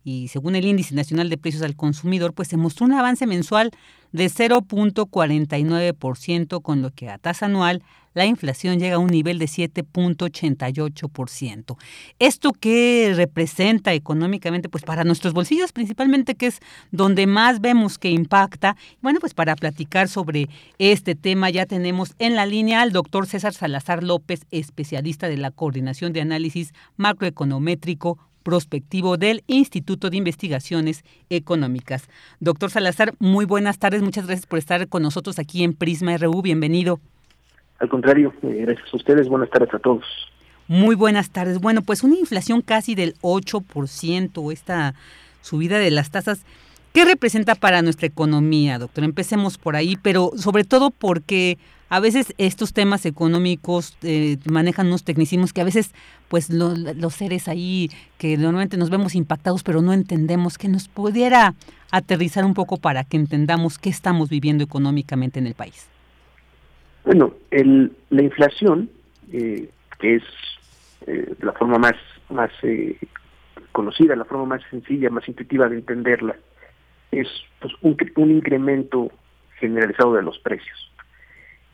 y 0.04 0.28
según 0.28 0.56
el 0.56 0.66
Índice 0.66 0.94
Nacional 0.96 1.30
de 1.30 1.38
Precios 1.38 1.62
al 1.64 1.76
Consumidor, 1.76 2.34
pues 2.34 2.48
se 2.50 2.58
mostró 2.58 2.86
un 2.86 2.94
avance 2.94 3.26
mensual 3.26 3.72
de 4.12 4.26
0.49%, 4.26 6.62
con 6.62 6.82
lo 6.82 6.92
que 6.92 7.10
a 7.10 7.18
tasa 7.18 7.48
anual 7.48 7.82
la 8.14 8.26
inflación 8.26 8.80
llega 8.80 8.96
a 8.96 9.00
un 9.00 9.10
nivel 9.10 9.40
de 9.40 9.46
7.88%. 9.46 11.78
¿Esto 12.20 12.52
qué 12.52 13.14
representa 13.16 13.94
económicamente? 13.94 14.70
Pues 14.70 14.84
para 14.84 15.04
nuestros 15.04 15.34
bolsillos 15.34 15.72
principalmente, 15.72 16.36
que 16.36 16.46
es 16.48 16.60
donde 16.92 17.26
más 17.26 17.60
vemos 17.60 17.98
que 17.98 18.12
impacta. 18.12 18.78
Bueno, 19.02 19.20
pues 19.20 19.34
para 19.34 19.56
platicar 19.56 20.10
sobre 20.10 20.48
este 20.78 21.16
tema 21.16 21.50
ya 21.50 21.66
tenemos 21.66 22.14
en 22.20 22.36
la 22.36 22.46
línea 22.46 22.84
al 22.84 22.92
doctor 22.92 23.26
César 23.26 23.56
Salazar 23.56 24.04
López, 24.04 24.46
especialista 24.52 25.28
de 25.28 25.38
la 25.38 25.50
Coordinación 25.50 26.14
de 26.14 26.22
Análisis 26.22 26.72
Macroeconométrico 26.98 28.20
prospectivo 28.44 29.18
del 29.18 29.44
Instituto 29.48 30.10
de 30.10 30.18
Investigaciones 30.18 31.04
Económicas. 31.30 32.10
Doctor 32.40 32.70
Salazar, 32.70 33.14
muy 33.20 33.46
buenas 33.46 33.80
tardes, 33.80 34.02
muchas 34.02 34.28
gracias 34.28 34.46
por 34.46 34.60
estar 34.60 34.88
con 34.88 35.02
nosotros 35.02 35.40
aquí 35.40 35.64
en 35.64 35.74
Prisma 35.74 36.18
RU, 36.18 36.42
bienvenido. 36.42 37.00
Al 37.80 37.90
contrario, 37.90 38.34
eh, 38.44 38.66
gracias 38.66 38.94
a 38.94 38.98
ustedes, 38.98 39.28
buenas 39.28 39.50
tardes 39.50 39.74
a 39.74 39.80
todos. 39.80 40.06
Muy 40.68 40.96
buenas 40.96 41.30
tardes. 41.30 41.60
Bueno, 41.60 41.82
pues 41.82 42.04
una 42.04 42.16
inflación 42.16 42.62
casi 42.62 42.96
del 42.96 43.16
8%, 43.22 44.52
esta 44.52 44.94
subida 45.42 45.78
de 45.78 45.92
las 45.92 46.10
tasas, 46.10 46.46
¿qué 46.94 47.06
representa 47.06 47.56
para 47.56 47.82
nuestra 47.82 48.08
economía, 48.08 48.80
doctor? 48.80 49.04
Empecemos 49.04 49.58
por 49.58 49.76
ahí, 49.76 49.98
pero 50.02 50.32
sobre 50.36 50.64
todo 50.64 50.92
porque 50.92 51.58
a 51.90 52.00
veces 52.00 52.34
estos 52.38 52.74
temas 52.74 53.06
económicos 53.06 53.98
eh, 54.04 54.38
manejan 54.46 54.88
unos 54.88 55.04
tecnicismos 55.04 55.54
que 55.54 55.62
a 55.62 55.66
veces 55.66 55.94
pues 56.28 56.50
los 56.50 57.14
seres 57.14 57.48
ahí 57.48 57.90
que 58.18 58.38
normalmente 58.38 58.78
nos 58.78 58.90
vemos 58.90 59.14
impactados 59.14 59.62
pero 59.62 59.84
no 59.84 59.94
entendemos 59.94 60.58
que 60.58 60.70
nos 60.70 60.88
pudiera 60.88 61.54
aterrizar 61.92 62.46
un 62.46 62.56
poco 62.56 62.78
para 62.78 63.04
que 63.04 63.18
entendamos 63.18 63.78
qué 63.78 63.90
estamos 63.90 64.30
viviendo 64.30 64.64
económicamente 64.64 65.38
en 65.40 65.46
el 65.46 65.54
país. 65.54 65.88
Bueno, 67.06 67.36
el, 67.52 67.92
la 68.10 68.24
inflación, 68.24 68.90
eh, 69.32 69.70
que 70.00 70.16
es 70.16 70.24
eh, 71.06 71.36
la 71.42 71.52
forma 71.52 71.78
más, 71.78 71.96
más 72.30 72.50
conocida, 73.72 74.16
la 74.16 74.26
forma 74.26 74.46
más 74.46 74.62
sencilla, 74.72 75.10
más 75.10 75.28
intuitiva 75.28 75.68
de 75.68 75.76
entenderla, 75.76 76.38
es 77.14 77.28
pues, 77.60 77.74
un, 77.82 77.98
un 78.16 78.32
incremento 78.32 79.12
generalizado 79.60 80.14
de 80.14 80.24
los 80.24 80.40
precios. 80.40 80.92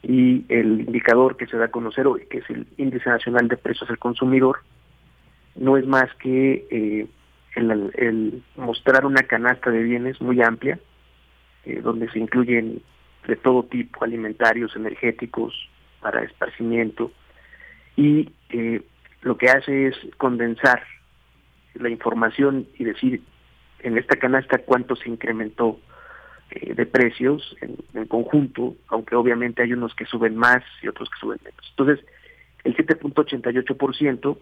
Y 0.01 0.45
el 0.49 0.81
indicador 0.81 1.35
que 1.35 1.47
se 1.47 1.57
da 1.57 1.65
a 1.65 1.71
conocer 1.71 2.07
hoy, 2.07 2.25
que 2.29 2.39
es 2.39 2.49
el 2.49 2.67
Índice 2.77 3.09
Nacional 3.09 3.47
de 3.47 3.57
Precios 3.57 3.89
al 3.89 3.97
Consumidor, 3.97 4.59
no 5.55 5.77
es 5.77 5.85
más 5.85 6.13
que 6.15 6.65
eh, 6.69 7.07
el, 7.55 8.43
mostrar 8.55 9.05
una 9.05 9.23
canasta 9.23 9.71
de 9.71 9.83
bienes 9.83 10.21
muy 10.21 10.41
amplia, 10.41 10.79
eh, 11.65 11.81
donde 11.81 12.09
se 12.11 12.19
incluyen 12.19 12.81
de 13.27 13.35
todo 13.35 13.63
tipo, 13.63 14.05
alimentarios, 14.05 14.75
energéticos, 14.75 15.53
para 16.01 16.23
esparcimiento, 16.23 17.11
y 17.97 18.31
eh, 18.51 18.81
lo 19.21 19.37
que 19.37 19.49
hace 19.49 19.87
es 19.87 19.95
condensar 20.17 20.81
la 21.73 21.89
información 21.89 22.67
y 22.77 22.85
decir 22.85 23.21
en 23.81 23.97
esta 23.97 24.18
canasta 24.18 24.60
cuánto 24.60 24.95
se 24.95 25.10
incrementó 25.10 25.80
eh, 26.51 26.73
de 26.73 26.85
precios 26.85 27.56
en, 27.61 27.77
conjunto, 28.07 28.76
aunque 28.88 29.15
obviamente 29.15 29.61
hay 29.61 29.73
unos 29.73 29.93
que 29.93 30.06
suben 30.06 30.35
más 30.35 30.64
y 30.81 30.88
otros 30.88 31.10
que 31.10 31.19
suben 31.19 31.39
menos. 31.43 31.65
Entonces, 31.69 32.03
el 32.64 32.76
7.88% 32.76 34.38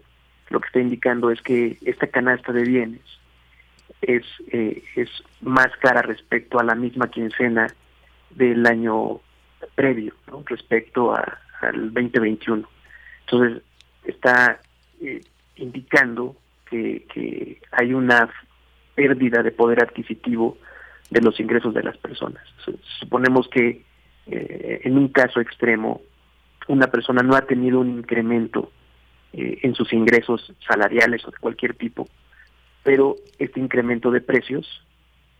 lo 0.50 0.60
que 0.60 0.66
está 0.66 0.80
indicando 0.80 1.30
es 1.30 1.42
que 1.42 1.76
esta 1.84 2.06
canasta 2.06 2.52
de 2.52 2.62
bienes 2.62 3.02
es, 4.00 4.24
eh, 4.50 4.82
es 4.96 5.10
más 5.42 5.68
cara 5.80 6.00
respecto 6.00 6.58
a 6.58 6.64
la 6.64 6.74
misma 6.74 7.10
quincena 7.10 7.66
del 8.30 8.64
año 8.66 9.20
previo, 9.74 10.14
respecto 10.46 11.14
al 11.14 11.92
2021. 11.92 12.66
Entonces, 13.26 13.62
está 14.04 14.60
eh, 15.02 15.20
indicando 15.56 16.36
que 16.70 17.60
hay 17.72 17.94
una 17.94 18.30
pérdida 18.98 19.44
de 19.44 19.52
poder 19.52 19.80
adquisitivo 19.80 20.58
de 21.08 21.20
los 21.20 21.38
ingresos 21.38 21.72
de 21.72 21.84
las 21.84 21.96
personas. 21.98 22.42
Suponemos 22.98 23.46
que 23.46 23.82
eh, 24.26 24.80
en 24.82 24.98
un 24.98 25.06
caso 25.06 25.40
extremo 25.40 26.00
una 26.66 26.88
persona 26.88 27.22
no 27.22 27.36
ha 27.36 27.42
tenido 27.42 27.78
un 27.78 27.90
incremento 27.90 28.72
eh, 29.32 29.60
en 29.62 29.76
sus 29.76 29.92
ingresos 29.92 30.52
salariales 30.66 31.24
o 31.24 31.30
de 31.30 31.36
cualquier 31.38 31.74
tipo, 31.74 32.08
pero 32.82 33.14
este 33.38 33.60
incremento 33.60 34.10
de 34.10 34.20
precios 34.20 34.66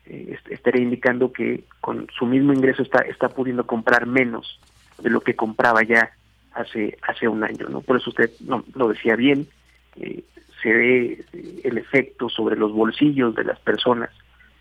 eh, 0.07 0.39
estaría 0.51 0.83
indicando 0.83 1.33
que 1.33 1.65
con 1.81 2.07
su 2.17 2.27
mismo 2.27 2.53
ingreso 2.53 2.83
está, 2.83 3.01
está 3.01 3.29
pudiendo 3.29 3.67
comprar 3.67 4.07
menos 4.07 4.61
de 5.03 5.11
lo 5.11 5.21
que 5.21 5.35
compraba 5.35 5.83
ya 5.83 6.13
hace, 6.53 6.97
hace 7.03 7.27
un 7.27 7.43
año. 7.43 7.67
¿no? 7.69 7.81
Por 7.81 7.97
eso 7.97 8.11
usted 8.11 8.31
no, 8.39 8.65
lo 8.77 8.89
decía 8.89 9.17
bien, 9.17 9.49
eh, 9.97 10.23
se 10.63 10.73
ve 10.73 11.25
eh, 11.33 11.61
el 11.65 11.79
efecto 11.79 12.29
sobre 12.29 12.57
los 12.57 12.73
bolsillos 12.73 13.35
de 13.35 13.45
las 13.45 13.59
personas, 13.61 14.11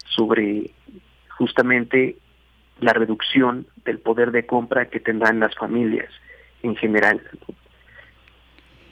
sobre 0.06 0.72
justamente 1.38 2.18
la 2.80 2.94
reducción 2.94 3.68
del 3.86 4.00
poder 4.00 4.32
de 4.32 4.46
compra 4.46 4.90
que 4.90 5.00
tendrán 5.00 5.40
las 5.40 5.56
familias 5.56 6.10
en 6.64 6.76
general. 6.76 7.22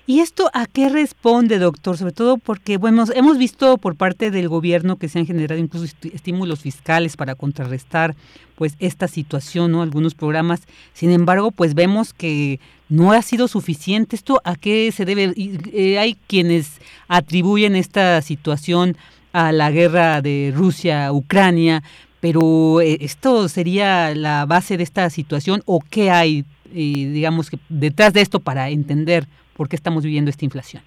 ¿Y 0.08 0.20
esto 0.20 0.52
a 0.54 0.68
qué 0.68 0.90
responde, 0.90 1.58
doctor? 1.58 1.98
Sobre 1.98 2.14
todo 2.14 2.38
porque, 2.38 2.78
bueno, 2.78 3.06
hemos 3.16 3.40
visto 3.40 3.78
por 3.80 3.96
parte 3.96 4.30
del 4.30 4.48
gobierno 4.48 4.98
que 4.98 5.10
se 5.10 5.18
han 5.18 5.26
generado 5.26 5.60
incluso 5.60 5.96
estímulos 6.14 6.62
fiscales 6.62 7.18
para 7.18 7.34
contrarrestar 7.34 8.16
pues 8.54 8.76
esta 8.80 9.08
situación, 9.08 9.72
¿no? 9.72 9.82
Algunos 9.82 10.14
programas. 10.14 10.62
Sin 10.94 11.10
embargo, 11.10 11.50
pues 11.50 11.74
vemos 11.74 12.14
que 12.14 12.60
no 12.90 13.12
ha 13.12 13.22
sido 13.22 13.48
suficiente. 13.48 14.16
¿Esto 14.16 14.42
a 14.44 14.56
qué 14.56 14.92
se 14.92 15.06
debe? 15.06 15.34
Eh, 15.36 15.98
hay 16.00 16.16
quienes 16.28 16.80
atribuyen 17.08 17.76
esta 17.76 18.22
situación 18.22 18.96
a 19.36 19.52
la 19.52 19.70
guerra 19.70 20.22
de 20.22 20.54
Rusia-Ucrania, 20.56 21.84
pero 22.22 22.80
eh, 22.80 22.98
¿esto 23.02 23.50
sería 23.50 24.16
la 24.16 24.46
base 24.46 24.78
de 24.78 24.84
esta 24.84 25.10
situación 25.10 25.62
o 25.66 25.82
qué 25.92 26.10
hay, 26.10 26.46
eh, 26.74 27.10
digamos, 27.12 27.50
que 27.50 27.60
detrás 27.68 28.14
de 28.14 28.22
esto 28.22 28.40
para 28.40 28.70
entender 28.70 29.26
por 29.58 29.68
qué 29.68 29.76
estamos 29.76 30.06
viviendo 30.06 30.30
esta 30.30 30.46
inflación? 30.46 30.84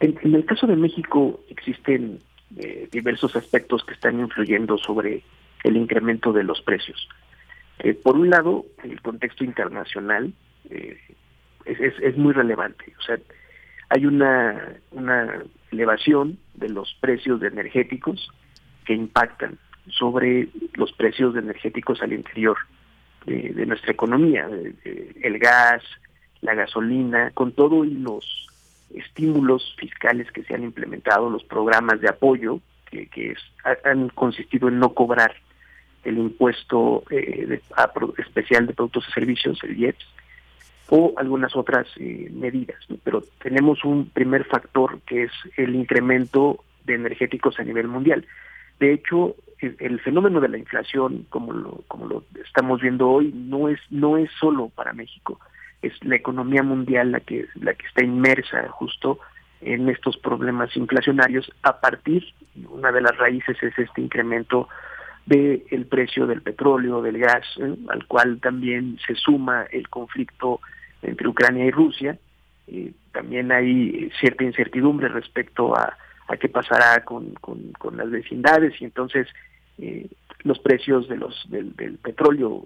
En, 0.00 0.34
el 0.34 0.44
caso 0.44 0.66
de 0.66 0.76
México 0.76 1.40
existen 1.48 2.18
eh, 2.58 2.88
diversos 2.92 3.34
aspectos 3.36 3.84
que 3.84 3.94
están 3.94 4.20
influyendo 4.20 4.76
sobre 4.76 5.22
el 5.64 5.76
incremento 5.76 6.32
de 6.32 6.44
los 6.44 6.60
precios. 6.60 7.08
Por 8.04 8.16
un 8.16 8.30
lado, 8.30 8.66
el 8.84 9.00
contexto 9.00 9.42
internacional 9.42 10.32
eh, 10.70 10.98
es, 11.64 11.94
es, 12.00 12.16
muy 12.16 12.32
relevante. 12.32 12.92
O 12.98 13.02
sea, 13.02 13.18
hay 13.88 14.06
una, 14.06 14.76
una 14.90 15.42
elevación 15.70 16.38
de 16.54 16.68
los 16.68 16.94
precios 17.00 17.40
de 17.40 17.48
energéticos 17.48 18.30
que 18.84 18.94
impactan 18.94 19.58
sobre 19.88 20.48
los 20.74 20.92
precios 20.92 21.34
de 21.34 21.40
energéticos 21.40 22.02
al 22.02 22.12
interior 22.12 22.56
de, 23.26 23.66
nuestra 23.66 23.92
economía. 23.92 24.48
el 25.22 25.38
gas, 25.38 25.82
la 26.40 26.54
gasolina, 26.54 27.30
con 27.30 27.52
todo 27.52 27.84
y 27.84 27.94
los 27.94 28.48
estímulos 28.94 29.74
fiscales 29.78 30.30
que 30.32 30.42
se 30.44 30.54
han 30.54 30.64
implementado, 30.64 31.30
los 31.30 31.44
programas 31.44 32.00
de 32.00 32.08
apoyo 32.08 32.60
que, 32.90 33.34
han 33.84 34.10
consistido 34.10 34.68
en 34.68 34.78
no 34.78 34.92
cobrar 34.92 35.34
el 36.04 36.18
impuesto 36.18 37.04
eh, 37.10 37.60
especial 38.18 38.66
de 38.66 38.74
productos 38.74 39.06
y 39.08 39.12
servicios, 39.12 39.58
el 39.62 39.78
IEPS, 39.78 40.06
o 40.94 41.14
algunas 41.16 41.56
otras 41.56 41.86
eh, 41.96 42.28
medidas. 42.30 42.76
Pero 43.02 43.22
tenemos 43.42 43.82
un 43.82 44.10
primer 44.10 44.44
factor 44.44 45.00
que 45.06 45.22
es 45.22 45.32
el 45.56 45.74
incremento 45.74 46.62
de 46.84 46.94
energéticos 46.94 47.58
a 47.58 47.64
nivel 47.64 47.88
mundial. 47.88 48.26
De 48.78 48.92
hecho, 48.92 49.36
el, 49.60 49.76
el, 49.78 50.00
fenómeno 50.00 50.40
de 50.40 50.48
la 50.48 50.58
inflación, 50.58 51.24
como 51.30 51.54
lo, 51.54 51.82
como 51.88 52.06
lo 52.06 52.24
estamos 52.44 52.82
viendo 52.82 53.08
hoy, 53.08 53.32
no 53.32 53.70
es, 53.70 53.80
no 53.88 54.18
es 54.18 54.30
solo 54.38 54.68
para 54.68 54.92
México 54.92 55.38
es 55.82 55.92
la 56.04 56.16
economía 56.16 56.62
mundial 56.62 57.12
la 57.12 57.20
que 57.20 57.46
la 57.60 57.74
que 57.74 57.86
está 57.86 58.04
inmersa 58.04 58.68
justo 58.68 59.18
en 59.60 59.88
estos 59.88 60.16
problemas 60.16 60.74
inflacionarios 60.76 61.50
a 61.62 61.80
partir 61.80 62.24
una 62.70 62.92
de 62.92 63.00
las 63.00 63.16
raíces 63.18 63.60
es 63.62 63.76
este 63.76 64.00
incremento 64.00 64.68
del 65.26 65.64
el 65.70 65.86
precio 65.86 66.26
del 66.26 66.42
petróleo 66.42 67.02
del 67.02 67.18
gas 67.18 67.44
¿eh? 67.58 67.74
al 67.88 68.06
cual 68.06 68.40
también 68.40 68.98
se 69.06 69.14
suma 69.16 69.64
el 69.70 69.88
conflicto 69.88 70.60
entre 71.02 71.28
Ucrania 71.28 71.64
y 71.64 71.70
Rusia. 71.70 72.18
Eh, 72.68 72.92
también 73.12 73.52
hay 73.52 74.10
cierta 74.20 74.44
incertidumbre 74.44 75.08
respecto 75.08 75.76
a, 75.76 75.96
a 76.28 76.36
qué 76.36 76.48
pasará 76.48 77.04
con, 77.04 77.34
con, 77.34 77.96
las 77.96 78.10
vecindades 78.10 78.80
y 78.80 78.84
entonces 78.84 79.26
eh, 79.78 80.06
los 80.44 80.58
precios 80.60 81.08
de 81.08 81.16
los 81.16 81.34
del, 81.50 81.98
petróleo 82.02 82.64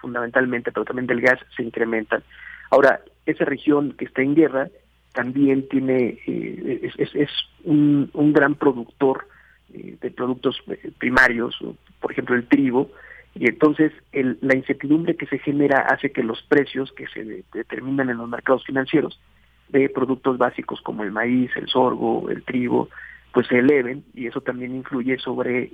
fundamentalmente 0.00 0.72
pero 0.72 0.84
también 0.84 1.06
del 1.06 1.20
gas 1.20 1.38
se 1.56 1.62
incrementan. 1.62 2.22
Ahora, 2.70 3.00
esa 3.26 3.44
región 3.44 3.92
que 3.92 4.04
está 4.04 4.22
en 4.22 4.34
guerra 4.34 4.68
también 5.12 5.68
tiene 5.68 6.18
eh, 6.26 6.90
es, 6.96 7.30
un, 7.64 8.10
gran 8.32 8.54
productor 8.54 9.26
eh, 9.74 9.96
de 10.00 10.10
productos 10.10 10.62
eh, 10.68 10.92
primarios, 10.98 11.56
por 12.00 12.12
ejemplo 12.12 12.36
el 12.36 12.46
trigo, 12.46 12.90
y 13.34 13.48
entonces 13.48 13.92
la 14.12 14.56
incertidumbre 14.56 15.16
que 15.16 15.26
se 15.26 15.38
genera 15.38 15.82
hace 15.82 16.10
que 16.10 16.22
los 16.22 16.42
precios 16.42 16.92
que 16.92 17.06
se 17.08 17.44
determinan 17.52 18.10
en 18.10 18.18
los 18.18 18.28
mercados 18.28 18.64
financieros 18.64 19.20
de 19.68 19.88
productos 19.88 20.36
básicos 20.36 20.80
como 20.82 21.04
el 21.04 21.12
maíz, 21.12 21.50
el 21.56 21.68
sorgo, 21.68 22.28
el 22.28 22.42
trigo, 22.42 22.88
pues 23.32 23.46
se 23.46 23.58
eleven 23.58 24.04
y 24.14 24.26
eso 24.26 24.40
también 24.40 24.74
influye 24.74 25.16
sobre 25.18 25.70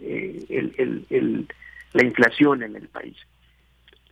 la 1.92 2.04
inflación 2.04 2.62
en 2.62 2.76
el 2.76 2.88
país. 2.88 3.16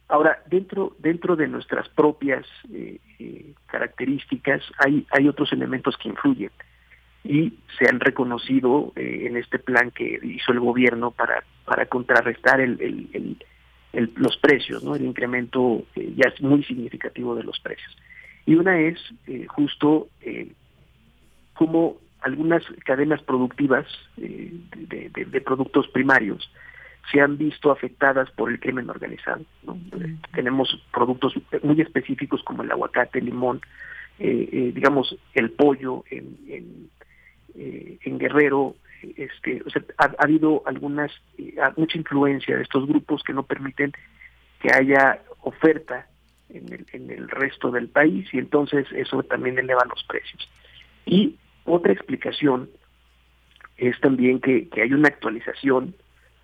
Ahora, 0.08 0.42
dentro, 0.46 0.94
dentro 0.98 1.34
de 1.34 1.48
nuestras 1.48 1.88
propias 1.88 2.46
eh, 2.72 2.98
eh, 3.18 3.54
características 3.66 4.62
hay, 4.78 5.06
hay 5.10 5.28
otros 5.28 5.52
elementos 5.52 5.96
que 5.96 6.08
influyen 6.08 6.50
y 7.24 7.54
se 7.78 7.88
han 7.88 8.00
reconocido 8.00 8.92
eh, 8.96 9.24
en 9.26 9.38
este 9.38 9.58
plan 9.58 9.90
que 9.90 10.20
hizo 10.22 10.52
el 10.52 10.60
gobierno 10.60 11.10
para, 11.10 11.42
para 11.64 11.86
contrarrestar 11.86 12.60
el, 12.60 13.36
los 13.92 14.36
precios, 14.38 14.82
¿no? 14.82 14.96
el 14.96 15.04
incremento 15.04 15.84
ya 15.94 16.28
es 16.28 16.40
muy 16.40 16.64
significativo 16.64 17.34
de 17.34 17.44
los 17.44 17.58
precios. 17.60 17.96
Y 18.46 18.54
una 18.56 18.78
es 18.80 18.98
justo 19.48 20.08
como 21.54 21.96
algunas 22.20 22.62
cadenas 22.84 23.22
productivas 23.22 23.86
de 24.16 25.40
productos 25.44 25.88
primarios 25.88 26.50
se 27.12 27.20
han 27.20 27.36
visto 27.36 27.70
afectadas 27.70 28.30
por 28.30 28.50
el 28.50 28.60
crimen 28.60 28.88
organizado. 28.88 29.42
Tenemos 30.32 30.82
productos 30.92 31.34
muy 31.62 31.80
específicos 31.80 32.42
como 32.42 32.62
el 32.62 32.70
aguacate, 32.70 33.18
el 33.18 33.26
limón, 33.26 33.60
eh, 34.18 34.48
eh, 34.52 34.72
digamos 34.74 35.16
el 35.34 35.50
pollo 35.50 36.04
en, 36.10 36.36
en, 36.48 36.90
eh, 37.56 37.98
Guerrero. 38.04 38.76
Este, 39.16 39.62
o 39.64 39.70
sea, 39.70 39.82
ha, 39.98 40.14
habido 40.18 40.62
algunas, 40.66 41.12
mucha 41.76 41.98
influencia 41.98 42.56
de 42.56 42.62
estos 42.62 42.86
grupos 42.86 43.22
que 43.22 43.32
no 43.32 43.42
permiten 43.42 43.92
que 44.60 44.68
haya 44.74 45.20
oferta 45.42 46.06
en 46.48 46.72
el, 46.72 46.86
en 46.92 47.10
el 47.10 47.28
resto 47.28 47.70
del 47.70 47.88
país 47.88 48.28
y 48.32 48.38
entonces 48.38 48.86
eso 48.92 49.22
también 49.24 49.58
eleva 49.58 49.84
los 49.88 50.02
precios. 50.04 50.48
Y 51.04 51.36
otra 51.64 51.92
explicación 51.92 52.70
es 53.76 53.98
también 54.00 54.40
que, 54.40 54.68
que 54.68 54.82
hay 54.82 54.92
una 54.92 55.08
actualización 55.08 55.94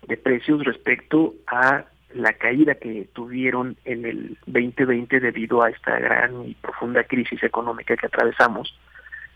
de 0.07 0.17
precios 0.17 0.63
respecto 0.63 1.33
a 1.47 1.85
la 2.13 2.33
caída 2.33 2.75
que 2.75 3.07
tuvieron 3.13 3.77
en 3.85 4.05
el 4.05 4.37
2020 4.45 5.19
debido 5.19 5.63
a 5.63 5.69
esta 5.69 5.97
gran 5.97 6.45
y 6.45 6.55
profunda 6.55 7.03
crisis 7.03 7.41
económica 7.43 7.95
que 7.95 8.07
atravesamos 8.07 8.77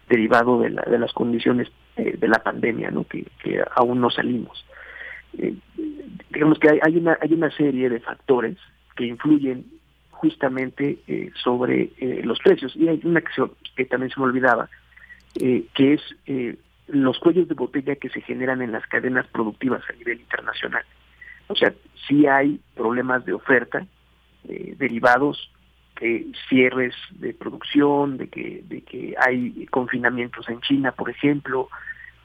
derivado 0.10 0.60
de, 0.60 0.70
la, 0.70 0.82
de 0.84 1.00
las 1.00 1.14
condiciones 1.14 1.72
eh, 1.98 2.18
de 2.18 2.28
la 2.28 2.40
pandemia 2.40 2.92
¿no? 2.92 3.06
que, 3.06 3.26
aún 3.76 4.02
no 4.02 4.10
salimos. 4.10 4.66
Eh, 5.38 5.56
digamos 6.30 6.60
que 6.60 6.80
hay, 6.82 6.98
una, 6.98 7.18
hay 7.22 7.34
una 7.34 7.50
serie 7.52 7.90
de 7.90 8.00
factores 8.00 8.58
que 8.96 9.06
influyen 9.06 9.66
justamente 10.12 11.00
eh, 11.08 11.32
sobre 11.36 11.92
los 12.24 12.40
precios 12.40 12.76
y 12.76 12.88
hay 12.88 13.02
una 13.04 13.20
acción 13.20 13.52
que 13.76 13.86
también 13.86 14.12
se 14.12 14.20
me 14.20 14.28
olvidaba, 14.28 14.70
que 15.34 15.94
es 15.94 16.02
los 16.88 17.20
cuellos 17.20 17.50
de 17.50 17.56
botella 17.56 17.98
que 17.98 18.10
se 18.10 18.22
generan 18.22 18.62
en 18.62 18.72
las 18.72 18.88
cadenas 18.88 19.28
productivas 19.28 19.84
a 19.90 19.94
nivel 19.94 20.22
internacional. 20.22 20.84
O 21.48 21.56
sea, 21.56 21.74
sí 22.08 22.26
hay 22.26 22.62
problemas 22.76 23.26
de 23.26 23.34
oferta 23.34 23.86
derivados 24.44 25.52
de 26.00 26.28
cierres 26.50 26.94
de 27.12 27.34
producción, 27.34 28.18
de 28.18 28.28
que, 28.28 28.64
de 28.68 28.82
que 28.82 29.16
hay 29.20 29.66
confinamientos 29.68 30.48
en 30.50 30.62
China, 30.62 30.92
por 30.92 31.10
ejemplo, 31.10 31.70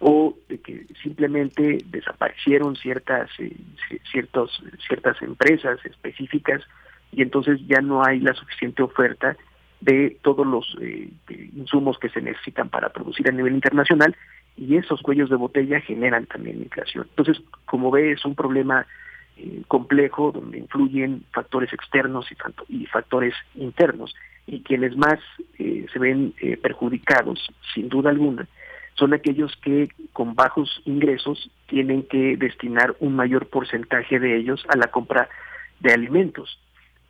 o 0.00 0.34
de 0.48 0.58
que 0.58 0.86
simplemente 1.02 1.78
desaparecieron 1.86 2.74
ciertas, 2.76 3.28
eh, 3.38 3.54
ciertas 4.10 5.22
empresas 5.22 5.78
específicas 5.84 6.62
y 7.12 7.22
entonces 7.22 7.60
ya 7.66 7.80
no 7.80 8.04
hay 8.04 8.20
la 8.20 8.34
suficiente 8.34 8.82
oferta 8.82 9.36
de 9.80 10.18
todos 10.22 10.46
los 10.46 10.76
eh, 10.80 11.10
insumos 11.54 11.98
que 11.98 12.10
se 12.10 12.20
necesitan 12.20 12.68
para 12.68 12.90
producir 12.90 13.28
a 13.28 13.32
nivel 13.32 13.54
internacional 13.54 14.16
y 14.56 14.76
esos 14.76 15.00
cuellos 15.00 15.30
de 15.30 15.36
botella 15.36 15.80
generan 15.80 16.26
también 16.26 16.60
inflación. 16.62 17.06
Entonces, 17.10 17.42
como 17.64 17.90
ve, 17.90 18.12
es 18.12 18.24
un 18.24 18.34
problema 18.34 18.86
eh, 19.42 19.62
complejo 19.68 20.32
donde 20.32 20.58
influyen 20.58 21.24
factores 21.32 21.72
externos 21.72 22.26
y, 22.68 22.84
factores 22.86 23.32
internos 23.54 24.14
y 24.46 24.60
quienes 24.60 24.98
más 24.98 25.18
eh, 25.58 25.86
se 25.90 25.98
ven 25.98 26.34
eh, 26.42 26.58
perjudicados, 26.58 27.38
sin 27.72 27.88
duda 27.88 28.10
alguna, 28.10 28.46
son 28.96 29.14
aquellos 29.14 29.56
que 29.62 29.88
con 30.12 30.34
bajos 30.34 30.82
ingresos 30.84 31.50
tienen 31.68 32.02
que 32.02 32.36
destinar 32.36 32.96
un 33.00 33.16
mayor 33.16 33.46
porcentaje 33.46 34.18
de 34.18 34.36
ellos 34.36 34.62
a 34.68 34.76
la 34.76 34.88
compra 34.88 35.30
de 35.78 35.94
alimentos, 35.94 36.60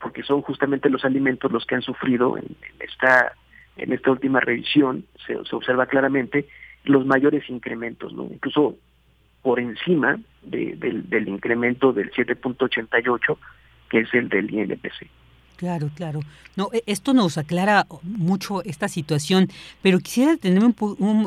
porque 0.01 0.23
son 0.23 0.43
justamente 0.43 0.89
los 0.89 1.05
alimentos 1.05 1.51
los 1.51 1.67
que 1.67 1.75
han 1.75 1.83
sufrido 1.83 2.39
en, 2.39 2.45
esta 2.79 3.33
en 3.77 3.93
esta 3.93 4.13
última 4.13 4.39
revisión 4.39 5.05
se, 5.27 5.37
observa 5.37 5.87
claramente 5.87 6.47
los 6.85 7.05
mayores 7.07 7.51
incrementos, 7.51 8.13
¿no? 8.13 8.29
incluso 8.31 8.77
por 9.43 9.61
encima 9.61 10.19
del, 10.43 11.09
del 11.09 11.29
incremento 11.29 11.93
del 11.93 12.11
7.88 12.11 13.37
que 13.91 14.01
es 14.01 14.15
el 14.15 14.29
del 14.29 14.53
INPC. 14.53 15.09
Claro, 15.57 15.91
claro. 15.95 16.21
No, 16.57 16.71
e, 16.73 16.83
esto 16.87 17.13
nos 17.13 17.37
aclara 17.37 17.87
mucho 18.03 18.63
esta 18.65 18.89
situación, 18.89 19.49
pero 19.83 19.99
quisiera 19.99 20.31
detenerme 20.31 20.75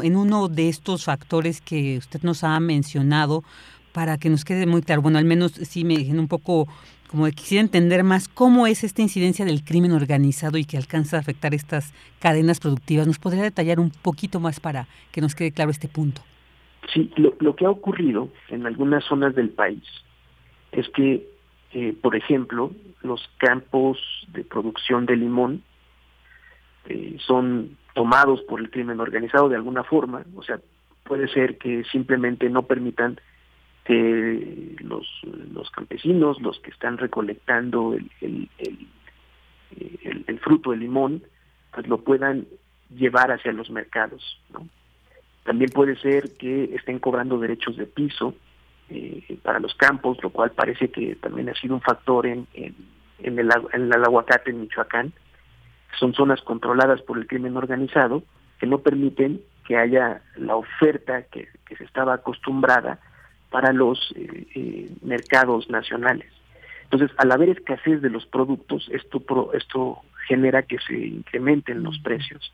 en 0.02 0.16
uno 0.16 0.48
de 0.50 0.70
estos 0.70 1.04
factores 1.04 1.62
que 1.62 2.00
usted 2.00 2.24
nos 2.24 2.44
ha 2.44 2.60
mencionado 2.60 3.44
para 3.92 4.18
que 4.18 4.32
nos 4.32 4.44
quede 4.44 4.66
muy 4.66 4.82
claro. 4.82 5.04
Bueno, 5.04 5.20
al 5.20 5.26
menos 5.26 5.52
sí 5.52 5.84
me 5.84 5.98
dejen 5.98 6.20
un 6.20 6.28
poco 6.28 6.68
como 7.08 7.28
quisiera 7.28 7.62
entender 7.62 8.04
más 8.04 8.28
cómo 8.28 8.66
es 8.66 8.84
esta 8.84 9.04
incidencia 9.04 9.46
del 9.46 9.64
crimen 9.64 9.92
organizado 9.92 10.58
y 10.58 10.66
que 10.66 10.78
alcanza 10.78 11.18
a 11.18 11.20
afectar 11.20 11.54
estas 11.54 11.94
cadenas 12.18 12.60
productivas. 12.60 13.06
¿Nos 13.06 13.20
podría 13.20 13.44
detallar 13.44 13.80
un 13.80 13.92
poquito 13.92 14.40
más 14.40 14.60
para 14.60 14.88
que 15.12 15.22
nos 15.22 15.36
quede 15.36 15.52
claro 15.52 15.70
este 15.70 15.88
punto? 15.88 16.24
Sí, 16.92 17.12
lo, 17.16 17.56
que 17.56 17.66
ha 17.66 17.70
ocurrido 17.70 18.30
en 18.50 18.66
algunas 18.66 19.04
zonas 19.06 19.36
del 19.36 19.50
país 19.50 19.84
es 20.72 20.90
que 20.90 21.28
eh, 21.74 21.96
por 22.00 22.16
ejemplo, 22.16 22.72
los 23.02 23.28
campos 23.38 23.98
de 24.28 24.44
producción 24.44 25.08
de 25.08 25.16
limón 25.16 25.64
eh, 26.88 27.18
son 27.26 27.78
tomados 27.96 28.42
por 28.44 28.60
el 28.60 28.70
crimen 28.70 29.00
organizado 29.00 29.50
de 29.50 29.56
alguna 29.56 29.84
forma, 29.84 30.24
o 30.36 30.44
sea, 30.44 30.60
puede 31.04 31.28
ser 31.30 31.58
que 31.58 31.84
simplemente 31.86 32.48
no 32.50 32.64
permitan 32.64 33.20
que 33.86 34.76
los, 34.80 35.08
los 35.52 35.70
campesinos, 35.72 36.40
los 36.42 36.60
que 36.60 36.70
están 36.70 36.98
recolectando 37.00 37.96
el, 37.96 38.10
el, 38.22 38.50
el, 40.04 40.24
el, 40.28 40.40
fruto 40.40 40.72
del 40.72 40.82
limón, 40.82 41.24
pues 41.74 41.88
lo 41.88 42.02
puedan 42.02 42.46
llevar 42.96 43.32
hacia 43.32 43.52
los 43.52 43.70
mercados. 43.72 44.40
¿no? 44.54 44.68
También 45.44 45.72
puede 45.72 45.98
ser 45.98 46.36
que 46.38 46.76
estén 46.76 47.00
cobrando 47.00 47.38
derechos 47.38 47.76
de 47.78 47.86
piso 47.86 48.34
eh, 48.90 49.38
para 49.42 49.60
los 49.60 49.74
campos, 49.76 50.18
lo 50.22 50.30
cual 50.30 50.52
parece 50.52 50.90
que 50.90 51.16
también 51.16 51.50
ha 51.50 51.56
sido 51.56 51.76
un 51.76 51.82
factor 51.82 52.26
en, 52.28 52.48
en, 52.54 53.40
el, 53.40 53.50
en 53.74 53.94
el 53.94 54.04
aguacate 54.04 54.52
en 54.52 54.62
Michoacán. 54.62 55.14
Son 56.00 56.14
zonas 56.14 56.42
controladas 56.42 57.02
por 57.02 57.18
el 57.18 57.28
crimen 57.28 57.58
organizado 57.58 58.24
que 58.60 58.68
no 58.68 58.80
permiten 58.80 59.42
que 59.66 59.78
haya 59.78 60.22
la 60.36 60.56
oferta 60.56 61.24
que, 61.24 61.48
se 61.78 61.84
estaba 61.86 62.14
acostumbrada 62.14 63.00
para 63.50 63.74
los 63.74 64.14
eh, 64.16 64.48
eh, 64.54 64.90
mercados 65.02 65.70
nacionales. 65.70 66.32
Entonces, 66.84 67.10
al 67.18 67.32
haber 67.32 67.50
escasez 67.50 68.02
de 68.02 68.12
los 68.12 68.28
productos, 68.28 68.88
esto, 68.92 69.52
esto 69.54 70.02
genera 70.28 70.62
que 70.62 70.78
se 70.80 70.94
incrementen 70.96 71.82
los 71.82 71.98
precios. 72.00 72.54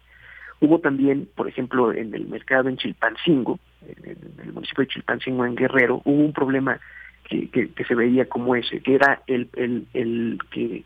Hubo 0.62 0.80
también, 0.80 1.30
por 1.36 1.48
ejemplo, 1.48 1.94
en 1.94 2.14
el 2.14 2.28
mercado 2.28 2.68
en 2.68 2.78
Chilpancingo, 2.78 3.60
en 3.88 4.18
el 4.44 4.54
municipio 4.54 4.84
de 4.84 4.90
Chilpancingo, 4.90 5.46
en 5.46 5.56
Guerrero, 5.56 6.02
hubo 6.04 6.24
un 6.24 6.34
problema 6.34 6.80
que, 7.24 7.50
que, 7.50 7.86
se 7.86 7.96
veía 7.96 8.28
como 8.28 8.56
ese, 8.56 8.82
que 8.82 8.96
era 8.96 9.22
el, 9.28 9.50
el, 9.56 9.88
el 9.94 10.40
que 10.52 10.84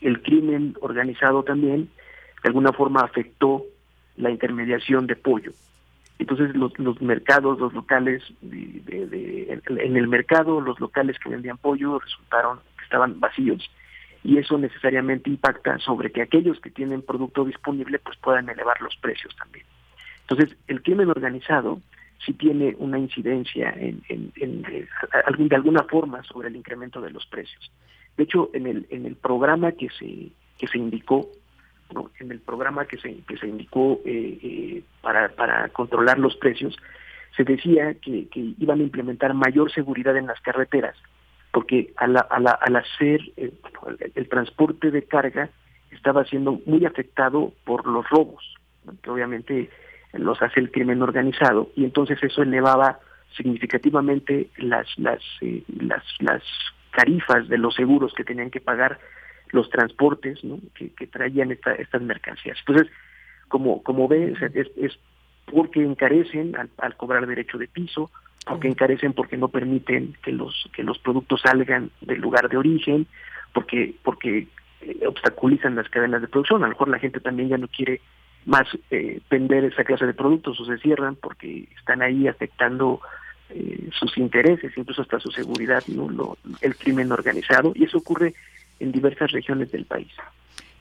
el 0.00 0.22
crimen 0.22 0.74
organizado 0.80 1.42
también 1.42 1.88
de 2.42 2.48
alguna 2.48 2.72
forma 2.72 3.00
afectó 3.00 3.64
la 4.16 4.30
intermediación 4.30 5.06
de 5.06 5.16
pollo. 5.16 5.52
Entonces 6.18 6.54
los, 6.54 6.76
los 6.78 7.00
mercados, 7.02 7.58
los 7.58 7.74
locales, 7.74 8.22
de, 8.40 9.60
en 9.68 9.96
el 9.96 10.08
mercado 10.08 10.60
los 10.60 10.80
locales 10.80 11.18
que 11.18 11.28
vendían 11.28 11.58
pollo 11.58 11.98
resultaron 11.98 12.58
que 12.78 12.84
estaban 12.84 13.20
vacíos 13.20 13.70
y 14.26 14.38
eso 14.38 14.58
necesariamente 14.58 15.30
impacta 15.30 15.78
sobre 15.78 16.10
que 16.10 16.20
aquellos 16.20 16.58
que 16.58 16.70
tienen 16.70 17.02
producto 17.02 17.44
disponible 17.44 18.00
pues 18.00 18.18
puedan 18.18 18.48
elevar 18.48 18.82
los 18.82 18.96
precios 18.96 19.34
también. 19.36 19.64
Entonces, 20.22 20.56
el 20.66 20.82
crimen 20.82 21.08
organizado 21.08 21.80
sí 22.24 22.32
tiene 22.32 22.74
una 22.80 22.98
incidencia 22.98 23.72
en, 23.76 24.02
en, 24.08 24.64
eh, 24.68 24.88
de 25.38 25.54
alguna 25.54 25.84
forma 25.84 26.24
sobre 26.24 26.48
el 26.48 26.56
incremento 26.56 27.00
de 27.00 27.10
los 27.10 27.24
precios. 27.26 27.70
De 28.16 28.24
hecho, 28.24 28.50
en 28.52 28.66
el, 28.66 28.86
en 28.90 29.06
el 29.06 29.14
programa 29.14 29.70
que 29.70 29.90
se, 29.90 30.32
que 30.58 30.66
se 30.66 30.78
indicó, 30.78 31.30
en 32.18 32.32
el 32.32 32.40
programa 32.40 32.84
que 32.86 32.96
se, 32.96 33.18
que 33.28 33.36
se 33.36 33.46
indicó 33.46 34.00
eh, 34.04 34.38
eh, 34.42 34.82
para, 35.02 35.28
para 35.28 35.68
controlar 35.68 36.18
los 36.18 36.34
precios, 36.34 36.76
se 37.36 37.44
decía 37.44 37.94
que, 37.94 38.26
que 38.26 38.54
iban 38.58 38.80
a 38.80 38.82
implementar 38.82 39.34
mayor 39.34 39.70
seguridad 39.70 40.16
en 40.16 40.26
las 40.26 40.40
carreteras 40.40 40.96
porque 41.56 41.94
al, 41.96 42.18
al, 42.18 42.76
hacer 42.76 43.18
eh, 43.38 43.50
el, 44.14 44.28
transporte 44.28 44.90
de 44.90 45.04
carga 45.04 45.48
estaba 45.90 46.22
siendo 46.26 46.60
muy 46.66 46.84
afectado 46.84 47.54
por 47.64 47.86
los 47.86 48.06
robos, 48.10 48.44
que 49.02 49.08
obviamente 49.08 49.70
los 50.12 50.42
hace 50.42 50.60
el 50.60 50.70
crimen 50.70 51.00
organizado, 51.00 51.70
y 51.74 51.84
entonces 51.84 52.22
eso 52.22 52.42
elevaba 52.42 53.00
significativamente 53.38 54.50
las, 54.58 54.86
las, 54.98 55.22
eh, 55.40 55.62
las, 55.80 56.04
las 56.18 56.42
tarifas 56.94 57.48
de 57.48 57.56
los 57.56 57.74
seguros 57.74 58.12
que 58.12 58.24
tenían 58.24 58.50
que 58.50 58.60
pagar 58.60 58.98
los 59.48 59.70
transportes 59.70 60.38
que, 60.74 61.06
traían 61.06 61.52
estas 61.52 62.02
mercancías. 62.02 62.58
Entonces, 62.66 62.92
como, 63.48 63.82
como 63.82 64.08
ves, 64.08 64.36
es, 64.42 64.66
es 64.76 64.98
porque 65.46 65.82
encarecen 65.82 66.54
al 66.78 66.96
cobrar 66.96 67.26
derecho 67.26 67.58
de 67.58 67.68
piso, 67.68 68.10
porque 68.46 68.68
encarecen 68.68 69.12
porque 69.12 69.36
no 69.36 69.48
permiten 69.48 70.16
que 70.22 70.32
los 70.32 70.68
que 70.72 70.82
los 70.82 70.98
productos 70.98 71.40
salgan 71.42 71.90
del 72.00 72.20
lugar 72.20 72.48
de 72.48 72.56
origen, 72.56 73.06
porque 73.52 73.94
porque 74.02 74.46
eh, 74.82 75.06
obstaculizan 75.06 75.74
las 75.74 75.88
cadenas 75.88 76.20
de 76.20 76.28
producción. 76.28 76.62
A 76.62 76.66
lo 76.66 76.72
mejor 76.72 76.88
la 76.88 76.98
gente 76.98 77.20
también 77.20 77.48
ya 77.48 77.58
no 77.58 77.68
quiere 77.68 78.00
más 78.44 78.66
eh, 78.90 79.20
vender 79.28 79.64
esa 79.64 79.84
clase 79.84 80.06
de 80.06 80.14
productos 80.14 80.60
o 80.60 80.64
se 80.64 80.78
cierran 80.78 81.16
porque 81.16 81.68
están 81.76 82.02
ahí 82.02 82.28
afectando 82.28 83.00
eh, 83.50 83.88
sus 83.92 84.16
intereses, 84.18 84.72
incluso 84.76 85.02
hasta 85.02 85.18
su 85.18 85.30
seguridad, 85.30 85.82
¿no? 85.88 86.08
Lo, 86.08 86.38
el 86.60 86.76
crimen 86.76 87.10
organizado, 87.12 87.72
y 87.74 87.84
eso 87.84 87.98
ocurre 87.98 88.34
en 88.78 88.92
diversas 88.92 89.32
regiones 89.32 89.72
del 89.72 89.84
país. 89.84 90.12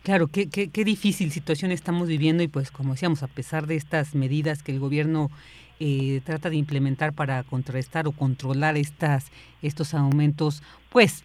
Claro, 0.05 0.27
qué, 0.27 0.47
qué, 0.47 0.69
qué 0.69 0.85
difícil 0.85 1.31
situación 1.31 1.71
estamos 1.71 2.07
viviendo 2.07 2.43
y 2.43 2.47
pues 2.47 2.69
como 2.69 2.93
decíamos, 2.93 3.23
a 3.23 3.27
pesar 3.27 3.65
de 3.65 3.75
estas 3.75 4.13
medidas 4.13 4.61
que 4.61 4.71
el 4.71 4.79
gobierno 4.79 5.31
eh, 5.79 6.21
trata 6.23 6.51
de 6.51 6.57
implementar 6.57 7.11
para 7.11 7.41
contrarrestar 7.41 8.07
o 8.07 8.11
controlar 8.11 8.77
estas, 8.77 9.31
estos 9.63 9.95
aumentos, 9.95 10.61
pues 10.91 11.23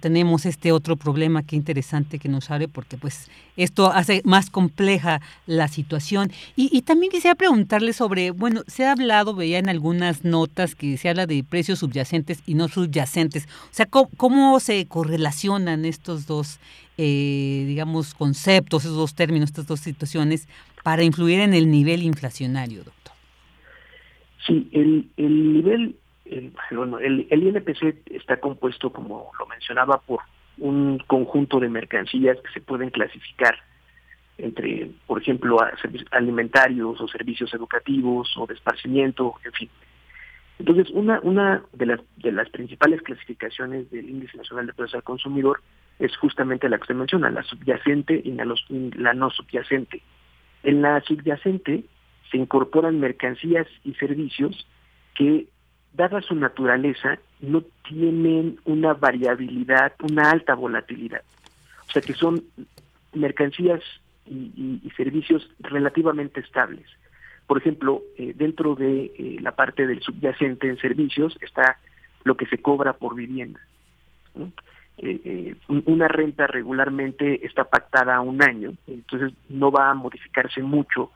tenemos 0.00 0.46
este 0.46 0.72
otro 0.72 0.96
problema 0.96 1.42
que 1.42 1.56
interesante 1.56 2.18
que 2.18 2.28
nos 2.28 2.50
abre 2.50 2.68
porque 2.68 2.98
pues 2.98 3.28
esto 3.56 3.90
hace 3.90 4.20
más 4.24 4.50
compleja 4.50 5.20
la 5.46 5.68
situación. 5.68 6.30
Y, 6.56 6.82
también 6.82 7.10
quisiera 7.10 7.34
preguntarle 7.34 7.92
sobre 7.92 8.30
bueno 8.32 8.62
se 8.66 8.84
ha 8.84 8.92
hablado 8.92 9.34
veía 9.34 9.58
en 9.58 9.68
algunas 9.68 10.24
notas 10.24 10.74
que 10.74 10.96
se 10.96 11.08
habla 11.08 11.26
de 11.26 11.44
precios 11.44 11.78
subyacentes 11.78 12.42
y 12.46 12.54
no 12.54 12.68
subyacentes. 12.68 13.44
O 13.44 13.74
sea 13.74 13.86
cómo, 13.86 14.60
se 14.60 14.86
correlacionan 14.86 15.84
estos 15.84 16.26
dos 16.26 16.58
eh, 16.98 17.64
digamos 17.66 18.14
conceptos 18.14 18.84
esos 18.84 18.96
dos 18.96 19.14
términos 19.14 19.50
estas 19.50 19.66
dos 19.66 19.80
situaciones 19.80 20.48
para 20.82 21.02
influir 21.02 21.40
en 21.40 21.54
el 21.54 21.70
nivel 21.70 22.02
inflacionario 22.02 22.82
Sí, 24.46 24.68
el, 24.72 25.08
el 25.16 25.52
nivel, 25.52 25.96
el, 26.24 26.52
bueno, 26.72 26.98
el, 26.98 27.28
el 27.30 27.42
INPC 27.44 28.10
está 28.10 28.38
compuesto, 28.38 28.90
como 28.92 29.30
lo 29.38 29.46
mencionaba, 29.46 29.98
por 29.98 30.20
un 30.58 30.98
conjunto 31.06 31.60
de 31.60 31.68
mercancías 31.68 32.38
que 32.40 32.52
se 32.52 32.60
pueden 32.60 32.90
clasificar 32.90 33.54
entre, 34.38 34.90
por 35.06 35.22
ejemplo, 35.22 35.58
alimentarios 36.10 37.00
o 37.00 37.06
servicios 37.06 37.54
educativos 37.54 38.34
o 38.36 38.46
de 38.46 38.54
esparcimiento, 38.54 39.34
en 39.44 39.52
fin. 39.52 39.70
Entonces, 40.58 40.90
una, 40.90 41.20
una 41.20 41.62
de, 41.72 41.86
las, 41.86 42.00
de 42.16 42.32
las 42.32 42.48
principales 42.50 43.02
clasificaciones 43.02 43.90
del 43.90 44.08
Índice 44.08 44.36
Nacional 44.36 44.66
de 44.66 44.72
Precios 44.72 44.96
al 44.96 45.02
Consumidor 45.04 45.62
es 45.98 46.16
justamente 46.16 46.68
la 46.68 46.78
que 46.78 46.82
usted 46.82 46.94
menciona, 46.94 47.30
la 47.30 47.42
subyacente 47.42 48.20
y 48.24 48.32
la, 48.32 49.14
no 49.14 49.30
subyacente. 49.30 50.02
En 50.62 50.82
la 50.82 51.00
subyacente 51.02 51.84
se 52.30 52.36
incorporan 52.36 53.00
mercancías 53.00 53.66
y 53.84 53.94
servicios 53.94 54.66
que, 55.14 55.46
dada 55.92 56.20
su 56.22 56.34
naturaleza, 56.34 57.18
no 57.40 57.62
tienen 57.88 58.58
una 58.64 58.94
variabilidad, 58.94 59.92
una 60.02 60.30
alta 60.30 60.54
volatilidad. 60.54 61.22
O 61.88 61.92
sea 61.92 62.02
que 62.02 62.14
son 62.14 62.42
mercancías 63.12 63.82
y, 64.26 64.80
servicios 64.96 65.48
relativamente 65.60 66.40
estables. 66.40 66.86
Por 67.46 67.58
ejemplo, 67.58 68.02
eh, 68.16 68.32
dentro 68.36 68.74
de 68.74 69.12
eh, 69.16 69.36
la 69.40 69.52
parte 69.52 69.86
del 69.86 70.00
subyacente 70.00 70.68
en 70.68 70.78
servicios 70.78 71.36
está 71.40 71.78
lo 72.24 72.36
que 72.36 72.46
se 72.46 72.58
cobra 72.58 72.94
por 72.94 73.14
vivienda. 73.14 73.60
Eh, 75.04 75.56
una 75.86 76.06
renta 76.06 76.46
regularmente 76.46 77.44
está 77.44 77.64
pactada 77.64 78.16
a 78.16 78.20
un 78.20 78.40
año, 78.40 78.72
entonces 78.86 79.32
no 79.48 79.72
va 79.72 79.90
a 79.90 79.94
modificarse 79.94 80.62
mucho 80.62 81.10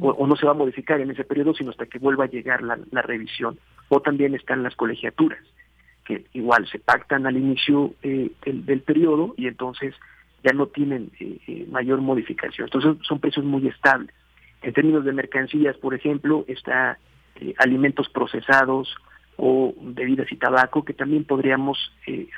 o, 0.00 0.26
no 0.26 0.36
se 0.36 0.46
va 0.46 0.52
a 0.52 0.56
modificar 0.56 1.00
en 1.00 1.10
ese 1.10 1.24
periodo, 1.24 1.54
sino 1.54 1.70
hasta 1.70 1.86
que 1.86 1.98
vuelva 1.98 2.24
a 2.24 2.28
llegar 2.28 2.62
la, 2.62 3.02
revisión. 3.02 3.58
O 3.88 4.00
también 4.00 4.34
están 4.34 4.62
las 4.62 4.74
colegiaturas, 4.74 5.38
que 6.04 6.24
igual 6.32 6.66
se 6.68 6.78
pactan 6.78 7.26
al 7.26 7.36
inicio 7.36 7.94
eh, 8.02 8.30
del, 8.44 8.80
periodo 8.80 9.34
y 9.36 9.46
entonces 9.46 9.94
ya 10.42 10.52
no 10.52 10.66
tienen 10.66 11.10
eh, 11.20 11.38
eh, 11.46 11.66
mayor 11.70 12.00
modificación. 12.00 12.66
Entonces 12.66 13.06
son 13.06 13.20
precios 13.20 13.44
muy 13.44 13.66
estables. 13.68 14.14
En 14.62 14.72
términos 14.72 15.04
de 15.04 15.12
mercancías, 15.12 15.76
por 15.76 15.94
ejemplo, 15.94 16.44
está 16.48 16.98
alimentos 17.58 18.08
procesados 18.08 18.92
o 19.36 19.74
bebidas 19.78 20.30
y 20.32 20.36
tabaco, 20.36 20.84
que 20.84 20.94
también 20.94 21.24
podríamos 21.24 21.78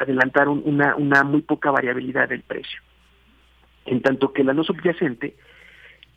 adelantar 0.01 0.49
una, 0.49 0.97
una 0.97 1.23
muy 1.25 1.43
poca 1.43 1.71
variabilidad 1.71 2.29
del 2.29 2.43
precio. 2.43 2.81
En 3.87 4.03
tanto 4.03 4.33
que 4.33 4.45
la 4.45 4.53
no 4.53 4.65
subyacente 4.65 5.35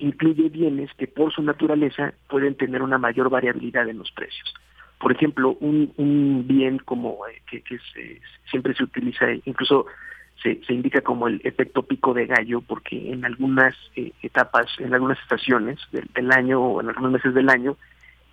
incluye 0.02 0.49
bienes 0.49 0.90
que 0.98 1.08
por 1.08 1.32
su 1.32 1.41
naturaleza 1.44 2.14
pueden 2.28 2.56
tener 2.56 2.82
una 2.82 2.98
mayor 2.98 3.30
variabilidad 3.30 3.88
en 3.88 3.99
los 3.99 4.12
precios. 4.12 4.53
Por 4.99 5.12
ejemplo, 5.12 5.58
un, 5.60 5.94
un 5.98 6.45
bien 6.48 6.80
como 6.80 7.18
eh, 7.28 7.41
que, 7.49 7.62
que 7.62 7.80
siempre 8.49 8.74
se 8.76 8.84
utiliza, 8.84 9.26
incluso 9.45 9.86
se, 10.41 10.62
se, 10.66 10.74
indica 10.74 11.02
como 11.02 11.28
el 11.28 11.41
efecto 11.44 11.84
pico 11.84 12.14
de 12.14 12.26
gallo, 12.26 12.62
porque 12.62 13.12
en 13.12 13.26
algunas 13.26 13.76
eh, 13.95 14.12
etapas, 14.22 14.68
en 14.80 14.94
algunas 14.94 15.20
estaciones 15.20 15.80
del, 15.91 16.32
año 16.32 16.62
o 16.62 16.82
en 16.82 16.90
algunos 16.90 17.14
meses 17.14 17.34
del 17.34 17.49
año, 17.49 17.78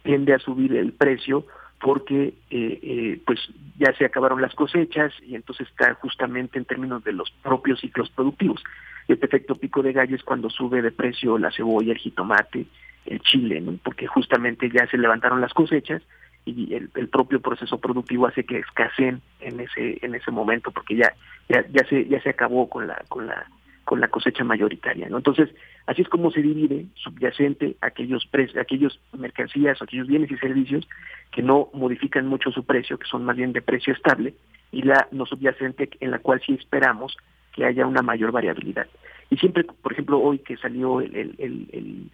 tiende 0.02 0.34
a 0.34 0.38
subir 0.38 0.74
el 0.74 0.92
precio 0.92 1.46
porque 1.80 2.34
eh, 2.50 3.20
pues 3.24 3.38
ya 3.78 3.92
se 3.94 4.04
acabaron 4.04 4.42
las 4.42 4.54
cosechas 4.54 5.12
y 5.22 5.34
entonces 5.34 5.68
está 5.68 5.94
justamente 5.94 6.58
en 6.58 6.64
términos 6.64 7.04
de 7.04 7.12
los 7.12 7.30
propios 7.42 7.80
ciclos 7.80 8.10
productivos. 8.10 8.62
Este 9.06 9.26
efecto 9.26 9.54
pico 9.54 9.82
de 9.82 9.92
gallo 9.92 10.16
es 10.16 10.22
cuando 10.22 10.50
sube 10.50 10.82
de 10.82 10.90
precio 10.90 11.38
la 11.38 11.50
cebolla, 11.50 11.92
el 11.92 11.98
jitomate, 11.98 12.66
el 13.06 13.20
chile, 13.20 13.60
¿no? 13.60 13.78
porque 13.82 14.06
justamente 14.06 14.70
ya 14.70 14.86
se 14.88 14.98
levantaron 14.98 15.40
las 15.40 15.54
cosechas 15.54 16.02
y 16.44 16.74
el, 16.74 17.08
propio 17.08 17.40
proceso 17.40 17.78
productivo 17.78 18.26
hace 18.26 18.44
que 18.44 18.58
escaseen 18.58 19.20
en 19.40 19.60
ese 19.60 19.98
en 20.02 20.14
ese 20.14 20.30
momento 20.30 20.70
porque 20.70 20.96
ya 20.96 21.12
ya, 21.48 21.64
ya 21.68 21.84
se 21.88 22.06
ya 22.06 22.20
se 22.22 22.30
acabó 22.30 22.68
con 22.68 22.86
la 22.86 23.04
con 23.08 23.26
la 23.26 23.46
con 23.88 24.00
la 24.00 24.08
cosecha 24.08 24.44
mayoritaria, 24.44 25.08
¿no? 25.08 25.16
Entonces, 25.16 25.48
así 25.86 26.02
es 26.02 26.08
como 26.10 26.30
se 26.30 26.42
divide 26.42 26.84
subyacente 26.96 27.76
aquellos 27.80 28.26
precios, 28.26 28.58
aquellos 28.58 29.00
mercancías, 29.16 29.80
aquellos 29.80 30.06
bienes 30.06 30.30
y 30.30 30.36
servicios 30.36 30.86
que 31.32 31.40
no 31.40 31.70
modifican 31.72 32.26
mucho 32.26 32.50
su 32.50 32.64
precio, 32.64 32.98
que 32.98 33.06
son 33.06 33.24
más 33.24 33.34
bien 33.34 33.54
de 33.54 33.62
precio 33.62 33.94
estable, 33.94 34.34
y 34.72 34.82
la 34.82 35.08
no 35.10 35.24
subyacente 35.24 35.88
en 36.00 36.10
la 36.10 36.18
cual 36.18 36.42
sí 36.44 36.52
esperamos 36.52 37.16
que 37.54 37.64
haya 37.64 37.86
una 37.86 38.02
mayor 38.02 38.30
variabilidad. 38.30 38.88
Y 39.30 39.38
siempre, 39.38 39.64
por 39.64 39.94
ejemplo, 39.94 40.20
hoy 40.20 40.40
que 40.40 40.58
salió 40.58 41.00
el, 41.00 41.16
el, 41.16 42.10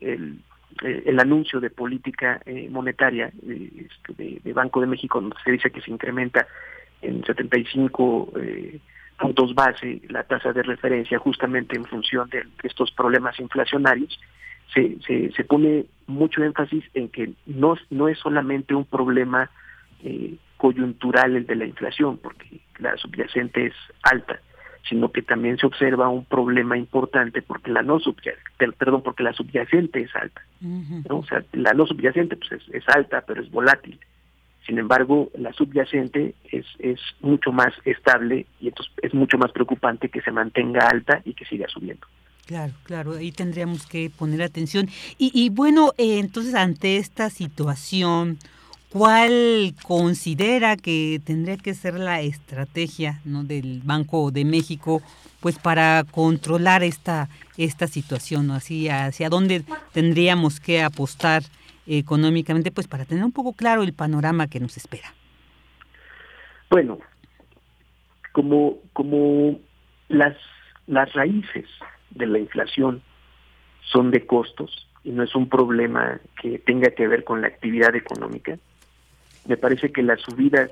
el, 0.00 0.40
el, 0.82 1.20
anuncio 1.20 1.60
de 1.60 1.70
política 1.70 2.42
eh, 2.44 2.68
monetaria 2.68 3.30
este, 3.36 4.40
de, 4.42 4.52
Banco 4.52 4.80
de 4.80 4.88
México, 4.88 5.20
donde 5.20 5.36
se 5.44 5.52
dice 5.52 5.70
que 5.70 5.80
se 5.80 5.92
incrementa 5.92 6.48
en 7.02 7.24
75 7.24 8.32
eh, 8.40 8.80
puntos 9.18 9.54
base 9.54 10.00
la 10.08 10.22
tasa 10.24 10.52
de 10.52 10.62
referencia 10.62 11.18
justamente 11.18 11.76
en 11.76 11.84
función 11.84 12.28
de 12.30 12.44
estos 12.62 12.90
problemas 12.92 13.38
inflacionarios, 13.40 14.18
se, 14.72 14.98
se, 15.06 15.32
se 15.32 15.44
pone 15.44 15.86
mucho 16.06 16.42
énfasis 16.42 16.84
en 16.94 17.08
que 17.08 17.32
no, 17.46 17.76
no 17.90 18.08
es 18.08 18.18
solamente 18.18 18.74
un 18.74 18.84
problema 18.84 19.50
eh, 20.02 20.36
coyuntural 20.56 21.36
el 21.36 21.46
de 21.46 21.56
la 21.56 21.66
inflación, 21.66 22.18
porque 22.18 22.60
la 22.78 22.96
subyacente 22.96 23.66
es 23.66 23.74
alta, 24.02 24.40
sino 24.88 25.10
que 25.10 25.22
también 25.22 25.56
se 25.56 25.66
observa 25.66 26.08
un 26.08 26.24
problema 26.24 26.76
importante 26.76 27.42
porque 27.42 27.70
la 27.70 27.82
no 27.82 27.98
subyacente, 28.00 28.72
perdón, 28.76 29.02
porque 29.02 29.22
la 29.22 29.32
subyacente 29.32 30.00
es 30.00 30.14
alta. 30.14 30.42
O 31.10 31.24
sea, 31.24 31.42
la 31.52 31.72
no 31.72 31.86
subyacente 31.86 32.36
pues 32.36 32.62
es, 32.72 32.88
alta, 32.88 33.22
pero 33.26 33.40
es 33.40 33.50
volátil. 33.50 33.98
Sin 34.68 34.78
embargo, 34.78 35.30
la 35.34 35.50
subyacente 35.54 36.34
es, 36.52 36.66
es 36.78 37.00
mucho 37.22 37.52
más 37.52 37.72
estable 37.86 38.44
y 38.60 38.68
entonces 38.68 38.92
es 39.00 39.14
mucho 39.14 39.38
más 39.38 39.50
preocupante 39.50 40.10
que 40.10 40.20
se 40.20 40.30
mantenga 40.30 40.86
alta 40.86 41.22
y 41.24 41.32
que 41.32 41.46
siga 41.46 41.66
subiendo. 41.68 42.06
Claro, 42.44 42.74
claro, 42.82 43.12
ahí 43.12 43.32
tendríamos 43.32 43.86
que 43.86 44.10
poner 44.10 44.42
atención. 44.42 44.90
Y, 45.16 45.30
y 45.32 45.48
bueno, 45.48 45.92
eh, 45.96 46.18
entonces 46.18 46.54
ante 46.54 46.98
esta 46.98 47.30
situación, 47.30 48.38
¿Cuál 48.90 49.74
considera 49.82 50.78
que 50.78 51.20
tendría 51.22 51.58
que 51.58 51.74
ser 51.74 51.98
la 51.98 52.22
estrategia 52.22 53.20
¿no? 53.26 53.44
del 53.44 53.82
Banco 53.84 54.30
de 54.30 54.46
México 54.46 55.02
pues 55.40 55.58
para 55.58 56.04
controlar 56.10 56.82
esta, 56.82 57.28
esta 57.58 57.86
situación? 57.86 58.50
Así, 58.50 58.88
¿Hacia 58.88 59.28
dónde 59.28 59.62
tendríamos 59.92 60.58
que 60.58 60.82
apostar 60.82 61.42
económicamente 61.96 62.70
pues 62.70 62.86
para 62.86 63.04
tener 63.04 63.24
un 63.24 63.32
poco 63.32 63.54
claro 63.54 63.82
el 63.82 63.94
panorama 63.94 64.48
que 64.48 64.60
nos 64.60 64.76
espera? 64.76 65.14
Bueno, 66.70 66.98
como, 68.32 68.78
como 68.92 69.58
las, 70.08 70.36
las 70.86 71.12
raíces 71.14 71.66
de 72.10 72.26
la 72.26 72.38
inflación 72.38 73.02
son 73.80 74.10
de 74.10 74.26
costos 74.26 74.88
y 75.02 75.10
no 75.10 75.22
es 75.22 75.34
un 75.34 75.48
problema 75.48 76.20
que 76.42 76.58
tenga 76.58 76.90
que 76.90 77.08
ver 77.08 77.24
con 77.24 77.40
la 77.40 77.48
actividad 77.48 77.94
económica, 77.96 78.58
me 79.46 79.56
parece 79.56 79.90
que 79.90 80.02
las 80.02 80.20
subidas, 80.20 80.70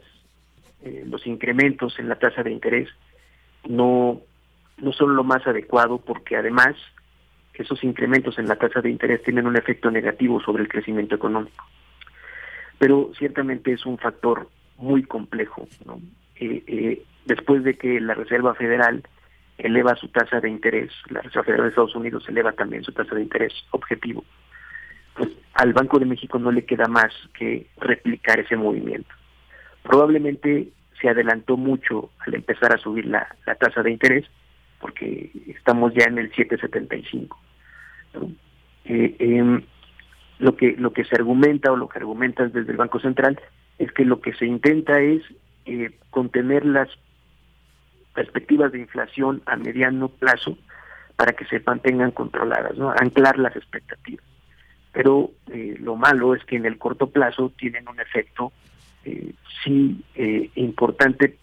eh, 0.82 1.04
los 1.06 1.26
incrementos 1.26 1.98
en 1.98 2.08
la 2.08 2.18
tasa 2.18 2.42
de 2.42 2.50
interés 2.50 2.88
no, 3.66 4.20
no 4.76 4.92
son 4.92 5.16
lo 5.16 5.24
más 5.24 5.46
adecuado 5.46 5.98
porque 5.98 6.36
además 6.36 6.76
esos 7.62 7.82
incrementos 7.84 8.38
en 8.38 8.48
la 8.48 8.56
tasa 8.56 8.80
de 8.80 8.90
interés 8.90 9.22
tienen 9.22 9.46
un 9.46 9.56
efecto 9.56 9.90
negativo 9.90 10.40
sobre 10.40 10.62
el 10.62 10.68
crecimiento 10.68 11.14
económico. 11.14 11.64
Pero 12.78 13.10
ciertamente 13.18 13.72
es 13.72 13.86
un 13.86 13.98
factor 13.98 14.48
muy 14.78 15.02
complejo. 15.04 15.66
¿no? 15.84 16.00
Eh, 16.36 16.62
eh, 16.66 17.02
después 17.24 17.64
de 17.64 17.76
que 17.76 18.00
la 18.00 18.14
Reserva 18.14 18.54
Federal 18.54 19.02
eleva 19.58 19.96
su 19.96 20.08
tasa 20.08 20.40
de 20.40 20.50
interés, 20.50 20.92
la 21.08 21.22
Reserva 21.22 21.44
Federal 21.44 21.64
de 21.64 21.70
Estados 21.70 21.96
Unidos 21.96 22.28
eleva 22.28 22.52
también 22.52 22.84
su 22.84 22.92
tasa 22.92 23.14
de 23.14 23.22
interés 23.22 23.52
objetivo, 23.70 24.24
pues 25.14 25.30
al 25.54 25.72
Banco 25.72 25.98
de 25.98 26.04
México 26.04 26.38
no 26.38 26.52
le 26.52 26.64
queda 26.64 26.86
más 26.86 27.12
que 27.32 27.66
replicar 27.78 28.38
ese 28.38 28.56
movimiento. 28.56 29.14
Probablemente 29.82 30.68
se 31.00 31.08
adelantó 31.08 31.56
mucho 31.56 32.10
al 32.18 32.34
empezar 32.34 32.74
a 32.74 32.78
subir 32.78 33.06
la, 33.06 33.34
tasa 33.58 33.82
de 33.82 33.90
interés, 33.90 34.26
porque 34.80 35.30
estamos 35.46 35.94
ya 35.94 36.04
en 36.04 36.18
el 36.18 36.34
775. 36.34 37.38
Eh, 38.84 39.16
em, 39.18 39.62
lo 40.38 40.56
que 40.56 40.76
lo 40.78 40.92
que 40.92 41.04
se 41.04 41.16
argumenta 41.16 41.72
o 41.72 41.76
lo 41.76 41.88
que 41.88 41.98
argumentan 41.98 42.52
desde 42.52 42.70
el 42.70 42.76
Banco 42.76 43.00
Central 43.00 43.40
es 43.78 43.90
que 43.92 44.04
lo 44.04 44.20
que 44.20 44.32
se 44.34 44.46
intenta 44.46 45.00
es 45.00 45.22
eh, 45.64 45.90
contener 46.10 46.64
las 46.64 46.88
perspectivas 48.14 48.72
de 48.72 48.80
inflación 48.80 49.42
a 49.46 49.56
mediano 49.56 50.08
plazo 50.08 50.56
para 51.16 51.32
que 51.32 51.46
se 51.46 51.60
mantengan 51.66 52.10
controladas, 52.10 52.74
anclar 53.00 53.38
las 53.38 53.56
expectativas 53.56 54.24
pero 54.92 55.30
eh, 55.52 55.76
lo 55.78 55.96
malo 55.96 56.34
es 56.34 56.42
que 56.44 56.56
en 56.56 56.64
el 56.64 56.78
corto 56.78 57.10
plazo 57.10 57.52
tienen 57.58 57.86
un 57.88 58.00
efecto 58.00 58.52
sí 59.62 60.02
importante 60.56 61.38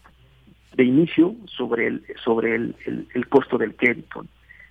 de 0.76 0.84
inicio 0.84 1.34
sobre 1.46 1.86
el 1.86 2.04
sobre 2.22 2.56
el, 2.56 2.74
el, 3.14 3.28
costo 3.28 3.56
del 3.56 3.74
crédito. 3.74 4.26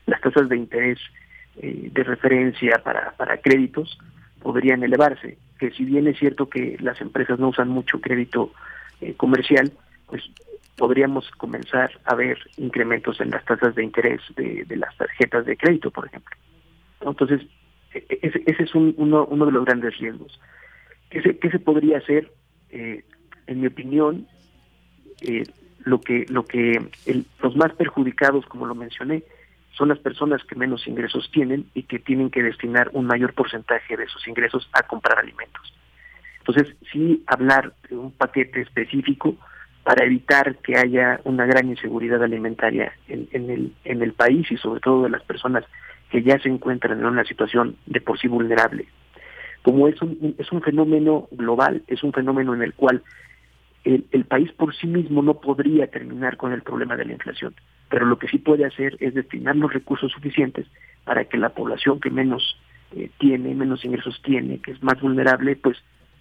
Las 0.06 0.22
tasas 0.22 0.50
de 0.50 0.58
interés 0.58 1.00
eh, 1.58 1.90
de 1.92 2.04
referencia 2.04 2.82
para, 2.84 3.12
para 3.12 3.38
créditos 3.38 3.98
podrían 4.42 4.84
elevarse, 4.84 5.38
que 5.58 5.72
si 5.72 5.86
bien 5.86 6.08
es 6.08 6.20
cierto 6.20 6.50
que 6.50 6.78
las 6.80 7.00
empresas 7.00 7.40
no 7.40 7.50
usan 7.50 7.70
mucho 7.70 8.02
crédito 8.02 8.52
comercial, 9.18 9.72
pues 10.08 10.24
podríamos 10.78 11.30
comenzar 11.32 11.92
a 12.06 12.16
ver 12.16 12.38
incrementos 12.58 13.20
en 13.22 13.32
las 13.32 13.44
tasas 13.46 13.76
de 13.76 13.84
interés 13.84 14.22
de, 14.36 14.66
de 14.66 14.78
las 14.78 14.96
tarjetas 14.98 15.46
de 15.46 15.58
crédito, 15.58 15.92
por 15.92 16.06
ejemplo. 16.06 16.36
Entonces, 17.02 17.42
ese, 17.94 18.44
es 18.46 18.76
uno, 18.76 19.26
uno 19.26 19.46
de 19.46 19.52
los 19.52 19.66
grandes 19.66 19.98
riesgos. 19.98 20.40
¿Qué 21.10 21.22
se, 21.22 21.38
qué 21.38 21.50
se 21.52 21.60
podría 21.60 22.00
hacer? 22.00 22.32
Eh, 22.72 23.04
en 23.46 23.62
mi 23.62 23.68
opinión, 23.68 24.28
eh, 25.22 25.44
lo 25.86 26.02
que, 26.02 26.26
lo 26.30 26.46
que 26.46 26.82
los 27.42 27.56
más 27.56 27.74
perjudicados, 27.74 28.46
como 28.48 28.66
lo 28.66 28.74
mencioné, 28.74 29.24
son 29.78 29.90
las 29.90 30.00
personas 30.00 30.44
que 30.44 30.56
menos 30.56 30.88
ingresos 30.88 31.30
tienen 31.32 31.66
y 31.74 31.84
que 31.84 32.00
tienen 32.00 32.30
que 32.30 32.44
destinar 32.44 32.90
un 32.94 33.06
mayor 33.06 33.34
porcentaje 33.34 33.98
de 33.98 34.08
sus 34.08 34.28
ingresos 34.28 34.70
a 34.74 34.84
comprar 34.84 35.20
alimentos. 35.20 35.74
Entonces, 36.40 36.76
sí 36.92 37.24
hablar 37.28 37.74
de 37.90 37.96
un 37.96 38.12
paquete 38.12 38.62
específico 38.62 39.36
para 39.84 40.06
evitar 40.06 40.58
que 40.58 40.78
haya 40.78 41.20
una 41.24 41.46
gran 41.46 41.68
inseguridad 41.70 42.24
alimentaria 42.24 42.94
en, 43.08 43.28
el, 43.34 43.74
el 43.84 44.14
país 44.14 44.50
y 44.52 44.58
sobre 44.58 44.80
todo 44.80 45.04
de 45.04 45.10
las 45.10 45.24
personas 45.24 45.66
que 46.10 46.22
ya 46.22 46.40
se 46.40 46.50
encuentran 46.50 47.00
en 47.00 47.06
una 47.06 47.24
situación 47.26 47.78
de 47.86 48.00
por 48.00 48.20
sí 48.20 48.28
vulnerable. 48.28 48.86
Como 49.62 49.88
es 49.88 50.02
un, 50.02 50.36
es 50.38 50.52
un 50.52 50.62
fenómeno 50.62 51.28
global, 51.32 51.84
es 51.88 52.04
un 52.04 52.14
fenómeno 52.14 52.54
en 52.54 52.62
el 52.62 52.74
cual 52.74 53.02
el, 53.84 54.06
el, 54.12 54.26
país 54.26 54.52
por 54.52 54.76
sí 54.76 54.88
mismo 54.88 55.22
no 55.22 55.36
podría 55.36 55.88
terminar 55.88 56.38
con 56.38 56.54
el 56.54 56.62
problema 56.62 56.96
de 56.96 57.06
la 57.06 57.14
inflación, 57.14 57.56
pero 57.90 58.06
lo 58.06 58.18
que 58.18 58.28
sí 58.28 58.38
puede 58.38 58.66
hacer 58.66 58.98
es 59.00 59.14
destinar 59.14 59.56
los 59.56 59.72
recursos 59.72 60.12
suficientes 60.12 60.68
para 61.04 61.26
que 61.26 61.38
la 61.38 61.50
población 61.50 62.00
que 62.00 62.10
menos 62.10 62.58
eh, 62.96 63.10
tiene, 63.18 63.56
menos 63.56 63.84
ingresos 63.86 64.22
tiene, 64.24 64.60
que 64.60 64.72
es 64.72 64.84
más 64.84 65.00
vulnerable, 65.02 65.56
pues 65.56 65.78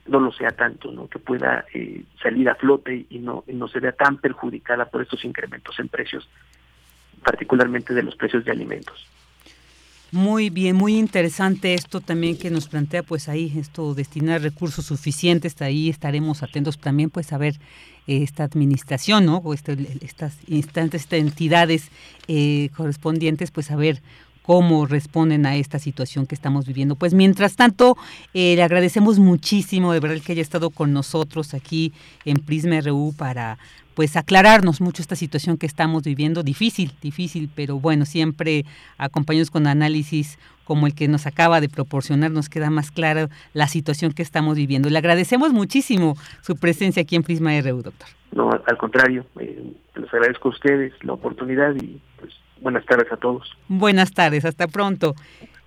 no 0.06 0.20
lo 0.20 0.32
sea 0.32 0.50
tanto, 0.50 0.90
¿no? 0.90 1.08
que 1.08 1.18
pueda 1.18 1.64
eh, 1.72 2.02
salir 2.22 2.48
a 2.48 2.56
flote 2.56 3.06
y 3.08 3.18
no, 3.18 3.44
no 3.46 3.68
se 3.68 3.80
vea 3.80 3.92
tan 3.92 4.18
perjudicada 4.18 4.86
por 4.86 5.02
estos 5.02 5.24
incrementos 5.24 5.78
en 5.78 5.88
precios, 5.88 6.28
particularmente 7.24 7.94
de 7.94 8.02
los 8.02 8.16
precios 8.16 8.44
de 8.44 8.50
alimentos. 8.50 9.06
Muy 10.14 10.50
bien, 10.50 10.76
muy 10.76 10.98
interesante 10.98 11.72
esto 11.72 12.02
también 12.02 12.36
que 12.36 12.50
nos 12.50 12.68
plantea, 12.68 13.02
pues 13.02 13.30
ahí 13.30 13.50
esto 13.56 13.94
destinar 13.94 14.42
recursos 14.42 14.84
suficientes, 14.84 15.60
ahí 15.62 15.88
estaremos 15.88 16.42
atentos 16.42 16.78
también, 16.78 17.08
pues 17.08 17.32
a 17.32 17.38
ver 17.38 17.54
eh, 18.06 18.22
esta 18.22 18.44
administración, 18.44 19.24
¿no? 19.24 19.38
O 19.38 19.54
este, 19.54 19.74
estas 20.02 20.34
instantes, 20.46 21.00
estas 21.02 21.20
entidades 21.20 21.88
eh, 22.28 22.68
correspondientes, 22.76 23.50
pues 23.50 23.70
a 23.70 23.76
ver 23.76 24.02
cómo 24.42 24.86
responden 24.86 25.46
a 25.46 25.56
esta 25.56 25.78
situación 25.78 26.26
que 26.26 26.34
estamos 26.34 26.66
viviendo. 26.66 26.96
Pues 26.96 27.14
mientras 27.14 27.56
tanto, 27.56 27.96
eh, 28.34 28.56
le 28.56 28.62
agradecemos 28.62 29.18
muchísimo 29.18 29.92
de 29.92 30.00
verdad 30.00 30.22
que 30.24 30.32
haya 30.32 30.42
estado 30.42 30.70
con 30.70 30.92
nosotros 30.92 31.54
aquí 31.54 31.92
en 32.24 32.38
Prisma 32.38 32.80
RU 32.80 33.14
para 33.16 33.58
pues 33.94 34.16
aclararnos 34.16 34.80
mucho 34.80 35.02
esta 35.02 35.16
situación 35.16 35.58
que 35.58 35.66
estamos 35.66 36.02
viviendo, 36.02 36.42
difícil, 36.42 36.92
difícil, 37.02 37.50
pero 37.54 37.78
bueno, 37.78 38.04
siempre 38.04 38.64
acompañados 38.96 39.50
con 39.50 39.66
análisis 39.66 40.38
como 40.64 40.86
el 40.86 40.94
que 40.94 41.08
nos 41.08 41.26
acaba 41.26 41.60
de 41.60 41.68
proporcionar, 41.68 42.30
nos 42.30 42.48
queda 42.48 42.70
más 42.70 42.90
clara 42.90 43.28
la 43.52 43.66
situación 43.66 44.12
que 44.12 44.22
estamos 44.22 44.56
viviendo. 44.56 44.88
Le 44.88 44.98
agradecemos 44.98 45.52
muchísimo 45.52 46.14
su 46.40 46.56
presencia 46.56 47.02
aquí 47.02 47.16
en 47.16 47.22
Prisma 47.22 47.50
RU, 47.60 47.82
doctor. 47.82 48.08
No, 48.32 48.50
al 48.50 48.78
contrario, 48.78 49.26
eh, 49.38 49.74
les 49.96 50.14
agradezco 50.14 50.48
a 50.48 50.52
ustedes 50.52 50.92
la 51.02 51.12
oportunidad 51.12 51.74
y 51.74 52.00
pues 52.18 52.32
buenas 52.62 52.84
tardes 52.86 53.12
a 53.12 53.16
todos. 53.16 53.56
Buenas 53.68 54.12
tardes, 54.12 54.44
hasta 54.44 54.68
pronto. 54.68 55.14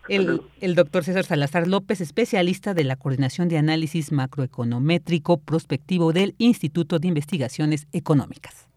El, 0.07 0.41
el, 0.61 0.75
doctor 0.75 1.03
César 1.03 1.25
Salazar 1.25 1.67
López, 1.67 1.99
especialista 1.99 2.73
de 2.75 2.83
la 2.83 2.95
Coordinación 2.95 3.49
de 3.49 3.57
Análisis 3.57 4.11
Macroeconométrico 4.11 5.37
Prospectivo 5.37 6.13
del 6.13 6.35
Instituto 6.37 6.99
de 6.99 7.07
Investigaciones 7.07 7.87
Económicas. 7.91 8.67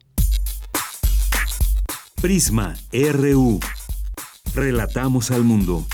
Prisma 2.21 2.75
RU. 2.93 3.61
Relatamos 4.55 5.31
al 5.31 5.45
mundo. 5.45 5.85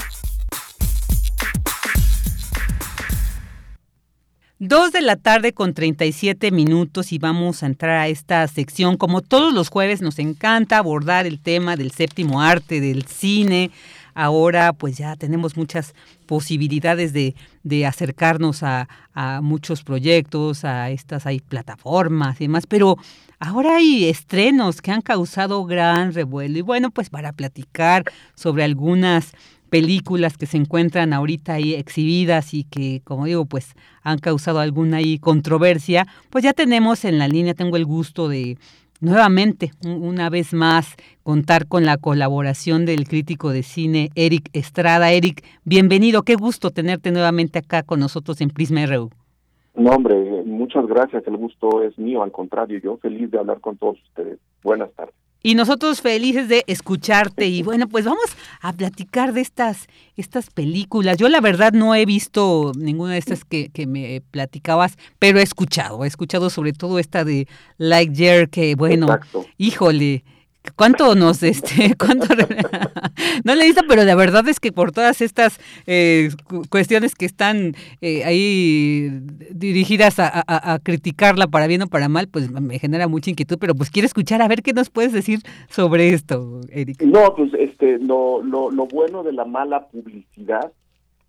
Dos 4.61 4.93
de 4.93 5.01
la 5.01 5.17
tarde 5.17 5.53
con 5.53 5.75
37 5.75 6.53
minutos 6.53 7.13
y 7.13 7.19
vamos 7.19 7.63
a 7.63 7.67
entrar 7.67 7.99
a 7.99 8.07
esta 8.07 8.47
sección. 8.47 8.97
Como 8.97 9.21
todos 9.21 9.53
los 9.53 9.69
jueves 9.69 10.01
nos 10.01 10.21
encanta 10.21 10.79
abordar 10.79 11.27
el 11.27 11.41
tema 11.41 11.75
del 11.75 11.91
séptimo 11.91 12.41
arte, 12.41 12.81
del 12.81 13.05
cine. 13.05 13.73
Ahora 14.15 14.73
pues 14.73 14.97
ya 14.97 15.17
tenemos 15.17 15.57
muchas 15.57 15.93
posibilidades 16.27 17.13
de, 17.13 17.35
de 17.65 17.85
acercarnos 17.85 18.63
a, 18.63 18.89
a, 19.13 19.41
muchos 19.41 19.83
proyectos, 19.83 20.65
a 20.65 20.91
estas 20.91 21.27
hay 21.27 21.41
plataformas 21.41 22.41
y 22.41 22.45
demás, 22.45 22.69
pero 22.69 22.97
ahora 23.41 23.79
hay 23.79 24.05
estrenos 24.05 24.81
que 24.81 24.93
han 24.93 25.03
causado 25.03 25.65
gran 25.65 26.15
revuelo. 26.15 26.57
Y 26.57 26.63
bueno, 26.63 26.93
pues 26.93 27.11
para 27.11 27.33
platicar 27.33 28.05
sobre 28.37 28.63
algunas 28.63 29.33
películas 29.75 30.37
que 30.37 30.47
se 30.47 30.57
encuentran 30.57 31.13
ahorita 31.13 31.55
ahí 31.55 31.75
exhibidas 31.75 32.55
y 32.55 32.63
que, 32.63 33.01
como 33.03 33.25
digo, 33.25 33.45
pues 33.45 33.75
han 34.05 34.21
causado 34.21 34.61
alguna 34.61 34.99
ahí 34.99 35.19
controversia, 35.19 36.07
pues 36.31 36.45
ya 36.45 36.53
tenemos 36.53 37.05
en 37.05 37.19
la 37.19 37.27
línea, 37.27 37.55
tengo 37.55 37.77
el 37.77 37.85
gusto 37.85 38.29
de 38.29 38.57
nuevamente, 39.01 39.73
una 39.85 40.31
vez 40.31 40.55
más, 40.55 40.95
contar 41.25 41.67
con 41.67 41.85
la 41.85 41.97
colaboración 41.97 42.87
del 42.87 43.09
crítico 43.09 43.51
de 43.51 43.65
cine 43.65 44.11
Eric 44.15 44.49
Estrada. 44.53 45.11
Eric, 45.11 45.45
bienvenido, 45.65 46.23
qué 46.23 46.37
gusto 46.37 46.71
tenerte 46.71 47.11
nuevamente 47.11 47.59
acá 47.59 47.83
con 47.83 47.99
nosotros 47.99 48.41
en 48.43 48.51
Prisma 48.51 48.87
RU. 48.87 49.11
No, 49.75 49.91
hombre, 49.91 50.45
muchas 50.47 50.87
gracias, 50.87 51.27
el 51.27 51.37
gusto 51.37 51.83
es 51.83 51.99
mío, 51.99 52.23
al 52.23 52.31
contrario, 52.31 52.79
yo 52.79 52.97
feliz 52.99 53.29
de 53.29 53.41
hablar 53.41 53.61
con 53.61 53.77
todos 53.77 54.01
ustedes. 54.05 54.39
Buenas 54.63 54.93
tardes. 54.93 55.24
Y 55.45 55.55
nosotros 55.55 56.01
felices 56.01 56.49
de 56.49 56.65
escucharte. 56.67 57.47
Y 57.47 57.63
bueno, 57.63 57.87
pues 57.87 58.07
vamos 58.07 58.25
a 58.63 58.73
platicar 58.73 59.35
de 59.35 59.43
estas, 59.43 59.89
estas 60.17 60.49
películas. 60.49 61.19
Yo 61.19 61.29
la 61.29 61.43
verdad 61.43 61.75
no 61.75 61.95
he 61.95 62.07
visto 62.07 62.73
ninguna 62.77 63.13
de 63.13 63.19
estas 63.19 63.45
que, 63.45 63.69
que 63.69 63.87
me 63.87 64.23
platicabas, 64.31 64.97
pero 65.19 65.39
he 65.39 65.43
escuchado. 65.43 66.03
He 66.05 66.09
escuchado 66.09 66.49
sobre 66.49 66.73
todo 66.73 66.99
esta 66.99 67.25
de 67.25 67.47
Lightyear, 67.77 68.49
que 68.49 68.75
bueno, 68.75 69.21
híjole, 69.59 70.25
¿Cuánto 70.77 71.15
nos, 71.15 71.43
este, 71.43 71.95
cuánto, 71.99 72.27
no 73.45 73.55
le 73.55 73.67
visto, 73.67 73.83
pero 73.89 74.05
la 74.05 74.15
verdad 74.15 74.49
es 74.49 74.61
que 74.61 74.73
por 74.73 74.93
todas 74.93 75.21
estas 75.21 75.59
eh, 75.87 76.31
cuestiones 76.71 77.15
que 77.15 77.27
están 77.27 77.75
eh, 78.01 78.25
ahí 78.25 79.11
dirigidas 79.51 80.19
a, 80.19 80.45
a, 80.47 80.79
criticarla 80.79 81.47
para 81.47 81.67
bien 81.67 81.83
o 81.83 81.87
para 81.87 82.09
mal, 82.09 82.29
pues 82.29 82.51
me 82.51 82.79
genera 82.79 83.09
mucha 83.09 83.31
inquietud, 83.31 83.59
pero 83.59 83.75
pues 83.75 83.91
quiero 83.91 84.07
escuchar 84.07 84.43
a 84.43 84.49
ver 84.49 84.63
qué 84.63 84.73
nos 84.73 84.91
puedes 84.91 85.13
decir 85.13 85.41
sobre 85.69 86.09
esto, 86.11 86.61
Eric. 86.71 87.03
No, 87.03 87.35
pues 87.35 87.53
este, 87.59 87.99
lo, 87.99 88.43
lo, 88.43 88.71
lo 88.71 88.87
bueno 88.87 89.23
de 89.23 89.33
la 89.33 89.45
mala 89.45 89.87
publicidad, 89.89 90.73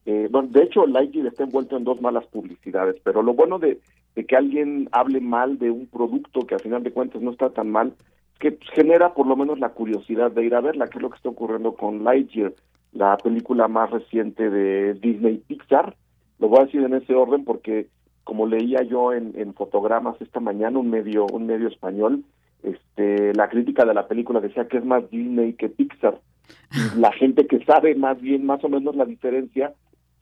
eh, 0.05 0.27
bueno, 0.29 0.49
de 0.51 0.63
hecho 0.63 0.85
Lightyear 0.85 1.27
está 1.27 1.43
envuelto 1.43 1.77
en 1.77 1.83
dos 1.83 1.99
malas 2.01 2.25
publicidades, 2.27 2.95
pero 3.03 3.23
lo 3.23 3.33
bueno 3.33 3.57
de, 3.57 3.79
de 4.15 4.25
que 4.25 4.35
alguien 4.35 4.87
hable 4.91 5.19
mal 5.19 5.57
de 5.57 5.71
un 5.71 5.87
producto 5.87 6.41
que 6.41 6.55
al 6.55 6.61
final 6.61 6.83
de 6.83 6.91
cuentas 6.91 7.21
no 7.21 7.31
está 7.31 7.49
tan 7.49 7.71
mal, 7.71 7.93
que 8.39 8.57
genera 8.73 9.13
por 9.13 9.27
lo 9.27 9.35
menos 9.35 9.59
la 9.59 9.69
curiosidad 9.69 10.31
de 10.31 10.45
ir 10.45 10.55
a 10.55 10.61
verla, 10.61 10.87
que 10.87 10.97
es 10.97 11.01
lo 11.01 11.09
que 11.09 11.17
está 11.17 11.29
ocurriendo 11.29 11.75
con 11.75 12.03
Lightyear, 12.03 12.53
la 12.91 13.17
película 13.17 13.67
más 13.67 13.91
reciente 13.91 14.49
de 14.49 14.93
Disney 14.95 15.37
Pixar. 15.37 15.95
Lo 16.39 16.49
voy 16.49 16.59
a 16.59 16.65
decir 16.65 16.81
en 16.83 16.93
ese 16.93 17.15
orden 17.15 17.45
porque 17.45 17.87
como 18.23 18.47
leía 18.47 18.81
yo 18.83 19.13
en, 19.13 19.33
en 19.35 19.53
fotogramas 19.53 20.19
esta 20.19 20.39
mañana, 20.39 20.79
un 20.79 20.89
medio, 20.89 21.25
un 21.27 21.45
medio 21.45 21.67
español, 21.67 22.23
este, 22.63 23.33
la 23.35 23.47
crítica 23.47 23.85
de 23.85 23.93
la 23.93 24.07
película 24.07 24.39
decía 24.39 24.67
que 24.67 24.77
es 24.77 24.85
más 24.85 25.09
Disney 25.11 25.53
que 25.53 25.69
Pixar. 25.69 26.19
la 26.97 27.11
gente 27.11 27.47
que 27.47 27.63
sabe 27.63 27.95
más 27.95 28.19
bien, 28.19 28.45
más 28.45 28.63
o 28.63 28.69
menos 28.69 28.95
la 28.95 29.05
diferencia, 29.05 29.73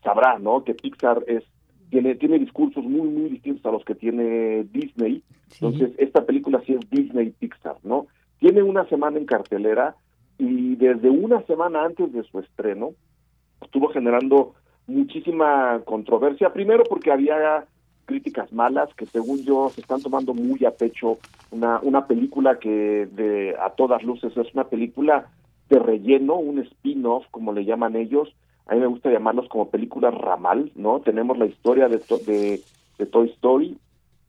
sabrá, 0.03 0.37
¿no? 0.39 0.63
Que 0.63 0.75
Pixar 0.75 1.23
es 1.27 1.43
tiene, 1.93 2.15
tiene 2.15 2.39
discursos 2.39 2.83
muy, 2.83 3.07
muy 3.07 3.29
distintos 3.29 3.63
a 3.67 3.71
los 3.71 3.85
que 3.85 3.93
tiene 3.93 4.63
Disney. 4.63 5.21
Entonces, 5.53 5.91
esta 5.99 6.25
película 6.25 6.59
sí 6.65 6.73
es 6.73 6.89
Disney 6.89 7.29
Pixar, 7.29 7.75
¿no? 7.83 8.07
Tiene 8.39 8.63
una 8.63 8.89
semana 8.89 9.19
en 9.19 9.27
cartelera 9.27 9.95
y 10.39 10.75
desde 10.75 11.11
una 11.11 11.43
semana 11.43 11.85
antes 11.85 12.11
de 12.11 12.23
su 12.23 12.39
estreno 12.39 12.93
estuvo 13.61 13.89
generando 13.89 14.55
muchísima 14.87 15.81
controversia. 15.85 16.51
Primero 16.51 16.83
porque 16.83 17.11
había 17.11 17.65
críticas 18.05 18.51
malas 18.51 18.89
que 18.95 19.05
según 19.05 19.43
yo 19.43 19.69
se 19.69 19.81
están 19.81 20.01
tomando 20.01 20.33
muy 20.33 20.65
a 20.65 20.71
pecho 20.71 21.19
una, 21.51 21.79
una 21.83 22.07
película 22.07 22.57
que 22.57 23.07
de 23.11 23.55
a 23.61 23.69
todas 23.69 24.01
luces 24.01 24.35
es 24.35 24.51
una 24.55 24.63
película 24.63 25.27
de 25.69 25.77
relleno, 25.77 26.37
un 26.37 26.57
spin-off 26.57 27.25
como 27.29 27.53
le 27.53 27.65
llaman 27.65 27.95
ellos, 27.95 28.33
a 28.65 28.75
mí 28.75 28.79
me 28.79 28.87
gusta 28.87 29.11
llamarlos 29.11 29.49
como 29.49 29.69
películas 29.69 30.13
ramal, 30.13 30.71
¿no? 30.75 31.01
Tenemos 31.01 31.37
la 31.37 31.45
historia 31.45 31.89
de, 31.89 31.97
de, 32.25 32.61
de 32.97 33.05
Toy 33.05 33.29
Story, 33.31 33.77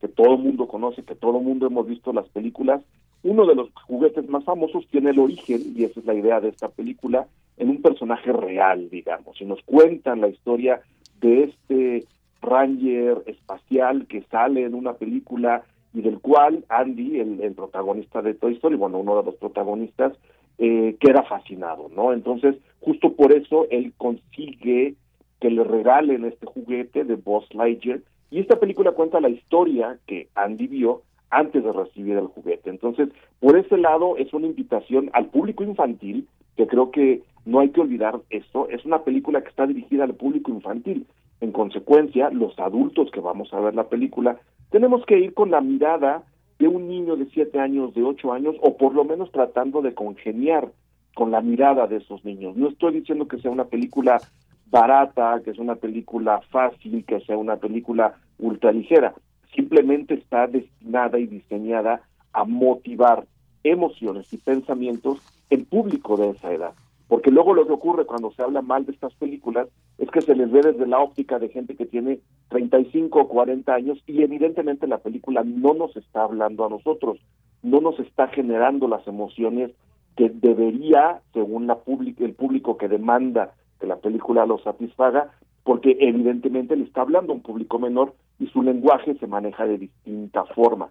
que 0.01 0.07
todo 0.07 0.35
el 0.35 0.39
mundo 0.41 0.67
conoce, 0.67 1.03
que 1.03 1.15
todo 1.15 1.37
el 1.37 1.45
mundo 1.45 1.67
hemos 1.67 1.87
visto 1.87 2.11
las 2.11 2.27
películas. 2.29 2.81
Uno 3.23 3.45
de 3.45 3.55
los 3.55 3.69
juguetes 3.87 4.27
más 4.29 4.43
famosos 4.43 4.85
tiene 4.91 5.11
el 5.11 5.19
origen, 5.19 5.73
y 5.75 5.83
esa 5.83 5.99
es 5.99 6.05
la 6.05 6.13
idea 6.13 6.41
de 6.41 6.49
esta 6.49 6.69
película, 6.69 7.27
en 7.57 7.69
un 7.69 7.81
personaje 7.81 8.31
real, 8.33 8.89
digamos. 8.89 9.39
Y 9.39 9.45
nos 9.45 9.61
cuentan 9.63 10.21
la 10.21 10.27
historia 10.27 10.81
de 11.21 11.43
este 11.45 12.05
Ranger 12.41 13.23
espacial 13.25 14.05
que 14.07 14.21
sale 14.23 14.65
en 14.65 14.75
una 14.75 14.93
película 14.93 15.63
y 15.93 16.01
del 16.01 16.19
cual 16.19 16.65
Andy, 16.67 17.21
el, 17.21 17.41
el 17.41 17.53
protagonista 17.53 18.21
de 18.21 18.33
Toy 18.33 18.53
Story, 18.55 18.75
bueno, 18.75 18.99
uno 18.99 19.17
de 19.17 19.23
los 19.23 19.35
protagonistas, 19.35 20.13
eh, 20.57 20.95
queda 20.99 21.23
fascinado, 21.23 21.89
¿no? 21.95 22.13
Entonces, 22.13 22.55
justo 22.79 23.13
por 23.13 23.33
eso 23.33 23.67
él 23.69 23.93
consigue 23.97 24.95
que 25.39 25.49
le 25.49 25.63
regalen 25.63 26.25
este 26.25 26.45
juguete 26.45 27.03
de 27.03 27.15
Buzz 27.15 27.53
Lightyear 27.53 27.99
y 28.31 28.39
esta 28.39 28.59
película 28.59 28.91
cuenta 28.91 29.19
la 29.19 29.29
historia 29.29 29.99
que 30.07 30.29
Andy 30.35 30.67
vio 30.67 31.01
antes 31.29 31.63
de 31.63 31.71
recibir 31.71 32.17
el 32.17 32.27
juguete. 32.27 32.69
Entonces, 32.69 33.09
por 33.39 33.57
ese 33.57 33.77
lado 33.77 34.17
es 34.17 34.33
una 34.33 34.47
invitación 34.47 35.09
al 35.13 35.27
público 35.27 35.63
infantil, 35.63 36.27
que 36.55 36.67
creo 36.67 36.91
que 36.91 37.21
no 37.45 37.59
hay 37.59 37.69
que 37.69 37.81
olvidar 37.81 38.19
esto, 38.29 38.69
es 38.69 38.85
una 38.85 39.03
película 39.03 39.41
que 39.41 39.49
está 39.49 39.67
dirigida 39.67 40.03
al 40.03 40.15
público 40.15 40.51
infantil. 40.51 41.05
En 41.41 41.51
consecuencia, 41.51 42.29
los 42.29 42.57
adultos 42.57 43.11
que 43.11 43.19
vamos 43.19 43.53
a 43.53 43.59
ver 43.59 43.75
la 43.75 43.89
película, 43.89 44.39
tenemos 44.71 45.05
que 45.05 45.19
ir 45.19 45.33
con 45.33 45.51
la 45.51 45.61
mirada 45.61 46.23
de 46.59 46.67
un 46.67 46.87
niño 46.87 47.15
de 47.15 47.25
siete 47.27 47.59
años, 47.59 47.93
de 47.93 48.03
ocho 48.03 48.33
años, 48.33 48.55
o 48.61 48.77
por 48.77 48.93
lo 48.93 49.03
menos 49.03 49.31
tratando 49.31 49.81
de 49.81 49.93
congeniar 49.93 50.71
con 51.13 51.31
la 51.31 51.41
mirada 51.41 51.87
de 51.87 51.97
esos 51.97 52.23
niños. 52.25 52.55
No 52.55 52.69
estoy 52.69 52.99
diciendo 52.99 53.27
que 53.27 53.39
sea 53.39 53.51
una 53.51 53.65
película 53.65 54.21
barata, 54.67 55.41
que 55.43 55.53
sea 55.53 55.63
una 55.63 55.75
película 55.75 56.41
fácil, 56.49 57.03
que 57.05 57.19
sea 57.21 57.37
una 57.37 57.57
película 57.57 58.17
ultraligera. 58.37 59.13
Simplemente 59.53 60.15
está 60.15 60.47
destinada 60.47 61.17
y 61.19 61.27
diseñada 61.27 62.01
a 62.33 62.43
motivar 62.43 63.25
emociones 63.63 64.31
y 64.33 64.37
pensamientos 64.37 65.19
en 65.49 65.65
público 65.65 66.17
de 66.17 66.31
esa 66.31 66.51
edad. 66.51 66.73
Porque 67.07 67.31
luego 67.31 67.53
lo 67.53 67.67
que 67.67 67.73
ocurre 67.73 68.05
cuando 68.05 68.31
se 68.31 68.41
habla 68.41 68.61
mal 68.61 68.85
de 68.85 68.91
estas 68.91 69.13
películas 69.15 69.67
es 69.97 70.09
que 70.09 70.21
se 70.21 70.35
les 70.35 70.51
ve 70.51 70.61
desde 70.61 70.87
la 70.87 70.99
óptica 70.99 71.37
de 71.37 71.49
gente 71.49 71.75
que 71.75 71.85
tiene 71.85 72.19
35 72.49 73.19
o 73.19 73.27
40 73.27 73.73
años 73.73 74.01
y 74.07 74.23
evidentemente 74.23 74.87
la 74.87 74.97
película 74.97 75.43
no 75.43 75.73
nos 75.73 75.95
está 75.95 76.23
hablando 76.23 76.65
a 76.65 76.69
nosotros, 76.69 77.19
no 77.61 77.79
nos 77.79 77.99
está 77.99 78.27
generando 78.29 78.87
las 78.87 79.07
emociones 79.07 79.71
que 80.15 80.29
debería, 80.29 81.21
según 81.33 81.67
la 81.67 81.77
el 81.85 82.33
público 82.33 82.77
que 82.77 82.87
demanda 82.87 83.53
que 83.79 83.87
la 83.87 83.97
película 83.97 84.45
lo 84.45 84.57
satisfaga, 84.59 85.31
porque 85.63 85.97
evidentemente 85.99 86.75
le 86.75 86.85
está 86.85 87.01
hablando 87.01 87.33
a 87.33 87.35
un 87.35 87.41
público 87.41 87.79
menor 87.79 88.13
y 88.39 88.47
su 88.47 88.61
lenguaje 88.61 89.15
se 89.15 89.27
maneja 89.27 89.65
de 89.65 89.77
distinta 89.77 90.45
forma. 90.45 90.89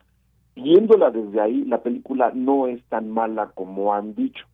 Viéndola 0.54 1.10
desde 1.10 1.40
ahí, 1.40 1.64
la 1.64 1.82
película 1.82 2.32
no 2.34 2.66
es 2.66 2.82
tan 2.84 3.10
mala 3.10 3.50
como 3.54 3.94
han 3.94 4.14
dicho. 4.14 4.46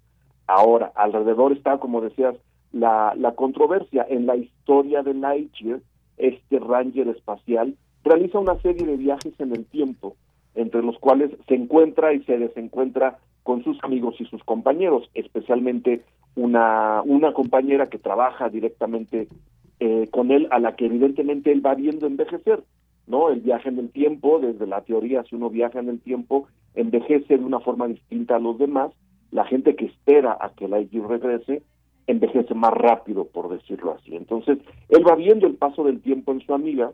Ahora, 0.50 0.90
alrededor 0.96 1.52
está, 1.52 1.78
como 1.78 2.00
decías, 2.00 2.34
la, 2.72 3.14
la 3.16 3.36
controversia. 3.36 4.04
En 4.08 4.26
la 4.26 4.34
historia 4.34 5.02
de 5.02 5.14
Lightyear, 5.14 5.80
este 6.18 6.58
Ranger 6.58 7.06
espacial 7.08 7.76
realiza 8.02 8.40
una 8.40 8.58
serie 8.60 8.84
de 8.84 8.96
viajes 8.96 9.32
en 9.38 9.52
el 9.52 9.64
tiempo, 9.66 10.16
entre 10.56 10.82
los 10.82 10.98
cuales 10.98 11.30
se 11.46 11.54
encuentra 11.54 12.12
y 12.12 12.24
se 12.24 12.36
desencuentra 12.36 13.18
con 13.44 13.62
sus 13.62 13.78
amigos 13.84 14.16
y 14.18 14.24
sus 14.24 14.42
compañeros, 14.42 15.08
especialmente 15.14 16.02
una, 16.34 17.02
una 17.04 17.32
compañera 17.32 17.88
que 17.88 17.98
trabaja 17.98 18.48
directamente 18.48 19.28
eh, 19.78 20.08
con 20.10 20.32
él, 20.32 20.48
a 20.50 20.58
la 20.58 20.74
que 20.74 20.86
evidentemente 20.86 21.52
él 21.52 21.64
va 21.64 21.74
viendo 21.76 22.08
envejecer, 22.08 22.64
¿no? 23.06 23.30
El 23.30 23.40
viaje 23.40 23.68
en 23.68 23.78
el 23.78 23.90
tiempo, 23.90 24.40
desde 24.40 24.66
la 24.66 24.80
teoría, 24.80 25.22
si 25.22 25.36
uno 25.36 25.48
viaja 25.48 25.78
en 25.78 25.88
el 25.88 26.00
tiempo, 26.00 26.48
envejece 26.74 27.38
de 27.38 27.44
una 27.44 27.60
forma 27.60 27.86
distinta 27.86 28.36
a 28.36 28.40
los 28.40 28.58
demás, 28.58 28.90
la 29.30 29.44
gente 29.44 29.76
que 29.76 29.86
espera 29.86 30.36
a 30.40 30.50
que 30.50 30.64
IG 30.66 31.06
regrese, 31.06 31.62
envejece 32.06 32.54
más 32.54 32.72
rápido, 32.72 33.26
por 33.26 33.48
decirlo 33.48 33.92
así. 33.92 34.16
Entonces, 34.16 34.58
él 34.88 35.06
va 35.06 35.14
viendo 35.14 35.46
el 35.46 35.54
paso 35.54 35.84
del 35.84 36.00
tiempo 36.00 36.32
en 36.32 36.40
su 36.40 36.52
amiga, 36.52 36.92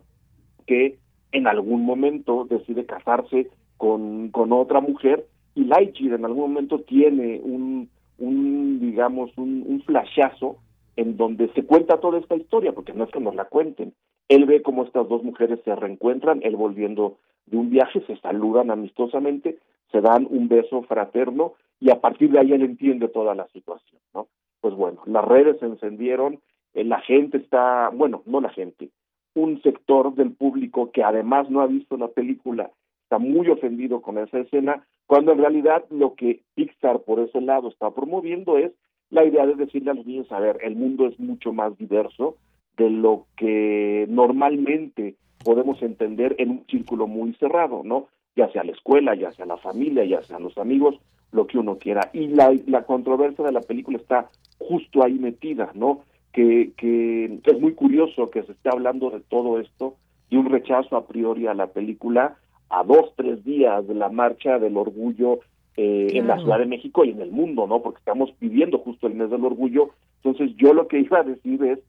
que 0.65 0.97
en 1.31 1.47
algún 1.47 1.83
momento 1.83 2.45
decide 2.49 2.85
casarse 2.85 3.49
con, 3.77 4.29
con 4.29 4.51
otra 4.51 4.81
mujer, 4.81 5.25
y 5.55 5.63
Lightyear 5.65 6.19
en 6.19 6.25
algún 6.25 6.51
momento 6.51 6.81
tiene 6.81 7.41
un, 7.43 7.89
un 8.19 8.79
digamos, 8.79 9.31
un, 9.37 9.63
un 9.67 9.81
flashazo 9.81 10.57
en 10.95 11.17
donde 11.17 11.51
se 11.53 11.63
cuenta 11.63 11.99
toda 11.99 12.19
esta 12.19 12.35
historia, 12.35 12.73
porque 12.73 12.93
no 12.93 13.03
es 13.05 13.11
que 13.11 13.19
nos 13.19 13.35
la 13.35 13.45
cuenten. 13.45 13.93
Él 14.29 14.45
ve 14.45 14.61
cómo 14.61 14.83
estas 14.83 15.07
dos 15.07 15.23
mujeres 15.23 15.59
se 15.63 15.75
reencuentran, 15.75 16.41
él 16.43 16.55
volviendo 16.55 17.17
de 17.45 17.57
un 17.57 17.69
viaje, 17.69 18.03
se 18.05 18.17
saludan 18.17 18.71
amistosamente, 18.71 19.57
se 19.91 20.01
dan 20.01 20.27
un 20.29 20.47
beso 20.47 20.83
fraterno 20.83 21.53
y 21.79 21.91
a 21.91 22.01
partir 22.01 22.31
de 22.31 22.39
ahí 22.39 22.53
él 22.53 22.63
entiende 22.63 23.07
toda 23.07 23.35
la 23.35 23.47
situación, 23.49 24.01
¿no? 24.13 24.27
Pues 24.61 24.73
bueno, 24.75 25.01
las 25.05 25.25
redes 25.25 25.59
se 25.59 25.65
encendieron, 25.65 26.39
eh, 26.73 26.83
la 26.83 26.99
gente 27.01 27.37
está, 27.37 27.89
bueno, 27.89 28.23
no 28.25 28.41
la 28.41 28.49
gente, 28.49 28.89
un 29.35 29.61
sector 29.61 30.15
del 30.15 30.31
público 30.31 30.91
que 30.91 31.03
además 31.03 31.49
no 31.49 31.61
ha 31.61 31.67
visto 31.67 31.97
la 31.97 32.07
película 32.07 32.71
está 33.07 33.19
muy 33.19 33.47
ofendido 33.47 34.01
con 34.01 34.17
esa 34.17 34.39
escena, 34.39 34.85
cuando 35.05 35.31
en 35.31 35.37
realidad 35.37 35.85
lo 35.89 36.15
que 36.15 36.41
Pixar 36.55 36.99
por 37.03 37.21
ese 37.21 37.39
lado 37.39 37.69
está 37.69 37.89
promoviendo 37.91 38.57
es 38.57 38.73
la 39.09 39.23
idea 39.23 39.45
de 39.45 39.55
decirle 39.55 39.91
a 39.91 39.93
los 39.93 40.05
niños, 40.05 40.29
a 40.29 40.41
ver, 40.41 40.57
el 40.61 40.75
mundo 40.75 41.07
es 41.07 41.17
mucho 41.17 41.53
más 41.53 41.77
diverso 41.77 42.35
de 42.75 42.89
lo 42.89 43.25
que 43.37 44.05
normalmente 44.09 45.15
podemos 45.45 45.81
entender 45.81 46.35
en 46.37 46.49
un 46.49 46.65
círculo 46.69 47.07
muy 47.07 47.33
cerrado, 47.35 47.81
¿no? 47.85 48.09
Ya 48.35 48.51
sea 48.51 48.65
la 48.65 48.73
escuela, 48.73 49.15
ya 49.15 49.31
sea 49.31 49.45
la 49.45 49.57
familia, 49.57 50.03
ya 50.03 50.21
sean 50.23 50.43
los 50.43 50.57
amigos, 50.57 50.99
lo 51.31 51.47
que 51.47 51.57
uno 51.57 51.77
quiera. 51.77 52.09
Y 52.13 52.27
la, 52.27 52.53
la 52.65 52.83
controversia 52.83 53.45
de 53.45 53.51
la 53.51 53.61
película 53.61 53.97
está 53.97 54.29
justo 54.57 55.03
ahí 55.03 55.13
metida, 55.13 55.71
¿no? 55.73 56.01
Que, 56.31 56.71
que 56.77 57.39
es 57.43 57.59
muy 57.59 57.73
curioso 57.73 58.29
que 58.29 58.43
se 58.43 58.51
esté 58.51 58.69
hablando 58.69 59.09
de 59.09 59.21
todo 59.21 59.59
esto 59.59 59.95
y 60.29 60.37
un 60.37 60.49
rechazo 60.49 60.95
a 60.95 61.07
priori 61.07 61.47
a 61.47 61.53
la 61.53 61.67
película 61.67 62.37
a 62.69 62.83
dos, 62.83 63.13
tres 63.15 63.43
días 63.43 63.87
de 63.87 63.95
la 63.95 64.09
marcha 64.09 64.59
del 64.59 64.77
orgullo 64.77 65.39
eh, 65.77 66.07
en 66.13 66.27
la 66.27 66.37
Ciudad 66.37 66.59
de 66.59 66.65
México 66.65 67.05
y 67.05 67.11
en 67.11 67.21
el 67.21 67.31
mundo, 67.31 67.67
¿no? 67.67 67.81
Porque 67.81 67.99
estamos 67.99 68.33
viviendo 68.39 68.79
justo 68.79 69.07
el 69.07 69.15
mes 69.15 69.29
del 69.29 69.45
orgullo. 69.45 69.91
Entonces 70.23 70.55
yo 70.57 70.73
lo 70.73 70.87
que 70.87 70.99
iba 70.99 71.19
a 71.19 71.23
decir 71.23 71.63
es 71.63 71.79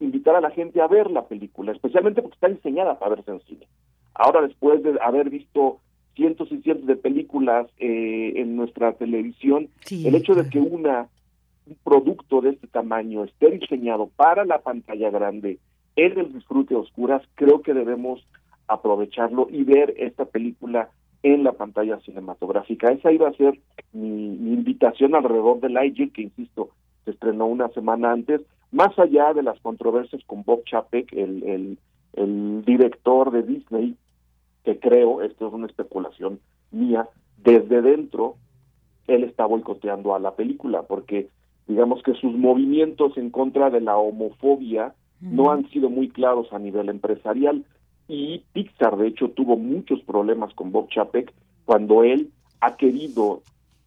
invitar 0.00 0.36
a 0.36 0.40
la 0.40 0.50
gente 0.50 0.80
a 0.80 0.86
ver 0.86 1.10
la 1.10 1.26
película, 1.26 1.72
especialmente 1.72 2.22
porque 2.22 2.34
está 2.34 2.48
diseñada 2.48 2.98
para 2.98 3.16
verse 3.16 3.30
en 3.30 3.40
cine. 3.40 3.68
Ahora, 4.14 4.42
después 4.42 4.82
de 4.82 4.98
haber 5.00 5.30
visto 5.30 5.80
cientos 6.14 6.50
y 6.52 6.58
cientos 6.58 6.86
de 6.86 6.96
películas 6.96 7.66
eh, 7.78 8.34
en 8.36 8.56
nuestra 8.56 8.92
televisión, 8.92 9.68
el 9.90 10.14
hecho 10.14 10.34
de 10.34 10.48
que 10.48 10.58
una 10.58 11.08
un 11.66 11.76
producto 11.84 12.40
de 12.40 12.50
este 12.50 12.66
tamaño 12.66 13.24
esté 13.24 13.50
diseñado 13.50 14.10
para 14.16 14.44
la 14.44 14.58
pantalla 14.58 15.10
grande 15.10 15.58
en 15.96 16.18
el 16.18 16.32
disfrute 16.32 16.74
oscuras, 16.74 17.22
creo 17.34 17.62
que 17.62 17.74
debemos 17.74 18.26
aprovecharlo 18.66 19.48
y 19.50 19.64
ver 19.64 19.94
esta 19.98 20.24
película 20.24 20.88
en 21.22 21.44
la 21.44 21.52
pantalla 21.52 22.00
cinematográfica. 22.00 22.90
Esa 22.90 23.12
iba 23.12 23.28
a 23.28 23.34
ser 23.34 23.58
mi, 23.92 24.26
invitación 24.52 25.14
alrededor 25.14 25.60
de 25.60 25.68
Lightyear, 25.68 26.10
que 26.10 26.22
insisto, 26.22 26.70
se 27.04 27.12
estrenó 27.12 27.46
una 27.46 27.68
semana 27.68 28.12
antes, 28.12 28.40
más 28.70 28.98
allá 28.98 29.34
de 29.34 29.42
las 29.42 29.60
controversias 29.60 30.22
con 30.26 30.42
Bob 30.44 30.64
Chapek, 30.64 31.12
el, 31.12 31.42
el, 31.44 31.78
el 32.14 32.64
director 32.64 33.30
de 33.30 33.42
Disney, 33.42 33.96
que 34.64 34.78
creo, 34.78 35.22
esto 35.22 35.48
es 35.48 35.52
una 35.52 35.66
especulación 35.66 36.40
mía, 36.70 37.08
desde 37.38 37.82
dentro 37.82 38.36
él 39.06 39.24
está 39.24 39.46
boicoteando 39.46 40.14
a 40.14 40.20
la 40.20 40.36
película, 40.36 40.82
porque 40.82 41.28
digamos 41.66 42.02
que 42.02 42.14
sus 42.14 42.32
movimientos 42.34 43.16
en 43.16 43.30
contra 43.30 43.70
de 43.70 43.80
la 43.80 43.96
homofobia 43.96 44.94
no 45.20 45.52
han 45.52 45.68
sido 45.70 45.88
muy 45.88 46.08
claros 46.08 46.52
a 46.52 46.58
nivel 46.58 46.88
empresarial 46.88 47.64
y 48.08 48.42
Pixar 48.52 48.96
de 48.96 49.06
hecho 49.06 49.30
tuvo 49.30 49.56
muchos 49.56 50.00
problemas 50.02 50.52
con 50.54 50.72
Bob 50.72 50.88
Chapek 50.88 51.32
cuando 51.64 52.02
él 52.02 52.30
ha 52.60 52.76
querido 52.76 53.42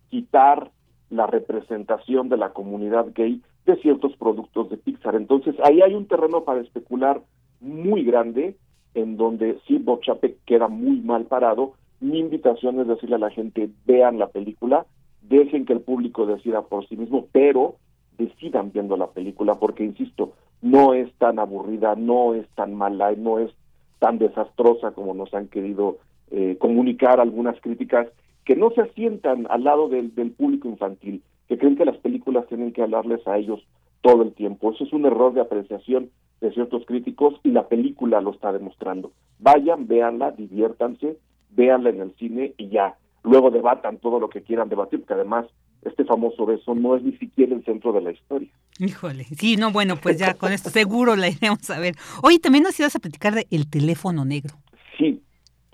quitar 0.09 0.71
la 1.09 1.27
representación 1.27 2.29
de 2.29 2.37
la 2.37 2.53
comunidad 2.53 3.07
gay 3.13 3.41
de 3.65 3.75
ciertos 3.77 4.15
productos 4.15 4.69
de 4.69 4.77
Pixar. 4.77 5.15
Entonces 5.15 5.55
ahí 5.63 5.81
hay 5.81 5.93
un 5.93 6.07
terreno 6.07 6.43
para 6.43 6.61
especular 6.61 7.21
muy 7.59 8.03
grande 8.03 8.55
en 8.95 9.17
donde 9.17 9.59
sí 9.67 9.77
Bob 9.77 10.01
Chapek 10.01 10.37
queda 10.45 10.67
muy 10.67 11.01
mal 11.01 11.25
parado. 11.25 11.73
Mi 11.99 12.19
invitación 12.19 12.79
es 12.79 12.87
decirle 12.87 13.15
a 13.15 13.19
la 13.19 13.29
gente, 13.29 13.69
vean 13.85 14.17
la 14.17 14.27
película, 14.27 14.85
dejen 15.21 15.65
que 15.65 15.73
el 15.73 15.81
público 15.81 16.25
decida 16.25 16.63
por 16.63 16.87
sí 16.87 16.97
mismo, 16.97 17.27
pero 17.31 17.75
decidan 18.17 18.71
viendo 18.71 18.97
la 18.97 19.07
película, 19.07 19.55
porque 19.55 19.83
insisto, 19.83 20.33
no 20.61 20.93
es 20.93 21.11
tan 21.15 21.39
aburrida, 21.39 21.95
no 21.95 22.33
es 22.33 22.47
tan 22.55 22.73
mala, 22.73 23.11
no 23.15 23.39
es 23.39 23.51
tan 23.99 24.17
desastrosa 24.17 24.91
como 24.91 25.13
nos 25.13 25.33
han 25.33 25.47
querido 25.47 25.97
eh, 26.31 26.57
comunicar 26.59 27.19
algunas 27.19 27.59
críticas 27.61 28.07
que 28.45 28.55
no 28.55 28.71
se 28.71 28.81
asientan 28.81 29.47
al 29.49 29.63
lado 29.63 29.89
del, 29.89 30.13
del 30.15 30.31
público 30.31 30.67
infantil, 30.67 31.23
que 31.47 31.57
creen 31.57 31.75
que 31.75 31.85
las 31.85 31.97
películas 31.97 32.47
tienen 32.47 32.71
que 32.71 32.83
hablarles 32.83 33.25
a 33.27 33.37
ellos 33.37 33.65
todo 34.01 34.21
el 34.23 34.33
tiempo. 34.33 34.71
Eso 34.71 34.83
es 34.83 34.93
un 34.93 35.05
error 35.05 35.33
de 35.33 35.41
apreciación 35.41 36.09
de 36.41 36.51
ciertos 36.51 36.85
críticos 36.85 37.35
y 37.43 37.51
la 37.51 37.67
película 37.67 38.21
lo 38.21 38.31
está 38.31 38.51
demostrando. 38.51 39.11
Vayan, 39.39 39.87
véanla, 39.87 40.31
diviértanse, 40.31 41.17
véanla 41.51 41.89
en 41.89 42.01
el 42.01 42.15
cine 42.15 42.53
y 42.57 42.69
ya. 42.69 42.95
Luego 43.23 43.51
debatan 43.51 43.97
todo 43.97 44.19
lo 44.19 44.29
que 44.29 44.43
quieran 44.43 44.69
debatir, 44.69 44.99
porque 44.99 45.13
además 45.13 45.47
este 45.81 46.03
famoso 46.05 46.45
beso 46.45 46.75
no 46.75 46.95
es 46.95 47.03
ni 47.03 47.13
siquiera 47.17 47.55
el 47.55 47.63
centro 47.63 47.93
de 47.93 48.01
la 48.01 48.11
historia. 48.11 48.49
Híjole, 48.79 49.23
sí, 49.23 49.55
no, 49.55 49.71
bueno, 49.71 49.95
pues 50.01 50.17
ya 50.17 50.33
con 50.33 50.51
esto 50.51 50.69
seguro 50.69 51.15
la 51.15 51.29
iremos 51.29 51.69
a 51.69 51.79
ver. 51.79 51.95
Oye, 52.23 52.39
también 52.39 52.63
nos 52.63 52.79
ibas 52.79 52.95
a 52.95 52.99
platicar 52.99 53.33
de 53.33 53.47
El 53.51 53.69
teléfono 53.69 54.25
negro. 54.25 54.55
Sí, 54.97 55.21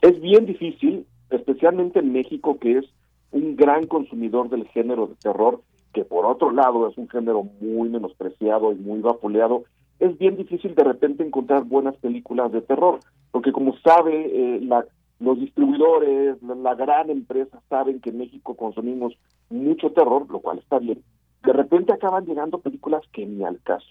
es 0.02 0.20
bien 0.22 0.46
difícil, 0.46 1.06
especialmente 1.30 2.00
en 2.00 2.12
México, 2.12 2.60
que 2.60 2.80
es 2.80 2.86
un 3.32 3.56
gran 3.56 3.88
consumidor 3.88 4.50
del 4.50 4.68
género 4.68 5.08
de 5.08 5.16
terror, 5.16 5.62
que 5.94 6.06
por 6.06 6.26
otro 6.26 6.52
lado 6.52 6.88
es 6.90 6.98
un 6.98 7.10
género 7.10 7.44
muy 7.60 7.90
menospreciado 7.90 8.72
y 8.72 8.76
muy 8.76 9.00
vapuleado, 9.00 9.64
es 10.02 10.18
bien 10.18 10.36
difícil 10.36 10.74
de 10.74 10.84
repente 10.84 11.24
encontrar 11.24 11.64
buenas 11.64 11.96
películas 11.98 12.52
de 12.52 12.62
terror, 12.62 13.00
porque 13.30 13.52
como 13.52 13.78
sabe 13.78 14.56
eh, 14.56 14.60
la, 14.62 14.84
los 15.20 15.40
distribuidores, 15.40 16.42
la, 16.42 16.74
gran 16.74 17.12
empresa 17.12 17.62
saben 17.70 18.02
que 18.02 18.10
en 18.10 18.18
México 18.18 18.56
consumimos 18.56 19.14
mucho 19.52 19.92
terror, 19.92 20.26
lo 20.32 20.40
cual 20.40 20.58
está 20.58 20.80
bien. 20.80 21.04
De 21.44 21.54
repente 21.54 21.94
acaban 21.94 22.26
llegando 22.26 22.58
películas 22.58 23.04
que 23.14 23.28
ni 23.28 23.44
al 23.44 23.62
caso. 23.62 23.86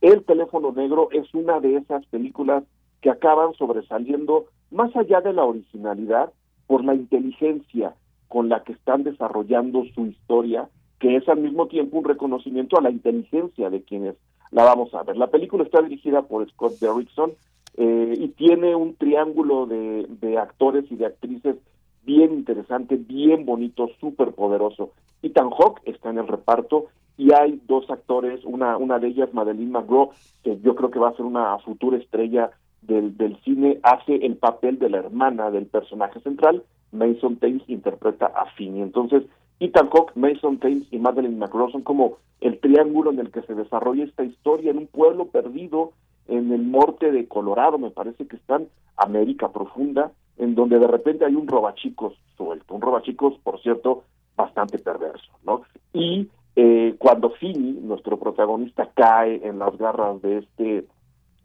El 0.00 0.24
teléfono 0.24 0.70
negro 0.70 1.08
es 1.10 1.34
una 1.34 1.58
de 1.58 1.78
esas 1.78 2.06
películas 2.06 2.62
que 3.00 3.10
acaban 3.10 3.52
sobresaliendo 3.54 4.46
más 4.70 4.94
allá 4.94 5.20
de 5.20 5.32
la 5.32 5.44
originalidad 5.44 6.32
por 6.68 6.84
la 6.84 6.94
inteligencia 6.94 7.94
con 8.28 8.48
la 8.48 8.62
que 8.62 8.72
están 8.72 9.02
desarrollando 9.02 9.84
su 9.96 10.06
historia, 10.06 10.68
que 11.00 11.16
es 11.16 11.28
al 11.28 11.40
mismo 11.40 11.66
tiempo 11.66 11.98
un 11.98 12.04
reconocimiento 12.04 12.78
a 12.78 12.82
la 12.82 12.90
inteligencia 12.90 13.68
de 13.68 13.82
quienes 13.82 14.14
la 14.50 14.64
vamos 14.64 14.94
a 14.94 15.02
ver. 15.02 15.16
La 15.16 15.28
película 15.28 15.64
está 15.64 15.82
dirigida 15.82 16.22
por 16.22 16.48
Scott 16.50 16.78
Derrickson, 16.80 17.32
eh, 17.76 18.14
y 18.18 18.28
tiene 18.28 18.74
un 18.74 18.94
triángulo 18.94 19.66
de, 19.66 20.06
de, 20.08 20.38
actores 20.38 20.90
y 20.90 20.96
de 20.96 21.06
actrices 21.06 21.56
bien 22.04 22.32
interesante, 22.32 22.96
bien 22.96 23.44
bonito, 23.44 23.90
súper 24.00 24.32
poderoso. 24.32 24.92
Ethan 25.22 25.50
Hawke 25.50 25.82
está 25.84 26.08
en 26.08 26.18
el 26.18 26.26
reparto 26.26 26.86
y 27.18 27.32
hay 27.34 27.60
dos 27.66 27.90
actores, 27.90 28.44
una, 28.44 28.78
una 28.78 28.98
de 28.98 29.08
ellas, 29.08 29.34
Madeline 29.34 29.72
McGraw, 29.72 30.10
que 30.42 30.58
yo 30.60 30.74
creo 30.74 30.90
que 30.90 30.98
va 30.98 31.10
a 31.10 31.16
ser 31.16 31.26
una 31.26 31.58
futura 31.58 31.98
estrella 31.98 32.50
del, 32.80 33.16
del 33.18 33.36
cine, 33.42 33.78
hace 33.82 34.14
el 34.14 34.36
papel 34.36 34.78
de 34.78 34.88
la 34.88 34.98
hermana 34.98 35.50
del 35.50 35.66
personaje 35.66 36.20
central, 36.20 36.62
Mason 36.92 37.36
Thames 37.36 37.68
interpreta 37.68 38.26
a 38.26 38.46
Finny. 38.52 38.80
Entonces, 38.80 39.24
Ethan 39.60 39.88
Hawke, 39.88 40.12
Mason 40.16 40.58
Thames 40.58 40.86
y 40.90 40.98
Madeline 40.98 41.38
McGraw 41.38 41.70
son 41.70 41.82
como 41.82 42.18
el 42.40 42.58
triángulo 42.60 43.10
en 43.10 43.18
el 43.18 43.30
que 43.30 43.42
se 43.42 43.54
desarrolla 43.54 44.04
esta 44.04 44.24
historia 44.24 44.70
en 44.70 44.78
un 44.78 44.86
pueblo 44.86 45.26
perdido 45.26 45.92
en 46.28 46.52
el 46.52 46.70
norte 46.70 47.12
de 47.12 47.26
Colorado, 47.26 47.78
me 47.78 47.90
parece 47.90 48.26
que 48.26 48.36
están 48.36 48.68
América 48.96 49.52
Profunda, 49.52 50.12
en 50.38 50.54
donde 50.54 50.78
de 50.78 50.86
repente 50.86 51.24
hay 51.24 51.34
un 51.34 51.46
robachicos 51.46 52.14
suelto, 52.36 52.74
un 52.74 52.82
robachicos, 52.82 53.38
por 53.42 53.60
cierto, 53.62 54.04
bastante 54.36 54.78
perverso, 54.78 55.30
¿no? 55.44 55.62
Y 55.92 56.28
eh, 56.56 56.94
cuando 56.98 57.30
Finny, 57.30 57.78
nuestro 57.80 58.18
protagonista, 58.18 58.90
cae 58.94 59.46
en 59.46 59.58
las 59.58 59.76
garras 59.78 60.20
de 60.20 60.38
este 60.38 60.86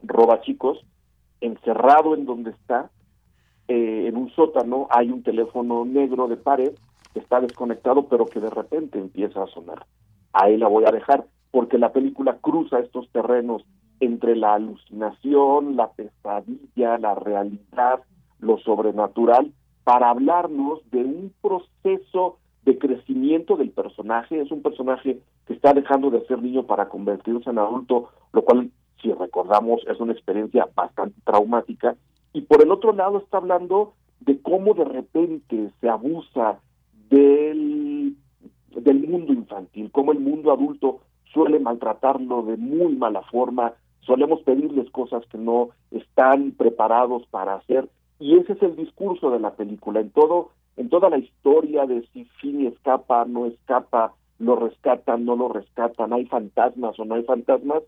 robachicos, 0.02 0.84
encerrado 1.40 2.14
en 2.14 2.26
donde 2.26 2.50
está, 2.50 2.90
eh, 3.68 4.06
en 4.08 4.16
un 4.16 4.30
sótano, 4.30 4.88
hay 4.90 5.10
un 5.10 5.22
teléfono 5.22 5.84
negro 5.84 6.28
de 6.28 6.36
pared 6.36 6.72
está 7.20 7.40
desconectado, 7.40 8.06
pero 8.06 8.26
que 8.26 8.40
de 8.40 8.50
repente 8.50 8.98
empieza 8.98 9.42
a 9.42 9.46
sonar. 9.48 9.86
Ahí 10.32 10.56
la 10.56 10.68
voy 10.68 10.84
a 10.84 10.90
dejar, 10.90 11.26
porque 11.50 11.78
la 11.78 11.92
película 11.92 12.38
cruza 12.40 12.78
estos 12.78 13.08
terrenos 13.10 13.64
entre 14.00 14.34
la 14.34 14.54
alucinación, 14.54 15.76
la 15.76 15.90
pesadilla, 15.92 16.98
la 16.98 17.14
realidad, 17.14 18.00
lo 18.40 18.58
sobrenatural, 18.58 19.52
para 19.84 20.10
hablarnos 20.10 20.80
de 20.90 21.04
un 21.04 21.32
proceso 21.40 22.38
de 22.64 22.78
crecimiento 22.78 23.56
del 23.56 23.70
personaje. 23.70 24.40
Es 24.40 24.50
un 24.50 24.62
personaje 24.62 25.20
que 25.46 25.52
está 25.52 25.72
dejando 25.72 26.10
de 26.10 26.24
ser 26.26 26.42
niño 26.42 26.64
para 26.64 26.88
convertirse 26.88 27.50
en 27.50 27.58
adulto, 27.58 28.08
lo 28.32 28.42
cual, 28.42 28.70
si 29.00 29.12
recordamos, 29.12 29.82
es 29.88 30.00
una 30.00 30.12
experiencia 30.12 30.68
bastante 30.74 31.20
traumática. 31.24 31.96
Y 32.32 32.42
por 32.42 32.62
el 32.62 32.70
otro 32.70 32.92
lado 32.92 33.18
está 33.18 33.36
hablando 33.38 33.94
de 34.20 34.40
cómo 34.40 34.74
de 34.74 34.84
repente 34.84 35.70
se 35.80 35.88
abusa 35.88 36.60
del, 37.12 38.16
mundo 39.08 39.32
infantil, 39.32 39.90
cómo 39.92 40.12
el 40.12 40.20
mundo 40.20 40.52
adulto 40.52 41.00
suele 41.32 41.58
maltratarlo 41.58 42.42
de 42.42 42.56
muy 42.56 42.96
mala 42.96 43.22
forma, 43.22 43.74
solemos 44.00 44.40
pedirles 44.42 44.90
cosas 44.90 45.24
que 45.26 45.38
no 45.38 45.70
están 45.90 46.52
preparados 46.52 47.26
para 47.30 47.54
hacer. 47.54 47.88
Y 48.18 48.36
ese 48.36 48.52
es 48.54 48.62
el 48.62 48.76
discurso 48.76 49.30
de 49.30 49.40
la 49.40 49.54
película. 49.54 50.00
En 50.00 50.10
todo 50.10 50.50
en 50.76 50.88
toda 50.88 51.10
la 51.10 51.18
historia 51.18 51.86
de 51.86 52.02
si 52.12 52.24
Finny 52.40 52.66
escapa, 52.66 53.24
no 53.26 53.46
escapa, 53.46 54.14
lo 54.38 54.56
rescatan, 54.56 55.24
no 55.24 55.36
lo 55.36 55.48
rescatan, 55.48 56.12
hay 56.12 56.24
fantasmas 56.26 56.98
o 56.98 57.04
no 57.04 57.14
hay 57.14 57.24
fantasmas, 57.24 57.82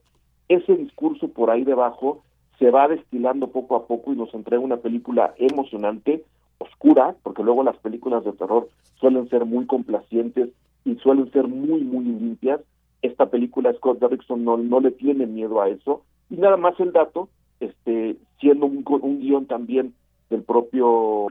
ese 0.48 0.76
discurso 0.76 1.28
por 1.28 1.50
ahí 1.50 1.64
debajo 1.64 2.22
se 2.58 2.70
va 2.70 2.88
destilando 2.88 3.48
poco 3.48 3.76
a 3.76 3.86
poco 3.86 4.12
y 4.12 4.16
nos 4.16 4.32
entrega 4.34 4.62
una 4.62 4.76
película 4.76 5.34
emocionante, 5.38 6.24
oscura, 6.64 7.14
porque 7.22 7.42
luego 7.42 7.62
las 7.62 7.76
películas 7.78 8.24
de 8.24 8.32
terror 8.32 8.68
suelen 8.96 9.28
ser 9.28 9.44
muy 9.44 9.66
complacientes 9.66 10.50
y 10.84 10.96
suelen 10.96 11.30
ser 11.32 11.48
muy, 11.48 11.82
muy 11.82 12.04
limpias. 12.04 12.60
Esta 13.02 13.26
película 13.26 13.72
Scott 13.74 13.98
Derrickson 14.00 14.44
no, 14.44 14.56
no 14.56 14.80
le 14.80 14.90
tiene 14.90 15.26
miedo 15.26 15.60
a 15.60 15.68
eso. 15.68 16.02
Y 16.30 16.36
nada 16.36 16.56
más 16.56 16.78
el 16.80 16.92
dato, 16.92 17.28
este, 17.60 18.16
siendo 18.40 18.66
un, 18.66 18.84
un 18.86 19.20
guion 19.20 19.46
también 19.46 19.94
del 20.30 20.42
propio 20.42 21.28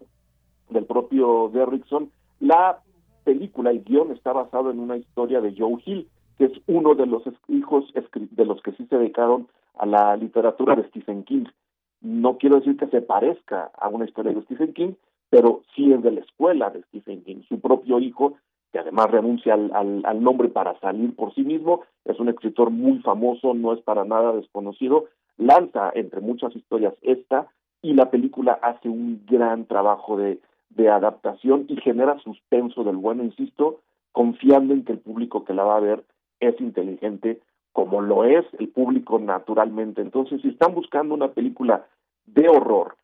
del 0.69 0.85
propio 0.85 1.51
Derrickson, 1.53 2.10
la 2.39 2.80
película, 3.23 3.72
el 3.72 3.84
guion 3.84 4.11
está 4.11 4.34
basado 4.34 4.72
en 4.72 4.80
una 4.80 4.97
historia 4.97 5.41
de 5.41 5.53
Joe 5.57 5.81
Hill, 5.85 6.07
que 6.38 6.45
es 6.45 6.51
uno 6.68 6.95
de 6.95 7.05
los 7.05 7.23
hijos 7.47 7.85
de 8.31 8.45
los 8.45 8.61
que 8.61 8.72
sí 8.73 8.85
se 8.88 8.97
dedicaron 8.97 9.47
a 9.77 9.85
la 9.85 10.15
literatura 10.18 10.76
de 10.76 10.88
Stephen 10.89 11.23
King. 11.23 11.45
No 12.01 12.38
quiero 12.38 12.57
decir 12.57 12.77
que 12.77 12.88
se 12.88 13.01
parezca 13.01 13.72
a 13.77 13.88
una 13.88 14.05
historia 14.05 14.34
de 14.34 14.41
Stephen 14.41 14.73
King, 14.73 14.93
pero 15.34 15.64
sí 15.76 15.91
es 15.91 16.03
de 16.03 16.11
la 16.11 16.19
escuela 16.19 16.69
de 16.69 16.84
Stephen 16.84 17.23
King. 17.23 17.41
Su 17.49 17.60
propio 17.60 17.97
hijo, 17.99 18.35
que 18.72 18.77
además 18.77 19.10
renuncia 19.10 19.55
al, 19.55 20.03
al, 20.05 20.22
nombre 20.22 20.47
para 20.47 20.80
salir 20.80 21.15
por 21.15 21.34
sí 21.34 21.41
mismo, 21.41 21.81
es 22.05 22.19
un 22.19 22.30
escritor 22.30 22.69
muy 22.69 22.99
famoso, 22.99 23.55
no 23.55 23.73
es 23.73 23.81
para 23.81 24.05
nada 24.05 24.31
desconocido, 24.34 25.05
lanza 25.38 25.91
entre 25.95 26.22
muchas 26.22 26.55
historias 26.55 26.93
esta 27.01 27.47
y 27.81 27.95
la 27.95 28.11
película 28.11 28.60
hace 28.61 28.89
un 28.89 29.23
gran 29.26 29.65
trabajo 29.65 30.18
de 30.18 30.39
de 30.76 30.89
adaptación 30.89 31.65
y 31.68 31.77
genera 31.77 32.19
suspenso 32.19 32.84
del 32.84 32.97
bueno, 32.97 33.23
insisto, 33.23 33.81
confiando 34.11 34.76
en 34.76 34.84
que 34.84 34.91
el 34.91 34.99
público 34.99 35.43
que 35.45 35.53
la 35.53 35.64
va 35.64 35.77
a 35.77 35.81
ver 35.81 36.03
es 36.39 36.60
inteligente, 36.61 37.41
como 37.72 38.01
lo 38.01 38.23
es 38.23 38.45
el 38.60 38.69
público 38.69 39.18
naturalmente. 39.18 40.01
Entonces, 40.01 40.41
si 40.41 40.49
están 40.49 40.76
buscando 40.76 41.15
una 41.15 41.30
película 41.30 41.85
de 42.26 42.47
horror, 42.47 42.95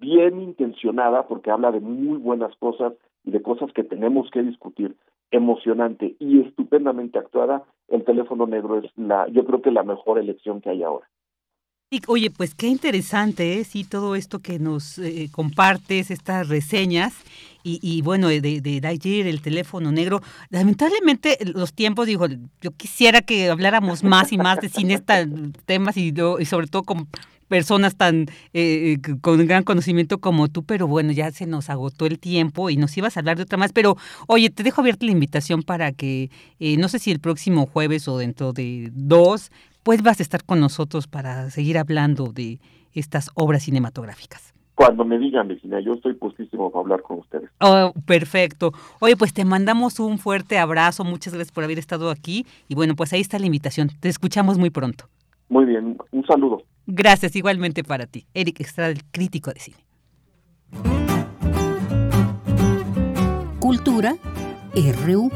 bien 0.00 0.40
intencionada, 0.40 1.26
porque 1.26 1.50
habla 1.50 1.72
de 1.72 1.80
muy 1.80 2.18
buenas 2.18 2.54
cosas 2.56 2.92
y 3.24 3.30
de 3.30 3.42
cosas 3.42 3.72
que 3.72 3.84
tenemos 3.84 4.30
que 4.30 4.42
discutir, 4.42 4.96
emocionante 5.30 6.16
y 6.18 6.40
estupendamente 6.40 7.18
actuada, 7.18 7.64
el 7.88 8.04
teléfono 8.04 8.46
negro 8.46 8.78
es 8.78 8.90
la, 8.96 9.28
yo 9.28 9.44
creo 9.44 9.62
que 9.62 9.70
la 9.70 9.82
mejor 9.82 10.18
elección 10.18 10.60
que 10.60 10.70
hay 10.70 10.82
ahora. 10.82 11.08
Oye, 12.06 12.30
pues 12.30 12.54
qué 12.54 12.66
interesante, 12.66 13.58
¿eh? 13.58 13.64
Sí, 13.64 13.82
todo 13.82 14.14
esto 14.14 14.40
que 14.40 14.58
nos 14.58 14.98
eh, 14.98 15.30
compartes, 15.32 16.10
estas 16.10 16.46
reseñas. 16.48 17.14
Y, 17.64 17.80
y 17.82 18.02
bueno, 18.02 18.28
de, 18.28 18.40
de 18.40 19.20
el 19.30 19.40
teléfono 19.40 19.90
negro. 19.90 20.20
Lamentablemente, 20.50 21.38
los 21.54 21.72
tiempos, 21.72 22.06
digo, 22.06 22.26
yo 22.60 22.70
quisiera 22.72 23.22
que 23.22 23.48
habláramos 23.48 24.04
más 24.04 24.32
y 24.32 24.38
más 24.38 24.60
de 24.60 24.68
cine, 24.68 25.00
temas 25.66 25.96
y, 25.96 26.12
y 26.38 26.44
sobre 26.44 26.66
todo 26.66 26.82
con 26.82 27.08
personas 27.48 27.96
tan 27.96 28.26
eh, 28.52 28.98
con 29.20 29.44
gran 29.46 29.64
conocimiento 29.64 30.18
como 30.18 30.48
tú, 30.48 30.62
pero 30.62 30.86
bueno, 30.86 31.12
ya 31.12 31.30
se 31.32 31.46
nos 31.46 31.70
agotó 31.70 32.06
el 32.06 32.18
tiempo 32.18 32.70
y 32.70 32.76
nos 32.76 32.96
ibas 32.96 33.16
a 33.16 33.20
hablar 33.20 33.36
de 33.36 33.42
otra 33.44 33.58
más, 33.58 33.72
pero 33.72 33.96
oye, 34.26 34.50
te 34.50 34.62
dejo 34.62 34.80
abierta 34.80 35.06
la 35.06 35.12
invitación 35.12 35.62
para 35.62 35.92
que, 35.92 36.30
eh, 36.60 36.76
no 36.76 36.88
sé 36.88 36.98
si 36.98 37.10
el 37.10 37.20
próximo 37.20 37.66
jueves 37.66 38.06
o 38.08 38.18
dentro 38.18 38.52
de 38.52 38.90
dos, 38.92 39.50
pues 39.82 40.02
vas 40.02 40.20
a 40.20 40.22
estar 40.22 40.44
con 40.44 40.60
nosotros 40.60 41.06
para 41.06 41.50
seguir 41.50 41.78
hablando 41.78 42.32
de 42.32 42.58
estas 42.92 43.30
obras 43.34 43.62
cinematográficas. 43.62 44.54
Cuando 44.74 45.04
me 45.04 45.18
digan, 45.18 45.48
vecina, 45.48 45.80
yo 45.80 45.94
estoy 45.94 46.14
postísimo 46.14 46.70
para 46.70 46.82
hablar 46.82 47.02
con 47.02 47.18
ustedes. 47.18 47.50
Oh, 47.60 47.92
perfecto. 48.06 48.72
Oye, 49.00 49.16
pues 49.16 49.34
te 49.34 49.44
mandamos 49.44 49.98
un 49.98 50.18
fuerte 50.18 50.56
abrazo, 50.56 51.02
muchas 51.02 51.34
gracias 51.34 51.52
por 51.52 51.64
haber 51.64 51.80
estado 51.80 52.10
aquí 52.10 52.46
y 52.68 52.76
bueno, 52.76 52.94
pues 52.94 53.12
ahí 53.12 53.20
está 53.20 53.40
la 53.40 53.46
invitación. 53.46 53.88
Te 54.00 54.08
escuchamos 54.08 54.56
muy 54.56 54.70
pronto. 54.70 55.06
Muy 55.48 55.64
bien, 55.64 55.98
un 56.12 56.26
saludo. 56.26 56.62
Gracias 56.90 57.36
igualmente 57.36 57.84
para 57.84 58.06
ti. 58.06 58.26
Eric 58.32 58.60
Estrada, 58.60 58.90
el 58.90 59.04
crítico 59.04 59.52
de 59.52 59.60
cine. 59.60 59.76
Cultura 63.60 64.16
RU. 65.04 65.30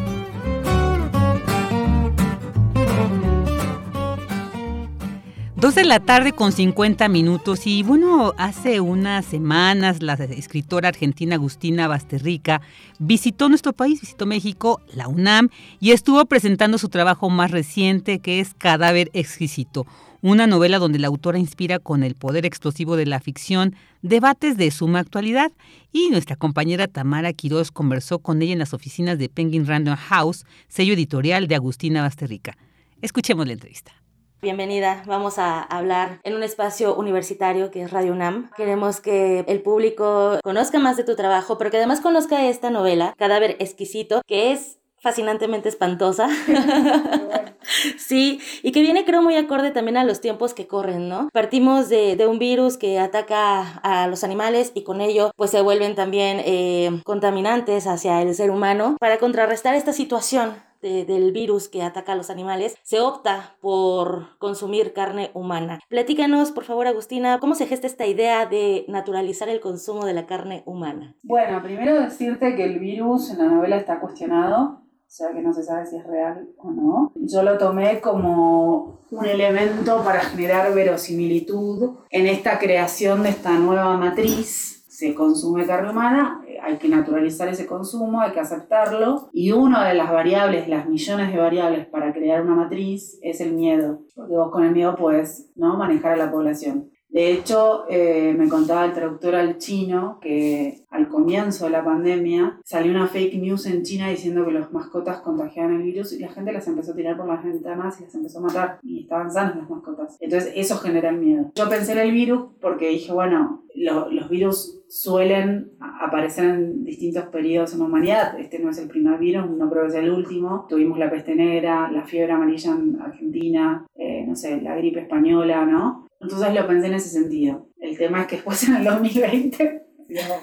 Dos 5.55 5.75
de 5.75 5.85
la 5.85 6.01
tarde 6.01 6.33
con 6.33 6.53
50 6.53 7.07
minutos 7.09 7.67
y 7.67 7.83
bueno, 7.83 8.33
hace 8.39 8.81
unas 8.81 9.27
semanas 9.27 10.03
la 10.03 10.15
escritora 10.15 10.89
argentina 10.89 11.35
Agustina 11.35 11.87
Basterrica 11.87 12.63
visitó 12.99 13.51
nuestro 13.51 13.75
país, 13.75 14.01
visitó 14.01 14.25
México, 14.25 14.81
la 14.95 15.07
UNAM 15.07 15.51
y 15.81 15.91
estuvo 15.91 16.25
presentando 16.25 16.79
su 16.79 16.89
trabajo 16.89 17.29
más 17.29 17.51
reciente 17.51 18.21
que 18.21 18.41
es 18.41 18.55
Cadáver 18.55 19.11
Exquisito, 19.13 19.87
una 20.23 20.47
novela 20.47 20.79
donde 20.79 21.01
la 21.01 21.09
autora 21.09 21.39
inspira 21.39 21.81
con 21.81 22.05
el 22.05 22.15
poder 22.15 22.47
explosivo 22.47 22.97
de 22.97 23.07
la 23.07 23.21
ficción 23.21 23.75
debates 24.03 24.57
de 24.57 24.71
suma 24.71 25.01
actualidad 25.01 25.53
y 25.93 26.11
nuestra 26.11 26.37
compañera 26.37 26.87
Tamara 26.87 27.33
Quiroz 27.33 27.73
conversó 27.73 28.21
con 28.21 28.41
ella 28.41 28.53
en 28.53 28.61
las 28.61 28.73
oficinas 28.73 29.19
de 29.19 29.29
Penguin 29.29 29.67
Random 29.67 29.97
House, 29.97 30.45
sello 30.69 30.95
editorial 30.95 31.49
de 31.49 31.57
Agustina 31.57 32.03
Basterrica. 32.03 32.57
Escuchemos 33.03 33.47
la 33.47 33.55
entrevista. 33.55 33.93
Bienvenida, 34.41 35.05
vamos 35.07 35.39
a 35.39 35.63
hablar 35.63 36.21
en 36.25 36.35
un 36.35 36.43
espacio 36.43 36.97
universitario 36.97 37.71
que 37.71 37.83
es 37.83 37.93
Radio 37.93 38.13
UNAM. 38.13 38.51
Queremos 38.57 39.01
que 39.01 39.45
el 39.47 39.63
público 39.63 40.39
conozca 40.43 40.81
más 40.81 40.97
de 40.97 41.05
tu 41.05 41.15
trabajo, 41.15 41.59
pero 41.59 41.71
que 41.71 41.77
además 41.77 42.01
conozca 42.01 42.49
esta 42.49 42.71
novela, 42.71 43.15
Cadáver 43.17 43.57
Exquisito, 43.61 44.23
que 44.27 44.53
es 44.53 44.79
fascinantemente 45.03 45.69
espantosa. 45.69 46.29
sí, 47.99 48.41
y 48.63 48.73
que 48.73 48.81
viene 48.81 49.05
creo 49.05 49.23
muy 49.23 49.37
acorde 49.37 49.71
también 49.71 49.97
a 49.97 50.05
los 50.05 50.21
tiempos 50.21 50.55
que 50.55 50.67
corren, 50.67 51.09
¿no? 51.09 51.29
Partimos 51.33 51.89
de, 51.89 52.17
de 52.17 52.27
un 52.27 52.39
virus 52.39 52.77
que 52.77 52.99
ataca 52.99 53.79
a 53.83 54.07
los 54.07 54.25
animales 54.25 54.73
y 54.75 54.85
con 54.85 55.01
ello 55.01 55.33
pues 55.37 55.51
se 55.51 55.61
vuelven 55.61 55.95
también 55.95 56.41
eh, 56.45 57.03
contaminantes 57.05 57.87
hacia 57.87 58.23
el 58.23 58.35
ser 58.35 58.51
humano. 58.51 58.97
Para 59.01 59.19
contrarrestar 59.19 59.75
esta 59.75 59.93
situación 59.93 60.55
del 60.83 61.33
virus 61.33 61.69
que 61.69 61.83
ataca 61.83 62.13
a 62.13 62.17
los 62.17 62.29
animales, 62.29 62.77
se 62.83 63.01
opta 63.01 63.55
por 63.61 64.37
consumir 64.39 64.93
carne 64.93 65.31
humana. 65.33 65.79
Platícanos, 65.89 66.51
por 66.51 66.65
favor, 66.65 66.89
Agustina, 66.89 67.39
¿cómo 67.39 67.55
se 67.55 67.67
gesta 67.67 67.87
esta 67.87 68.07
idea 68.07 68.47
de 68.47 68.85
naturalizar 68.89 69.49
el 69.49 69.61
consumo 69.61 70.05
de 70.05 70.15
la 70.15 70.27
carne 70.27 70.65
humana? 70.67 71.15
Bueno, 71.23 71.63
primero 71.63 72.01
decirte 72.01 72.57
que 72.57 72.65
el 72.65 72.81
virus 72.81 73.31
en 73.31 73.39
la 73.39 73.45
novela 73.45 73.77
está 73.77 74.01
cuestionado. 74.01 74.82
Sea 75.13 75.31
que 75.33 75.43
no 75.43 75.53
se 75.53 75.63
sabe 75.63 75.85
si 75.85 75.97
es 75.97 76.07
real 76.07 76.49
o 76.57 76.71
no. 76.71 77.13
Yo 77.17 77.43
lo 77.43 77.59
tomé 77.59 78.01
como 78.01 79.01
un 79.11 79.27
elemento 79.27 80.03
para 80.03 80.21
generar 80.21 80.75
verosimilitud 80.75 81.99
en 82.09 82.27
esta 82.27 82.59
creación 82.59 83.23
de 83.23 83.29
esta 83.29 83.53
nueva 83.59 83.99
matriz 83.99 84.83
se 85.03 85.15
consume 85.15 85.67
carne 85.67 85.91
humana, 85.91 86.45
eh, 86.47 86.59
hay 86.63 86.77
que 86.77 86.89
naturalizar 86.89 87.49
ese 87.49 87.67
consumo, 87.67 88.21
hay 88.21 88.31
que 88.31 88.41
aceptarlo. 88.41 89.31
Y 89.33 89.51
una 89.51 89.89
de 89.89 89.95
las 89.95 90.13
variables, 90.13 90.69
las 90.69 90.87
millones 90.87 91.33
de 91.33 91.39
variables 91.39 91.87
para 91.87 92.13
crear 92.13 92.43
una 92.43 92.55
matriz 92.55 93.19
es 93.21 93.41
el 93.41 93.53
miedo, 93.55 94.03
porque 94.15 94.35
vos 94.35 94.53
con 94.53 94.65
el 94.65 94.71
miedo 94.73 94.95
puedes 94.95 95.51
¿no? 95.57 95.77
manejar 95.77 96.13
a 96.13 96.17
la 96.17 96.31
población. 96.31 96.92
De 97.13 97.31
hecho, 97.31 97.85
eh, 97.91 98.35
me 98.37 98.49
contaba 98.49 98.87
el 98.87 98.95
traductor 98.95 99.35
al 99.35 99.59
chino 99.59 100.19
que 100.21 100.85
al 100.89 101.09
comienzo 101.09 101.67
de 101.67 101.71
la 101.71 101.85
pandemia 101.85 102.59
salió 102.65 102.91
una 102.91 103.07
fake 103.07 103.35
news 103.35 103.67
en 103.67 103.83
China 103.83 104.09
diciendo 104.09 104.47
que 104.47 104.53
las 104.53 104.73
mascotas 104.73 105.21
contagiaban 105.21 105.77
el 105.77 105.83
virus 105.83 106.15
y 106.15 106.21
la 106.21 106.33
gente 106.33 106.53
las 106.53 106.67
empezó 106.67 106.93
a 106.93 106.97
tirar 106.97 107.19
por 107.19 107.27
las 107.27 107.45
ventanas 107.45 108.01
y 108.01 108.05
las 108.05 108.15
empezó 108.15 108.39
a 108.39 108.43
matar 108.43 108.79
y 108.83 109.03
estaban 109.03 109.31
sanas 109.31 109.57
las 109.57 109.69
mascotas. 109.69 110.17
Entonces 110.21 110.53
eso 110.57 110.79
genera 110.79 111.11
el 111.11 111.19
miedo. 111.19 111.53
Yo 111.55 111.69
pensé 111.69 111.93
en 111.93 111.99
el 111.99 112.13
virus 112.13 112.47
porque 112.63 112.89
dije, 112.89 113.13
bueno, 113.13 113.63
los 113.75 114.29
virus 114.29 114.83
suelen 114.89 115.73
aparecer 115.79 116.45
en 116.45 116.85
distintos 116.85 117.25
periodos 117.27 117.73
en 117.73 117.81
la 117.81 117.85
humanidad. 117.87 118.39
Este 118.39 118.59
no 118.59 118.71
es 118.71 118.79
el 118.79 118.89
primer 118.89 119.19
virus, 119.19 119.51
no 119.51 119.71
creo 119.71 119.85
que 119.85 119.91
sea 119.91 120.01
el 120.01 120.11
último. 120.11 120.67
Tuvimos 120.69 120.99
la 120.99 121.11
peste 121.11 121.35
negra, 121.35 121.91
la 121.91 122.05
fiebre 122.05 122.33
amarilla 122.33 122.73
en 122.73 123.01
Argentina, 123.01 123.87
eh, 123.95 124.25
no 124.27 124.37
sé, 124.37 124.61
la 124.61 124.77
gripe 124.77 125.01
española, 125.01 125.65
¿no? 125.65 126.02
Entonces 126.23 126.55
lo 126.55 126.67
pensé 126.67 126.87
en 126.87 126.95
ese 126.95 127.09
sentido. 127.09 127.69
El 127.81 127.99
tema 127.99 128.23
es 128.23 128.27
que 128.29 128.37
después 128.37 128.63
en 128.69 128.77
el 128.77 128.85
2020 128.85 129.83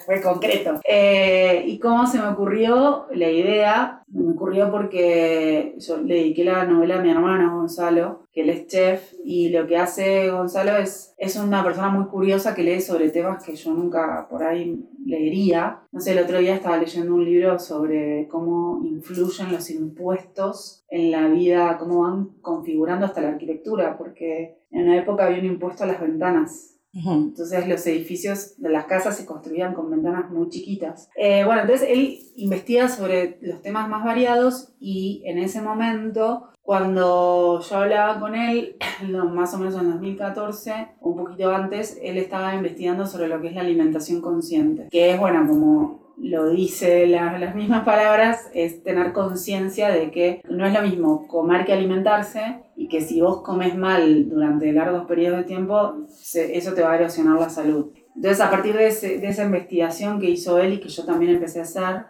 fue 0.06 0.22
concreto. 0.22 0.80
Eh, 0.88 1.64
¿Y 1.68 1.80
cómo 1.80 2.08
se 2.08 2.20
me 2.20 2.28
ocurrió 2.28 3.08
la 3.14 3.30
idea? 3.30 4.04
Me 4.08 4.32
ocurrió 4.32 4.72
porque 4.72 5.76
yo 5.78 5.98
le 5.98 6.16
dediqué 6.16 6.44
la 6.44 6.66
novela 6.66 7.00
a 7.00 7.02
mi 7.02 7.12
hermano 7.12 7.58
Gonzalo, 7.58 8.24
que 8.32 8.42
él 8.42 8.50
es 8.50 8.68
chef, 8.68 9.14
y 9.24 9.50
lo 9.50 9.68
que 9.68 9.78
hace 9.78 10.30
Gonzalo 10.32 10.78
es, 10.78 11.14
es 11.18 11.36
una 11.36 11.64
persona 11.64 11.90
muy 11.90 12.06
curiosa 12.08 12.56
que 12.56 12.64
lee 12.64 12.82
sobre 12.82 13.10
temas 13.10 13.44
que 13.44 13.56
yo 13.56 13.72
nunca 13.74 14.28
por 14.30 14.44
ahí 14.44 14.84
leería. 15.06 15.82
No 15.92 16.00
sé, 16.00 16.14
el 16.14 16.20
otro 16.20 16.40
día 16.40 16.56
estaba 16.56 16.78
leyendo 16.78 17.14
un 17.14 17.26
libro 17.26 17.60
sobre 17.60 18.28
cómo 18.30 18.82
influyen 18.84 19.52
los 19.52 19.70
impuestos 19.70 20.84
en 20.90 21.12
la 21.12 21.28
vida, 21.28 21.78
cómo 21.78 22.02
van 22.02 22.30
configurando 22.42 23.06
hasta 23.06 23.22
la 23.22 23.30
arquitectura, 23.30 23.98
porque 23.98 24.58
en 24.72 24.84
una 24.86 24.98
época 24.98 25.26
había 25.26 25.40
un 25.40 25.46
impuesto 25.46 25.84
a 25.84 25.88
las 25.88 26.02
ventanas 26.02 26.79
entonces 26.94 27.68
los 27.68 27.86
edificios 27.88 28.56
de 28.58 28.70
las 28.70 28.86
casas 28.86 29.18
se 29.18 29.26
construían 29.26 29.74
con 29.74 29.90
ventanas 29.92 30.30
muy 30.32 30.50
chiquitas. 30.50 31.10
Eh, 31.16 31.44
bueno, 31.46 31.62
entonces 31.62 31.88
él 31.90 32.20
investiga 32.36 32.90
sobre 32.90 33.38
los 33.42 33.62
temas 33.62 33.88
más 33.90 34.04
variados 34.04 34.74
y 34.80 35.22
en 35.26 35.38
ese 35.38 35.62
momento, 35.62 36.50
cuando 36.62 37.62
yo 37.62 37.78
hablaba 37.78 38.20
con 38.20 38.36
él, 38.36 38.78
más 39.34 39.54
o 39.54 39.58
menos 39.58 39.76
en 39.76 39.92
2014, 39.92 40.90
un 41.02 41.18
poquito 41.18 41.52
antes, 41.52 42.00
él 42.02 42.18
estaba 42.18 42.56
investigando 42.56 43.06
sobre 43.06 43.28
lo 43.28 43.40
que 43.42 43.50
es 43.50 43.56
la 43.56 43.62
alimentación 43.62 44.22
consciente, 44.22 44.88
que 44.90 45.12
es, 45.12 45.20
bueno, 45.20 45.46
como 45.48 46.10
lo 46.22 46.50
dice 46.50 47.08
las 47.08 47.56
mismas 47.56 47.86
palabras, 47.86 48.50
es 48.54 48.84
tener 48.84 49.14
conciencia 49.14 49.90
de 49.90 50.12
que 50.12 50.42
no 50.50 50.66
es 50.66 50.74
lo 50.74 50.82
mismo 50.82 51.28
comer 51.28 51.66
que 51.66 51.74
alimentarse 51.74 52.60
y 52.80 52.88
que 52.88 53.02
si 53.02 53.20
vos 53.20 53.42
comes 53.42 53.76
mal 53.76 54.30
durante 54.30 54.72
largos 54.72 55.06
periodos 55.06 55.40
de 55.40 55.44
tiempo, 55.44 55.98
eso 56.34 56.74
te 56.74 56.82
va 56.82 56.94
a 56.94 56.96
erosionar 56.96 57.38
la 57.38 57.50
salud. 57.50 57.92
Entonces, 58.16 58.40
a 58.40 58.50
partir 58.50 58.74
de, 58.74 58.86
de, 58.86 59.28
esa 59.28 59.44
investigación 59.44 60.18
que 60.18 60.30
hizo 60.30 60.58
él 60.60 60.74
y 60.74 60.80
que 60.80 60.88
yo 60.88 61.04
también 61.04 61.34
empecé 61.34 61.60
a 61.60 61.64
hacer, 61.64 62.06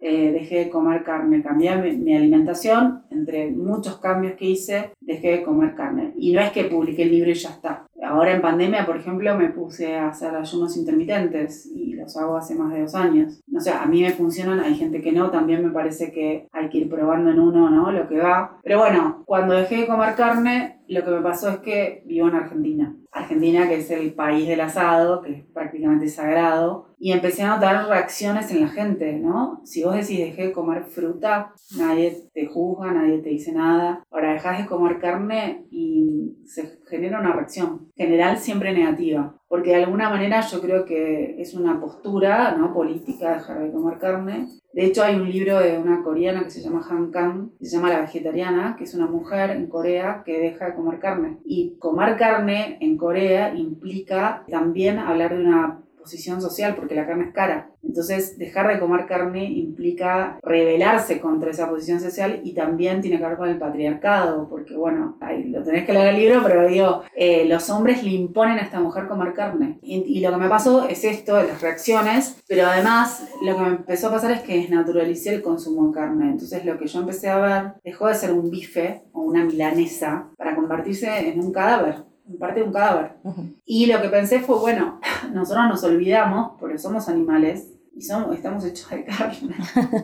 eh, 0.00 0.30
dejé 0.30 0.66
de 0.66 0.70
comer 0.70 1.02
carne, 1.02 1.42
cambié 1.42 1.74
mi, 1.76 2.14
alimentación, 2.14 3.02
entre 3.10 3.50
muchos 3.50 3.96
cambios 3.96 4.34
que 4.34 4.44
hice, 4.44 4.90
dejé 5.00 5.38
de 5.38 5.42
comer 5.42 5.74
carne. 5.74 6.12
Y 6.16 6.32
no 6.32 6.40
es 6.40 6.52
que 6.52 6.64
publiqué 6.64 7.02
el 7.02 7.10
libro 7.10 7.30
y 7.30 7.34
ya 7.34 7.48
está. 7.48 7.88
Ahora 8.00 8.34
en 8.34 8.40
pandemia, 8.40 8.86
por 8.86 8.96
ejemplo, 8.96 9.36
me 9.36 9.48
puse 9.48 9.96
a 9.96 10.10
hacer 10.10 10.32
ayunos 10.36 10.76
intermitentes 10.76 11.66
y 11.74 11.93
los 12.04 12.16
hago 12.16 12.36
hace 12.36 12.54
más 12.54 12.72
de 12.72 12.82
dos 12.82 12.94
años. 12.94 13.40
No 13.46 13.60
sé, 13.60 13.70
a 13.70 13.86
mí 13.86 14.02
me 14.02 14.12
funcionan, 14.12 14.60
hay 14.60 14.74
gente 14.74 15.00
que 15.00 15.12
no, 15.12 15.30
también 15.30 15.64
me 15.64 15.70
parece 15.70 16.12
que 16.12 16.48
hay 16.52 16.68
que 16.68 16.78
ir 16.78 16.88
probando 16.88 17.30
en 17.30 17.40
uno, 17.40 17.70
¿no? 17.70 17.90
Lo 17.90 18.08
que 18.08 18.18
va. 18.18 18.58
Pero 18.62 18.78
bueno, 18.78 19.22
cuando 19.26 19.54
dejé 19.54 19.78
de 19.78 19.86
comer 19.86 20.14
carne, 20.14 20.80
lo 20.86 21.04
que 21.04 21.10
me 21.10 21.20
pasó 21.20 21.50
es 21.50 21.58
que 21.58 22.02
vivo 22.06 22.28
en 22.28 22.34
Argentina. 22.34 22.94
Argentina, 23.10 23.68
que 23.68 23.78
es 23.78 23.90
el 23.90 24.12
país 24.12 24.46
del 24.48 24.60
asado, 24.60 25.22
que 25.22 25.32
es 25.32 25.44
prácticamente 25.46 26.08
sagrado, 26.08 26.93
y 27.04 27.12
empecé 27.12 27.42
a 27.42 27.56
notar 27.56 27.86
reacciones 27.86 28.50
en 28.50 28.62
la 28.62 28.68
gente, 28.68 29.12
¿no? 29.12 29.60
Si 29.66 29.84
vos 29.84 29.92
decís 29.92 30.20
dejé 30.20 30.44
de 30.44 30.52
comer 30.52 30.84
fruta, 30.84 31.52
nadie 31.76 32.30
te 32.32 32.46
juzga, 32.46 32.92
nadie 32.92 33.18
te 33.18 33.28
dice 33.28 33.52
nada. 33.52 34.02
Ahora 34.10 34.32
dejas 34.32 34.56
de 34.56 34.64
comer 34.64 34.98
carne 35.00 35.66
y 35.70 36.38
se 36.46 36.78
genera 36.88 37.20
una 37.20 37.34
reacción, 37.34 37.90
general 37.94 38.38
siempre 38.38 38.72
negativa, 38.72 39.36
porque 39.48 39.70
de 39.76 39.84
alguna 39.84 40.08
manera 40.08 40.40
yo 40.40 40.62
creo 40.62 40.86
que 40.86 41.38
es 41.38 41.52
una 41.52 41.78
postura 41.78 42.56
¿no? 42.56 42.72
política 42.72 43.34
dejar 43.34 43.62
de 43.62 43.72
comer 43.72 43.98
carne. 43.98 44.48
De 44.72 44.86
hecho 44.86 45.02
hay 45.02 45.16
un 45.16 45.30
libro 45.30 45.60
de 45.60 45.78
una 45.78 46.02
coreana 46.02 46.44
que 46.44 46.50
se 46.50 46.62
llama 46.62 46.86
Han 46.88 47.10
Kang, 47.10 47.50
que 47.58 47.66
se 47.66 47.76
llama 47.76 47.90
La 47.90 48.00
Vegetariana, 48.00 48.76
que 48.78 48.84
es 48.84 48.94
una 48.94 49.06
mujer 49.06 49.50
en 49.50 49.66
Corea 49.66 50.22
que 50.24 50.40
deja 50.40 50.70
de 50.70 50.74
comer 50.74 51.00
carne. 51.00 51.38
Y 51.44 51.76
comer 51.78 52.16
carne 52.16 52.78
en 52.80 52.96
Corea 52.96 53.54
implica 53.54 54.42
también 54.48 54.98
hablar 54.98 55.36
de 55.36 55.44
una 55.44 55.83
posición 56.04 56.40
social 56.42 56.74
porque 56.76 56.94
la 56.94 57.06
carne 57.06 57.24
es 57.24 57.32
cara. 57.32 57.70
Entonces, 57.82 58.38
dejar 58.38 58.68
de 58.68 58.78
comer 58.78 59.06
carne 59.06 59.44
implica 59.44 60.38
rebelarse 60.42 61.18
contra 61.20 61.50
esa 61.50 61.68
posición 61.68 62.00
social 62.00 62.40
y 62.44 62.54
también 62.54 63.00
tiene 63.00 63.18
que 63.18 63.26
ver 63.26 63.36
con 63.36 63.48
el 63.48 63.58
patriarcado, 63.58 64.48
porque 64.48 64.76
bueno, 64.76 65.16
ahí 65.20 65.44
lo 65.44 65.62
tenés 65.62 65.86
que 65.86 65.92
leer 65.92 66.08
el 66.08 66.20
libro, 66.20 66.42
pero 66.42 66.68
digo, 66.68 67.02
eh, 67.16 67.46
los 67.46 67.70
hombres 67.70 68.04
le 68.04 68.10
imponen 68.10 68.58
a 68.58 68.62
esta 68.62 68.80
mujer 68.80 69.06
comer 69.06 69.32
carne. 69.32 69.78
Y, 69.82 70.20
lo 70.20 70.30
que 70.30 70.36
me 70.36 70.48
pasó 70.48 70.88
es 70.88 71.04
esto, 71.04 71.42
las 71.42 71.60
reacciones, 71.60 72.42
pero 72.48 72.66
además 72.66 73.28
lo 73.42 73.56
que 73.56 73.62
me 73.62 73.68
empezó 73.68 74.08
a 74.08 74.12
pasar 74.12 74.32
es 74.32 74.42
que 74.42 74.56
desnaturalicé 74.56 75.34
el 75.34 75.42
consumo 75.42 75.88
de 75.88 75.94
carne. 75.94 76.30
Entonces, 76.30 76.64
lo 76.64 76.78
que 76.78 76.86
yo 76.86 77.00
empecé 77.00 77.28
a 77.28 77.38
ver 77.38 77.74
dejó 77.82 78.08
de 78.08 78.14
ser 78.14 78.32
un 78.32 78.50
bife 78.50 79.02
o 79.12 79.22
una 79.22 79.44
milanesa 79.44 80.28
para 80.36 80.54
convertirse 80.54 81.28
en 81.28 81.40
un 81.40 81.52
cadáver 81.52 82.13
parte 82.38 82.60
de 82.60 82.66
un 82.66 82.72
cadáver. 82.72 83.16
Y 83.64 83.86
lo 83.86 84.00
que 84.00 84.08
pensé 84.08 84.40
fue, 84.40 84.58
bueno, 84.58 85.00
nosotros 85.32 85.66
nos 85.68 85.84
olvidamos, 85.84 86.52
porque 86.58 86.78
somos 86.78 87.08
animales, 87.08 87.70
y 87.94 88.02
somos, 88.02 88.34
estamos 88.34 88.64
hechos 88.64 88.90
de 88.90 89.04
carne. 89.04 89.54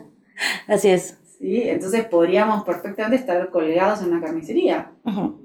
Así 0.67 0.89
es. 0.89 1.17
¿Sí? 1.39 1.63
Entonces 1.63 2.05
podríamos 2.05 2.63
perfectamente 2.63 3.15
estar 3.15 3.49
colgados 3.49 4.01
en 4.01 4.09
una 4.09 4.21
carnicería. 4.21 4.93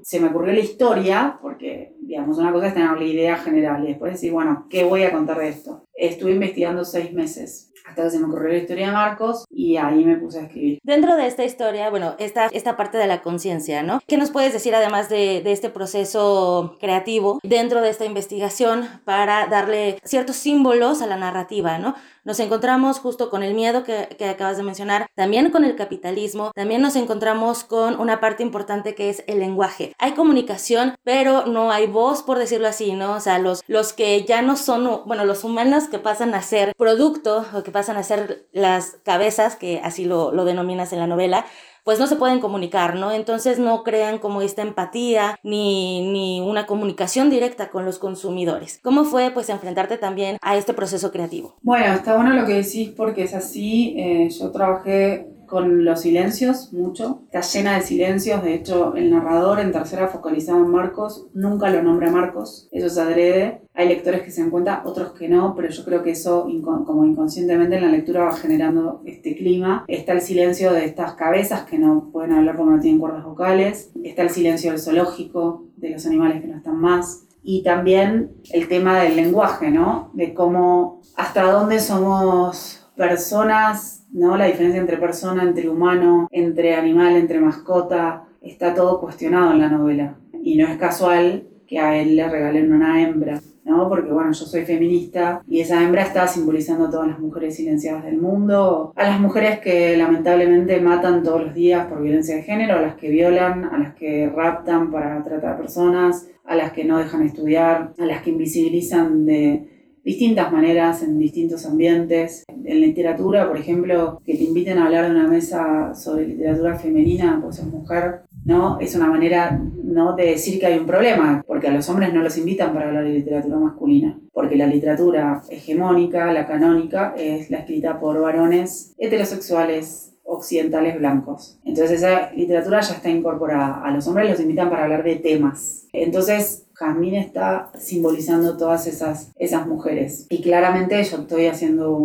Se 0.03 0.21
me 0.21 0.29
ocurrió 0.29 0.53
la 0.53 0.61
historia, 0.61 1.39
porque, 1.41 1.97
digamos, 2.01 2.39
una 2.39 2.53
cosa 2.53 2.69
es 2.69 2.75
tener 2.75 2.99
la 2.99 3.05
idea 3.05 3.37
general 3.39 3.83
y 3.83 3.89
después 3.89 4.13
decir, 4.13 4.31
bueno, 4.31 4.67
¿qué 4.69 4.85
voy 4.85 5.05
a 5.05 5.13
contar 5.13 5.39
de 5.39 5.49
esto? 5.49 5.85
Estuve 5.95 6.33
investigando 6.33 6.85
seis 6.85 7.13
meses 7.15 7.73
hasta 7.87 8.03
que 8.03 8.11
se 8.11 8.19
me 8.19 8.27
ocurrió 8.27 8.53
la 8.53 8.59
historia 8.59 8.87
de 8.87 8.93
Marcos 8.93 9.45
y 9.51 9.77
ahí 9.77 10.05
me 10.05 10.17
puse 10.17 10.41
a 10.41 10.43
escribir. 10.43 10.81
Dentro 10.83 11.17
de 11.17 11.27
esta 11.27 11.45
historia, 11.45 11.89
bueno, 11.91 12.15
esta, 12.19 12.47
esta 12.47 12.77
parte 12.77 12.99
de 12.99 13.07
la 13.07 13.23
conciencia, 13.23 13.83
¿no? 13.83 14.01
¿Qué 14.07 14.17
nos 14.17 14.31
puedes 14.31 14.53
decir 14.53 14.75
además 14.75 15.09
de, 15.09 15.41
de, 15.43 15.53
este 15.53 15.71
proceso 15.71 16.77
creativo 16.81 17.41
dentro 17.43 17.81
de 17.81 17.91
esta 17.91 18.05
investigación 18.05 18.89
para 19.05 19.47
darle 19.47 19.99
ciertos 20.05 20.37
símbolos 20.37 21.01
a 21.01 21.07
la 21.07 21.17
narrativa, 21.17 21.79
¿no? 21.79 21.95
Nos 22.27 22.41
encontramos 22.41 22.99
justo 22.99 23.31
con 23.31 23.45
el 23.45 23.55
miedo 23.55 23.85
que, 23.85 24.09
que 24.19 24.29
acabas 24.29 24.57
de 24.57 24.65
mencionar, 24.65 25.07
también 25.15 25.53
con 25.53 25.65
el 25.65 25.77
capitalismo, 25.77 26.51
también 26.57 26.83
nos 26.83 26.97
encontramos 26.97 27.63
con 27.63 28.01
una 28.01 28.19
parte 28.19 28.43
importante 28.43 28.97
que 28.97 29.11
es 29.11 29.23
el 29.29 29.39
lenguaje. 29.39 29.95
Hay 29.99 30.15
comunicación, 30.15 30.97
pero 31.05 31.47
no 31.47 31.71
hay 31.71 31.87
voz, 31.87 32.25
por 32.25 32.41
decirlo 32.41 32.67
así, 32.67 32.95
¿no? 32.95 33.13
O 33.13 33.21
sea, 33.21 33.39
los, 33.39 33.63
los 33.69 33.93
que 33.93 34.25
ya 34.25 34.43
no 34.43 34.57
son, 34.57 35.03
bueno, 35.07 35.25
los 35.25 35.45
humanos 35.45 35.85
que 35.87 36.01
pasan 36.01 36.35
a 36.35 36.43
ser 36.43 36.75
producto 36.77 37.47
o 37.55 37.63
que 37.63 37.71
pasan 37.71 37.97
a 37.97 38.03
ser 38.03 38.49
las 38.51 38.97
cabezas, 39.05 39.55
que 39.55 39.81
así 39.85 40.05
lo, 40.05 40.33
lo 40.33 40.45
denominas 40.45 40.93
en 40.93 40.99
la 40.99 41.07
novela, 41.07 41.47
pues 41.87 42.01
no 42.01 42.09
se 42.09 42.17
pueden 42.17 42.41
comunicar, 42.41 42.97
¿no? 42.97 43.13
Entonces 43.13 43.61
no 43.61 43.85
crean 43.85 44.19
como 44.19 44.43
esta 44.43 44.61
empatía 44.61 45.39
ni, 45.45 46.11
ni 46.11 46.41
una 46.41 46.67
comunicación 46.67 47.31
directa 47.31 47.71
con 47.71 47.85
los 47.85 48.01
consumidores. 48.01 48.81
¿Cómo 48.83 49.05
fue 49.05 49.31
pues 49.31 49.49
enfrentarte 49.51 49.97
también 49.97 50.37
a 50.43 50.57
este 50.57 50.75
proceso 50.75 51.13
creativo? 51.13 51.55
Bueno, 51.63 51.95
está 51.95 52.17
bueno 52.17 52.35
lo 52.35 52.45
que 52.45 52.55
decís 52.55 52.91
porque 52.97 53.23
es 53.23 53.35
así. 53.35 53.95
Eh, 53.97 54.29
yo 54.31 54.51
trabajé 54.51 55.29
con 55.47 55.85
los 55.85 56.01
silencios 56.01 56.73
mucho. 56.73 57.23
Está 57.27 57.41
llena 57.41 57.77
de 57.77 57.83
silencios. 57.83 58.43
De 58.43 58.55
hecho, 58.55 58.95
el 58.95 59.11
narrador 59.11 59.61
en 59.61 59.73
tercera 59.73 60.09
focalizado 60.09 60.59
en 60.59 60.71
Marcos 60.71 61.29
nunca 61.35 61.71
lo 61.71 61.83
nombra 61.83 62.11
Marcos. 62.11 62.69
Eso 62.73 62.89
se 62.89 63.01
adrede. 63.01 63.63
Hay 63.75 63.89
lectores 63.89 64.23
que 64.23 64.31
se 64.31 64.41
dan 64.41 64.51
cuenta, 64.51 64.83
otros 64.85 65.13
que 65.13 65.29
no, 65.29 65.55
pero 65.55 65.69
yo 65.69 65.85
creo 65.85 66.03
que 66.03 66.13
eso, 66.13 66.49
como 66.87 67.05
inconscientemente 67.05 67.77
en 67.77 67.83
la 67.83 67.91
lectura, 67.91 68.25
va 68.25 68.37
generando 68.37 69.03
este 69.05 69.37
clima. 69.37 69.85
Está 69.87 70.13
el 70.13 70.23
silencio 70.23 70.73
de 70.73 70.87
estas 70.87 71.15
cabezas 71.15 71.65
que 71.65 71.79
no 71.79 72.11
pueden 72.13 72.33
hablar 72.33 72.57
porque 72.57 72.73
no 72.73 72.81
tienen 72.81 73.01
cuerdas 73.01 73.25
vocales. 73.25 73.91
Está 74.03 74.23
el 74.23 74.31
silencio 74.31 74.71
del 74.71 74.81
zoológico, 74.81 75.65
de 75.77 75.91
los 75.91 76.07
animales 76.07 76.41
que 76.41 76.49
no 76.49 76.57
están 76.57 76.79
más 76.79 77.27
y 77.49 77.63
también 77.63 78.33
el 78.53 78.67
tema 78.67 79.01
del 79.01 79.15
lenguaje, 79.15 79.71
¿no? 79.71 80.11
De 80.15 80.35
cómo, 80.35 81.01
hasta 81.15 81.45
dónde 81.45 81.79
somos 81.79 82.89
personas 82.97 83.96
¿no? 84.13 84.37
La 84.37 84.47
diferencia 84.47 84.81
entre 84.81 84.97
persona, 84.97 85.43
entre 85.43 85.69
humano, 85.69 86.29
entre 86.31 86.75
animal, 86.75 87.17
entre 87.17 87.41
mascota, 87.41 88.25
está 88.41 88.75
todo 88.75 89.01
cuestionado 89.01 89.53
en 89.53 89.61
la 89.61 89.69
novela. 89.69 90.17
Y 90.43 90.57
no 90.57 90.69
es 90.69 90.77
casual 90.77 91.49
que 91.67 91.81
a 91.81 91.97
él 92.01 92.17
le 92.17 92.29
regalen 92.29 92.73
una 92.73 93.03
hembra. 93.03 93.41
¿no? 93.67 93.89
Porque 93.89 94.13
bueno, 94.13 94.31
yo 94.31 94.47
soy 94.47 94.65
feminista 94.65 95.43
y 95.49 95.61
esa 95.61 95.83
hembra 95.83 96.03
está 96.03 96.29
simbolizando 96.29 96.87
a 96.87 96.91
todas 96.91 97.09
las 97.09 97.19
mujeres 97.19 97.57
silenciadas 97.57 98.05
del 98.05 98.17
mundo, 98.17 98.93
a 98.95 99.03
las 99.03 99.19
mujeres 99.21 99.59
que 99.59 99.97
lamentablemente 99.97 100.81
matan 100.81 101.25
todos 101.25 101.43
los 101.47 101.55
días 101.55 101.87
por 101.87 102.01
violencia 102.01 102.37
de 102.37 102.45
género, 102.45 102.77
a 102.77 102.83
las 102.83 102.95
que 102.95 103.11
violan, 103.11 103.65
a 103.65 103.77
las 103.77 103.95
que 103.97 104.31
raptan 104.33 104.93
para 104.93 105.23
tratar 105.25 105.57
personas, 105.57 106.29
a 106.45 106.55
las 106.55 106.71
que 106.71 106.85
no 106.85 106.99
dejan 106.99 107.23
estudiar, 107.23 107.93
a 107.99 108.07
las 108.07 108.23
que 108.23 108.31
invisibilizan 108.31 109.27
de 109.27 109.76
distintas 110.07 110.53
maneras 110.53 111.03
en 111.03 111.19
distintos 111.19 111.67
ambientes. 111.67 112.45
En 112.49 112.81
literatura, 112.81 113.49
por 113.49 113.59
ejemplo, 113.59 114.23
que 114.25 114.37
te 114.37 114.45
inviten 114.45 114.79
a 114.79 114.87
hablar 114.87 115.07
de 115.07 115.11
una 115.11 115.27
mesa 115.27 115.95
sobre 115.97 116.29
literatura 116.29 116.79
femenina, 116.79 117.41
pues 117.43 117.57
sos 117.57 117.67
mujer, 117.67 118.21
¿no? 118.45 118.79
Es 118.79 118.95
una 118.95 119.09
manera 119.09 119.61
¿no? 119.83 120.15
de 120.15 120.27
decir 120.27 120.61
que 120.61 120.67
hay 120.67 120.79
un 120.79 120.87
problema, 120.87 121.43
porque 121.45 121.67
a 121.67 121.73
los 121.73 121.89
hombres 121.89 122.15
no 122.15 122.23
los 122.23 122.39
invitan 122.39 122.73
para 122.73 122.87
hablar 122.87 123.03
de 123.03 123.15
literatura 123.15 123.57
masculina, 123.57 124.17
porque 124.33 124.55
la 124.55 124.69
literatura 124.69 125.43
hegemónica, 125.51 126.33
la 126.33 126.47
canónica, 126.47 127.13
es 127.19 127.51
la 127.51 127.59
escrita 127.59 127.99
por 127.99 128.21
varones 128.21 128.95
heterosexuales 128.99 130.13
occidentales 130.23 130.99
blancos. 130.99 131.59
Entonces 131.65 132.03
esa 132.03 132.31
literatura 132.33 132.81
ya 132.81 132.95
está 132.95 133.11
incorporada. 133.11 133.83
A 133.83 133.91
los 133.91 134.07
hombres 134.07 134.31
los 134.31 134.41
invitan 134.41 134.71
para 134.71 134.85
hablar 134.85 135.03
de 135.03 135.17
temas. 135.17 135.89
Entonces 135.93 136.66
Jazmín 136.79 137.15
está 137.15 137.71
simbolizando 137.79 138.57
todas 138.57 138.87
esas, 138.87 139.33
esas 139.37 139.67
mujeres. 139.67 140.27
Y 140.29 140.43
claramente 140.43 141.03
yo 141.03 141.17
estoy 141.19 141.47
haciendo 141.47 141.99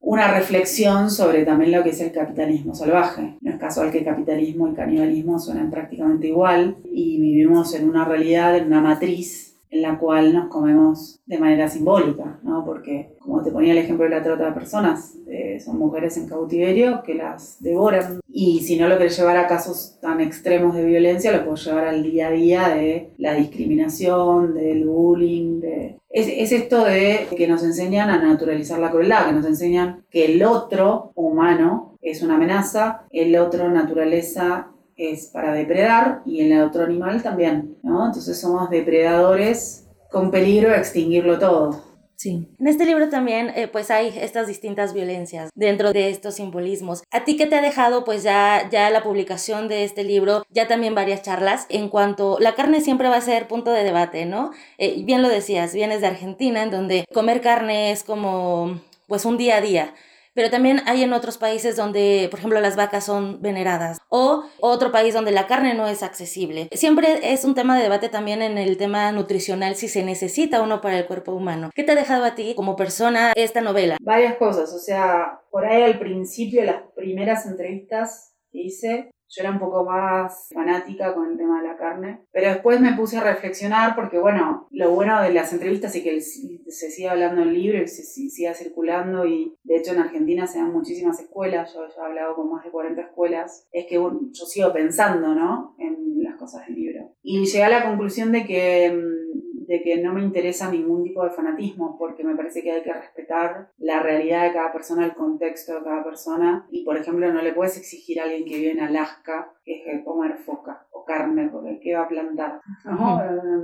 una 0.00 0.32
reflexión 0.32 1.10
sobre 1.10 1.44
también 1.44 1.72
lo 1.72 1.82
que 1.82 1.90
es 1.90 2.00
el 2.00 2.12
capitalismo 2.12 2.74
salvaje. 2.74 3.36
No 3.40 3.50
es 3.50 3.58
casual 3.58 3.90
que 3.90 4.04
capitalismo 4.04 4.68
y 4.68 4.74
canibalismo 4.74 5.38
suenan 5.38 5.70
prácticamente 5.70 6.28
igual 6.28 6.76
y 6.92 7.20
vivimos 7.20 7.74
en 7.74 7.88
una 7.88 8.04
realidad, 8.04 8.56
en 8.56 8.66
una 8.66 8.80
matriz 8.80 9.54
en 9.74 9.82
la 9.82 9.98
cual 9.98 10.32
nos 10.32 10.48
comemos 10.48 11.20
de 11.26 11.38
manera 11.38 11.68
simbólica, 11.68 12.38
¿no? 12.44 12.64
Porque, 12.64 13.16
como 13.18 13.42
te 13.42 13.50
ponía 13.50 13.72
el 13.72 13.78
ejemplo 13.78 14.04
de 14.04 14.10
la 14.10 14.22
trata 14.22 14.46
de 14.46 14.52
personas, 14.52 15.16
eh, 15.26 15.58
son 15.58 15.78
mujeres 15.78 16.16
en 16.16 16.28
cautiverio 16.28 17.02
que 17.02 17.14
las 17.14 17.56
devoran. 17.60 18.20
Y 18.36 18.62
si 18.62 18.76
no 18.76 18.88
lo 18.88 18.98
querés 18.98 19.16
llevar 19.16 19.36
a 19.36 19.46
casos 19.46 19.96
tan 20.00 20.20
extremos 20.20 20.74
de 20.74 20.84
violencia, 20.84 21.30
lo 21.30 21.44
puedo 21.44 21.54
llevar 21.54 21.86
al 21.86 22.02
día 22.02 22.26
a 22.26 22.30
día 22.32 22.68
de 22.70 23.12
la 23.16 23.32
discriminación, 23.34 24.54
del 24.54 24.86
bullying, 24.86 25.60
de... 25.60 26.00
Es, 26.10 26.26
es 26.26 26.50
esto 26.50 26.84
de 26.84 27.28
que 27.36 27.46
nos 27.46 27.62
enseñan 27.62 28.10
a 28.10 28.20
naturalizar 28.20 28.80
la 28.80 28.90
crueldad, 28.90 29.26
que 29.26 29.34
nos 29.34 29.46
enseñan 29.46 30.04
que 30.10 30.24
el 30.24 30.42
otro 30.42 31.12
humano 31.14 31.96
es 32.02 32.22
una 32.22 32.34
amenaza, 32.34 33.04
el 33.12 33.36
otro 33.36 33.70
naturaleza 33.70 34.72
es 34.96 35.26
para 35.26 35.52
depredar 35.52 36.22
y 36.26 36.40
el 36.40 36.60
otro 36.60 36.82
animal 36.82 37.22
también, 37.22 37.76
¿no? 37.84 38.04
Entonces 38.04 38.40
somos 38.40 38.68
depredadores 38.68 39.86
con 40.10 40.32
peligro 40.32 40.70
de 40.70 40.78
extinguirlo 40.78 41.38
todo. 41.38 41.93
Sí. 42.16 42.48
En 42.58 42.66
este 42.66 42.86
libro 42.86 43.08
también 43.08 43.50
eh, 43.54 43.68
pues 43.68 43.90
hay 43.90 44.12
estas 44.16 44.46
distintas 44.46 44.94
violencias 44.94 45.50
dentro 45.54 45.92
de 45.92 46.10
estos 46.10 46.36
simbolismos. 46.36 47.02
¿A 47.10 47.24
ti 47.24 47.36
qué 47.36 47.46
te 47.46 47.56
ha 47.56 47.62
dejado 47.62 48.04
pues 48.04 48.22
ya, 48.22 48.68
ya 48.70 48.90
la 48.90 49.02
publicación 49.02 49.68
de 49.68 49.84
este 49.84 50.04
libro, 50.04 50.44
ya 50.50 50.68
también 50.68 50.94
varias 50.94 51.22
charlas 51.22 51.66
en 51.68 51.88
cuanto 51.88 52.38
la 52.40 52.54
carne 52.54 52.80
siempre 52.80 53.08
va 53.08 53.16
a 53.16 53.20
ser 53.20 53.48
punto 53.48 53.72
de 53.72 53.84
debate, 53.84 54.26
¿no? 54.26 54.52
Eh, 54.78 55.02
bien 55.04 55.22
lo 55.22 55.28
decías, 55.28 55.74
vienes 55.74 56.00
de 56.00 56.06
Argentina 56.06 56.62
en 56.62 56.70
donde 56.70 57.04
comer 57.12 57.40
carne 57.40 57.90
es 57.90 58.04
como 58.04 58.80
pues 59.06 59.24
un 59.24 59.36
día 59.36 59.56
a 59.56 59.60
día 59.60 59.94
pero 60.34 60.50
también 60.50 60.80
hay 60.86 61.02
en 61.02 61.12
otros 61.12 61.38
países 61.38 61.76
donde, 61.76 62.28
por 62.30 62.38
ejemplo, 62.38 62.60
las 62.60 62.76
vacas 62.76 63.04
son 63.04 63.40
veneradas 63.40 64.00
o 64.08 64.44
otro 64.60 64.92
país 64.92 65.14
donde 65.14 65.30
la 65.30 65.46
carne 65.46 65.74
no 65.74 65.86
es 65.86 66.02
accesible. 66.02 66.68
Siempre 66.72 67.32
es 67.32 67.44
un 67.44 67.54
tema 67.54 67.76
de 67.76 67.84
debate 67.84 68.08
también 68.08 68.42
en 68.42 68.58
el 68.58 68.76
tema 68.76 69.10
nutricional 69.12 69.76
si 69.76 69.88
se 69.88 70.04
necesita 70.04 70.60
o 70.62 70.66
no 70.66 70.80
para 70.80 70.98
el 70.98 71.06
cuerpo 71.06 71.32
humano. 71.32 71.70
¿Qué 71.74 71.84
te 71.84 71.92
ha 71.92 71.96
dejado 71.96 72.24
a 72.24 72.34
ti 72.34 72.54
como 72.56 72.76
persona 72.76 73.32
esta 73.36 73.60
novela? 73.60 73.96
Varias 74.00 74.36
cosas, 74.36 74.72
o 74.72 74.78
sea, 74.78 75.40
por 75.50 75.64
ahí 75.64 75.82
al 75.82 75.98
principio, 75.98 76.64
las 76.64 76.82
primeras 76.94 77.46
entrevistas 77.46 78.34
que 78.50 78.62
hice, 78.62 79.10
yo 79.34 79.42
era 79.42 79.50
un 79.50 79.58
poco 79.58 79.84
más 79.84 80.48
fanática 80.54 81.14
con 81.14 81.30
el 81.30 81.36
tema 81.36 81.60
de 81.60 81.68
la 81.68 81.76
carne, 81.76 82.20
pero 82.32 82.48
después 82.48 82.80
me 82.80 82.94
puse 82.94 83.16
a 83.16 83.24
reflexionar 83.24 83.94
porque, 83.94 84.18
bueno, 84.18 84.68
lo 84.70 84.90
bueno 84.92 85.20
de 85.22 85.32
las 85.32 85.52
entrevistas 85.52 85.94
es 85.94 86.02
que 86.02 86.20
se 86.20 86.90
sigue 86.90 87.08
hablando 87.08 87.42
en 87.42 87.52
libro 87.52 87.82
y 87.82 87.88
se, 87.88 88.02
siga 88.02 88.54
circulando 88.54 89.26
y 89.26 89.56
de 89.64 89.76
hecho 89.76 89.92
en 89.92 90.00
Argentina 90.00 90.46
se 90.46 90.58
dan 90.58 90.72
muchísimas 90.72 91.18
escuelas, 91.20 91.74
yo, 91.74 91.84
he 91.84 92.04
hablado 92.04 92.36
con 92.36 92.50
más 92.50 92.64
de 92.64 92.70
40 92.70 93.00
escuelas, 93.00 93.66
es 93.72 93.86
que 93.86 93.94
yo 93.96 94.46
sigo 94.46 94.72
pensando, 94.72 95.34
¿no? 95.34 95.74
En 95.78 96.22
las 96.22 96.36
cosas 96.36 96.66
del 96.66 96.76
libro. 96.76 97.12
Y 97.22 97.44
llegué 97.44 97.64
a 97.64 97.68
la 97.68 97.84
conclusión 97.84 98.32
de 98.32 98.44
que 98.44 98.92
mm, 98.92 99.23
de 99.66 99.82
que 99.82 99.98
no 99.98 100.12
me 100.12 100.22
interesa 100.22 100.70
ningún 100.70 101.02
tipo 101.02 101.24
de 101.24 101.30
fanatismo, 101.30 101.96
porque 101.98 102.24
me 102.24 102.34
parece 102.36 102.62
que 102.62 102.72
hay 102.72 102.82
que 102.82 102.92
respetar 102.92 103.70
la 103.78 104.00
realidad 104.00 104.44
de 104.44 104.52
cada 104.52 104.72
persona, 104.72 105.04
el 105.04 105.14
contexto 105.14 105.74
de 105.74 105.84
cada 105.84 106.04
persona, 106.04 106.66
y 106.70 106.84
por 106.84 106.96
ejemplo 106.96 107.32
no 107.32 107.42
le 107.42 107.52
puedes 107.52 107.76
exigir 107.76 108.20
a 108.20 108.24
alguien 108.24 108.44
que 108.44 108.56
vive 108.56 108.72
en 108.72 108.80
Alaska 108.80 109.52
que 109.64 110.02
comer 110.04 110.36
foca 110.38 110.86
o 110.92 111.04
carne, 111.04 111.48
porque 111.50 111.80
¿qué 111.80 111.94
va 111.94 112.02
a 112.02 112.08
plantar? 112.08 112.60
No, 112.84 113.20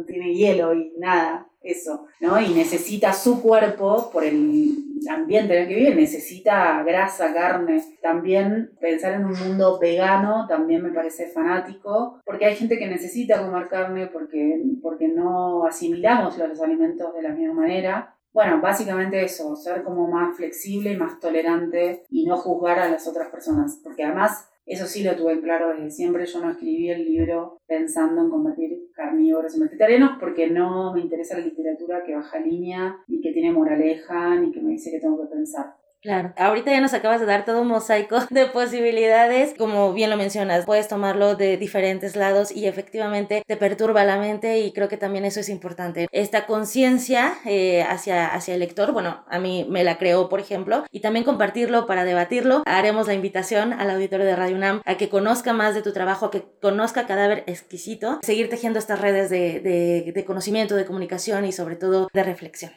tiene 0.06 0.34
hielo 0.34 0.74
y 0.74 0.92
nada, 0.98 1.46
eso, 1.62 2.06
¿no? 2.20 2.40
Y 2.40 2.48
necesita 2.54 3.12
su 3.12 3.42
cuerpo 3.42 4.10
por 4.12 4.24
el 4.24 4.89
ambiente 5.08 5.56
en 5.56 5.62
el 5.62 5.68
que 5.68 5.74
vive, 5.74 5.94
necesita 5.94 6.82
grasa, 6.82 7.32
carne. 7.32 7.82
También 8.02 8.72
pensar 8.80 9.14
en 9.14 9.24
un 9.24 9.38
mundo 9.38 9.78
vegano 9.78 10.46
también 10.48 10.82
me 10.82 10.92
parece 10.92 11.28
fanático, 11.28 12.20
porque 12.24 12.46
hay 12.46 12.56
gente 12.56 12.78
que 12.78 12.88
necesita 12.88 13.42
comer 13.42 13.68
carne 13.68 14.08
porque, 14.08 14.60
porque 14.82 15.08
no 15.08 15.64
asimilamos 15.64 16.36
los 16.38 16.60
alimentos 16.60 17.14
de 17.14 17.22
la 17.22 17.30
misma 17.30 17.54
manera. 17.54 18.16
Bueno, 18.32 18.60
básicamente 18.60 19.24
eso, 19.24 19.56
ser 19.56 19.82
como 19.82 20.06
más 20.06 20.36
flexible 20.36 20.92
y 20.92 20.96
más 20.96 21.18
tolerante 21.18 22.04
y 22.10 22.26
no 22.26 22.36
juzgar 22.36 22.78
a 22.78 22.88
las 22.88 23.08
otras 23.08 23.28
personas, 23.28 23.80
porque 23.82 24.04
además 24.04 24.49
eso 24.66 24.86
sí 24.86 25.02
lo 25.02 25.16
tuve 25.16 25.40
claro 25.40 25.70
desde 25.70 25.90
siempre. 25.90 26.26
Yo 26.26 26.40
no 26.40 26.50
escribí 26.50 26.90
el 26.90 27.04
libro 27.04 27.60
pensando 27.66 28.22
en 28.22 28.30
convertir 28.30 28.90
carnívoros 28.94 29.54
en 29.54 29.62
vegetarianos 29.62 30.18
porque 30.20 30.48
no 30.48 30.92
me 30.92 31.00
interesa 31.00 31.38
la 31.38 31.44
literatura 31.44 32.04
que 32.04 32.14
baja 32.14 32.38
línea, 32.38 32.96
ni 33.08 33.20
que 33.20 33.32
tiene 33.32 33.52
moraleja, 33.52 34.38
ni 34.38 34.52
que 34.52 34.60
me 34.60 34.72
dice 34.72 34.90
que 34.90 35.00
tengo 35.00 35.20
que 35.20 35.34
pensar. 35.34 35.79
Claro, 36.02 36.32
ahorita 36.38 36.70
ya 36.70 36.80
nos 36.80 36.94
acabas 36.94 37.20
de 37.20 37.26
dar 37.26 37.44
todo 37.44 37.60
un 37.60 37.68
mosaico 37.68 38.20
de 38.30 38.46
posibilidades, 38.46 39.52
como 39.58 39.92
bien 39.92 40.08
lo 40.08 40.16
mencionas, 40.16 40.64
puedes 40.64 40.88
tomarlo 40.88 41.34
de 41.34 41.58
diferentes 41.58 42.16
lados 42.16 42.50
y 42.50 42.66
efectivamente 42.66 43.42
te 43.46 43.56
perturba 43.58 44.02
la 44.04 44.18
mente 44.18 44.60
y 44.60 44.72
creo 44.72 44.88
que 44.88 44.96
también 44.96 45.26
eso 45.26 45.40
es 45.40 45.50
importante. 45.50 46.08
Esta 46.10 46.46
conciencia 46.46 47.34
eh, 47.44 47.82
hacia, 47.82 48.28
hacia 48.28 48.54
el 48.54 48.60
lector, 48.60 48.92
bueno, 48.92 49.24
a 49.28 49.38
mí 49.38 49.66
me 49.68 49.84
la 49.84 49.98
creó, 49.98 50.30
por 50.30 50.40
ejemplo, 50.40 50.84
y 50.90 51.00
también 51.00 51.26
compartirlo 51.26 51.86
para 51.86 52.04
debatirlo. 52.04 52.62
Haremos 52.64 53.06
la 53.06 53.12
invitación 53.12 53.74
al 53.74 53.90
auditorio 53.90 54.24
de 54.24 54.36
Radio 54.36 54.56
UNAM 54.56 54.80
a 54.86 54.96
que 54.96 55.10
conozca 55.10 55.52
más 55.52 55.74
de 55.74 55.82
tu 55.82 55.92
trabajo, 55.92 56.26
a 56.26 56.30
que 56.30 56.44
conozca 56.62 57.06
Cadáver 57.06 57.44
Exquisito, 57.46 58.20
seguir 58.22 58.48
tejiendo 58.48 58.78
estas 58.78 59.02
redes 59.02 59.28
de, 59.28 59.60
de, 59.60 60.12
de 60.12 60.24
conocimiento, 60.24 60.76
de 60.76 60.86
comunicación 60.86 61.44
y 61.44 61.52
sobre 61.52 61.76
todo 61.76 62.08
de 62.14 62.22
reflexión. 62.22 62.72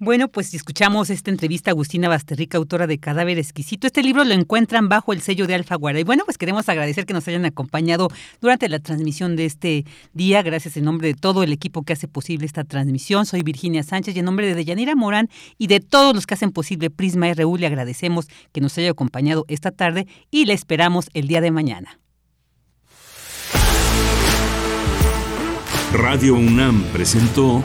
Bueno, 0.00 0.28
pues 0.28 0.54
escuchamos 0.54 1.10
esta 1.10 1.32
entrevista 1.32 1.70
a 1.70 1.72
Agustina 1.72 2.08
Basterrica, 2.08 2.56
autora 2.56 2.86
de 2.86 3.00
Cadáver 3.00 3.36
Exquisito. 3.36 3.88
Este 3.88 4.04
libro 4.04 4.22
lo 4.22 4.32
encuentran 4.32 4.88
bajo 4.88 5.12
el 5.12 5.20
sello 5.20 5.48
de 5.48 5.56
Alfaguara. 5.56 5.98
Y 5.98 6.04
bueno, 6.04 6.22
pues 6.24 6.38
queremos 6.38 6.68
agradecer 6.68 7.04
que 7.04 7.14
nos 7.14 7.26
hayan 7.26 7.44
acompañado 7.44 8.08
durante 8.40 8.68
la 8.68 8.78
transmisión 8.78 9.34
de 9.34 9.44
este 9.44 9.84
día. 10.12 10.42
Gracias 10.42 10.76
en 10.76 10.84
nombre 10.84 11.08
de 11.08 11.14
todo 11.14 11.42
el 11.42 11.52
equipo 11.52 11.82
que 11.82 11.94
hace 11.94 12.06
posible 12.06 12.46
esta 12.46 12.62
transmisión. 12.62 13.26
Soy 13.26 13.42
Virginia 13.42 13.82
Sánchez 13.82 14.14
y 14.14 14.20
en 14.20 14.26
nombre 14.26 14.46
de 14.46 14.54
Deyanira 14.54 14.94
Morán 14.94 15.30
y 15.58 15.66
de 15.66 15.80
todos 15.80 16.14
los 16.14 16.28
que 16.28 16.34
hacen 16.34 16.52
posible 16.52 16.90
Prisma 16.90 17.34
RU 17.34 17.56
le 17.56 17.66
agradecemos 17.66 18.28
que 18.52 18.60
nos 18.60 18.78
haya 18.78 18.92
acompañado 18.92 19.46
esta 19.48 19.72
tarde 19.72 20.06
y 20.30 20.44
le 20.44 20.52
esperamos 20.52 21.10
el 21.12 21.26
día 21.26 21.40
de 21.40 21.50
mañana. 21.50 21.98
Radio 25.92 26.36
UNAM 26.36 26.84
presentó 26.92 27.64